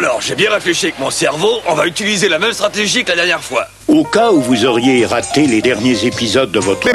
alors, 0.00 0.22
j'ai 0.22 0.34
bien 0.34 0.50
réfléchi 0.50 0.86
avec 0.86 0.98
mon 0.98 1.10
cerveau, 1.10 1.60
on 1.68 1.74
va 1.74 1.86
utiliser 1.86 2.30
la 2.30 2.38
même 2.38 2.54
stratégie 2.54 3.04
que 3.04 3.10
la 3.10 3.16
dernière 3.16 3.44
fois. 3.44 3.66
Au 3.86 4.02
cas 4.02 4.32
où 4.32 4.40
vous 4.40 4.64
auriez 4.64 5.04
raté 5.04 5.46
les 5.46 5.60
derniers 5.60 6.06
épisodes 6.06 6.50
de 6.50 6.58
votre 6.58 6.88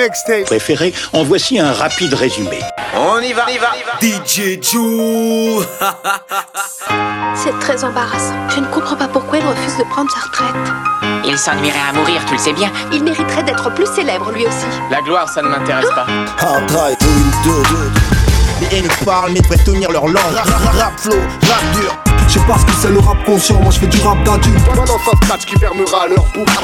préféré, 0.46 0.92
en 1.14 1.24
voici 1.24 1.60
un 1.60 1.72
rapide 1.72 2.16
résumé. 2.16 2.60
On 2.96 3.20
y 3.20 3.32
va, 3.34 3.46
on 3.48 3.54
y 3.54 3.60
va, 3.60 3.76
DJ 4.02 4.60
Jou 4.60 5.62
C'est 7.36 7.60
très 7.60 7.84
embarrassant. 7.84 8.34
Je 8.50 8.62
ne 8.62 8.66
comprends 8.66 8.96
pas 8.96 9.08
pourquoi 9.08 9.38
il 9.38 9.46
refuse 9.46 9.78
de 9.78 9.84
prendre 9.84 10.10
sa 10.10 10.22
retraite. 10.22 10.74
Il 11.28 11.38
s'ennuierait 11.38 11.78
à 11.88 11.94
mourir, 11.94 12.24
tu 12.26 12.34
le 12.34 12.40
sais 12.40 12.54
bien. 12.54 12.72
Il 12.92 13.04
mériterait 13.04 13.44
d'être 13.44 13.72
plus 13.76 13.86
célèbre 13.86 14.32
lui 14.32 14.48
aussi. 14.48 14.66
La 14.90 15.02
gloire, 15.02 15.30
ça 15.30 15.44
ne 15.44 15.50
m'intéresse 15.50 15.92
pas. 15.94 16.08
Les 18.62 18.78
haines 18.78 18.88
parlent 19.06 19.32
mais 19.32 19.42
devraient 19.42 19.64
tenir 19.64 19.92
leur 19.92 20.08
langue. 20.08 20.34
Rap 20.34 21.00
flow, 21.00 21.20
rap 21.44 21.76
dur. 21.76 22.15
Je 22.36 22.42
sais 22.42 22.48
pas 22.48 22.58
ce 22.60 22.66
que 22.66 22.72
c'est 22.82 22.92
le 22.92 23.00
rap 23.00 23.24
conscient, 23.24 23.62
moi 23.62 23.72
je 23.72 23.80
fais 23.80 23.88
du 23.88 23.98
rap 24.02 24.22
d'adulte. 24.26 24.60
Balance 24.76 24.90
un 24.92 25.16
scratch 25.24 25.46
qui 25.46 25.58
fermera 25.58 26.06
leur 26.10 26.26
bouche. 26.34 26.58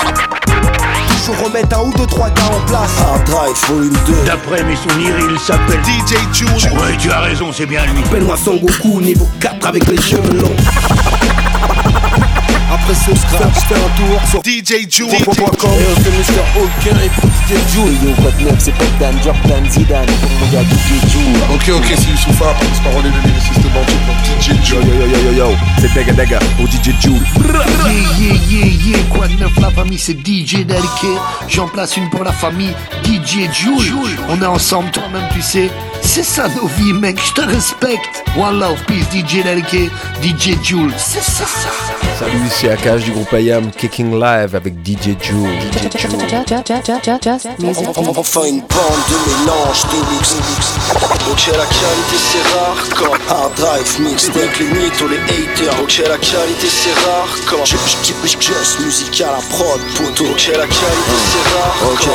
Toujours 1.08 1.46
remettre 1.46 1.80
un 1.80 1.84
ou 1.84 1.94
deux, 1.94 2.06
trois 2.08 2.30
gars 2.30 2.52
en 2.52 2.66
place. 2.68 2.92
Hard 3.00 3.24
drive, 3.24 3.56
volume 3.70 3.98
2. 4.06 4.14
D'après 4.26 4.66
mes 4.66 4.76
souvenirs, 4.76 5.16
il 5.32 5.40
s'appelle 5.40 5.80
DJ 5.86 6.18
Jou 6.34 6.46
Ouais, 6.76 6.98
tu 7.00 7.10
as 7.10 7.22
raison, 7.22 7.54
c'est 7.54 7.66
bien 7.66 7.86
lui. 7.86 8.04
Appelle-moi 8.04 8.36
Sangoku, 8.36 9.00
niveau 9.00 9.30
4 9.40 9.66
avec 9.66 9.88
les 9.88 10.02
cheveux 10.02 10.42
longs. 10.42 11.41
Ce 12.92 13.16
scratch, 13.16 13.56
fais 13.70 13.76
un 13.76 13.90
tour 13.96 14.22
sur 14.30 14.42
DJ 14.44 14.86
Jou 14.90 15.08
Pop.com. 15.24 15.70
c'est 16.04 16.12
Mr. 16.12 16.42
Hawker 16.58 17.02
et 17.02 17.08
DJ 17.08 17.74
Joule 17.74 17.94
Yo, 18.04 18.10
neuf, 18.44 18.56
c'est 18.60 18.74
pas 18.76 18.84
Dan, 19.00 19.16
Jordan, 19.24 19.64
Zidane 19.70 20.06
Pour 20.06 20.30
mon 20.30 20.52
gars 20.52 20.64
DJ 20.64 21.10
Joule 21.10 21.56
Ok, 21.56 21.70
ok, 21.74 21.86
c'est 21.88 22.10
Youssoufa, 22.10 22.54
police 22.60 22.80
parole 22.84 23.06
et 23.06 23.10
le 23.10 23.30
lyriciste 23.30 23.64
bandit 23.74 23.98
pour 24.06 24.16
DJ 24.42 24.50
Yo, 24.50 24.56
Joe. 24.66 24.86
yo, 24.86 24.94
yo, 24.94 25.08
yo, 25.08 25.32
yo, 25.32 25.38
yo, 25.38 25.56
c'est 25.80 25.94
Daga 25.94 26.12
Daga 26.12 26.40
pour 26.58 26.68
DJ 26.68 26.92
Joule 27.02 27.22
Yeah, 27.88 28.10
yeah, 28.20 28.36
yeah, 28.50 28.66
yeah, 28.86 28.98
quoi 29.10 29.28
de 29.30 29.36
neuf 29.36 29.58
la 29.60 29.72
famille, 29.72 29.98
c'est 29.98 30.18
DJ 30.20 30.66
Delke. 30.66 31.08
J'en 31.48 31.68
place 31.68 31.96
une 31.98 32.10
pour 32.10 32.24
la 32.24 32.32
famille, 32.32 32.74
DJ 33.06 33.50
Jules. 33.54 33.94
On 34.30 34.42
est 34.42 34.46
ensemble, 34.46 34.92
toi-même 34.92 35.28
tu 35.34 35.42
sais. 35.42 35.70
C'est 36.02 36.24
ça 36.24 36.48
nos 36.50 36.68
vies, 36.68 36.94
mec, 36.94 37.20
je 37.26 37.34
te 37.34 37.42
respecte. 37.48 38.24
One 38.38 38.60
love, 38.60 38.84
peace, 38.86 39.06
DJ 39.12 39.44
Delke, 39.44 39.90
DJ 40.22 40.58
Jules. 40.64 40.94
C'est 40.98 41.24
ça, 41.24 41.46
ça. 41.46 41.70
Salut, 42.20 42.40
c'est 42.50 42.70
Akash 42.82 43.04
du 43.04 43.12
groupe 43.12 43.32
IAM 43.34 43.70
Kicking 43.72 44.20
Live 44.20 44.56
avec 44.56 44.74
DJ 44.84 45.14
Joule 45.22 45.48
Enfin 48.18 48.44
une 48.46 48.62
bande 48.62 49.04
de 49.08 49.46
mélange 49.46 49.84
de 49.92 50.12
luxe 50.16 50.36
Ok 51.32 51.48
la 51.48 51.66
qualité 51.66 52.18
c'est 52.18 52.58
rare 52.58 52.84
quand 52.98 53.34
Hard 53.36 53.54
drive 53.56 54.00
mixtape 54.02 54.58
les 54.60 54.66
mythos 54.66 55.08
les 55.08 55.18
haters 55.18 55.80
Ok 55.84 55.98
la 56.08 56.18
qualité 56.18 56.68
c'est 56.68 56.94
rare 57.06 57.28
quand 57.48 57.64
Je 57.66 57.76
je- 57.78 58.14
je- 58.14 58.42
Just 58.42 58.80
musique 58.80 59.22
à 59.22 59.32
la 59.34 59.42
prod 59.56 59.80
poto 59.98 60.24
Ok 60.32 60.48
la 60.48 60.66
qualité 60.66 61.18
c'est 61.32 61.54
rare 61.54 61.76
Ok. 61.94 62.08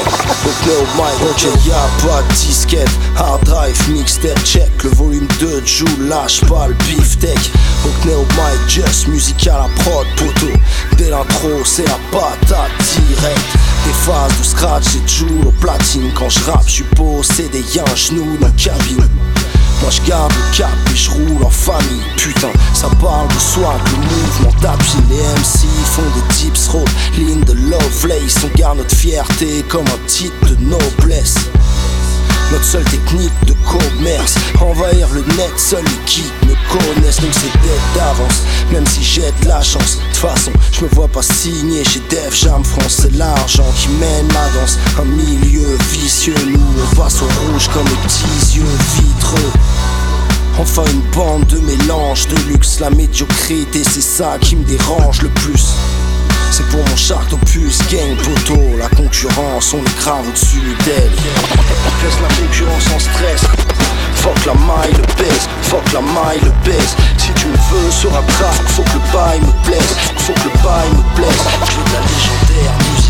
Ok 0.46 0.68
au 0.68 0.86
mic 0.96 1.30
Ok. 1.30 1.66
y'a 1.66 2.08
pas 2.08 2.22
de 2.22 2.32
disquette. 2.34 2.90
Hard 3.16 3.44
drive 3.44 3.90
mixtape 3.90 4.42
check. 4.44 4.70
Le 4.82 4.90
volume 4.90 5.28
2 5.38 5.60
de 5.60 5.66
Joule 5.66 6.08
lâche 6.08 6.40
pas 6.46 6.66
le 6.68 6.74
beefsteak 6.74 7.38
Ok 7.84 8.06
au 8.12 8.22
mic 8.34 8.68
Just 8.68 9.06
musique 9.08 9.46
à 9.46 9.58
la 9.58 9.68
prod 9.82 10.06
Dès 10.96 11.10
l'intro 11.10 11.50
c'est 11.64 11.86
la 11.86 11.98
patate 12.10 12.70
direct. 13.08 13.40
Des 13.84 13.92
phases 13.92 14.38
de 14.38 14.44
scratch 14.44 14.96
et 14.96 15.08
joue 15.08 15.40
au 15.46 15.50
platine. 15.52 16.10
Quand 16.14 16.28
je 16.28 16.40
rappe, 16.40 16.66
je 16.66 16.72
suis 16.72 16.84
possédé, 16.84 17.64
y'a 17.74 17.82
un 17.82 17.96
genou 17.96 18.36
dans 18.40 18.50
cabine. 18.50 19.08
Moi 19.82 19.90
je 19.90 20.08
garde 20.08 20.32
le 20.32 20.56
cap 20.56 20.70
et 20.92 20.96
je 20.96 21.10
roule 21.10 21.44
en 21.44 21.50
famille. 21.50 22.02
Putain, 22.16 22.50
ça 22.74 22.88
parle 23.00 23.28
de 23.28 23.38
soi, 23.38 23.76
de 23.84 23.96
mouvement. 23.96 24.60
Tapis 24.60 24.96
Les 25.10 25.16
MC 25.16 25.66
font 25.84 26.02
des 26.14 26.34
tips 26.34 26.68
road, 26.68 26.88
ligne 27.18 27.44
de 27.44 27.52
Lovelace 27.52 28.38
On 28.44 28.58
garde 28.58 28.78
notre 28.78 28.96
fierté 28.96 29.64
comme 29.68 29.86
un 29.86 30.06
titre 30.06 30.48
de 30.48 30.56
noblesse 30.64 31.36
notre 32.52 32.64
seule 32.64 32.84
technique 32.84 33.32
de 33.46 33.54
commerce 33.64 34.34
Envahir 34.60 35.08
le 35.12 35.20
net, 35.36 35.52
seuls 35.56 35.84
les 35.84 36.04
qui 36.06 36.24
me 36.46 36.54
connaissent 36.70 37.20
Donc 37.20 37.32
c'est 37.32 37.52
d'être 37.60 37.94
d'avance, 37.94 38.42
même 38.72 38.86
si 38.86 39.02
j'ai 39.02 39.32
de 39.42 39.48
la 39.48 39.62
chance. 39.62 39.98
De 40.12 40.16
façon, 40.16 40.52
je 40.72 40.84
me 40.84 40.88
vois 40.90 41.08
pas 41.08 41.22
signer 41.22 41.84
chez 41.84 42.00
Def 42.10 42.34
Jam 42.34 42.64
France. 42.64 43.00
C'est 43.02 43.14
l'argent 43.16 43.66
qui 43.76 43.88
mène 43.88 44.28
la 44.28 44.60
danse. 44.60 44.78
Un 44.98 45.04
milieu 45.04 45.76
vicieux, 45.90 46.34
nous 46.46 46.60
on 46.60 46.96
passe 46.96 47.22
au 47.22 47.26
rouge 47.26 47.68
comme 47.72 47.84
les 47.84 48.08
petits 48.08 48.58
yeux 48.58 48.64
vitreux. 48.96 49.52
Enfin 50.58 50.84
une 50.90 51.02
bande 51.14 51.46
de 51.46 51.58
mélange 51.58 52.28
de 52.28 52.36
luxe 52.48 52.80
La 52.80 52.88
médiocrité 52.88 53.84
c'est 53.84 54.00
ça 54.00 54.38
qui 54.40 54.56
me 54.56 54.64
dérange 54.64 55.20
le 55.20 55.28
plus 55.28 55.74
c'est 56.56 56.66
pour 56.68 56.82
mon 56.88 56.96
chart 56.96 57.30
opus, 57.32 57.78
gang 57.90 58.16
poteau. 58.16 58.76
La 58.78 58.88
concurrence, 58.88 59.74
on 59.74 59.78
est 59.84 60.26
au-dessus 60.26 60.74
d'elle 60.86 61.12
Laisse 62.02 62.18
la 62.22 62.34
concurrence 62.34 62.86
en 62.94 62.98
stress. 62.98 63.42
Fuck 64.14 64.46
la 64.46 64.54
maille, 64.54 64.92
le 64.92 65.22
baisse, 65.22 65.48
fuck 65.62 65.92
la 65.92 66.00
maille, 66.00 66.40
le 66.42 66.52
baisse. 66.64 66.96
Si 67.18 67.30
tu 67.32 67.48
me 67.48 67.52
veux 67.52 67.90
sur 67.90 68.10
un 68.16 68.22
faut 68.68 68.82
que 68.82 68.94
le 68.94 69.12
bail 69.12 69.40
me 69.40 69.52
plaise. 69.68 69.96
Faut 70.16 70.32
que 70.32 70.44
le 70.44 70.62
bail 70.64 70.88
me 70.96 71.16
plaise. 71.16 71.42
J'ai 71.68 71.76
de 71.76 71.92
la 71.92 72.00
légendaire 72.00 72.72
musique 72.90 73.05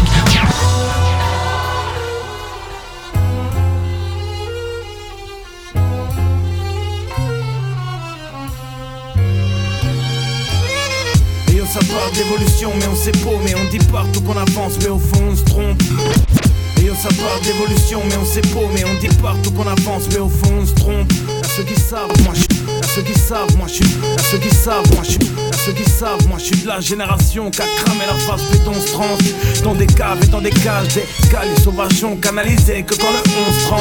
ça 11.80 11.92
parle 11.92 12.12
d'évolution, 12.12 12.72
mais 12.78 12.86
on 12.86 12.94
pas, 12.94 13.36
mais 13.44 13.54
on 13.54 13.70
dit 13.70 13.84
partout 13.92 14.20
qu'on 14.22 14.36
avance, 14.36 14.78
mais 14.80 14.88
au 14.88 14.98
fond 14.98 15.24
on 15.30 15.36
se 15.36 15.44
trompe. 15.44 15.82
Et 16.80 16.84
yo, 16.84 16.94
ça 16.94 17.08
parle 17.08 17.40
d'évolution, 17.42 18.00
mais 18.08 18.16
on 18.16 18.24
pas, 18.24 18.66
mais 18.74 18.84
on 18.84 18.94
dit 19.00 19.14
partout 19.20 19.50
qu'on 19.50 19.66
avance, 19.66 20.04
mais 20.10 20.18
au 20.18 20.28
fond 20.28 20.54
on 20.62 20.66
se 20.66 20.72
trompe. 20.72 21.12
À 21.42 21.48
ceux 21.48 21.64
qui 21.64 21.78
savent, 21.78 22.10
moi 22.24 22.32
je 22.34 22.40
suis. 22.40 22.62
À 22.82 22.86
ceux 22.86 23.02
qui 23.02 23.18
savent, 23.18 23.56
moi 23.56 23.66
je 23.68 23.74
suis. 23.74 23.84
À 24.16 24.22
ceux 24.22 24.38
qui 24.38 24.54
savent, 24.54 24.94
moi 24.94 25.02
je 25.02 25.10
suis. 25.10 25.32
À 25.52 25.56
ceux 25.66 25.72
qui 25.72 25.90
savent, 25.90 26.28
moi 26.28 26.38
je 26.38 26.44
suis 26.44 26.56
de 26.62 26.66
la 26.66 26.80
génération 26.80 27.50
qui 27.50 27.60
a 27.60 27.66
cramé 27.84 28.06
la 28.06 28.14
face 28.14 28.42
béton 28.50 28.72
trans. 28.92 29.18
Dans 29.62 29.74
des 29.74 29.86
caves 29.86 30.22
et 30.22 30.28
dans 30.28 30.40
des 30.40 30.50
cages, 30.50 30.94
des 30.94 31.04
calices 31.30 31.62
sauvages 31.62 32.02
ont 32.04 32.16
canalisé 32.16 32.84
que 32.84 32.94
quand 32.94 33.10
le 33.10 33.18
11 33.18 33.62
30. 33.64 33.80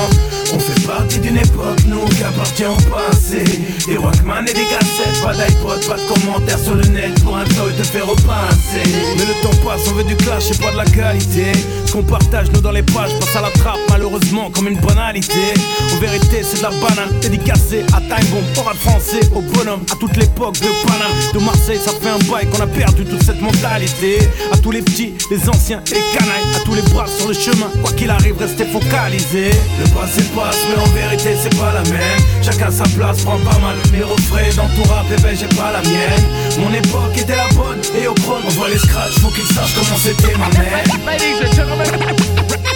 On 0.54 0.60
fait 0.60 0.88
partie 0.88 1.20
d'une 1.20 1.38
époque, 1.38 1.80
nous, 1.88 2.06
qui 2.06 2.24
appartient 2.24 2.66
au 2.66 2.76
passé. 2.90 3.44
Des 3.88 3.98
Walkman 3.98 4.44
et 4.48 4.54
des 4.54 4.66
cassettes, 4.66 5.22
pas 5.24 5.34
d'iPod, 5.34 5.86
pas 5.88 5.98
de 5.98 6.08
commentaires 6.08 6.60
sur 6.60 6.76
le 6.76 6.84
net 6.86 7.24
pour 7.24 7.38
un 7.38 7.44
toy 7.44 7.74
de 7.78 7.84
faire 7.84 8.06
repasser. 8.08 8.84
Mais 9.18 9.26
le 9.26 9.34
temps 9.42 9.56
passe, 9.66 9.82
on 9.90 9.94
veut 9.96 10.04
du 10.04 10.16
clash 10.16 10.52
et 10.52 10.58
pas 10.62 10.72
de 10.72 10.78
la 10.78 10.86
qualité. 10.86 11.52
Ce 11.86 11.92
qu'on 11.92 12.04
partage, 12.04 12.48
nous, 12.54 12.62
dans 12.62 12.72
les 12.72 12.84
pages, 12.84 13.12
passe 13.20 13.36
à 13.36 13.42
la 13.42 13.52
trappe, 13.52 13.80
malheureusement, 13.90 14.50
comme 14.52 14.68
une 14.68 14.80
banalité. 14.80 15.54
En 15.94 15.98
vérité, 15.98 16.42
c'est 16.44 16.58
de 16.58 16.64
la 16.64 16.70
banane, 16.70 17.20
dédicacée 17.22 17.84
à 17.94 18.00
Time 18.00 18.28
Bomb, 18.32 18.66
rap 18.66 18.78
français, 18.78 19.22
au 19.34 19.42
bonhomme, 19.42 19.82
à 19.92 19.96
toute 19.96 20.16
l'époque 20.16 20.60
de 20.60 20.70
Paname. 20.88 21.12
De 21.34 21.40
Marseille, 21.40 21.80
ça 21.84 21.92
fait 21.92 22.10
un 22.10 22.32
bail 22.32 22.48
qu'on 22.50 22.62
a 22.62 22.68
perdu 22.68 23.04
toute 23.06 23.24
cette 23.24 23.42
mentalité. 23.42 24.20
À 24.52 24.58
tous 24.58 24.72
les 24.72 24.82
petits, 24.82 25.14
les 25.32 25.50
anciens 25.50 25.82
et 25.92 25.96
les 25.96 26.18
canailles, 26.18 26.56
à 26.56 26.60
tous 26.66 26.76
les 26.76 26.82
bras 26.84 27.08
sur 27.18 27.28
le 27.28 27.34
chemin, 27.34 27.70
quoi 27.82 27.92
qu'il 27.94 28.10
arrive, 28.10 28.38
restez 28.38 28.66
focalisés. 28.66 29.52
Le 29.80 29.90
passé 30.00 30.22
passe, 30.36 30.68
mais 30.70 30.78
en 30.82 30.88
vérité, 30.88 31.36
c'est 31.42 31.56
pas 31.58 31.72
la 31.74 31.84
même. 31.90 32.20
Chacun 32.44 32.70
sa 32.70 32.84
place, 32.96 33.24
prend 33.24 33.40
pas 33.40 33.58
mal 33.60 33.78
mes 33.92 34.04
refrains 34.04 34.54
dans 34.56 34.68
tout 34.76 34.84
rap, 34.92 35.06
et 35.12 35.22
ben 35.22 35.36
j'ai 35.36 35.48
pas 35.56 35.72
la 35.72 35.82
mienne. 35.82 36.26
Mon 36.60 36.72
époque 36.74 37.18
était 37.18 37.36
la 37.36 37.48
bonne, 37.56 37.82
et 38.00 38.08
au 38.08 38.14
chrono, 38.14 38.46
on 38.46 38.50
voit 38.52 38.70
les 38.70 38.78
scratchs, 38.78 39.20
faut 39.22 39.30
qu'ils 39.30 39.48
sachent 39.48 39.74
comment 39.76 39.98
c'était 39.98 40.38
ma 40.38 40.50
mère. 40.60 40.84
Ladies 41.06 41.40
and 41.42 41.54
gentlemen, 41.56 41.88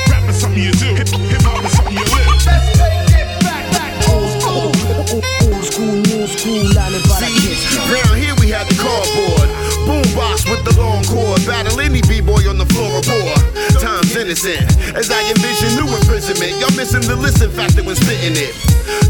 rap 0.10 0.24
is 0.30 0.40
something 0.40 0.64
you 0.64 0.72
do, 0.72 0.96
hip 0.96 1.10
hop 1.44 1.64
is 1.64 1.72
something 1.76 1.98
you 1.98 2.06
live. 2.06 2.30
Old 4.10 4.30
school, 5.66 6.02
new 6.10 6.28
school, 6.28 6.64
la 6.74 6.90
Nevada 6.90 7.28
kids. 7.28 7.78
Round 7.92 8.18
here 8.18 8.36
we 8.40 8.52
had 8.52 8.68
the 8.68 8.76
cardboard. 8.76 9.50
Boombox 9.86 10.50
with 10.50 10.64
the 10.64 10.74
long 10.80 11.04
cord. 11.04 11.46
Battle 11.46 11.80
any 11.80 12.02
b-boy 12.02 12.48
on 12.50 12.58
the. 12.58 12.70
Time's 13.80 14.16
innocent. 14.16 14.62
As 14.96 15.10
I 15.10 15.22
envision 15.32 15.76
new 15.80 15.88
imprisonment. 15.88 16.59
Missing 16.80 17.12
the 17.12 17.20
listen 17.20 17.52
factor 17.52 17.84
when 17.84 18.00
spitting 18.00 18.40
it. 18.40 18.56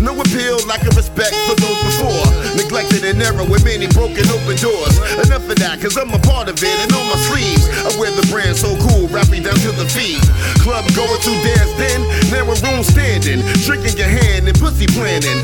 No 0.01 0.17
appeal, 0.17 0.57
lack 0.65 0.81
of 0.89 0.97
respect 0.97 1.37
for 1.45 1.53
those 1.61 1.77
before. 1.85 2.25
Neglected 2.57 3.05
and 3.05 3.21
era 3.21 3.45
with 3.45 3.61
many 3.61 3.85
broken 3.93 4.25
open 4.33 4.57
doors. 4.57 4.97
Enough 5.21 5.45
of 5.45 5.53
that, 5.61 5.77
cause 5.77 5.93
I'm 5.93 6.09
a 6.09 6.17
part 6.25 6.49
of 6.49 6.57
it. 6.57 6.77
And 6.81 6.89
on 6.97 7.05
my 7.05 7.19
sleeves, 7.29 7.69
I 7.85 7.93
wear 8.01 8.09
the 8.09 8.25
brand 8.33 8.57
so 8.57 8.73
cool, 8.89 9.05
rapping 9.13 9.45
down 9.45 9.53
to 9.61 9.69
the 9.77 9.85
feet. 9.85 10.17
Club 10.65 10.81
going 10.97 11.21
to 11.21 11.33
dance 11.45 11.69
then, 11.77 12.01
narrow 12.33 12.57
room 12.57 12.81
standing. 12.81 13.45
Drinking 13.61 14.01
your 14.01 14.09
hand 14.09 14.49
and 14.49 14.57
pussy 14.57 14.89
planning. 14.89 15.37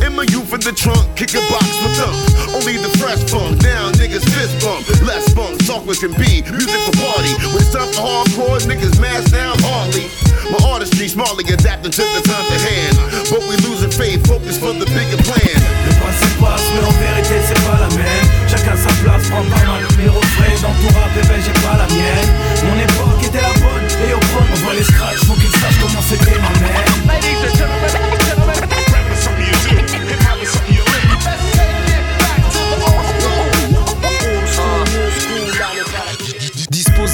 In 0.00 0.16
my 0.16 0.24
youth 0.32 0.56
in 0.56 0.64
the 0.64 0.72
trunk, 0.72 1.04
kick 1.12 1.36
a 1.36 1.44
box 1.52 1.68
with 1.84 1.92
thump. 2.00 2.16
Only 2.56 2.80
the 2.80 2.88
fresh 2.96 3.20
funk, 3.28 3.60
now 3.60 3.92
niggas 4.00 4.24
fist 4.24 4.56
bump. 4.64 4.80
Less 5.04 5.28
funk, 5.36 5.60
talk 5.68 5.84
with 5.84 6.00
can 6.00 6.16
be. 6.16 6.40
Music 6.40 6.80
for 6.88 6.96
party. 7.04 7.36
It's 7.52 7.68
time 7.68 7.92
for 7.92 8.00
hardcore, 8.00 8.64
niggas 8.64 8.96
mask 8.96 9.28
down 9.28 9.60
hardly. 9.60 10.25
My 10.50 10.58
artistry 10.62 11.08
smartly 11.08 11.44
adapting 11.52 11.90
to 11.90 12.04
the 12.14 12.22
times 12.22 12.50
at 12.54 12.62
hand. 12.62 12.96
But 13.30 13.42
we 13.48 13.56
losing 13.66 13.90
faith, 13.90 14.26
focus 14.26 14.58
for 14.58 14.72
the 14.72 14.86
bigger 14.86 15.20
plan. 15.26 15.58
Le 15.86 15.92
passé 15.98 16.28
passe, 16.38 16.66
mais 16.74 16.86
en 16.86 16.94
vérité 17.02 17.34
c'est 17.46 17.62
pas 17.66 17.78
la 17.80 17.90
même. 17.96 18.36
Chacun 18.48 18.76
sa 18.76 18.92
place 19.02 19.28
prend 19.28 19.42
pas 19.42 19.66
mal 19.66 19.82
Mes 19.98 20.08
refrains 20.08 20.54
dans 20.62 20.74
ton 20.78 20.98
rap, 20.98 21.10
bébé 21.14 21.34
j'ai 21.44 21.52
pas 21.66 21.76
la 21.76 21.86
mienne 21.92 22.30
Mon 22.62 22.78
époque 22.78 23.24
était 23.26 23.42
la 23.42 23.52
bonne 23.58 23.86
et 24.08 24.14
au 24.14 24.18
prendre 24.18 24.46
on 24.52 24.56
voit 24.64 24.74
les 24.74 24.84
scratchs 24.84 25.24
Faut 25.26 25.34
qu'ils 25.34 25.50
sachent 25.50 25.80
comment 25.80 26.02
c'était 26.02 26.38
ma 26.38 26.50
mère 26.60 28.15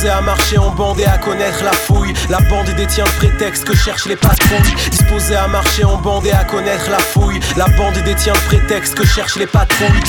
Disposé 0.02 0.19
à 0.19 0.20
marcher 0.20 0.58
en 0.58 0.70
bande 0.70 0.99
et 0.99 1.04
à 1.04 1.16
connaître 1.16 1.62
la 1.62 1.70
fouille. 1.70 2.12
La 2.28 2.40
bande 2.40 2.69
détient 2.70 3.04
le 3.04 3.10
prétexte 3.19 3.62
que 3.62 3.76
cherchent 3.76 4.06
les 4.06 4.16
patrouilles. 4.16 4.75
Disposé 4.90 5.37
à 5.37 5.46
marcher 5.46 5.84
en 5.84 5.96
bande 5.96 6.26
et 6.26 6.32
à 6.32 6.43
connaître 6.43 6.90
la 6.90 6.99
fouille. 6.99 7.38
La 7.56 7.69
bande 7.69 7.94
détient 8.04 8.32
le 8.32 8.46
prétexte 8.49 8.96
que 8.96 9.06
cherchent 9.06 9.37
les 9.37 9.46
patrouilles 9.46 10.02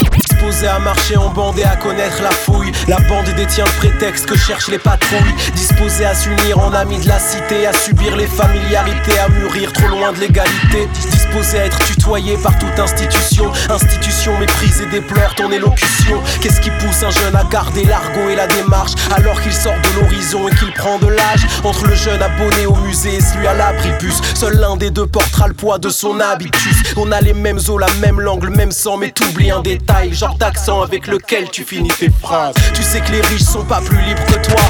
Disposé 0.43 0.67
à 0.67 0.79
marcher 0.79 1.15
en 1.15 1.29
bande 1.29 1.57
et 1.57 1.63
à 1.63 1.77
connaître 1.77 2.21
la 2.21 2.29
fouille. 2.31 2.73
La 2.89 2.97
bande 3.07 3.29
détient 3.37 3.63
le 3.63 3.71
prétexte 3.77 4.25
que 4.25 4.37
cherchent 4.37 4.67
les 4.67 4.77
patrouilles. 4.77 5.33
Disposé 5.55 6.03
à 6.03 6.13
s'unir 6.13 6.59
en 6.59 6.73
amis 6.73 6.99
de 6.99 7.07
la 7.07 7.17
cité 7.17 7.65
À 7.65 7.71
subir 7.71 8.17
les 8.17 8.27
familiarités, 8.27 9.17
à 9.19 9.29
mûrir 9.29 9.71
trop 9.71 9.87
loin 9.87 10.11
de 10.11 10.19
l'égalité. 10.19 10.89
Disposé 11.11 11.59
à 11.59 11.65
être 11.67 11.79
tutoyé 11.85 12.35
par 12.35 12.59
toute 12.59 12.77
institution. 12.77 13.53
Institution 13.69 14.37
méprise 14.37 14.81
et 14.81 14.85
déplore 14.87 15.33
ton 15.35 15.49
élocution. 15.49 16.21
Qu'est-ce 16.41 16.59
qui 16.59 16.71
pousse 16.71 17.03
un 17.03 17.11
jeune 17.11 17.37
à 17.37 17.45
garder 17.45 17.85
l'argot 17.85 18.29
et 18.29 18.35
la 18.35 18.47
démarche 18.47 18.91
Alors 19.15 19.41
qu'il 19.41 19.53
sort 19.53 19.71
de 19.71 20.01
l'horizon 20.01 20.49
et 20.49 20.55
qu'il 20.55 20.73
prend 20.73 20.99
de 20.99 21.07
l'âge? 21.07 21.47
Entre 21.63 21.87
le 21.87 21.95
jeune 21.95 22.21
abonné 22.21 22.65
au 22.65 22.75
musée 22.75 23.15
et 23.15 23.21
celui 23.21 23.47
à 23.47 23.53
l'abribus 23.53 24.19
Seul 24.35 24.59
l'un 24.59 24.75
des 24.75 24.91
deux 24.91 25.07
portera 25.07 25.47
le 25.47 25.53
poids 25.53 25.77
de 25.77 25.87
son 25.87 26.19
habitus. 26.19 26.83
On 26.97 27.13
a 27.13 27.21
les 27.21 27.33
mêmes 27.33 27.59
os, 27.69 27.79
la 27.79 27.91
même 28.01 28.19
langue, 28.19 28.43
le 28.43 28.51
même 28.51 28.71
sang 28.71 28.97
Mais 28.97 29.11
t'oublies 29.11 29.51
un 29.51 29.61
détail, 29.61 30.13
genre 30.13 30.32
d'accent 30.37 30.81
avec 30.81 31.07
lequel 31.07 31.49
tu 31.49 31.63
finis 31.63 31.89
tes 31.89 32.09
phrases. 32.21 32.55
Tu 32.73 32.83
sais 32.83 33.01
que 33.01 33.11
les 33.11 33.21
riches 33.21 33.41
sont 33.41 33.65
pas 33.65 33.81
plus 33.81 34.01
libres 34.01 34.25
que 34.25 34.45
toi. 34.45 34.61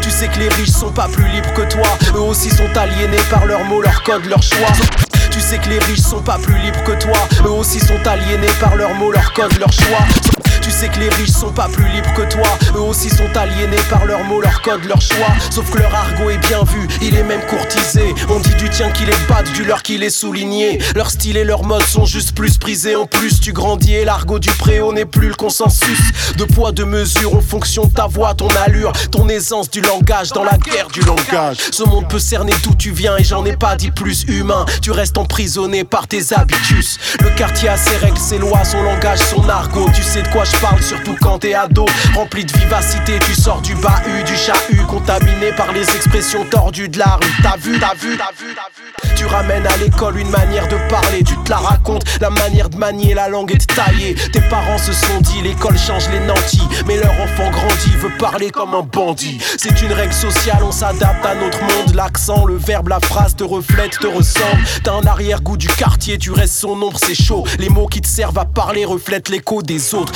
Tu 0.00 0.10
sais 0.10 0.28
que 0.28 0.38
les 0.38 0.48
riches 0.48 0.70
sont 0.70 0.92
pas 0.92 1.08
plus 1.08 1.28
libres 1.28 1.52
que 1.54 1.62
toi. 1.62 1.88
Eux 2.14 2.20
aussi 2.20 2.50
sont 2.50 2.76
aliénés 2.76 3.22
par 3.30 3.46
leurs 3.46 3.64
mots, 3.64 3.80
leurs 3.80 4.02
codes, 4.02 4.26
leurs 4.26 4.42
choix. 4.42 4.72
Tu 5.30 5.40
sais 5.40 5.58
que 5.58 5.68
les 5.68 5.78
riches 5.80 6.00
sont 6.00 6.22
pas 6.22 6.38
plus 6.38 6.58
libres 6.58 6.82
que 6.84 6.92
toi. 6.92 7.18
Eux 7.44 7.50
aussi 7.50 7.80
sont 7.80 8.06
aliénés 8.06 8.52
par 8.60 8.76
leurs 8.76 8.94
mots, 8.94 9.10
leurs 9.12 9.32
codes, 9.32 9.58
leurs 9.58 9.72
choix 9.72 10.06
sais 10.78 10.88
que 10.88 11.00
les 11.00 11.08
riches 11.08 11.30
sont 11.30 11.50
pas 11.50 11.66
plus 11.66 11.88
libres 11.88 12.12
que 12.14 12.22
toi. 12.32 12.46
Eux 12.76 12.80
aussi 12.80 13.10
sont 13.10 13.36
aliénés 13.36 13.82
par 13.90 14.04
leurs 14.04 14.22
mots, 14.22 14.40
leurs 14.40 14.62
codes, 14.62 14.84
leurs 14.84 15.00
choix. 15.00 15.26
Sauf 15.50 15.68
que 15.72 15.78
leur 15.78 15.92
argot 15.92 16.30
est 16.30 16.38
bien 16.46 16.62
vu, 16.62 16.86
il 17.02 17.16
est 17.16 17.24
même 17.24 17.40
courtisé. 17.46 18.14
On 18.28 18.38
dit 18.38 18.54
du 18.54 18.70
tien 18.70 18.88
qu'il 18.90 19.08
est 19.08 19.28
bad, 19.28 19.50
du 19.52 19.64
leur 19.64 19.82
qu'il 19.82 20.04
est 20.04 20.10
souligné. 20.10 20.78
Leur 20.94 21.10
style 21.10 21.36
et 21.36 21.42
leur 21.42 21.64
mode 21.64 21.82
sont 21.82 22.04
juste 22.04 22.32
plus 22.36 22.58
prisés. 22.58 22.94
En 22.94 23.06
plus 23.06 23.40
tu 23.40 23.52
grandis 23.52 23.94
et 23.94 24.04
l'argot 24.04 24.38
du 24.38 24.50
préau 24.50 24.92
n'est 24.92 25.04
plus 25.04 25.28
le 25.28 25.34
consensus. 25.34 25.98
De 26.36 26.44
poids, 26.44 26.70
de 26.70 26.84
mesure 26.84 27.34
en 27.34 27.40
fonction 27.40 27.86
de 27.86 27.92
ta 27.92 28.06
voix, 28.06 28.34
ton 28.34 28.48
allure 28.64 28.92
Ton 29.10 29.28
aisance 29.28 29.70
du 29.70 29.80
langage 29.80 30.30
dans 30.30 30.44
la 30.44 30.58
guerre 30.58 30.88
du 30.92 31.00
langage. 31.00 31.56
Ce 31.72 31.82
monde 31.82 32.08
peut 32.08 32.20
cerner 32.20 32.54
d'où 32.62 32.76
tu 32.76 32.92
viens 32.92 33.16
et 33.16 33.24
j'en 33.24 33.44
ai 33.44 33.56
pas 33.56 33.74
dit 33.74 33.90
plus 33.90 34.22
humain. 34.28 34.64
Tu 34.80 34.92
restes 34.92 35.18
emprisonné 35.18 35.82
par 35.82 36.06
tes 36.06 36.32
habitus. 36.32 36.98
Le 37.20 37.30
quartier 37.30 37.68
a 37.68 37.76
ses 37.76 37.96
règles, 37.96 38.18
ses 38.18 38.38
lois, 38.38 38.64
son 38.64 38.80
langage, 38.84 39.18
son 39.18 39.48
argot. 39.48 39.88
Tu 39.92 40.02
sais 40.04 40.22
de 40.22 40.28
quoi 40.28 40.44
je 40.44 40.52
parle 40.58 40.67
surtout 40.80 41.16
quand 41.20 41.38
t'es 41.38 41.54
ado. 41.54 41.86
Rempli 42.14 42.44
de 42.44 42.52
vivacité, 42.52 43.18
tu 43.24 43.34
sors 43.34 43.60
du 43.60 43.74
bahut, 43.76 44.24
du 44.24 44.36
chahut 44.36 44.84
Contaminé 44.86 45.52
par 45.56 45.72
les 45.72 45.82
expressions 45.82 46.44
tordues 46.44 46.88
de 46.88 46.98
la 46.98 47.18
rue. 47.20 47.42
T'as 47.42 47.56
vu, 47.56 47.78
t'as 47.78 47.94
vu, 47.94 48.16
t'as 48.16 48.32
vu, 48.32 48.54
t'as 48.54 48.70
vu. 48.76 49.14
Tu 49.16 49.26
ramènes 49.26 49.66
à 49.66 49.76
l'école 49.78 50.18
une 50.18 50.30
manière 50.30 50.68
de 50.68 50.76
parler 50.88 51.24
Tu 51.24 51.36
te 51.36 51.50
la 51.50 51.56
racontes, 51.56 52.04
la 52.20 52.30
manière 52.30 52.68
de 52.68 52.76
manier 52.76 53.14
la 53.14 53.28
langue 53.28 53.52
et 53.52 53.56
de 53.58 53.64
tailler 53.64 54.14
Tes 54.32 54.40
parents 54.42 54.78
se 54.78 54.92
sont 54.92 55.20
dit, 55.20 55.42
l'école 55.42 55.76
change 55.76 56.08
les 56.10 56.20
nantis. 56.20 56.62
Mais 56.86 56.96
leur 56.96 57.12
enfant 57.20 57.50
grandit, 57.50 57.96
veut 57.98 58.16
parler 58.18 58.50
comme 58.50 58.74
un 58.74 58.82
bandit. 58.82 59.38
C'est 59.56 59.82
une 59.82 59.92
règle 59.92 60.14
sociale, 60.14 60.62
on 60.62 60.72
s'adapte 60.72 61.24
à 61.26 61.34
notre 61.34 61.60
monde. 61.60 61.94
L'accent, 61.94 62.44
le 62.44 62.56
verbe, 62.56 62.88
la 62.88 63.00
phrase 63.00 63.34
te 63.34 63.44
reflète, 63.44 63.98
te 63.98 64.06
ressemble. 64.06 64.62
T'as 64.84 64.94
un 64.94 65.06
arrière-goût 65.06 65.56
du 65.56 65.68
quartier, 65.68 66.18
tu 66.18 66.30
restes 66.30 66.54
son 66.54 66.80
ombre, 66.80 66.98
c'est 66.98 67.14
chaud. 67.14 67.44
Les 67.58 67.68
mots 67.68 67.86
qui 67.86 68.00
te 68.00 68.08
servent 68.08 68.38
à 68.38 68.44
parler 68.44 68.84
reflètent 68.84 69.28
l'écho 69.28 69.62
des 69.62 69.94
autres 69.94 70.12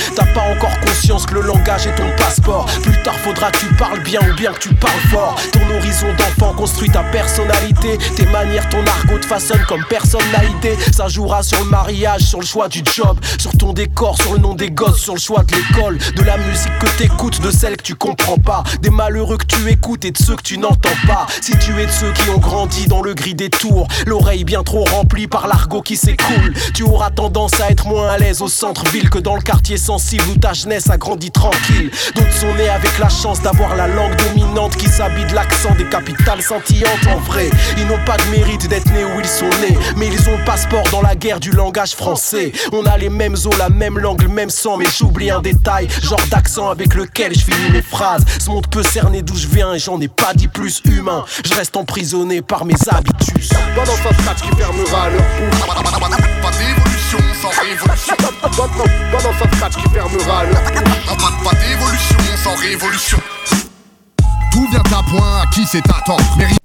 encore 0.51 0.79
conscience 0.79 1.25
que 1.25 1.35
le 1.35 1.41
langage 1.41 1.87
est 1.87 1.95
ton 1.95 2.09
passeport. 2.17 2.65
Plus 2.81 3.01
tard 3.03 3.15
faudra 3.19 3.51
que 3.51 3.59
tu 3.59 3.65
parles 3.75 4.01
bien 4.01 4.19
ou 4.29 4.35
bien 4.35 4.51
que 4.53 4.59
tu 4.59 4.73
parles 4.73 4.99
fort. 5.11 5.35
Ton 5.51 5.75
horizon 5.75 6.07
d'enfant 6.17 6.53
construit 6.53 6.89
ta 6.89 7.03
personnalité. 7.03 7.97
Tes 8.15 8.25
manières, 8.27 8.67
ton 8.69 8.85
argot 8.85 9.19
te 9.19 9.25
façonne 9.25 9.63
comme 9.67 9.83
personne 9.89 10.21
n'a 10.31 10.43
idée 10.45 10.77
Ça 10.91 11.07
jouera 11.07 11.43
sur 11.43 11.59
le 11.63 11.69
mariage, 11.69 12.21
sur 12.21 12.39
le 12.39 12.45
choix 12.45 12.67
du 12.67 12.81
job. 12.85 13.19
Sur 13.39 13.51
ton 13.57 13.73
décor, 13.73 14.19
sur 14.21 14.33
le 14.33 14.39
nom 14.39 14.53
des 14.53 14.69
gosses, 14.69 15.01
sur 15.01 15.13
le 15.13 15.19
choix 15.19 15.43
de 15.43 15.55
l'école. 15.55 15.97
De 16.15 16.23
la 16.23 16.37
musique 16.37 16.79
que 16.79 16.87
t'écoutes, 16.97 17.41
de 17.41 17.51
celle 17.51 17.77
que 17.77 17.83
tu 17.83 17.95
comprends 17.95 18.37
pas. 18.37 18.63
Des 18.81 18.89
malheureux 18.89 19.37
que 19.37 19.45
tu 19.45 19.69
écoutes 19.69 20.05
et 20.05 20.11
de 20.11 20.17
ceux 20.17 20.35
que 20.35 20.43
tu 20.43 20.57
n'entends 20.57 20.89
pas. 21.07 21.27
Si 21.41 21.57
tu 21.57 21.79
es 21.79 21.85
de 21.85 21.91
ceux 21.91 22.11
qui 22.11 22.29
ont 22.29 22.39
grandi 22.39 22.87
dans 22.87 23.01
le 23.01 23.13
gris 23.13 23.35
des 23.35 23.49
tours 23.49 23.87
L'oreille 24.05 24.43
bien 24.43 24.63
trop 24.63 24.83
remplie 24.85 25.27
par 25.27 25.47
l'argot 25.47 25.81
qui 25.81 25.97
s'écoule 25.97 26.53
Tu 26.73 26.83
auras 26.83 27.09
tendance 27.09 27.59
à 27.59 27.69
être 27.69 27.87
moins 27.87 28.09
à 28.09 28.17
l'aise 28.17 28.41
au 28.41 28.47
centre-ville 28.47 29.09
que 29.09 29.19
dans 29.19 29.35
le 29.35 29.41
quartier 29.41 29.77
sensible 29.77 30.23
où 30.33 30.39
ta 30.39 30.53
jeunesse 30.53 30.89
a 30.89 30.97
grandi 30.97 31.31
tranquille. 31.31 31.91
D'autres 32.15 32.33
sont 32.33 32.53
nés 32.55 32.69
avec 32.69 32.97
la 32.99 33.09
chance 33.09 33.41
d'avoir 33.41 33.75
la 33.75 33.87
langue 33.87 34.15
dominante 34.15 34.75
qui 34.75 34.87
s'habille 34.87 35.25
de 35.25 35.33
l'accent 35.33 35.73
des 35.75 35.85
capitales 35.85 36.41
scintillantes. 36.41 37.07
En 37.07 37.19
vrai, 37.19 37.49
ils 37.77 37.85
n'ont 37.87 38.03
pas 38.05 38.17
de 38.17 38.23
mérite 38.31 38.67
d'être 38.67 38.91
nés 38.91 39.05
où 39.05 39.19
ils 39.19 39.27
sont 39.27 39.49
nés, 39.61 39.77
mais 39.97 40.07
ils 40.07 40.29
ont 40.29 40.37
le 40.37 40.45
passeport 40.45 40.83
dans 40.91 41.01
la 41.01 41.15
guerre 41.15 41.39
du 41.39 41.51
langage 41.51 41.95
français. 41.95 42.51
On 42.71 42.85
a 42.85 42.97
les 42.97 43.09
mêmes 43.09 43.33
os, 43.33 43.57
la 43.57 43.69
même 43.69 43.99
langue, 43.99 44.21
le 44.21 44.29
même 44.29 44.49
sang, 44.49 44.77
mais 44.77 44.85
j'oublie 44.97 45.29
un 45.31 45.41
détail, 45.41 45.87
genre 46.01 46.21
d'accent 46.29 46.69
avec 46.69 46.95
lequel 46.95 47.33
je 47.33 47.43
finis 47.45 47.71
mes 47.71 47.81
phrases. 47.81 48.23
Ce 48.39 48.49
monde 48.49 48.67
peut 48.67 48.83
cerner 48.83 49.21
d'où 49.21 49.35
je 49.35 49.47
viens 49.47 49.73
et 49.73 49.79
j'en 49.79 49.99
ai 50.01 50.07
pas 50.07 50.33
dit 50.33 50.47
plus 50.47 50.81
humain. 50.85 51.25
Je 51.45 51.53
reste 51.53 51.75
emprisonné 51.77 52.41
par 52.41 52.65
mes 52.65 52.75
habitus. 52.89 53.49
Pas 53.75 53.85
dans 53.85 53.95
sa 53.95 54.13
scratch 54.13 54.41
qui 54.41 54.55
fermera 54.55 55.09
leur 55.09 55.21
bouche. 55.21 55.59
Pas 56.41 56.51
d'évolution 56.51 57.19
sans 57.41 57.49
révolution. 57.61 58.15
Pas 58.41 59.21
dans 59.21 59.33
sa 59.33 59.55
scratch 59.55 59.75
qui 59.75 59.89
fermera 59.89 60.22
leur 60.27 60.61
bouche. 60.71 61.43
Pas 61.43 61.51
d'évolution 61.55 62.17
sans 62.43 62.55
révolution. 62.55 63.17
D'où 64.51 64.67
vient 64.71 64.83
ta 64.83 65.01
point 65.09 65.41
à 65.41 65.45
qui 65.53 65.65
c'est 65.65 65.81
ri- 66.45 66.57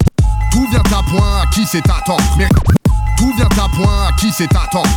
D'où 0.53 0.67
vient 0.71 0.83
ta 0.83 1.03
point 1.11 1.41
à 1.43 1.47
qui 1.53 1.67
c'est 1.67 1.83
ri- 2.39 2.49
D'où 3.19 3.33
vient 3.37 3.49
ta 3.49 3.69
point 3.77 4.07
à 4.09 4.13
qui 4.13 4.31
c'est 4.33 4.45
attendre 4.55 4.89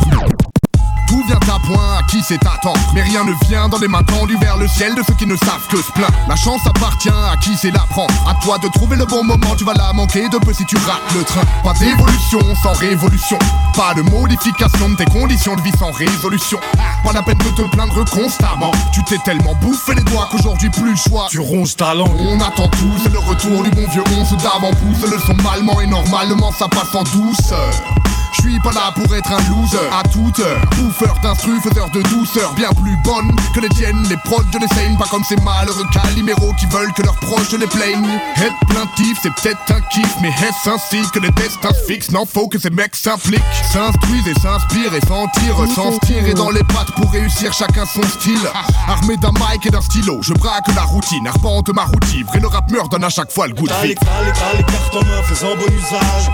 D'où 1.08 1.22
vient 1.26 1.38
ta 1.40 1.58
point 1.66 1.98
à 1.98 2.02
qui 2.04 2.22
c'est 2.22 2.44
attendre 2.46 2.80
Mais 2.94 3.02
rien 3.02 3.24
ne 3.24 3.32
vient 3.46 3.68
dans 3.68 3.78
les 3.78 3.88
mains 3.88 4.02
tendues 4.02 4.38
vers 4.40 4.56
le 4.56 4.66
ciel 4.66 4.94
de 4.94 5.02
ceux 5.06 5.14
qui 5.14 5.26
ne 5.26 5.36
savent 5.36 5.66
que 5.68 5.76
se 5.76 5.92
plaindre. 5.92 6.14
La 6.28 6.36
chance 6.36 6.60
appartient 6.66 7.10
à 7.10 7.36
qui 7.36 7.54
sait 7.56 7.70
la 7.70 7.80
prendre 7.90 8.14
À 8.26 8.34
toi 8.42 8.58
de 8.58 8.68
trouver 8.68 8.96
le 8.96 9.04
bon 9.04 9.22
moment, 9.22 9.54
tu 9.56 9.64
vas 9.64 9.74
la 9.74 9.92
manquer 9.92 10.28
de 10.28 10.38
peu 10.38 10.54
si 10.54 10.64
tu 10.64 10.76
rates 10.76 11.14
le 11.14 11.22
train. 11.24 11.42
Pas 11.62 11.74
d'évolution 11.74 12.40
sans 12.62 12.72
révolution. 12.72 13.38
Pas 13.76 13.94
de 13.94 14.02
modification 14.02 14.88
de 14.88 14.96
tes 14.96 15.04
conditions 15.06 15.54
de 15.56 15.62
vie 15.62 15.72
sans 15.78 15.90
résolution. 15.90 16.58
Pas 17.04 17.12
la 17.12 17.22
peine 17.22 17.38
de 17.38 17.50
te 17.50 17.68
plaindre 17.70 18.04
constamment. 18.10 18.72
Tu 18.92 19.02
t'es 19.04 19.18
tellement 19.18 19.54
bouffé 19.60 19.94
les 19.94 20.04
doigts 20.04 20.28
qu'aujourd'hui 20.30 20.70
plus 20.70 20.92
le 20.92 20.96
choix. 20.96 21.26
Tu 21.30 21.40
ronges 21.40 21.76
ta 21.76 21.94
langue. 21.94 22.16
On 22.20 22.40
attend 22.40 22.68
tous, 22.68 23.02
c'est 23.02 23.12
le 23.12 23.18
retour 23.18 23.62
du 23.62 23.70
bon 23.70 23.86
vieux 23.90 24.04
on 24.18 24.24
se 24.24 24.34
d'avant 24.36 24.70
pousse 24.70 25.10
Le 25.10 25.18
son 25.18 25.34
malement 25.42 25.80
et 25.80 25.86
normalement 25.86 26.52
ça 26.52 26.68
passe 26.68 26.94
en 26.94 27.02
douceur 27.02 27.70
je 28.42 28.48
suis 28.48 28.60
pas 28.60 28.72
là 28.72 28.92
pour 28.94 29.14
être 29.14 29.32
un 29.32 29.38
loser 29.50 29.78
à 29.92 30.02
toute 30.08 30.38
heure. 30.40 30.60
Bouffeur 30.76 31.14
d'instru, 31.22 31.60
faiseur 31.60 31.88
de 31.90 32.02
douceur, 32.02 32.52
bien 32.54 32.70
plus 32.70 32.96
bonne 33.04 33.30
que 33.54 33.60
les 33.60 33.68
tiennes. 33.70 34.02
Les 34.08 34.16
prods 34.24 34.42
je 34.52 34.58
les 34.58 34.68
saigne, 34.68 34.96
pas 34.98 35.06
comme 35.10 35.24
ces 35.24 35.36
malheureux 35.36 35.86
caliméros 35.92 36.52
qui 36.58 36.66
veulent 36.66 36.92
que 36.92 37.02
leurs 37.02 37.16
proches 37.16 37.52
les 37.52 37.66
plaignent. 37.66 38.18
Être 38.36 38.58
plaintif, 38.68 39.18
c'est 39.22 39.32
peut-être 39.34 39.60
un 39.70 39.80
kiff, 39.92 40.16
mais 40.20 40.28
est-ce 40.28 40.68
ainsi 40.68 41.08
que 41.12 41.20
les 41.20 41.30
destins 41.30 41.72
se 41.72 41.92
fixent? 41.92 42.10
Non, 42.10 42.26
faut 42.26 42.48
que 42.48 42.58
ces 42.58 42.70
mecs 42.70 42.96
s'impliquent, 42.96 43.42
s'instruisent 43.72 44.28
et 44.28 44.40
s'inspirent 44.40 44.94
et 44.94 45.00
sentir, 45.06 45.74
sans 45.74 45.92
se 45.92 45.98
tirer 46.06 46.34
dans 46.34 46.50
les 46.50 46.64
pattes 46.64 46.92
pour 46.96 47.10
réussir 47.12 47.52
chacun 47.52 47.84
son 47.86 48.02
style. 48.02 48.48
Armé 48.88 49.16
d'un 49.16 49.32
mic 49.32 49.64
et 49.66 49.70
d'un 49.70 49.80
stylo, 49.80 50.20
je 50.22 50.34
braque 50.34 50.66
la 50.74 50.82
routine, 50.82 51.26
arpente 51.26 51.68
ma 51.74 51.84
routine. 51.84 52.24
Vrai 52.26 52.40
le 52.40 52.48
rap 52.48 52.70
meurt 52.70 52.90
donne 52.90 53.04
à 53.04 53.10
chaque 53.10 53.30
fois 53.30 53.46
le 53.46 53.54
goût 53.54 53.68
de 53.68 53.86
vie. 53.86 53.94
t'as 53.94 54.56
les 54.56 54.64
cartes 54.64 54.94
en 54.94 55.04
main, 55.04 55.22
faisant 55.22 55.54
bon 55.56 55.66
usage. 55.66 56.32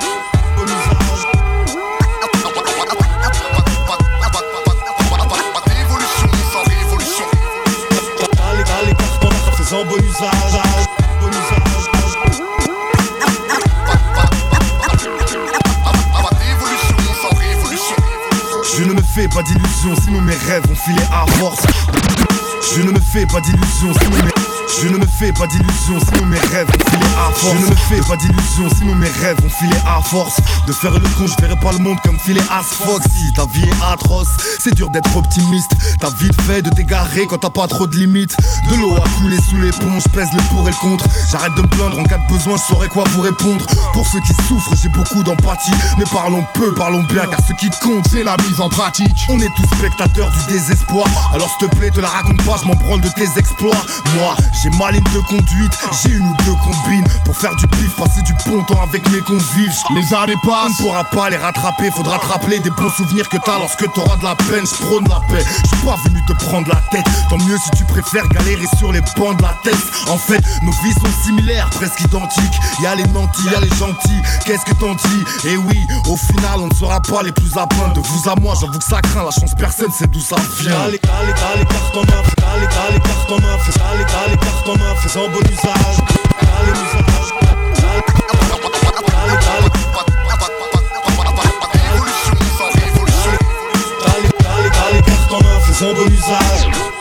Bon 0.56 0.64
usage. 0.64 1.27
Fais 19.28 19.34
pas 19.36 19.42
d'illusions, 19.42 19.94
sinon 20.02 20.20
mes 20.20 20.34
rêves 20.34 20.66
vont 20.66 20.74
filer 20.74 21.02
à 21.12 21.26
force. 21.38 21.60
Je 22.74 22.82
ne 22.82 22.92
me 22.92 23.00
fais 23.00 23.26
pas 23.26 23.40
d'illusions, 23.40 23.92
sinon 24.00 24.16
mes... 24.24 24.37
Je 24.70 24.86
ne 24.86 24.98
me 24.98 25.06
fais 25.06 25.32
pas 25.32 25.46
d'illusions, 25.46 25.98
sinon 25.98 26.26
mes 26.26 26.38
rêves 26.38 26.66
vont 26.66 26.90
filer 26.90 27.06
à 27.16 27.32
force. 27.32 27.56
Je 27.56 27.64
ne 27.64 27.70
me 27.70 27.74
fais 27.74 28.08
pas 28.08 28.16
d'illusions, 28.16 28.76
sinon 28.76 28.94
mes 28.94 29.08
rêves 29.08 29.40
vont 29.40 29.48
filer 29.48 29.76
à 29.86 30.00
force. 30.02 30.36
De 30.66 30.72
faire 30.72 30.92
le 30.92 31.08
con, 31.16 31.26
je 31.26 31.42
verrai 31.42 31.58
pas 31.58 31.72
le 31.72 31.78
monde 31.78 31.98
comme 32.04 32.18
filer 32.18 32.42
à 32.50 32.62
Fox. 32.62 33.06
Si 33.16 33.32
ta 33.32 33.46
vie 33.46 33.64
est 33.64 33.92
atroce, 33.92 34.28
c'est 34.60 34.74
dur 34.74 34.90
d'être 34.90 35.16
optimiste. 35.16 35.70
T'as 36.00 36.10
vite 36.10 36.40
fait 36.42 36.62
de 36.62 36.70
t'égarer 36.70 37.26
quand 37.26 37.38
t'as 37.38 37.50
pas 37.50 37.66
trop 37.66 37.86
de 37.86 37.96
limites. 37.96 38.36
De 38.70 38.76
l'eau 38.76 38.94
a 38.94 39.08
coulé 39.20 39.36
sous 39.48 39.56
les 39.56 39.70
ponts, 39.70 39.98
je 39.98 40.08
pèse 40.10 40.28
le 40.32 40.42
pour 40.50 40.68
et 40.68 40.70
le 40.70 40.76
contre. 40.76 41.04
J'arrête 41.32 41.54
de 41.54 41.62
me 41.62 41.68
plaindre 41.68 41.98
en 41.98 42.04
cas 42.04 42.18
de 42.18 42.32
besoin, 42.32 42.56
je 42.56 42.62
saurais 42.62 42.88
quoi 42.88 43.04
vous 43.12 43.22
répondre. 43.22 43.64
Pour 43.94 44.06
ceux 44.06 44.20
qui 44.20 44.34
souffrent, 44.46 44.74
j'ai 44.80 44.90
beaucoup 44.90 45.22
d'empathie. 45.22 45.72
Mais 45.98 46.04
parlons 46.12 46.44
peu, 46.54 46.74
parlons 46.74 47.02
bien, 47.04 47.26
car 47.26 47.40
ce 47.46 47.54
qui 47.54 47.70
compte, 47.80 48.06
c'est 48.10 48.22
la 48.22 48.36
mise 48.46 48.60
en 48.60 48.68
pratique. 48.68 49.16
On 49.28 49.40
est 49.40 49.50
tous 49.56 49.76
spectateurs 49.76 50.30
du 50.30 50.52
désespoir. 50.52 51.06
Alors 51.32 51.48
s'il 51.58 51.68
te 51.68 51.76
plaît, 51.76 51.90
te 51.90 52.00
la 52.00 52.08
raconte 52.08 52.42
pas, 52.44 52.56
je 52.62 52.68
m'en 52.68 52.74
branle 52.74 53.00
de 53.00 53.08
tes 53.08 53.28
exploits. 53.38 53.82
Moi, 54.16 54.36
j'ai 54.62 54.70
ma 54.70 54.90
ligne 54.90 55.04
de 55.14 55.20
conduite, 55.20 55.72
j'ai 56.02 56.10
une 56.10 56.26
ou 56.26 56.36
deux 56.44 56.54
combines 56.64 57.06
pour 57.24 57.36
faire 57.36 57.54
du 57.56 57.66
pif, 57.68 57.94
passer 57.96 58.22
du 58.22 58.32
bon 58.46 58.62
temps 58.64 58.82
avec 58.82 59.08
mes 59.10 59.20
convives. 59.20 59.72
Les 59.94 60.14
années 60.14 60.34
passent, 60.44 60.80
on 60.80 60.84
ne 60.84 60.88
pourra 60.88 61.04
pas 61.04 61.30
les 61.30 61.36
rattraper, 61.36 61.90
faudra 61.90 62.18
te 62.18 62.26
rappeler 62.26 62.58
des 62.60 62.70
bons 62.70 62.90
souvenirs 62.90 63.28
que 63.28 63.36
t'as 63.44 63.58
lorsque 63.58 63.90
t'auras 63.92 64.16
de 64.16 64.24
la 64.24 64.34
peine. 64.34 64.66
Je 64.66 64.84
prône 64.84 65.08
la 65.08 65.20
paix, 65.28 65.44
je 65.62 65.68
suis 65.68 65.86
pas 65.86 65.96
venu 66.04 66.20
te 66.26 66.32
prendre 66.44 66.68
la 66.68 66.80
tête. 66.90 67.06
Tant 67.30 67.38
mieux 67.38 67.58
si 67.58 67.70
tu 67.76 67.84
préfères 67.84 68.26
galérer 68.28 68.66
sur 68.78 68.92
les 68.92 69.00
bancs 69.16 69.36
de 69.36 69.42
la 69.42 69.54
tête. 69.62 69.78
En 70.08 70.18
fait, 70.18 70.42
nos 70.62 70.72
vies 70.82 70.94
sont 70.94 71.24
similaires, 71.24 71.68
presque 71.70 72.00
identiques. 72.00 72.60
Y 72.80 72.86
a 72.86 72.94
les 72.94 73.06
nantis, 73.08 73.44
y 73.50 73.54
a 73.54 73.60
les 73.60 73.74
gentils. 73.76 74.22
Qu'est-ce 74.44 74.64
que 74.64 74.74
t'en 74.74 74.94
dis? 74.94 75.48
Et 75.48 75.56
oui, 75.56 75.86
au 76.08 76.16
final, 76.16 76.58
on 76.58 76.68
ne 76.68 76.74
sera 76.74 77.00
pas 77.00 77.22
les 77.22 77.32
plus 77.32 77.56
à 77.56 77.66
plaindre. 77.66 77.94
De 77.94 78.00
vous 78.00 78.28
à 78.28 78.34
moi, 78.40 78.54
j'avoue 78.60 78.78
que 78.78 78.84
ça 78.84 79.00
craint. 79.00 79.24
La 79.24 79.30
chance, 79.30 79.54
personne 79.56 79.92
sait 79.92 80.06
d'où 80.06 80.20
ça 80.20 80.36
vient. 80.60 80.72
Allez, 80.80 81.00
allez, 81.20 81.34
allez, 81.54 81.64
carte 81.66 81.96
en 81.96 82.00
main, 82.00 82.22
allez, 82.54 82.66
allez, 82.88 83.00
carte 83.00 83.30
en 83.30 83.40
main, 83.40 83.58
fais 83.58 83.80
allez, 83.80 84.04
allez, 84.26 84.47
carte 84.48 84.68
en 84.68 84.78
main, 84.78 84.94
fais 84.96 85.18
en 85.18 85.28
bon 85.28 85.40
usage. 85.40 85.98
Allez, 86.60 86.72
usage. 86.72 87.32
Allez, 87.76 89.38
allez, 89.38 89.70
Allez, 94.06 94.30
allez, 94.46 94.70
allez, 94.88 95.02
carte 95.02 95.32
en 95.32 95.44
main, 95.44 95.60
fais 95.60 95.84
en 95.84 95.94
bon 95.94 96.06
usage. 96.06 96.64
Bon 96.64 96.72
usage. 96.72 96.97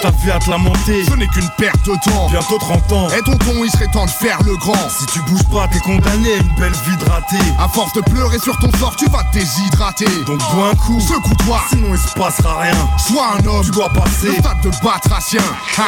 Tu 0.00 0.06
passes 0.06 0.12
ta 0.16 0.24
vie 0.24 0.30
à 0.30 0.38
te 0.38 0.50
lamenter, 0.50 1.04
Ce 1.04 1.14
n'est 1.14 1.26
qu'une 1.28 1.48
perte 1.58 1.84
de 1.84 1.92
temps. 2.10 2.28
bientôt 2.30 2.58
30 2.58 2.92
ans. 2.92 3.08
Et 3.10 3.22
tonton, 3.22 3.52
il 3.64 3.70
serait 3.70 3.86
temps 3.92 4.04
de 4.06 4.10
faire 4.10 4.38
le 4.44 4.56
grand. 4.56 4.88
Si 4.88 5.06
tu 5.06 5.20
bouges 5.22 5.44
pas, 5.52 5.68
t'es 5.68 5.78
condamné 5.80 6.32
à 6.32 6.36
une 6.36 6.54
belle 6.58 6.72
vie 6.72 6.96
de 6.96 7.10
raté. 7.10 7.36
À 7.58 7.68
force 7.68 7.92
de 7.94 8.00
pleurer 8.02 8.38
sur 8.38 8.56
ton 8.58 8.70
sort, 8.78 8.96
tu 8.96 9.06
vas 9.10 9.22
te 9.24 9.38
déshydrater. 9.38 10.06
Donc 10.26 10.38
bois 10.54 10.70
un 10.72 10.74
coup, 10.76 11.00
Secoue-toi, 11.00 11.60
sinon 11.70 11.88
il 11.94 11.98
se 11.98 12.14
passera 12.14 12.60
rien. 12.60 12.88
sois 12.98 13.26
un 13.38 13.46
homme. 13.46 13.64
Tu 13.64 13.70
dois 13.70 13.88
passer. 13.90 14.28
Le 14.28 14.34
stade 14.34 14.60
de 14.62 14.70
batracien. 14.82 15.42
Ha 15.78 15.82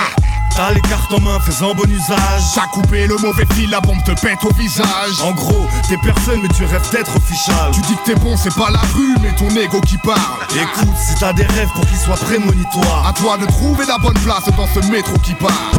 T'as 0.55 0.73
les 0.73 0.81
cartes 0.83 1.13
en 1.13 1.21
main, 1.21 1.39
fais-en 1.41 1.75
bon 1.75 1.89
usage. 1.91 2.43
T'as 2.55 2.67
coupé 2.67 3.07
le 3.07 3.17
mauvais 3.17 3.47
fil, 3.55 3.71
la 3.71 3.81
bombe 3.81 4.03
te 4.05 4.13
pète 4.21 4.45
au 4.45 4.53
visage. 4.53 5.21
En 5.23 5.33
gros, 5.33 5.67
t'es 5.89 5.97
personne, 6.05 6.41
mais 6.43 6.49
tu 6.49 6.65
rêves 6.65 6.91
d'être 6.91 7.17
official. 7.17 7.71
Tu 7.73 7.81
dis 7.83 7.97
que 7.97 8.13
t'es 8.13 8.15
bon, 8.17 8.37
c'est 8.37 8.55
pas 8.55 8.71
la 8.71 8.81
rue, 8.95 9.17
mais 9.23 9.35
ton 9.35 9.49
ego 9.57 9.81
qui 9.81 9.97
parle. 9.99 10.19
Écoute, 10.55 10.97
si 10.99 11.15
t'as 11.15 11.33
des 11.33 11.47
rêves 11.47 11.71
pour 11.75 11.87
qu'ils 11.87 11.99
soient 11.99 12.17
prémonitoires. 12.17 13.07
À 13.09 13.13
toi 13.13 13.39
de 13.39 13.47
trouver 13.47 13.87
la 13.87 13.99
bonne 13.99 14.19
place 14.19 14.45
dans 14.57 14.67
ce 14.67 14.87
métro 14.91 15.17
qui 15.19 15.35
part. 15.35 15.73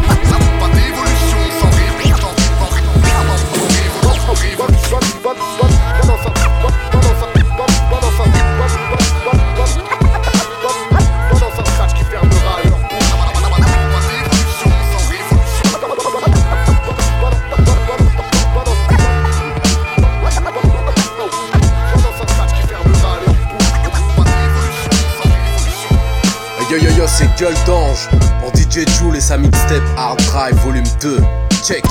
Gueule 27.39 27.53
d'Ange 27.65 28.09
pour 28.41 28.51
DJ 28.55 28.87
Joule 28.99 29.15
et 29.15 29.21
sa 29.21 29.37
mixtape 29.37 29.81
Hard 29.97 30.19
Drive 30.25 30.55
Volume 30.57 30.83
2. 31.01 31.17
Check. 31.63 31.83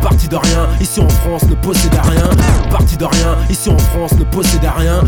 Parti 0.00 0.28
de 0.28 0.36
rien, 0.36 0.68
ici 0.80 1.00
en 1.00 1.08
France 1.08 1.42
ne 1.44 1.54
possède 1.54 1.94
rien. 1.94 2.30
Parti 2.70 2.96
de 2.96 3.04
rien, 3.04 3.36
ici 3.50 3.70
en 3.70 3.78
France 3.78 4.12
ne 4.12 4.24
possède 4.24 4.60
rien. 4.76 5.02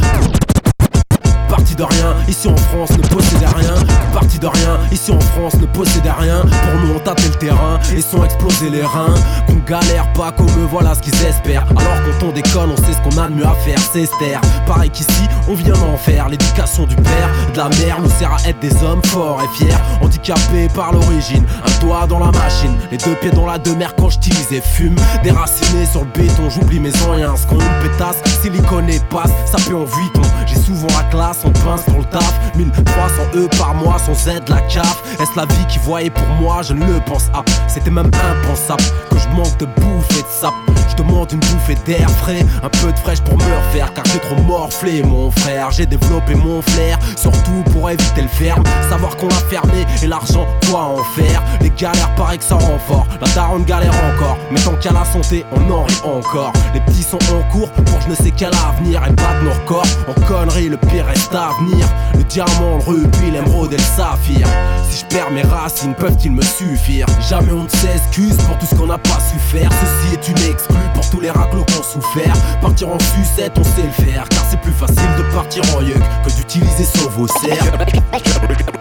De 1.76 1.82
rien, 1.82 2.14
ici 2.26 2.48
en 2.48 2.56
France 2.56 2.90
ne 2.92 3.06
possède 3.08 3.44
rien. 3.54 3.74
Parti 4.12 4.38
de 4.38 4.46
rien, 4.46 4.78
ici 4.90 5.10
en 5.10 5.20
France 5.20 5.54
ne 5.56 5.66
possède 5.66 6.10
rien. 6.18 6.40
Pour 6.40 6.80
nous 6.80 6.94
on 6.94 6.98
tâtait 6.98 7.28
le 7.28 7.34
terrain 7.34 7.78
et 7.94 8.00
sont 8.00 8.24
explosés 8.24 8.70
les 8.70 8.82
reins. 8.82 9.14
Qu'on 9.46 9.56
galère 9.56 10.10
pas 10.14 10.32
comme 10.32 10.46
eux, 10.46 10.68
voilà 10.70 10.94
ce 10.94 11.00
qu'ils 11.00 11.22
espèrent. 11.24 11.66
Alors 11.76 11.98
quand 12.04 12.28
on 12.28 12.32
déconne, 12.32 12.70
on 12.72 12.76
sait 12.76 12.94
ce 12.94 13.00
qu'on 13.02 13.20
a 13.20 13.28
de 13.28 13.34
mieux 13.34 13.46
à 13.46 13.54
faire, 13.64 13.78
c'est 13.92 14.08
taire. 14.18 14.40
Pareil 14.66 14.88
qu'ici, 14.88 15.28
on 15.48 15.54
vient 15.54 15.74
d'en 15.74 15.98
faire. 15.98 16.30
L'éducation 16.30 16.86
du 16.86 16.96
père, 16.96 17.28
de 17.52 17.58
la 17.58 17.68
mère 17.68 18.00
nous 18.00 18.10
sert 18.10 18.32
à 18.32 18.48
être 18.48 18.58
des 18.60 18.82
hommes 18.82 19.04
forts 19.04 19.42
et 19.42 19.56
fiers. 19.58 19.76
Handicapés 20.00 20.68
par 20.74 20.92
l'origine, 20.92 21.44
un 21.62 21.84
doigt 21.84 22.06
dans 22.06 22.20
la 22.20 22.32
machine, 22.32 22.74
les 22.90 22.96
deux 22.96 23.14
pieds 23.16 23.32
dans 23.32 23.46
la 23.46 23.58
demeure 23.58 23.94
quand 23.96 24.08
je 24.08 24.16
et 24.50 24.60
fume. 24.60 24.96
Déraciné 25.22 25.86
sur 25.86 26.00
le 26.00 26.10
béton, 26.14 26.48
j'oublie 26.50 26.80
mes 26.80 26.92
anciens. 27.08 27.36
Ce 27.36 27.46
qu'on 27.46 27.60
une 27.60 27.82
pétasse, 27.82 28.22
silicone 28.42 28.88
et 28.88 29.00
passe, 29.10 29.30
ça 29.44 29.58
peut 29.68 29.76
en 29.76 29.84
vuitton. 29.84 30.22
J'ai 30.46 30.56
souvent 30.56 30.88
la 30.96 31.04
classe, 31.04 31.44
le 31.74 32.04
taf. 32.04 32.56
1300 32.56 33.22
E 33.34 33.48
par 33.58 33.74
mois, 33.74 33.98
sans 33.98 34.14
Z, 34.14 34.48
la 34.48 34.60
CAF. 34.62 35.02
Est-ce 35.20 35.36
la 35.36 35.46
vie 35.46 35.66
qui 35.68 35.78
voyait 35.78 36.10
pour 36.10 36.26
moi? 36.40 36.62
Je 36.62 36.72
ne 36.72 36.84
le 36.84 37.00
pense 37.04 37.24
pas. 37.30 37.44
C'était 37.68 37.90
même 37.90 38.10
impensable 38.30 38.84
que 39.10 39.18
je 39.18 39.28
manque 39.28 39.56
de 39.58 39.66
bouffe 39.66 40.10
et 40.18 40.22
de 40.22 40.28
sap. 40.28 40.54
Demande 40.96 41.32
une 41.32 41.40
bouffée 41.40 41.76
d'air 41.84 42.08
frais, 42.10 42.44
un 42.62 42.68
peu 42.68 42.92
de 42.92 42.98
fraîche 42.98 43.20
pour 43.20 43.36
me 43.36 43.42
refaire. 43.42 43.92
Car 43.92 44.04
j'ai 44.06 44.18
trop 44.18 44.40
morflé, 44.42 45.02
mon 45.02 45.30
frère. 45.30 45.70
J'ai 45.70 45.86
développé 45.86 46.34
mon 46.34 46.62
flair, 46.62 46.98
surtout 47.16 47.62
pour 47.72 47.90
éviter 47.90 48.22
le 48.22 48.28
ferme. 48.28 48.62
Savoir 48.88 49.16
qu'on 49.16 49.28
l'a 49.28 49.34
fermé 49.50 49.84
et 50.02 50.06
l'argent, 50.06 50.46
quoi 50.70 50.80
en 50.84 51.04
faire 51.20 51.42
Les 51.60 51.70
galères, 51.70 52.14
paraît 52.14 52.38
que 52.38 52.44
ça 52.44 52.54
rend 52.54 52.78
fort. 52.86 53.06
La 53.20 53.28
daronne 53.34 53.64
galère 53.64 53.94
encore, 54.14 54.38
mais 54.50 54.60
tant 54.60 54.74
a 54.74 54.92
la 54.92 55.04
santé, 55.04 55.44
on 55.52 55.70
en 55.70 55.84
rit 55.84 56.00
encore. 56.04 56.52
Les 56.74 56.80
petits 56.80 57.02
sont 57.02 57.18
en 57.34 57.42
cours 57.52 57.70
pour 57.70 58.00
je 58.00 58.08
ne 58.10 58.14
sais 58.14 58.32
quel 58.36 58.50
avenir. 58.54 59.02
Et 59.06 59.12
battent 59.12 59.42
nos 59.42 59.52
records 59.52 59.86
en 60.08 60.20
conneries, 60.26 60.68
le 60.68 60.76
pire 60.76 61.06
reste 61.06 61.34
à 61.34 61.50
venir. 61.60 61.86
Le 62.14 62.24
diamant, 62.24 62.78
le 62.78 62.84
rubis, 62.84 63.30
l'émeraude 63.32 63.72
et 63.72 63.76
le 63.76 63.82
saphir. 63.82 64.46
Si 64.88 65.00
je 65.00 65.06
perds 65.06 65.30
mes 65.30 65.42
racines, 65.42 65.94
peuvent-ils 65.94 66.32
me 66.32 66.42
suffire? 66.42 67.06
Jamais 67.28 67.52
on 67.52 67.64
ne 67.64 67.68
s'excuse 67.68 68.36
pour 68.36 68.56
tout 68.58 68.66
ce 68.66 68.74
qu'on 68.74 68.86
n'a 68.86 68.98
pas 68.98 69.18
su 69.30 69.38
faire. 69.38 69.70
Ceci 69.72 70.14
est 70.14 70.28
une 70.28 70.52
pour 70.94 71.08
tous 71.10 71.20
les 71.20 71.30
raclos 71.30 71.64
qu'on 71.64 71.82
souffert. 71.82 72.34
Partir 72.60 72.88
en 72.88 72.98
sucette, 72.98 73.52
on 73.58 73.64
sait 73.64 73.82
le 73.84 74.04
faire. 74.04 74.28
Car 74.28 74.44
c'est 74.50 74.60
plus 74.60 74.72
facile 74.72 75.08
de 75.18 75.34
partir 75.34 75.62
en 75.76 75.82
yuk 75.82 75.98
que 76.24 76.30
d'utiliser 76.36 76.84
son 76.84 77.08
vos 77.10 77.26
serres. 77.26 77.72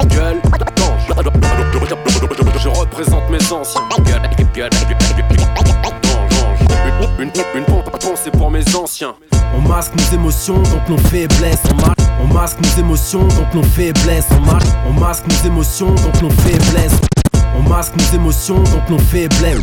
Gueule. 0.07 0.41
Je 2.61 2.69
représente 2.69 3.29
mes 3.29 3.51
anciens. 3.51 3.81
Gueule, 4.53 4.71
une, 7.19 7.31
une 7.55 7.65
pensée 7.99 8.31
pour 8.31 8.49
mes 8.51 8.63
anciens. 8.75 9.13
On 9.55 9.61
masque 9.61 9.93
nos 9.95 10.15
émotions, 10.17 10.55
donc 10.57 10.89
nos 10.89 10.97
faiblesses. 10.97 11.61
On, 11.71 11.75
ma- 11.75 11.93
on 12.21 12.33
masque 12.33 12.57
nos 12.61 12.79
émotions, 12.81 13.23
donc 13.27 13.53
nos 13.53 13.63
faiblesses. 13.63 14.25
On, 14.31 14.41
ma- 14.45 14.59
on 14.87 14.93
masque 14.93 15.23
nos 15.27 15.47
émotions, 15.47 15.87
donc 15.93 16.21
nos 16.21 16.29
faiblesses. 16.29 16.99
On 17.57 17.69
masque 17.69 17.93
nos 17.97 18.15
émotions, 18.17 18.57
donc 18.57 18.89
nos 18.89 18.99
faiblesses. 18.99 19.61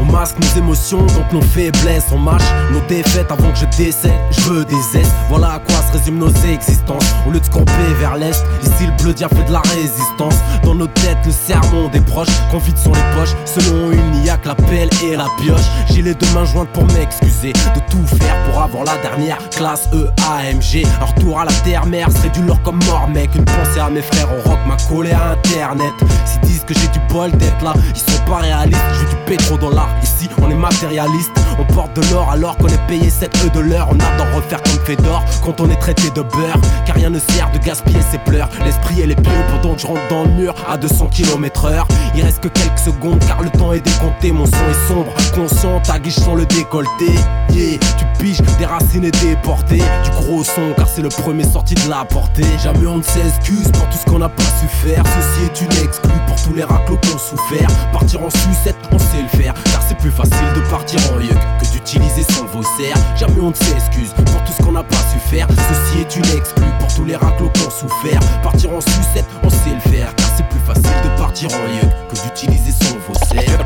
On 0.00 0.04
masque 0.04 0.36
nos 0.38 0.60
émotions, 0.60 1.00
donc 1.00 1.32
nos 1.32 1.42
faiblesses. 1.42 2.06
On 2.12 2.18
mâche 2.18 2.42
nos 2.72 2.80
défaites 2.88 3.30
avant 3.30 3.50
que 3.50 3.58
je 3.58 3.66
décède. 3.76 4.12
Je 4.30 4.40
veux 4.42 4.64
des 4.64 4.98
aides, 4.98 5.06
voilà 5.28 5.54
à 5.54 5.58
quoi 5.58 5.76
se 5.76 5.98
résument 5.98 6.26
nos 6.26 6.34
existences. 6.48 7.04
Au 7.26 7.30
lieu 7.30 7.40
de 7.40 7.48
camper 7.48 7.72
vers 7.98 8.16
l'est, 8.16 8.44
ici 8.62 8.86
le 8.86 9.02
bleu 9.02 9.12
dia 9.12 9.28
fait 9.28 9.44
de 9.44 9.52
la 9.52 9.60
résistance. 9.60 10.36
Dans 10.62 10.74
nos 10.74 10.86
têtes, 10.86 11.18
le 11.24 11.32
sermon 11.32 11.88
des 11.88 12.00
proches 12.00 12.28
qu'on 12.50 12.58
vide 12.58 12.78
sur 12.78 12.92
les 12.92 13.00
poches. 13.16 13.34
Selon 13.44 13.92
une, 13.92 14.28
a 14.28 14.36
que 14.36 14.48
la 14.48 14.54
pelle 14.54 14.90
et 15.04 15.16
la 15.16 15.26
pioche. 15.38 15.66
J'ai 15.90 16.02
les 16.02 16.14
deux 16.14 16.26
mains 16.34 16.44
jointes 16.44 16.68
pour 16.70 16.84
m'excuser 16.86 17.52
de 17.52 17.80
tout 17.90 18.16
faire 18.16 18.36
pour 18.44 18.62
avoir 18.62 18.84
la 18.84 18.96
dernière 18.98 19.38
classe 19.50 19.88
EAMG. 19.92 20.86
Un 21.00 21.04
retour 21.04 21.40
à 21.40 21.44
la 21.44 21.52
terre-mère 21.64 22.10
serait 22.12 22.28
du 22.30 22.42
lourd 22.42 22.60
comme 22.62 22.78
mort, 22.86 23.08
mec. 23.08 23.30
Une 23.34 23.44
pensée 23.44 23.80
à 23.80 23.88
mes 23.88 24.02
frères 24.02 24.28
au 24.32 24.48
rock 24.48 24.58
m'a 24.66 24.76
collé 24.88 25.12
à 25.12 25.30
internet. 25.30 25.92
S'ils 26.24 26.40
disent 26.42 26.64
que 26.64 26.74
j'ai 26.74 26.88
du 26.88 27.00
bol 27.12 27.30
d'être 27.32 27.62
là, 27.64 27.72
ils 27.94 28.12
sont 28.12 28.22
pas 28.26 28.38
réalistes. 28.38 28.80
Veux 28.94 29.08
du 29.08 29.16
pétro 29.26 29.56
dans 29.56 29.70
l'art. 29.88 30.02
Ici, 30.02 30.17
On 30.42 30.50
est 30.50 30.54
matérialiste, 30.54 31.32
on 31.58 31.64
porte 31.72 31.94
de 31.94 32.02
l'or 32.12 32.30
alors 32.30 32.56
qu'on 32.56 32.68
est 32.68 32.86
payé 32.86 33.10
7 33.10 33.36
E 33.46 33.50
de 33.50 33.60
l'heure. 33.60 33.88
On 33.90 33.96
attend 33.96 34.24
refaire 34.34 34.62
comme 34.62 34.84
fait 34.84 34.96
d'or 34.96 35.22
quand 35.44 35.60
on 35.60 35.68
est 35.70 35.76
traité 35.76 36.10
de 36.10 36.22
beurre. 36.22 36.60
Car 36.86 36.96
rien 36.96 37.10
ne 37.10 37.18
sert 37.18 37.50
de 37.52 37.58
gaspiller 37.58 38.00
ses 38.10 38.18
pleurs. 38.18 38.48
L'esprit 38.64 39.00
et 39.00 39.06
les 39.06 39.16
pieux 39.16 39.32
pendant 39.50 39.74
que 39.74 39.80
je 39.80 39.86
rentre 39.86 40.08
dans 40.08 40.24
le 40.24 40.30
mur 40.30 40.54
à 40.68 40.76
200 40.76 41.08
km 41.08 41.66
heure. 41.66 41.88
Il 42.14 42.22
reste 42.22 42.40
que 42.40 42.48
quelques 42.48 42.78
secondes 42.78 43.20
car 43.26 43.42
le 43.42 43.50
temps 43.50 43.72
est 43.72 43.80
décompté. 43.80 44.32
Mon 44.32 44.46
son 44.46 44.52
est 44.52 44.88
sombre, 44.88 45.12
conscient, 45.34 45.80
ta 45.80 45.98
guiche 45.98 46.16
sans 46.16 46.34
le 46.34 46.46
décolleté. 46.46 47.12
Yeah, 47.50 47.78
tu 47.98 48.04
piges, 48.18 48.40
des 48.58 48.66
racines 48.66 49.04
et 49.04 49.10
déporté. 49.10 49.78
Du 49.78 50.10
gros 50.10 50.44
son 50.44 50.72
car 50.76 50.88
c'est 50.88 51.02
le 51.02 51.08
premier 51.08 51.44
sorti 51.44 51.74
de 51.74 51.90
la 51.90 52.04
portée. 52.04 52.44
Jamais 52.62 52.86
on 52.86 52.98
ne 52.98 53.02
s'excuse 53.02 53.70
pour 53.72 53.88
tout 53.88 53.98
ce 53.98 54.10
qu'on 54.10 54.18
n'a 54.20 54.28
pas 54.28 54.44
su 54.60 54.68
faire. 54.68 55.02
Ceci 55.06 55.46
est 55.46 55.60
une 55.64 55.84
exclue 55.84 56.20
pour 56.26 56.36
tous 56.40 56.54
les 56.54 56.64
raclos 56.64 56.98
qu'on 57.02 57.18
souffert. 57.18 57.68
Partir 57.92 58.22
en 58.22 58.30
sucette, 58.30 58.76
on 58.92 58.98
sait 58.98 59.22
le 59.22 59.28
faire. 59.42 59.54
Car 59.72 59.82
c'est 59.86 59.96
plus 59.96 60.10
facile 60.10 60.27
de 60.54 60.60
partir 60.70 61.00
en 61.12 61.20
yuk 61.20 61.38
que 61.60 61.66
d'utiliser 61.72 62.24
son 62.32 62.44
vaussaire. 62.46 62.96
Jamais 63.16 63.40
on 63.40 63.50
ne 63.50 63.54
s'excuse 63.54 64.12
pour 64.14 64.44
tout 64.44 64.52
ce 64.56 64.62
qu'on 64.62 64.72
n'a 64.72 64.82
pas 64.82 64.96
su 65.12 65.18
faire. 65.30 65.46
Ceci 65.50 66.00
est 66.00 66.16
une 66.16 66.36
exclue 66.36 66.70
pour 66.78 66.94
tous 66.94 67.04
les 67.04 67.16
raclos 67.16 67.50
qu'on 67.50 67.70
souffert. 67.70 68.20
Partir 68.42 68.72
en 68.72 68.80
sucette, 68.80 69.26
on 69.42 69.50
sait 69.50 69.74
le 69.74 69.90
faire. 69.90 70.14
Car 70.16 70.28
c'est 70.36 70.48
plus 70.48 70.60
facile 70.60 70.96
de 71.04 71.18
partir 71.18 71.48
en 71.52 71.66
yuk 71.74 71.90
que 72.10 72.22
d'utiliser 72.22 72.72
son 72.72 72.96
vaussaire. 73.06 73.64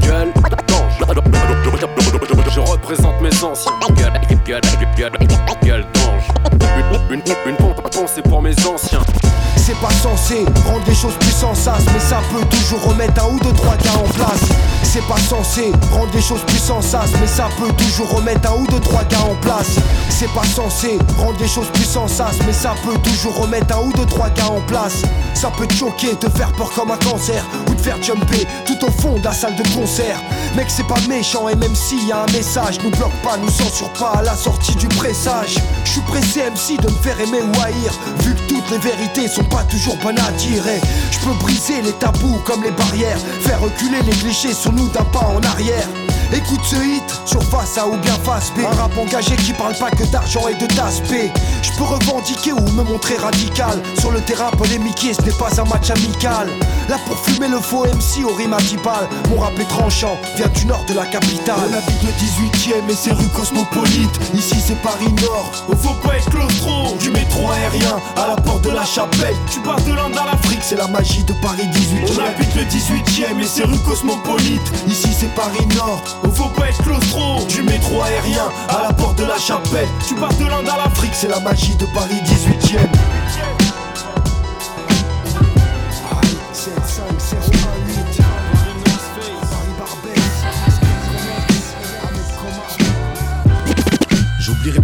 Gueule, 0.00 0.32
je 2.50 2.60
représente 2.60 3.20
mes 3.20 3.42
anciens. 3.42 3.72
Gueule, 3.96 4.62
gueule. 5.64 5.86
Une, 7.10 7.20
une, 7.20 7.22
une 7.46 7.56
pensée 7.90 8.22
pour 8.22 8.42
mes 8.42 8.54
anciens. 8.66 9.00
C'est 9.64 9.78
pas 9.78 9.90
censé 9.90 10.44
rendre 10.66 10.82
les 10.88 10.94
choses 10.94 11.14
plus 11.20 11.30
sans 11.30 11.54
sas 11.54 11.84
Mais 11.94 12.00
ça 12.00 12.20
peut 12.32 12.44
toujours 12.46 12.82
remettre 12.82 13.24
un 13.24 13.28
ou 13.28 13.38
deux 13.38 13.52
trois 13.52 13.76
cas 13.76 13.94
en 13.94 14.08
place. 14.08 14.40
C'est 14.82 15.06
pas 15.06 15.16
censé 15.18 15.70
rendre 15.92 16.10
les 16.12 16.20
choses 16.20 16.42
plus 16.48 16.58
sans 16.58 16.82
sas 16.82 17.10
Mais 17.20 17.28
ça 17.28 17.48
peut 17.56 17.72
toujours 17.74 18.10
remettre 18.16 18.50
un 18.50 18.56
ou 18.56 18.66
deux 18.66 18.80
trois 18.80 19.04
cas 19.04 19.20
en 19.20 19.36
place. 19.36 19.76
C'est 20.10 20.32
pas 20.34 20.42
censé 20.42 20.98
rendre 21.16 21.38
les 21.38 21.46
choses 21.46 21.68
plus 21.72 21.84
sans 21.84 22.08
sas 22.08 22.34
Mais 22.44 22.52
ça 22.52 22.74
peut 22.84 22.98
toujours 23.04 23.36
remettre 23.40 23.76
un 23.76 23.82
ou 23.82 23.92
deux 23.92 24.04
trois 24.06 24.30
cas 24.30 24.46
en 24.46 24.60
place. 24.62 25.02
Ça 25.34 25.52
peut 25.56 25.68
te 25.68 25.74
choquer, 25.74 26.16
te 26.16 26.28
faire 26.28 26.50
peur 26.52 26.72
comme 26.74 26.90
un 26.90 26.96
cancer 26.96 27.44
Ou 27.70 27.74
te 27.74 27.82
faire 27.82 28.02
jumper 28.02 28.44
tout 28.66 28.84
au 28.84 28.90
fond 28.90 29.16
de 29.20 29.24
la 29.24 29.32
salle 29.32 29.54
de 29.54 29.62
concert. 29.76 30.20
Mec 30.56 30.66
c'est 30.68 30.86
pas 30.88 31.00
méchant 31.08 31.48
et 31.48 31.54
même 31.54 31.74
s'il 31.76 32.08
y 32.08 32.10
a 32.10 32.24
un 32.24 32.32
message 32.32 32.78
Nous 32.82 32.90
bloque 32.90 33.14
pas, 33.22 33.36
nous 33.36 33.48
censure 33.48 33.90
pas 33.90 34.14
à 34.18 34.22
la 34.22 34.34
sortie 34.34 34.74
du 34.74 34.88
pressage. 34.88 35.54
Je 35.84 35.90
suis 35.92 36.00
pressé 36.00 36.40
MC 36.40 36.80
de 36.82 36.90
me 36.90 36.96
faire 36.96 37.20
aimer 37.20 37.42
ou 37.42 37.60
haïr 37.62 37.92
Vu 38.24 38.34
que 38.34 38.40
toutes 38.48 38.70
les 38.70 38.78
vérités 38.78 39.28
sont 39.28 39.44
toujours 39.68 39.96
bonnes 39.96 40.18
à 40.18 40.30
dire 40.32 40.62
Je 41.10 41.18
peux 41.20 41.34
briser 41.40 41.82
les 41.82 41.92
tabous 41.92 42.38
comme 42.44 42.62
les 42.62 42.70
barrières 42.70 43.18
Faire 43.40 43.60
reculer 43.60 44.00
les 44.04 44.12
clichés 44.12 44.54
sur 44.54 44.72
nous 44.72 44.88
d'un 44.88 45.04
pas 45.04 45.26
en 45.26 45.40
arrière 45.42 45.86
Écoute 46.34 46.64
ce 46.64 46.76
hit, 46.76 47.02
surface 47.26 47.76
A 47.76 47.86
ou 47.86 47.96
bien 47.98 48.14
face 48.24 48.52
B. 48.56 48.60
Un 48.60 48.74
rap 48.74 48.96
engagé 48.96 49.36
qui 49.36 49.52
parle 49.52 49.74
pas 49.74 49.90
que 49.90 50.04
d'argent 50.04 50.48
et 50.48 50.54
de 50.54 50.66
d'aspect 50.74 51.30
Je 51.62 51.70
peux 51.72 51.84
revendiquer 51.84 52.52
ou 52.52 52.60
me 52.70 52.82
montrer 52.82 53.16
radical. 53.16 53.82
Sur 53.98 54.12
le 54.12 54.20
terrain 54.22 54.50
polémiqué, 54.52 55.12
ce 55.12 55.20
n'est 55.20 55.36
pas 55.36 55.50
un 55.60 55.64
match 55.64 55.90
amical. 55.90 56.48
Là 56.88 56.96
pour 57.06 57.18
fumer 57.18 57.48
le 57.48 57.58
faux 57.58 57.84
MC 57.84 58.24
au 58.24 58.34
rime 58.34 58.56
Mon 59.28 59.40
rap 59.40 59.58
est 59.58 59.68
tranchant, 59.68 60.16
vient 60.36 60.48
du 60.48 60.64
nord 60.64 60.84
de 60.88 60.94
la 60.94 61.04
capitale. 61.04 61.68
On 61.70 61.76
habite 61.76 62.02
le 62.02 62.10
18ème 62.10 62.90
et 62.90 62.94
c'est 62.94 63.12
rue 63.12 63.28
cosmopolite. 63.36 64.20
Ici 64.34 64.56
c'est 64.66 64.80
Paris 64.80 65.12
Nord. 65.20 65.66
Oh, 65.68 65.76
faut 65.76 66.08
pas 66.08 66.16
être 66.16 66.30
claustro. 66.30 66.96
Du 66.98 67.10
métro 67.10 67.50
aérien 67.50 68.00
à 68.16 68.28
la 68.28 68.36
porte 68.36 68.62
de 68.64 68.70
la 68.70 68.86
chapelle. 68.86 69.36
Tu 69.50 69.60
pars 69.60 69.80
de 69.82 69.92
l'Inde 69.92 70.16
à 70.16 70.32
l'Afrique. 70.32 70.60
C'est 70.62 70.76
la 70.76 70.86
magie 70.86 71.24
de 71.24 71.34
Paris 71.42 71.66
18 71.66 72.04
On 72.16 72.24
habite 72.24 72.54
le 72.54 72.62
18ème 72.62 73.38
et 73.38 73.46
c'est 73.46 73.64
rue 73.64 73.78
cosmopolite. 73.80 74.72
Ici 74.88 75.10
c'est 75.12 75.34
Paris 75.34 75.66
Nord 75.76 76.21
Oh, 76.24 76.30
faut 76.30 76.48
pas 76.48 76.68
être 76.68 77.46
Du 77.48 77.62
métro 77.62 78.02
aérien 78.02 78.50
à 78.68 78.82
la 78.82 78.92
porte 78.92 79.18
de 79.18 79.24
la 79.24 79.38
chapelle. 79.38 79.88
Tu 80.06 80.14
pars 80.14 80.32
de 80.34 80.44
l'Inde 80.44 80.68
à 80.68 80.76
l'Afrique 80.76 81.12
C'est 81.14 81.28
la 81.28 81.40
magie 81.40 81.74
de 81.76 81.86
Paris 81.86 82.20
18ème 82.24 83.71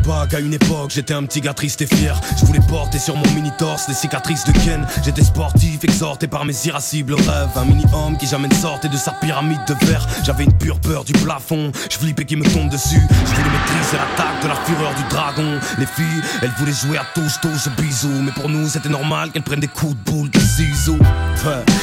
Pas 0.08 0.26
qu'à 0.26 0.40
une 0.40 0.54
époque 0.54 0.90
j'étais 0.90 1.12
un 1.12 1.22
petit 1.24 1.42
gars 1.42 1.52
triste 1.52 1.82
et 1.82 1.86
fier. 1.86 2.18
Je 2.40 2.46
voulais 2.46 2.62
porter 2.66 2.98
sur 2.98 3.14
mon 3.14 3.30
mini 3.34 3.50
torse 3.58 3.88
les 3.88 3.94
cicatrices 3.94 4.42
de 4.44 4.52
Ken. 4.52 4.86
J'étais 5.04 5.22
sportif 5.22 5.84
exhorté 5.84 6.26
par 6.26 6.46
mes 6.46 6.54
irascibles 6.64 7.12
rêves. 7.12 7.50
Un 7.56 7.66
mini 7.66 7.84
homme 7.92 8.16
qui 8.16 8.26
jamais 8.26 8.48
ne 8.48 8.54
sortait 8.54 8.88
de 8.88 8.96
sa 8.96 9.10
pyramide 9.10 9.60
de 9.68 9.74
verre. 9.84 10.08
J'avais 10.24 10.44
une 10.44 10.52
pure 10.54 10.80
peur 10.80 11.04
du 11.04 11.12
plafond. 11.12 11.72
Je 11.90 11.98
flippais 11.98 12.24
qu'il 12.24 12.38
me 12.38 12.44
tombe 12.44 12.70
dessus. 12.70 13.02
Je 13.10 13.34
voulais 13.34 13.50
maîtriser 13.50 13.98
l'attaque 13.98 14.42
de 14.42 14.48
la 14.48 14.54
fureur 14.54 14.94
du 14.94 15.02
dragon. 15.10 15.60
Les 15.78 15.84
filles 15.84 16.22
elles 16.40 16.54
voulaient 16.58 16.72
jouer 16.72 16.96
à 16.96 17.04
tous 17.14 17.38
tous 17.42 17.68
bisous. 17.76 18.22
Mais 18.22 18.32
pour 18.32 18.48
nous 18.48 18.66
c'était 18.66 18.88
normal 18.88 19.30
qu'elles 19.30 19.42
prennent 19.42 19.60
des 19.60 19.68
coups 19.68 19.94
de 19.94 20.10
boule 20.10 20.30
de 20.30 20.40
ciseaux. 20.40 20.98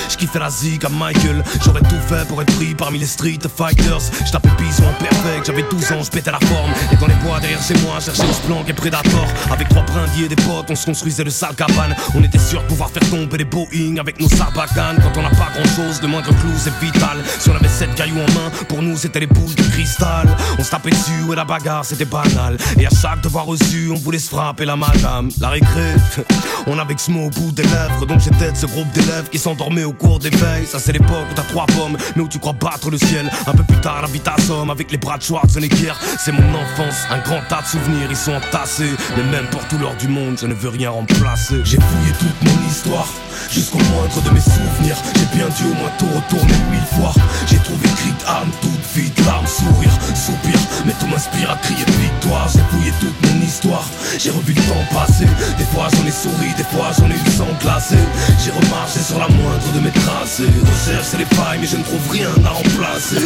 Je 0.10 0.18
kiffais 0.18 0.40
la 0.40 0.50
zig 0.50 0.84
à 0.84 0.90
Michael. 0.90 1.44
J'aurais 1.64 1.82
tout 1.82 2.02
fait 2.08 2.28
pour 2.28 2.42
être 2.42 2.54
pris 2.56 2.74
parmi 2.74 2.98
les 2.98 3.06
street 3.06 3.40
fighters. 3.56 4.02
Je 4.26 4.32
tapais 4.32 4.50
bison 4.58 4.84
en 4.88 4.94
perfect 5.04 5.46
J'avais 5.46 5.66
12 5.70 5.92
ans 5.92 6.04
je 6.04 6.10
pétais 6.10 6.32
la 6.32 6.40
forme. 6.40 6.72
Et 6.92 6.96
dans 6.96 7.08
les 7.08 7.16
bois 7.16 7.40
derrière 7.40 7.62
chez 7.62 7.76
moi 7.86 8.00
cherchais 8.00 8.15
le 8.24 8.48
blanc 8.48 8.64
et 8.68 8.74
Predator 8.74 9.28
Avec 9.52 9.70
trois 9.70 9.84
brindilles 9.84 10.26
et 10.26 10.30
des 10.30 10.36
potes 10.36 10.70
on 10.70 10.76
se 10.76 10.86
construisait 10.86 11.24
le 11.24 11.30
sale 11.30 11.56
cabane 11.56 11.96
On 12.16 12.24
était 12.24 12.40
sûr 12.40 12.62
de 12.62 12.68
pouvoir 12.68 12.90
faire 12.90 13.08
tomber 13.10 13.38
les 13.38 13.46
Boeing 13.46 13.98
avec 14.00 14.20
nos 14.20 14.30
sarbacanes 14.30 14.98
Quand 15.02 15.20
on 15.20 15.24
n'a 15.24 15.30
pas 15.30 15.50
grand 15.54 15.76
chose 15.76 16.02
le 16.02 16.08
moindre 16.08 16.30
clou 16.30 16.52
c'est 16.58 16.74
vital. 16.80 17.18
Si 17.40 17.50
on 17.50 17.56
avait 17.56 17.68
sept 17.68 17.94
cailloux 17.96 18.20
en 18.20 18.32
main 18.34 18.50
pour 18.68 18.82
nous 18.82 18.98
c'était 18.98 19.20
les 19.20 19.28
boules 19.28 19.56
de 19.56 19.64
cristal. 19.64 20.28
On 20.58 20.64
se 20.64 20.72
tapait 20.72 20.92
dessus 20.92 21.32
et 21.32 21.36
la 21.36 21.46
bagarre 21.46 21.86
c'était 21.86 22.06
banal. 22.06 22.58
Et 22.80 22.86
à 22.86 22.90
chaque 22.90 23.22
devoir 23.22 23.46
reçu 23.46 23.90
on 23.92 23.96
voulait 23.96 24.20
se 24.20 24.30
frapper 24.30 24.66
la 24.66 24.76
madame. 24.76 25.30
La 25.40 25.50
récré 25.50 25.96
on 26.68 26.78
avait 26.80 26.96
que 26.96 27.02
ce 27.02 27.12
mot 27.12 27.28
au 27.28 27.30
bout 27.30 27.52
des 27.52 27.64
lèvres. 27.64 28.06
Donc 28.06 28.20
j'étais 28.20 28.52
de 28.52 28.58
ce 28.58 28.66
groupe 28.66 28.92
d'élèves 28.92 29.30
qui 29.32 29.40
s'endormaient 29.40 29.84
au 29.84 29.94
cours 29.94 30.20
des 30.20 30.30
veilles. 30.30 30.66
Ça 30.66 30.80
c'est 30.80 30.94
l'époque 30.94 31.28
où 31.32 31.34
t'as 31.36 31.44
trois 31.44 31.66
pommes 31.68 31.98
mais 32.16 32.22
où 32.22 32.28
tu 32.28 32.40
crois 32.40 32.54
battre 32.54 32.90
le 32.90 32.98
ciel. 32.98 33.30
Un 33.48 33.54
peu 33.54 33.64
plus 33.64 33.80
tard 33.82 34.02
la 34.02 34.08
vie 34.08 34.20
t'assomme 34.20 34.70
avec 34.70 34.92
les 34.92 34.98
bras 34.98 35.18
de 35.18 35.24
Schwarzenegger 35.24 35.94
C'est 36.20 36.32
mon 36.32 36.50
enfance, 36.56 36.96
un 37.10 37.20
grand 37.20 37.42
tas 37.50 37.62
de 37.62 37.68
souvenirs 37.68 38.05
ils 38.10 38.18
sont 38.18 38.34
entassés. 38.34 38.94
Mais 39.18 39.24
même 39.24 39.48
pour 39.48 39.66
tout 39.68 39.78
l'or 39.78 39.96
du 39.96 40.08
monde 40.08 40.38
je 40.40 40.48
ne 40.48 40.54
veux 40.54 40.70
rien 40.70 40.90
remplacer. 40.90 41.62
J'ai 41.64 41.78
fouillé 41.78 42.12
toute 42.20 42.50
mon 42.50 42.68
histoire 42.68 43.08
Jusqu'au 43.52 43.78
moindre 43.78 44.22
de 44.22 44.30
mes 44.32 44.40
souvenirs. 44.40 44.98
J'ai 45.16 45.38
bien 45.38 45.48
dû 45.50 45.64
au 45.66 45.76
moins 45.76 45.92
tout 46.00 46.08
retourner 46.08 46.54
mille 46.72 46.90
fois. 46.98 47.14
J'ai 47.48 47.58
trouvé 47.58 47.88
cri 47.98 48.12
d'armes 48.24 48.52
toute 48.62 48.86
vite 48.96 49.26
Larmes, 49.26 49.48
sourire, 49.48 49.92
soupir 50.16 50.60
Mais 50.86 50.94
tout 51.00 51.08
m'inspire 51.08 51.52
à 51.52 51.56
crier 51.58 51.86
victoire. 51.86 52.48
J'ai 52.54 52.64
fouillé 52.70 52.92
toute 53.00 53.16
mon 53.30 53.42
histoire. 53.46 53.86
J'ai 54.18 54.32
revu 54.32 54.54
le 54.54 54.62
temps 54.62 54.86
passer. 54.94 55.28
Des 55.58 55.66
fois 55.66 55.88
j'en 55.94 56.06
ai 56.08 56.12
souri, 56.12 56.54
des 56.58 56.64
fois 56.64 56.92
j'en 56.98 57.10
ai 57.10 57.16
eu 57.16 57.26
le 57.26 57.32
sang 57.32 57.48
glacé. 57.62 57.98
J'ai 58.44 58.52
remarché 58.52 59.00
sur 59.00 59.20
la 59.20 59.28
moindre 59.28 59.72
de 59.74 59.80
mes 59.80 59.92
tracés. 59.92 60.44
Recherche 60.44 61.14
les 61.18 61.36
failles 61.36 61.60
mais 61.60 61.68
je 61.68 61.78
ne 61.78 61.84
trouve 61.84 62.12
rien 62.12 62.30
à 62.46 62.50
remplacer. 62.50 63.18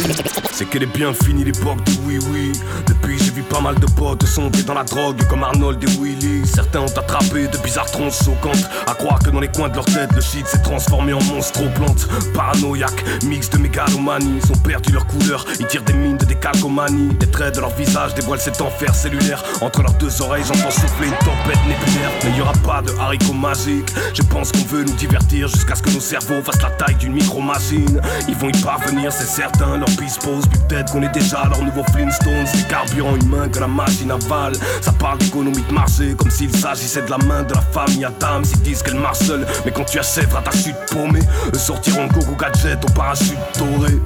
C'est 0.52 0.68
qu'elle 0.68 0.82
est 0.82 0.94
bien 0.94 1.12
finie 1.14 1.44
l'époque 1.44 1.82
du 1.84 1.98
oui-oui. 2.04 2.52
Depuis 2.86 3.18
j'ai 3.18 3.30
vu 3.30 3.42
pas 3.42 3.60
mal 3.60 3.78
de 3.78 3.86
potes 3.86 4.26
sombrer 4.26 4.62
dans 4.70 4.74
la 4.74 4.84
drogue 4.84 5.20
Comme 5.28 5.42
Arnold 5.42 5.82
et 5.82 6.00
Willy. 6.00 6.46
Certains 6.46 6.80
ont 6.80 6.96
attrapé 6.96 7.48
de 7.48 7.58
bizarres 7.58 7.90
tronches 7.90 8.22
choquantes 8.24 8.68
À 8.86 8.94
croire 8.94 9.18
que 9.18 9.30
dans 9.30 9.40
les 9.40 9.48
coins 9.48 9.68
de 9.68 9.74
leur 9.74 9.84
tête 9.84 10.12
le 10.14 10.20
shit 10.20 10.46
s'est 10.46 10.62
transformé 10.62 11.12
en 11.12 11.22
monstre 11.24 11.64
aux 11.64 11.68
plantes. 11.70 12.06
Paranoïaque, 12.34 13.04
mix 13.24 13.50
de 13.50 13.58
mégalomanie. 13.58 14.38
Ils 14.44 14.52
ont 14.52 14.58
perdu 14.58 14.92
leur 14.92 15.06
couleur, 15.06 15.44
ils 15.58 15.66
tirent 15.66 15.82
des 15.82 15.92
mines 15.92 16.18
de 16.18 16.24
décalcomanie. 16.24 17.16
Les 17.20 17.30
traits 17.30 17.56
de 17.56 17.60
leur 17.60 17.70
visage 17.70 18.14
dévoilent 18.14 18.40
cet 18.40 18.60
enfer 18.60 18.94
cellulaire. 18.94 19.42
Entre 19.60 19.82
leurs 19.82 19.94
deux 19.94 20.22
oreilles 20.22 20.44
j'entends 20.46 20.70
souffler 20.70 21.08
une 21.08 21.18
tempête 21.18 21.58
nébulaire 21.66 22.10
Mais 22.24 22.38
y 22.38 22.40
aura 22.40 22.52
pas 22.64 22.82
de 22.82 22.92
haricots 23.00 23.32
magiques. 23.32 23.92
Je 24.14 24.22
pense 24.22 24.52
qu'on 24.52 24.64
veut 24.64 24.84
nous 24.84 24.94
divertir 24.94 25.48
jusqu'à 25.48 25.74
ce 25.74 25.82
que 25.82 25.90
nos 25.90 26.00
cerveaux 26.00 26.42
fassent 26.42 26.62
la 26.62 26.70
taille 26.70 26.96
d'une 26.96 27.12
micro-machine. 27.12 28.00
Ils 28.28 28.36
vont 28.36 28.48
y 28.48 28.62
parvenir 28.62 29.12
c'est 29.12 29.26
certain, 29.26 29.78
leur 29.78 29.88
pose 30.22 30.44
peut-être 30.46 30.92
qu'on 30.92 31.02
est 31.02 31.12
déjà 31.12 31.44
leur 31.48 31.62
nouveau 31.62 31.82
Flintstones. 31.92 32.46
Du 32.54 32.64
carburant 32.64 33.16
humain 33.16 33.48
que 33.48 33.58
la 33.58 33.66
machine 33.66 34.10
avale 34.12 34.52
Ça 34.80 34.92
parle 34.92 35.18
d'économie 35.18 35.64
de 35.68 35.72
marché 35.72 36.14
comme 36.16 36.30
s'il 36.30 36.54
s'agissait 36.54 37.02
de 37.02 37.10
la 37.10 37.18
main 37.18 37.42
de 37.42 37.54
la 37.54 37.60
famille 37.60 38.04
Adams 38.04 38.44
Ils 38.52 38.62
disent 38.62 38.82
qu'elle 38.82 38.98
marche 39.00 39.20
seule 39.20 39.46
mais 39.64 39.72
quand 39.72 39.84
tu 39.84 39.98
achèveras 39.98 40.42
ta 40.42 40.52
chute 40.52 40.76
paumée. 40.90 41.20
Eux 41.54 41.58
sortiront 41.58 42.06
gogo 42.08 42.34
gadget 42.38 42.84
au 42.84 42.92
parachute 42.92 43.38
doré 43.58 43.98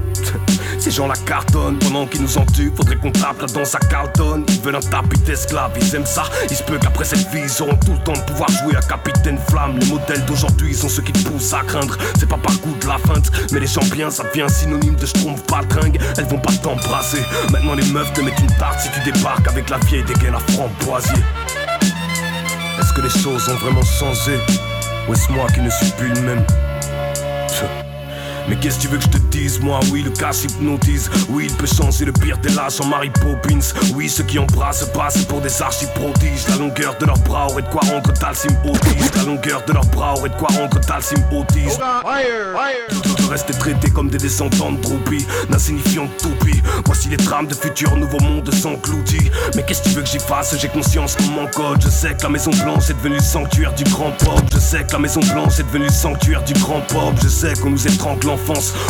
Ces 0.78 0.90
gens 0.90 1.06
la 1.06 1.14
cartonnent 1.14 1.78
pendant 1.78 2.06
qu'ils 2.06 2.22
nous 2.22 2.38
en 2.38 2.44
tuent 2.46 2.72
Faudrait 2.76 2.96
qu'on 2.96 3.10
tape 3.10 3.40
la 3.40 3.46
danse 3.46 3.74
à 3.74 3.78
Carlton 3.78 4.44
Ils 4.48 4.60
veulent 4.60 4.76
un 4.76 4.80
tapis 4.80 5.18
d'esclaves, 5.20 5.72
ils 5.80 5.94
aiment 5.94 6.06
ça. 6.06 6.24
Il 6.50 6.56
se 6.56 6.62
peut 6.62 6.78
qu'après 6.78 7.04
cette 7.04 7.28
vie 7.30 7.42
ils 7.44 7.62
auront 7.62 7.76
tout 7.76 7.92
le 7.92 8.04
temps 8.04 8.12
de 8.12 8.20
pouvoir 8.20 8.48
jouer 8.50 8.76
à 8.76 8.80
Capitaine 8.80 9.38
Flamme. 9.48 9.78
Les 9.78 9.86
modèles 9.86 10.24
d'aujourd'hui 10.26 10.74
sont 10.74 10.88
ceux 10.88 11.02
qui 11.02 11.12
te 11.12 11.28
poussent 11.28 11.52
à 11.52 11.60
craindre. 11.60 11.96
C'est 12.18 12.28
pas 12.28 12.38
par 12.38 12.56
goût 12.58 12.74
de 12.80 12.86
la 12.86 12.98
feinte 12.98 13.30
Mais 13.52 13.60
les 13.60 13.66
champions 13.66 14.10
ça 14.10 14.24
devient 14.24 14.46
synonyme 14.48 14.96
de 14.96 15.06
je 15.06 15.12
pas 15.46 15.62
tringue 15.68 15.98
Elles 16.18 16.26
vont 16.26 16.38
pas 16.38 16.52
t'embrasser. 16.52 17.22
Maintenant 17.50 17.74
les 17.74 17.86
meufs 17.86 18.12
te 18.12 18.20
mettent 18.20 18.40
une 18.40 18.54
tarte 18.58 18.80
si 18.80 18.88
tu 18.90 19.10
débarques 19.10 19.48
avec 19.48 19.70
la 19.70 19.78
vieille 19.78 20.04
dégaine 20.04 20.34
à 20.34 20.52
framboisier. 20.52 21.22
Est-ce 22.80 22.92
que 22.92 23.00
les 23.00 23.22
choses 23.22 23.48
ont 23.48 23.56
vraiment 23.56 23.82
changé? 23.82 24.38
Ou 25.08 25.12
est-ce 25.12 25.30
moi 25.32 25.46
qui 25.48 25.60
ne 25.60 25.70
suis 25.70 25.90
plus 25.92 26.08
le 26.08 26.20
même? 26.20 26.44
Mais 28.48 28.56
qu'est-ce 28.56 28.76
que 28.76 28.82
tu 28.82 28.88
veux 28.88 28.98
que 28.98 29.04
je 29.04 29.08
te 29.08 29.18
dise 29.18 29.60
Moi, 29.60 29.80
oui, 29.90 30.02
le 30.02 30.10
cas 30.10 30.32
hypnotise. 30.32 31.10
Oui, 31.30 31.46
il 31.48 31.56
peut 31.56 31.66
changer 31.66 32.04
le 32.04 32.12
pire 32.12 32.38
des 32.38 32.50
lâches 32.50 32.80
en 32.80 32.86
Mary 32.86 33.10
Poppins. 33.10 33.60
Oui, 33.94 34.08
ceux 34.08 34.24
qui 34.24 34.38
embrassent 34.38 34.86
passent 34.92 35.24
pour 35.24 35.40
des 35.40 35.62
archi-prodiges. 35.62 36.48
La 36.48 36.56
longueur 36.56 36.96
de 36.98 37.06
leurs 37.06 37.18
bras 37.18 37.46
aurait 37.46 37.62
de 37.62 37.68
quoi 37.68 37.80
rendre 37.82 38.12
Dalsim 38.20 38.54
Otis. 38.64 39.10
La 39.16 39.22
longueur 39.24 39.64
de 39.66 39.72
leurs 39.72 39.86
bras 39.86 40.14
aurait 40.14 40.28
de 40.28 40.34
quoi 40.34 40.48
rendre 40.48 40.78
Dalsim 40.80 41.22
Otis. 41.32 41.78
Tout 43.16 43.28
reste 43.28 43.58
traité 43.58 43.90
comme 43.90 44.10
des 44.10 44.18
descendants 44.18 44.72
de 44.72 44.80
Droopy, 44.82 45.26
d'insignifiants 45.48 46.08
toupies. 46.18 46.60
Voici 46.84 47.08
les 47.08 47.16
trames 47.16 47.46
de 47.46 47.54
futurs 47.54 47.96
nouveaux 47.96 48.20
mondes 48.20 48.52
s'engloutis. 48.52 49.30
Mais 49.54 49.62
qu'est-ce 49.62 49.82
que 49.82 49.88
tu 49.88 49.94
veux 49.94 50.02
que 50.02 50.08
j'y 50.08 50.18
fasse? 50.18 50.54
J'ai 50.58 50.68
conscience 50.68 51.16
qu'on 51.16 51.24
mon 51.28 51.46
code. 51.46 51.80
Je 51.82 51.88
sais 51.88 52.14
que 52.14 52.22
la 52.22 52.28
maison 52.28 52.50
blanche 52.50 52.90
est 52.90 52.94
devenue 52.94 53.16
le 53.16 53.22
sanctuaire 53.22 53.72
du 53.74 53.84
grand 53.84 54.10
pop. 54.10 54.42
Je 54.52 54.58
sais 54.58 54.84
que 54.84 54.92
la 54.92 54.98
maison 54.98 55.20
blanche 55.20 55.58
est 55.58 55.62
devenue 55.62 55.86
le 55.86 55.92
sanctuaire 55.92 56.42
du 56.44 56.52
grand 56.54 56.80
pop. 56.88 57.14
Je 57.22 57.28
sais 57.28 57.54
qu'on 57.54 57.70
nous 57.70 57.86
étrangle 57.86 58.33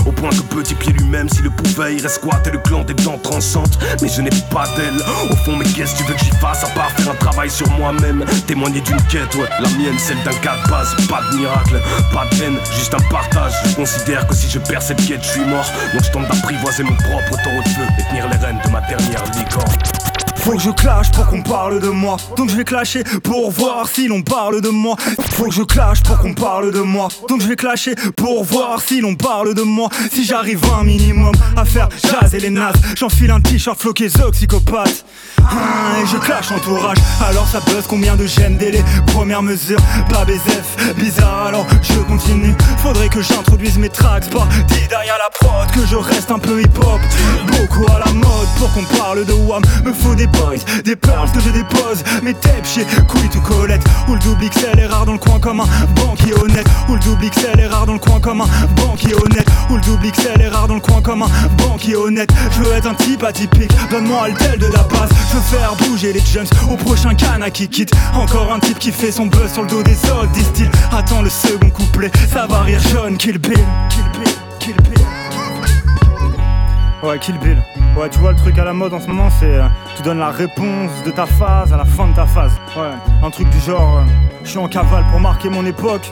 au 0.06 0.12
point 0.12 0.30
que 0.30 0.42
Petit 0.54 0.74
Pied 0.74 0.92
lui-même, 0.92 1.28
s'il 1.28 1.44
le 1.44 1.50
pouvait, 1.50 1.94
irait 1.94 2.08
squatter 2.08 2.50
le 2.50 2.58
clan 2.58 2.82
des 2.82 2.94
dents 2.94 3.18
tranchantes. 3.18 3.78
Mais 4.00 4.08
je 4.08 4.22
n'ai 4.22 4.30
pas 4.50 4.64
d'elle. 4.76 4.96
Au 5.30 5.36
fond, 5.36 5.56
mais 5.56 5.64
qu'est-ce 5.64 5.94
que 5.94 5.98
tu 5.98 6.04
veux 6.04 6.14
que 6.14 6.24
j'y 6.24 6.30
fasse 6.40 6.64
à 6.64 6.68
part 6.68 6.90
faire 6.92 7.12
un 7.12 7.16
travail 7.16 7.50
sur 7.50 7.68
moi-même? 7.70 8.24
Témoigner 8.46 8.80
d'une 8.80 9.00
quête, 9.02 9.34
ouais. 9.34 9.48
La 9.60 9.68
mienne, 9.70 9.98
celle 9.98 10.22
d'un 10.24 10.38
cas 10.40 10.56
de 10.64 10.70
base. 10.70 10.94
Pas 11.08 11.20
de 11.30 11.38
miracle, 11.38 11.80
pas 12.12 12.26
de 12.30 12.42
haine, 12.42 12.58
juste 12.76 12.94
un 12.94 13.10
partage. 13.10 13.52
Je 13.66 13.74
considère 13.74 14.26
que 14.26 14.34
si 14.34 14.48
je 14.48 14.58
perds 14.58 14.82
cette 14.82 15.04
quête, 15.06 15.22
je 15.22 15.30
suis 15.30 15.44
mort. 15.44 15.66
Donc 15.92 16.02
je 16.02 16.10
tente 16.10 16.28
d'apprivoiser 16.28 16.82
mon 16.82 16.96
propre 16.96 17.42
taureau 17.42 17.62
de 17.62 17.68
feu 17.68 17.82
et 17.98 18.08
tenir 18.08 18.28
les 18.28 18.36
rênes 18.36 18.60
de 18.64 18.70
ma 18.70 18.80
dernière 18.82 19.24
licorne. 19.36 20.03
Faut 20.44 20.52
que 20.52 20.60
je 20.60 20.70
clash 20.70 21.10
pour 21.10 21.26
qu'on 21.26 21.40
parle 21.40 21.80
de 21.80 21.88
moi. 21.88 22.18
Donc 22.36 22.50
je 22.50 22.56
vais 22.56 22.64
clasher 22.64 23.02
pour 23.22 23.50
voir 23.50 23.88
si 23.88 24.08
l'on 24.08 24.20
parle 24.20 24.60
de 24.60 24.68
moi. 24.68 24.94
Faut 25.32 25.44
que 25.44 25.54
je 25.54 25.62
clash 25.62 26.02
pour 26.02 26.18
qu'on 26.18 26.34
parle 26.34 26.70
de 26.70 26.80
moi. 26.80 27.08
Donc 27.30 27.40
je 27.40 27.48
vais 27.48 27.56
clasher 27.56 27.94
pour 28.14 28.44
voir 28.44 28.82
si 28.82 29.00
l'on 29.00 29.14
parle 29.14 29.54
de 29.54 29.62
moi. 29.62 29.88
Si 30.12 30.22
j'arrive 30.22 30.60
un 30.78 30.84
minimum 30.84 31.32
à 31.56 31.64
faire 31.64 31.88
jazz 32.02 32.34
et 32.34 32.40
les 32.40 32.50
nazes, 32.50 32.76
j'enfile 32.94 33.30
un 33.30 33.40
t-shirt 33.40 33.80
floqué 33.80 34.08
psychopathe. 34.32 35.06
Ah, 35.40 36.02
et 36.02 36.06
je 36.06 36.18
clash 36.18 36.52
entourage. 36.52 36.98
Alors 37.26 37.48
ça 37.48 37.60
buzz 37.60 37.86
combien 37.88 38.14
de 38.14 38.26
gènes 38.26 38.58
délai 38.58 38.84
Première 39.06 39.42
mesure, 39.42 39.78
pas 40.10 40.26
BZF. 40.26 40.94
Bizarre 40.96 41.46
alors 41.46 41.66
je 41.82 42.00
continue. 42.00 42.54
Faudrait 42.82 43.08
que 43.08 43.22
j'introduise 43.22 43.78
mes 43.78 43.88
tracks. 43.88 44.28
Pas 44.28 44.46
dit 44.68 44.88
derrière 44.90 45.16
la 45.18 45.30
prod 45.30 45.70
que 45.72 45.86
je 45.86 45.96
reste 45.96 46.30
un 46.30 46.38
peu 46.38 46.60
hip 46.60 46.78
hop. 46.78 47.00
Beaucoup 47.46 47.90
à 47.90 48.00
la 48.00 48.12
mode 48.12 48.48
pour 48.58 48.70
qu'on 48.74 48.84
parle 48.98 49.24
de 49.24 49.32
WAM. 49.32 49.62
Me 49.84 49.92
faut 49.92 50.14
des 50.14 50.26
des 50.84 50.96
pearls 50.96 51.30
que 51.32 51.40
je 51.40 51.50
dépose. 51.50 52.02
Mes 52.22 52.34
tapes 52.34 52.66
chez 52.66 52.84
Couille 53.08 53.28
ou 53.36 53.40
Colette. 53.40 53.82
Où 54.08 54.14
le 54.14 54.18
double 54.20 54.48
XL 54.48 54.78
est 54.78 54.86
rare 54.86 55.06
dans 55.06 55.12
le 55.12 55.18
coin 55.18 55.38
comme 55.40 55.60
un 55.60 55.66
banquier 55.96 56.34
honnête. 56.34 56.66
Où 56.88 56.94
le 56.94 57.00
double 57.00 57.30
XL 57.30 57.60
est 57.60 57.66
rare 57.66 57.86
dans 57.86 57.94
le 57.94 57.98
coin 57.98 58.20
comme 58.20 58.40
un 58.40 58.46
banquier 58.76 59.14
honnête. 59.14 59.48
Où 59.70 59.76
le 59.76 59.80
double 59.82 60.10
XL 60.10 60.40
est 60.40 60.48
rare 60.48 60.68
dans 60.68 60.74
le 60.74 60.80
coin 60.80 61.00
comme 61.02 61.22
un 61.22 61.28
banquier 61.58 61.96
honnête. 61.96 62.30
Je 62.52 62.62
veux 62.62 62.72
être 62.72 62.86
un 62.86 62.94
type 62.94 63.22
atypique. 63.22 63.70
Donne-moi 63.90 64.28
le 64.28 64.34
tel 64.34 64.58
de 64.58 64.66
la 64.66 64.82
base. 64.82 65.10
Je 65.30 65.36
veux 65.36 65.58
faire 65.58 65.74
bouger 65.76 66.12
les 66.12 66.20
jumps 66.20 66.50
au 66.70 66.76
prochain 66.76 67.14
cana 67.14 67.50
qui 67.50 67.68
quitte. 67.68 67.92
Encore 68.14 68.52
un 68.52 68.60
type 68.60 68.78
qui 68.78 68.92
fait 68.92 69.12
son 69.12 69.26
buzz 69.26 69.52
sur 69.52 69.62
le 69.62 69.68
dos 69.68 69.82
des 69.82 69.96
autres, 70.10 70.30
disent-ils. 70.32 70.70
Attends 70.96 71.22
le 71.22 71.30
second 71.30 71.70
couplet, 71.70 72.10
ça 72.32 72.46
va 72.46 72.62
rire 72.62 72.80
jaune, 72.92 73.16
kill 73.16 73.38
bill. 73.38 73.52
Kill 73.90 74.04
bill, 74.12 74.34
kill 74.60 74.76
bill. 74.90 75.04
Ouais, 77.04 77.18
Kill 77.18 77.38
Bill. 77.38 77.62
Ouais, 77.96 78.10
tu 78.10 78.18
vois, 78.18 78.32
le 78.32 78.36
truc 78.36 78.58
à 78.58 78.64
la 78.64 78.72
mode 78.72 78.92
en 78.92 79.00
ce 79.00 79.06
moment, 79.06 79.28
c'est 79.38 79.46
euh, 79.46 79.68
tu 79.96 80.02
donnes 80.02 80.18
la 80.18 80.30
réponse 80.30 80.90
de 81.06 81.12
ta 81.12 81.26
phase 81.26 81.72
à 81.72 81.76
la 81.76 81.84
fin 81.84 82.08
de 82.08 82.14
ta 82.14 82.26
phase. 82.26 82.50
Ouais, 82.76 82.90
un 83.22 83.30
truc 83.30 83.48
du 83.50 83.60
genre, 83.60 83.98
euh, 83.98 84.10
je 84.42 84.50
suis 84.50 84.58
en 84.58 84.66
cavale 84.66 85.04
pour 85.12 85.20
marquer 85.20 85.48
mon 85.48 85.64
époque. 85.64 86.10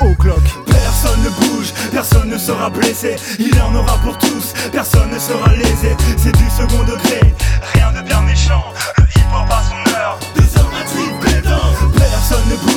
Au 0.00 0.14
clock. 0.14 0.42
Personne 0.66 1.20
ne 1.22 1.30
bouge, 1.30 1.72
personne 1.92 2.28
ne 2.28 2.38
sera 2.38 2.70
blessé. 2.70 3.16
Il 3.38 3.54
y 3.54 3.60
en 3.60 3.74
aura 3.74 3.98
pour 3.98 4.16
tous, 4.18 4.52
personne 4.70 5.10
ne 5.10 5.18
sera 5.18 5.52
lésé. 5.54 5.96
C'est 6.16 6.36
du 6.36 6.50
second 6.50 6.82
degré, 6.84 7.34
rien 7.74 7.92
de 7.92 8.00
bien 8.06 8.20
méchant. 8.22 8.64
Le 8.98 9.04
hip-hop 9.04 9.50
a 9.50 9.62
son 9.62 9.96
heure. 9.96 10.18
Désormais, 10.36 10.84
tu 10.86 11.26
pédant. 11.26 11.72
Personne 11.96 12.48
ne 12.48 12.56
bouge, 12.56 12.71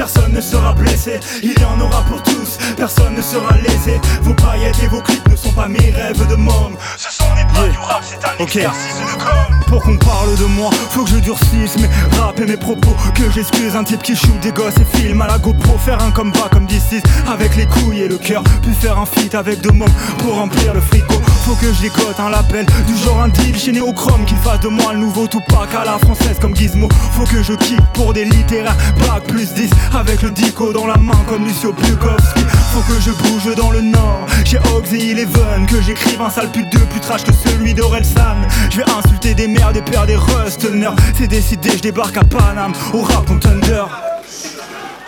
personne 0.00 0.32
ne 0.32 0.40
sera 0.40 0.72
blessé. 0.72 1.20
Il 1.42 1.52
y 1.60 1.64
en 1.66 1.78
aura 1.78 2.02
pour 2.04 2.22
tous, 2.22 2.56
personne 2.74 3.14
ne 3.14 3.20
sera 3.20 3.54
lésé. 3.58 4.00
Vos 4.22 4.32
paillettes 4.32 4.82
et 4.82 4.86
vos 4.86 5.02
clips 5.02 5.28
ne 5.28 5.36
sont 5.36 5.52
pas 5.52 5.68
mes 5.68 5.90
rêves 5.90 6.26
de 6.26 6.36
môme. 6.36 6.74
Ce 6.96 7.12
sont 7.12 7.34
des 7.34 7.44
pas 7.52 7.68
du 7.68 7.76
rap, 7.76 8.02
c'est 8.02 8.24
un 8.26 8.42
exercice 8.42 8.96
de 8.96 9.22
com. 9.22 9.60
Pour 9.66 9.82
qu'on 9.82 9.98
parle 9.98 10.34
de 10.36 10.46
moi, 10.46 10.70
faut 10.90 11.04
que 11.04 11.10
je 11.10 11.16
durcisse 11.16 11.76
mes 11.78 11.90
rap 12.18 12.40
et 12.40 12.46
mes 12.46 12.56
propos. 12.56 12.96
Que 13.14 13.30
j'excuse 13.30 13.76
un 13.76 13.84
type 13.84 14.02
qui 14.02 14.16
shoot 14.16 14.40
des 14.40 14.52
gosses 14.52 14.78
et 14.80 14.96
filme 14.96 15.20
à 15.20 15.26
la 15.26 15.38
GoPro. 15.38 15.76
Faire 15.76 16.02
un 16.02 16.10
combat 16.10 16.48
comme 16.50 16.64
D6 16.64 17.02
avec 17.30 17.54
les 17.56 17.66
couilles 17.66 18.00
et 18.00 18.08
le 18.08 18.16
cœur. 18.16 18.42
Puis 18.62 18.72
faire 18.72 18.98
un 18.98 19.06
feat 19.06 19.34
avec 19.34 19.60
deux 19.60 19.72
mômes 19.72 19.92
pour 20.20 20.34
remplir 20.34 20.72
le 20.72 20.80
frigo. 20.80 21.14
Faut 21.44 21.54
que 21.56 21.72
je 21.72 21.82
décote 21.82 22.18
un 22.18 22.30
label 22.30 22.64
du 22.86 22.96
genre 22.96 23.20
un 23.20 23.28
deal 23.28 23.56
chez 23.56 23.72
Néochrome. 23.72 24.24
Qu'il 24.24 24.38
fasse 24.38 24.60
de 24.60 24.68
moi 24.68 24.94
le 24.94 25.00
nouveau 25.00 25.26
Tupac 25.26 25.74
à 25.74 25.84
la 25.84 25.98
française 25.98 26.38
comme 26.40 26.56
Gizmo. 26.56 26.88
Faut 27.12 27.24
que 27.24 27.42
je 27.42 27.52
kick 27.52 27.80
pour 27.92 28.14
des 28.14 28.24
littéraires. 28.24 28.76
Bac 29.06 29.24
plus 29.24 29.52
10 29.52 29.70
avec 29.94 30.22
le 30.22 30.30
dico 30.30 30.72
dans 30.72 30.86
la 30.86 30.96
main 30.96 31.18
comme 31.28 31.44
Lucio 31.44 31.72
Bukowski. 31.72 32.44
Faut 32.72 32.80
que 32.80 33.00
je 33.00 33.10
bouge 33.10 33.54
dans 33.56 33.70
le 33.70 33.80
nord. 33.80 34.26
Chez 34.44 34.58
Ox 34.74 34.92
et 34.92 35.10
Eleven. 35.10 35.66
Que 35.66 35.80
j'écrive 35.80 36.20
un 36.20 36.30
sale 36.30 36.48
pute 36.50 36.72
de 36.72 36.78
plus 36.78 37.00
trash 37.00 37.24
que 37.24 37.32
celui 37.32 37.74
d'Orelsan. 37.74 38.36
Je 38.70 38.78
vais 38.78 38.90
insulter 38.90 39.34
des 39.34 39.48
mères, 39.48 39.72
des 39.72 39.82
pères, 39.82 40.06
des 40.06 40.16
rustners. 40.16 40.90
C'est 41.16 41.26
décidé, 41.26 41.70
je 41.70 41.82
débarque 41.82 42.16
à 42.16 42.24
Paname. 42.24 42.72
Au 42.92 43.02
rap 43.02 43.28
on 43.30 43.38
Thunder. 43.38 43.84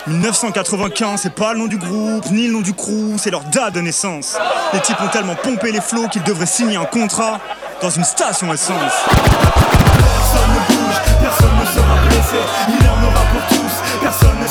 1995, 0.07 1.21
c'est 1.21 1.33
pas 1.33 1.53
le 1.53 1.59
nom 1.59 1.67
du 1.67 1.77
groupe, 1.77 2.29
ni 2.29 2.47
le 2.47 2.53
nom 2.53 2.61
du 2.61 2.73
crew, 2.73 3.15
c'est 3.17 3.31
leur 3.31 3.43
date 3.45 3.75
de 3.75 3.79
naissance. 3.79 4.37
Les 4.73 4.81
types 4.81 4.99
ont 5.01 5.07
tellement 5.07 5.35
pompé 5.35 5.71
les 5.71 5.79
flots 5.79 6.09
qu'ils 6.09 6.23
devraient 6.23 6.45
signer 6.45 6.75
un 6.75 6.83
contrat 6.83 7.39
dans 7.81 7.89
une 7.89 8.03
station 8.03 8.53
essence. 8.53 8.75
Personne 9.07 10.49
ne 10.49 10.75
bouge, 10.75 11.01
personne 11.21 11.55
ne 11.57 11.65
sera 11.65 11.95
blessé, 12.09 12.82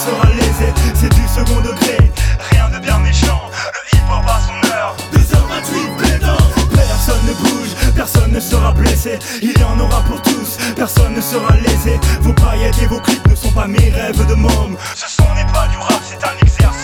sera 0.02 0.26
lésé, 0.34 0.72
c'est 0.94 1.14
du 1.14 1.28
second 1.28 1.60
degré, 1.60 1.96
rien 2.50 2.68
de 2.70 2.78
bien 2.78 2.98
méchant, 2.98 3.40
le 3.72 3.96
hip-hop 3.96 4.24
a 4.26 4.40
son 4.40 4.74
heure, 4.74 4.96
2h28 5.14 5.96
pédant. 6.02 6.36
Personne 6.74 7.24
ne 7.26 7.34
bouge, 7.34 7.94
personne 7.94 8.32
ne 8.32 8.40
sera 8.40 8.72
blessé, 8.72 9.18
il 9.40 9.56
y 9.56 9.64
en 9.64 9.78
aura 9.78 10.00
pour 10.02 10.20
tous, 10.22 10.58
personne 10.74 11.14
ne 11.14 11.20
sera 11.20 11.54
lésé, 11.56 12.00
vos 12.20 12.32
paillettes 12.32 12.82
et 12.82 12.86
vos 12.86 13.00
clips 13.00 13.26
ne 13.28 13.36
sont 13.36 13.52
pas 13.52 13.68
mes 13.68 13.90
rêves 13.90 14.26
de 14.26 14.34
môme, 14.34 14.76
ce 14.94 15.08
sont 15.08 15.34
n'est 15.36 15.52
pas 15.52 15.68
du 15.68 15.76
rap, 15.78 16.00
c'est 16.02 16.24
un 16.24 16.36
exercice 16.42 16.81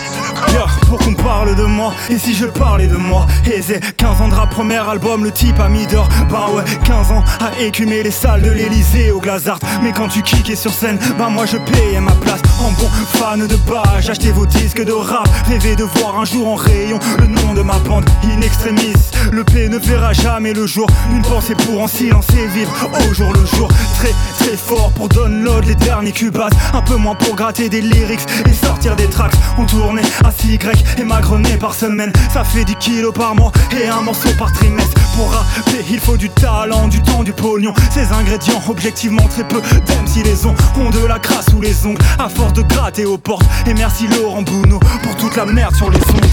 pour 0.89 0.97
qu'on 0.97 1.13
parle 1.13 1.55
de 1.55 1.63
moi, 1.63 1.93
et 2.09 2.17
si 2.17 2.33
je 2.33 2.45
parlais 2.45 2.87
de 2.87 2.95
moi, 2.95 3.27
aisé, 3.45 3.79
15 3.97 4.21
ans 4.21 4.27
de 4.27 4.33
rap, 4.33 4.49
premier 4.49 4.77
album, 4.77 5.23
le 5.23 5.31
type 5.31 5.59
a 5.59 5.69
mis 5.69 5.85
d'or, 5.85 6.09
bah 6.29 6.47
ouais, 6.51 6.63
15 6.83 7.11
ans 7.11 7.23
à 7.39 7.61
écumer 7.61 8.01
les 8.01 8.11
salles 8.11 8.41
de 8.41 8.49
l'Elysée 8.49 9.11
au 9.11 9.19
Glazart, 9.19 9.59
mais 9.83 9.91
quand 9.91 10.07
tu 10.07 10.23
kickais 10.23 10.55
sur 10.55 10.73
scène, 10.73 10.97
bah 11.17 11.29
moi 11.29 11.45
je 11.45 11.57
payais 11.57 12.01
ma 12.01 12.11
place, 12.13 12.41
en 12.59 12.71
bon 12.71 12.89
fan 12.89 13.45
de 13.45 13.55
bas, 13.71 13.83
j'achetais 13.99 14.31
vos 14.31 14.47
disques 14.47 14.83
de 14.83 14.91
rap, 14.91 15.29
rêvais 15.47 15.75
de 15.75 15.83
voir 15.83 16.19
un 16.19 16.25
jour 16.25 16.47
en 16.47 16.55
rayon 16.55 16.99
le 17.19 17.27
nom 17.27 17.53
de 17.53 17.61
ma 17.61 17.77
bande, 17.79 18.05
in 18.23 18.41
extremis, 18.41 18.93
le 19.31 19.43
P 19.43 19.69
ne 19.69 19.77
verra 19.77 20.13
jamais 20.13 20.53
le 20.53 20.65
jour, 20.65 20.87
une 21.11 21.21
pensée 21.21 21.55
pour 21.55 21.81
en 21.83 21.87
silence 21.87 22.25
et 22.31 22.47
vivre 22.47 22.71
au 23.07 23.13
jour 23.13 23.31
le 23.31 23.45
jour, 23.45 23.67
très 23.99 24.13
très 24.39 24.57
fort 24.57 24.91
pour 24.95 25.07
download 25.09 25.65
les 25.65 25.75
derniers 25.75 26.11
cubas, 26.11 26.49
un 26.73 26.81
peu 26.81 26.95
moins 26.95 27.15
pour 27.15 27.35
gratter 27.35 27.69
des 27.69 27.81
lyrics 27.81 28.25
et 28.49 28.53
sortir 28.53 28.95
des 28.95 29.07
tracks, 29.07 29.35
on 29.59 29.65
tournait 29.65 30.01
à 30.25 30.31
6 30.31 30.57
Y 30.97 31.01
et 31.01 31.05
magrené 31.05 31.57
par 31.57 31.73
semaine, 31.73 32.11
ça 32.33 32.43
fait 32.43 32.65
10 32.65 32.75
kilos 32.75 33.13
par 33.13 33.35
mois 33.35 33.51
et 33.71 33.87
un 33.87 34.01
morceau 34.01 34.29
par 34.37 34.51
trimestre, 34.53 34.93
pour 35.15 35.31
rapper 35.31 35.85
il 35.89 35.99
faut 35.99 36.17
du 36.17 36.29
talent, 36.29 36.87
du 36.87 37.01
temps, 37.01 37.23
du 37.23 37.33
pognon, 37.33 37.73
ces 37.91 38.11
ingrédients 38.13 38.61
objectivement 38.67 39.27
très 39.29 39.43
peu 39.47 39.61
d'aime 39.85 40.07
si 40.07 40.23
les 40.23 40.45
ont, 40.45 40.55
ont 40.77 40.89
de 40.89 41.05
la 41.05 41.19
crasse 41.19 41.45
sous 41.49 41.61
les 41.61 41.85
ongles, 41.85 42.01
à 42.17 42.29
force 42.29 42.53
de 42.53 42.61
gratter 42.61 43.05
aux 43.05 43.17
portes, 43.17 43.45
et 43.65 43.73
merci 43.73 44.07
Laurent 44.07 44.41
Bounot 44.41 44.79
pour 45.03 45.15
toute 45.15 45.35
la 45.35 45.45
merde 45.45 45.75
sur 45.75 45.89
les 45.89 45.99
ondes. 45.99 46.29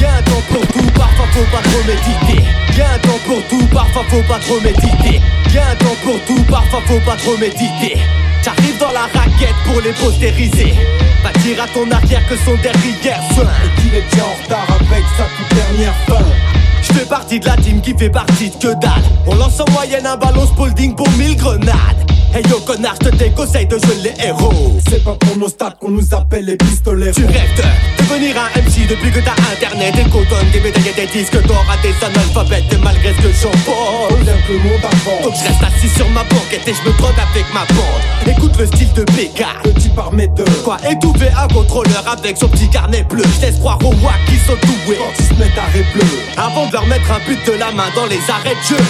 Y'a 0.00 0.16
un 0.16 0.22
temps 0.22 0.42
pour 0.50 0.66
tout, 0.66 0.90
parfois 0.94 1.26
faut 1.32 1.56
pas 1.56 1.62
trop 1.62 1.84
méditer. 1.86 2.44
Y'a 2.76 2.94
un 2.94 2.98
temps 2.98 3.20
pour 3.24 3.48
tout, 3.48 3.66
parfois 3.72 4.02
faut 4.10 4.22
pas 4.28 4.38
trop 4.40 4.60
méditer. 4.60 5.20
Y'a 5.54 5.70
un 5.70 5.76
temps 5.76 5.96
pour 6.02 6.18
tout, 6.26 6.42
parfois 6.50 6.80
faut 6.88 7.00
pas 7.06 7.16
trop 7.16 7.36
méditer. 7.38 7.98
J'arrive 8.42 8.78
dans 8.78 8.92
la 8.92 9.02
raquette 9.02 9.54
pour 9.64 9.80
les 9.80 9.92
postériser. 9.92 10.74
Va 11.22 11.32
dire 11.40 11.62
à 11.62 11.68
ton 11.68 11.90
arrière 11.90 12.26
que 12.28 12.36
son 12.36 12.56
derrière 12.56 13.22
sonne. 13.34 13.48
Et 13.64 13.80
qu'il 13.80 13.94
est 13.94 14.02
déjà 14.10 14.24
en 14.24 14.42
retard 14.42 14.66
avec 14.80 15.04
sa 15.16 15.24
toute 15.24 15.54
dernière 15.54 15.94
fin. 16.06 16.61
Je 16.82 16.92
fais 16.92 17.06
partie 17.06 17.38
de 17.38 17.46
la 17.46 17.56
team 17.56 17.80
qui 17.80 17.96
fait 17.96 18.10
partie 18.10 18.50
de 18.50 18.56
que 18.56 18.74
dalle. 18.80 19.02
On 19.26 19.34
lance 19.36 19.60
en 19.60 19.70
moyenne 19.72 20.06
un 20.06 20.16
ballon 20.16 20.46
Spalding 20.46 20.94
pour 20.94 21.08
1000 21.12 21.36
grenades. 21.36 22.02
Hey 22.34 22.42
yo 22.48 22.60
connard, 22.60 22.96
je 23.02 23.10
te 23.10 23.16
déconseille 23.16 23.66
de 23.66 23.76
jouer 23.78 23.96
les 24.04 24.24
héros. 24.24 24.80
C'est 24.88 25.04
pas 25.04 25.14
pour 25.14 25.36
nos 25.36 25.48
stats 25.48 25.74
qu'on 25.78 25.90
nous 25.90 26.14
appelle 26.14 26.46
les 26.46 26.56
pistolets. 26.56 27.12
Tu 27.12 27.26
rêves 27.26 27.54
de 27.56 28.02
devenir 28.02 28.34
un 28.38 28.58
MC 28.58 28.88
depuis 28.88 29.10
que 29.10 29.20
t'as 29.20 29.36
internet. 29.52 29.94
Des 29.94 30.04
cotonnes, 30.04 30.50
des 30.50 30.60
médailles 30.60 30.92
et 30.96 31.06
des 31.06 31.12
disques 31.12 31.46
d'or 31.46 31.62
à 31.70 31.76
des 31.82 31.92
analphabètes 32.02 32.72
Et 32.72 32.78
malgré 32.78 33.12
ce 33.12 33.20
que 33.20 33.32
j'en 33.42 33.50
pense. 33.50 34.12
Le 34.48 34.58
monde 34.58 34.80
avance 34.82 35.22
Donc 35.22 35.34
je 35.36 35.48
reste 35.48 35.62
assis 35.62 35.88
sur 35.94 36.08
ma 36.10 36.24
banquette 36.24 36.66
et 36.66 36.72
je 36.74 36.88
me 36.88 36.96
drogue 36.96 37.12
avec 37.12 37.44
ma 37.52 37.66
bande. 37.74 38.36
Écoute 38.36 38.56
le 38.58 38.66
style 38.66 38.92
de 38.94 39.04
PK 39.04 39.44
Petit 39.62 39.88
par 39.90 40.10
deux 40.10 40.44
Quoi 40.64 40.78
étouffer 40.90 41.28
un 41.38 41.48
contrôleur 41.48 42.04
avec 42.06 42.38
son 42.38 42.48
petit 42.48 42.68
carnet 42.68 43.02
bleu. 43.04 43.24
Je 43.36 43.46
laisse 43.46 43.58
croire 43.58 43.78
aux 43.84 43.94
wack 44.04 44.18
qui 44.26 44.36
sont 44.46 44.56
doués. 44.62 44.96
Quand 44.96 45.12
ils 45.18 45.24
se 45.24 45.34
mettent 45.34 45.58
à 45.58 45.68
bleu 45.94 46.06
Avant 46.38 46.66
leur 46.72 46.86
mettre 46.86 47.10
un 47.12 47.18
but 47.26 47.38
de 47.46 47.52
la 47.52 47.70
main 47.72 47.90
dans 47.94 48.06
les 48.06 48.20
arrêts 48.30 48.54
de 48.54 48.76
jeu. 48.76 48.82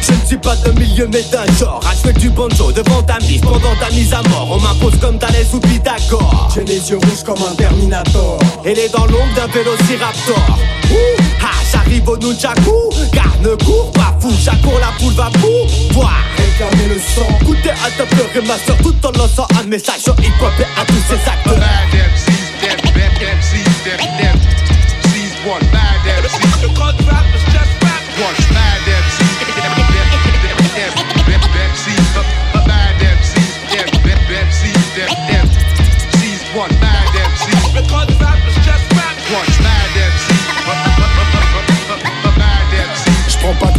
Je 0.00 0.12
ne 0.12 0.26
suis 0.26 0.36
pas 0.36 0.56
de 0.56 0.70
milieu 0.78 1.06
mais 1.12 1.22
d'un 1.30 1.46
genre. 1.58 1.80
À 1.86 1.94
jouer 1.94 2.12
du 2.14 2.30
banjo 2.30 2.72
devant 2.72 3.02
ta 3.02 3.18
mise 3.20 3.40
pendant 3.42 3.74
ta 3.78 3.90
mise 3.90 4.14
à 4.14 4.22
mort. 4.30 4.48
On 4.50 4.60
m'impose 4.60 4.98
comme 5.00 5.18
Thalès 5.18 5.52
ou 5.52 5.60
Pythagore. 5.60 6.48
J'ai 6.54 6.64
les 6.64 6.90
yeux 6.90 6.96
rouges 6.96 7.22
comme 7.24 7.42
un 7.50 7.54
Terminator. 7.54 8.38
Et 8.64 8.74
les 8.74 8.88
dents 8.88 9.06
longues 9.06 9.34
d'un 9.36 9.46
vélociraptor. 9.48 10.58
Ouh, 10.90 11.22
ah, 11.42 11.46
j'arrive 11.70 12.08
au 12.08 12.16
Nunchaku. 12.16 12.90
Car 13.12 13.32
ne 13.42 13.54
cours 13.62 13.92
pas 13.92 14.16
fou, 14.18 14.30
j'accours 14.42 14.78
la 14.80 14.92
poule 14.98 15.14
va 15.14 15.30
pouvoir 15.30 16.14
Réclamer 16.36 16.94
le 16.94 16.98
sang. 16.98 17.28
Goûter 17.44 17.70
à 17.70 17.90
te 17.90 18.08
pleurer 18.14 18.46
ma 18.46 18.56
soeur 18.58 18.76
Tout 18.82 18.94
en 19.06 19.12
lançant 19.18 19.46
un 19.60 19.64
message 19.64 20.00
sur 20.00 20.14
hip-hop 20.18 20.52
et 20.58 20.80
à 20.80 20.84
tous 20.86 21.02
ces 21.08 21.28
acteurs 21.28 21.58
Bad 21.58 21.92
MCs, 21.92 22.60
dead, 22.60 22.94
bad 22.94 23.12
MCs, 23.20 23.84
dead, 23.84 23.98
dead 23.98 24.36
MCs, 24.36 25.46
one 25.46 25.70
bad 25.72 25.83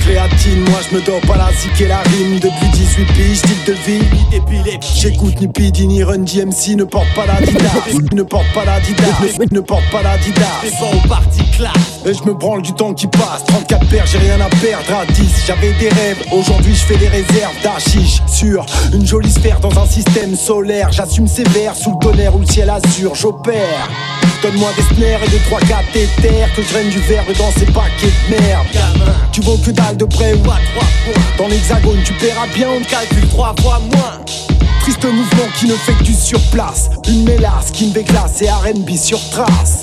créatine, 0.05 0.59
moi 0.69 0.79
je 0.89 0.95
me 0.95 1.01
dope 1.01 1.29
à 1.29 1.37
la 1.37 1.51
zik 1.51 1.81
et 1.81 1.87
la 1.87 1.99
rime. 1.99 2.39
Depuis 2.39 2.69
18 2.73 3.05
piges, 3.13 3.37
style 3.37 3.63
de 3.65 3.73
vie 3.73 4.01
J'écoute 4.95 5.39
ni 5.41 5.47
Pidi 5.47 5.87
ni 5.87 6.03
Run 6.03 6.19
DMC 6.19 6.75
Ne 6.77 6.83
porte 6.83 7.11
pas 7.15 7.25
la 7.25 7.41
Dida. 7.41 7.71
Ne 8.13 8.23
porte 8.23 8.45
pas 8.53 8.65
la 8.65 8.79
Dida. 8.79 9.03
Ne 9.51 9.59
porte 9.59 9.89
pas 9.91 10.03
la 10.03 10.17
Dida. 10.17 10.47
Au 10.81 11.07
parti 11.07 11.43
classe 11.51 12.01
Et 12.05 12.13
je 12.13 12.23
me 12.23 12.33
branle 12.33 12.61
du 12.61 12.73
temps 12.73 12.93
qui 12.93 13.07
passe. 13.07 13.43
34 13.47 13.87
paires, 13.89 14.05
j'ai 14.05 14.17
rien 14.19 14.39
à 14.41 14.49
perdre. 14.49 15.01
À 15.01 15.05
10 15.05 15.43
J'avais 15.47 15.73
des 15.73 15.89
rêves, 15.89 16.23
aujourd'hui 16.31 16.75
je 16.75 16.85
fais 16.85 16.97
des 16.97 17.07
réserves 17.07 17.55
d'Achiche 17.63 18.21
Sur 18.27 18.65
une 18.93 19.05
jolie 19.05 19.31
sphère 19.31 19.59
dans 19.59 19.77
un 19.79 19.85
système 19.85 20.35
solaire. 20.35 20.91
J'assume 20.91 21.27
sévère 21.27 21.75
sous 21.75 21.91
le 21.91 21.97
tonnerre 21.99 22.35
où 22.35 22.39
le 22.39 22.45
ciel 22.45 22.69
assure 22.69 23.15
J'opère. 23.15 23.89
Donne-moi 24.41 24.69
des 24.75 24.95
snares 24.95 25.23
et 25.25 25.29
des 25.29 25.39
trois 25.39 25.59
cathéters 25.61 26.53
Que 26.55 26.61
je 26.61 26.69
draine 26.69 26.89
du 26.89 26.99
verbe 26.99 27.27
dans 27.37 27.51
ces 27.51 27.65
paquets 27.65 28.11
de 28.29 28.35
merde. 28.35 28.67
Tu 29.31 29.41
vaux 29.41 29.57
que 29.57 29.71
dalle 29.71 29.94
de 29.95 30.05
près 30.05 30.33
ou 30.33 30.51
à 30.51 30.59
trois 30.73 30.87
points 31.05 31.23
Dans 31.37 31.47
l'hexagone 31.47 32.01
tu 32.03 32.13
paieras 32.13 32.47
bien, 32.53 32.67
on 32.69 32.83
calcule 32.83 33.27
trois 33.29 33.55
fois 33.61 33.79
moins. 33.79 34.19
Triste 34.81 35.05
mouvement 35.05 35.49
qui 35.57 35.65
ne 35.65 35.73
fait 35.73 35.93
que 35.93 36.03
du 36.03 36.13
surplace. 36.13 36.89
Une 37.07 37.23
mélasse 37.23 37.71
qui 37.71 37.87
me 37.87 37.93
déclasse 37.93 38.41
et 38.41 38.49
R&B 38.49 38.91
sur 38.95 39.19
trace. 39.29 39.81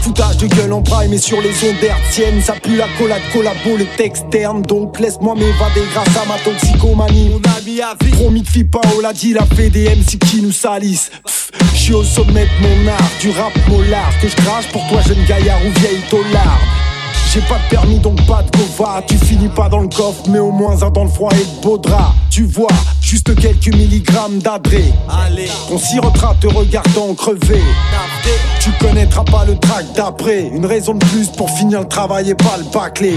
Foutage 0.00 0.38
de 0.38 0.46
gueule 0.46 0.72
en 0.72 0.82
prime 0.82 1.12
et 1.12 1.18
sur 1.18 1.40
les 1.42 1.50
ondes 1.62 1.82
hertziennes 1.82 2.40
Ça 2.40 2.54
pue 2.54 2.76
la 2.76 2.86
collade 2.98 3.22
collabo, 3.32 3.76
les 3.76 4.04
externe 4.04 4.62
Donc 4.62 4.98
laisse-moi 4.98 5.34
m'évader 5.34 5.82
grâce 5.92 6.16
à 6.16 6.26
ma 6.26 6.38
toxicomanie. 6.38 7.28
Mon 7.28 7.40
ami 7.58 7.80
à 7.80 7.94
vie 8.02 8.10
Promis 8.12 8.42
de 8.42 8.48
fille 8.48 8.64
Paola 8.64 9.10
a 9.10 9.12
dit 9.12 9.34
la 9.34 9.44
fait 9.44 9.70
des 9.70 9.84
MC 9.84 10.18
qui 10.18 10.42
nous 10.42 10.52
salissent 10.52 11.10
Je 11.74 11.78
suis 11.78 11.94
au 11.94 12.02
sommet 12.02 12.46
de 12.46 12.66
mon 12.66 12.90
art, 12.90 13.10
du 13.20 13.30
rap 13.30 13.52
molar. 13.68 14.10
Que 14.22 14.28
je 14.28 14.36
crache 14.36 14.68
pour 14.72 14.86
toi 14.88 15.00
jeune 15.02 15.24
gaillard 15.26 15.60
ou 15.66 15.80
vieille 15.80 16.02
tolard 16.08 16.60
j'ai 17.32 17.40
pas 17.42 17.58
de 17.58 17.76
permis 17.76 17.98
donc 18.00 18.20
pas 18.26 18.42
de 18.42 18.50
gova 18.50 19.02
Tu 19.06 19.16
finis 19.16 19.48
pas 19.48 19.68
dans 19.68 19.80
le 19.80 19.88
coffre 19.88 20.24
mais 20.28 20.40
au 20.40 20.50
moins 20.50 20.82
un 20.82 20.90
dans 20.90 21.04
le 21.04 21.10
froid 21.10 21.30
et 21.32 21.44
de 21.44 21.62
beau 21.62 21.78
drap. 21.78 22.12
Tu 22.30 22.44
vois, 22.44 22.68
juste 23.00 23.34
quelques 23.36 23.74
milligrammes 23.74 24.38
d'adré. 24.38 24.92
Allez, 25.08 25.48
On 25.70 25.78
s'y 25.78 25.98
retrace 25.98 26.40
te 26.40 26.48
regardant 26.48 27.14
crever. 27.14 27.62
Tu 28.60 28.70
connaîtras 28.80 29.24
pas 29.24 29.44
le 29.44 29.56
track 29.58 29.86
d'après. 29.94 30.42
Une 30.42 30.66
raison 30.66 30.94
de 30.94 31.04
plus 31.06 31.28
pour 31.28 31.50
finir 31.50 31.80
le 31.80 31.88
travail 31.88 32.30
et 32.30 32.34
pas 32.34 32.56
le 32.58 32.64
MCs, 32.64 33.16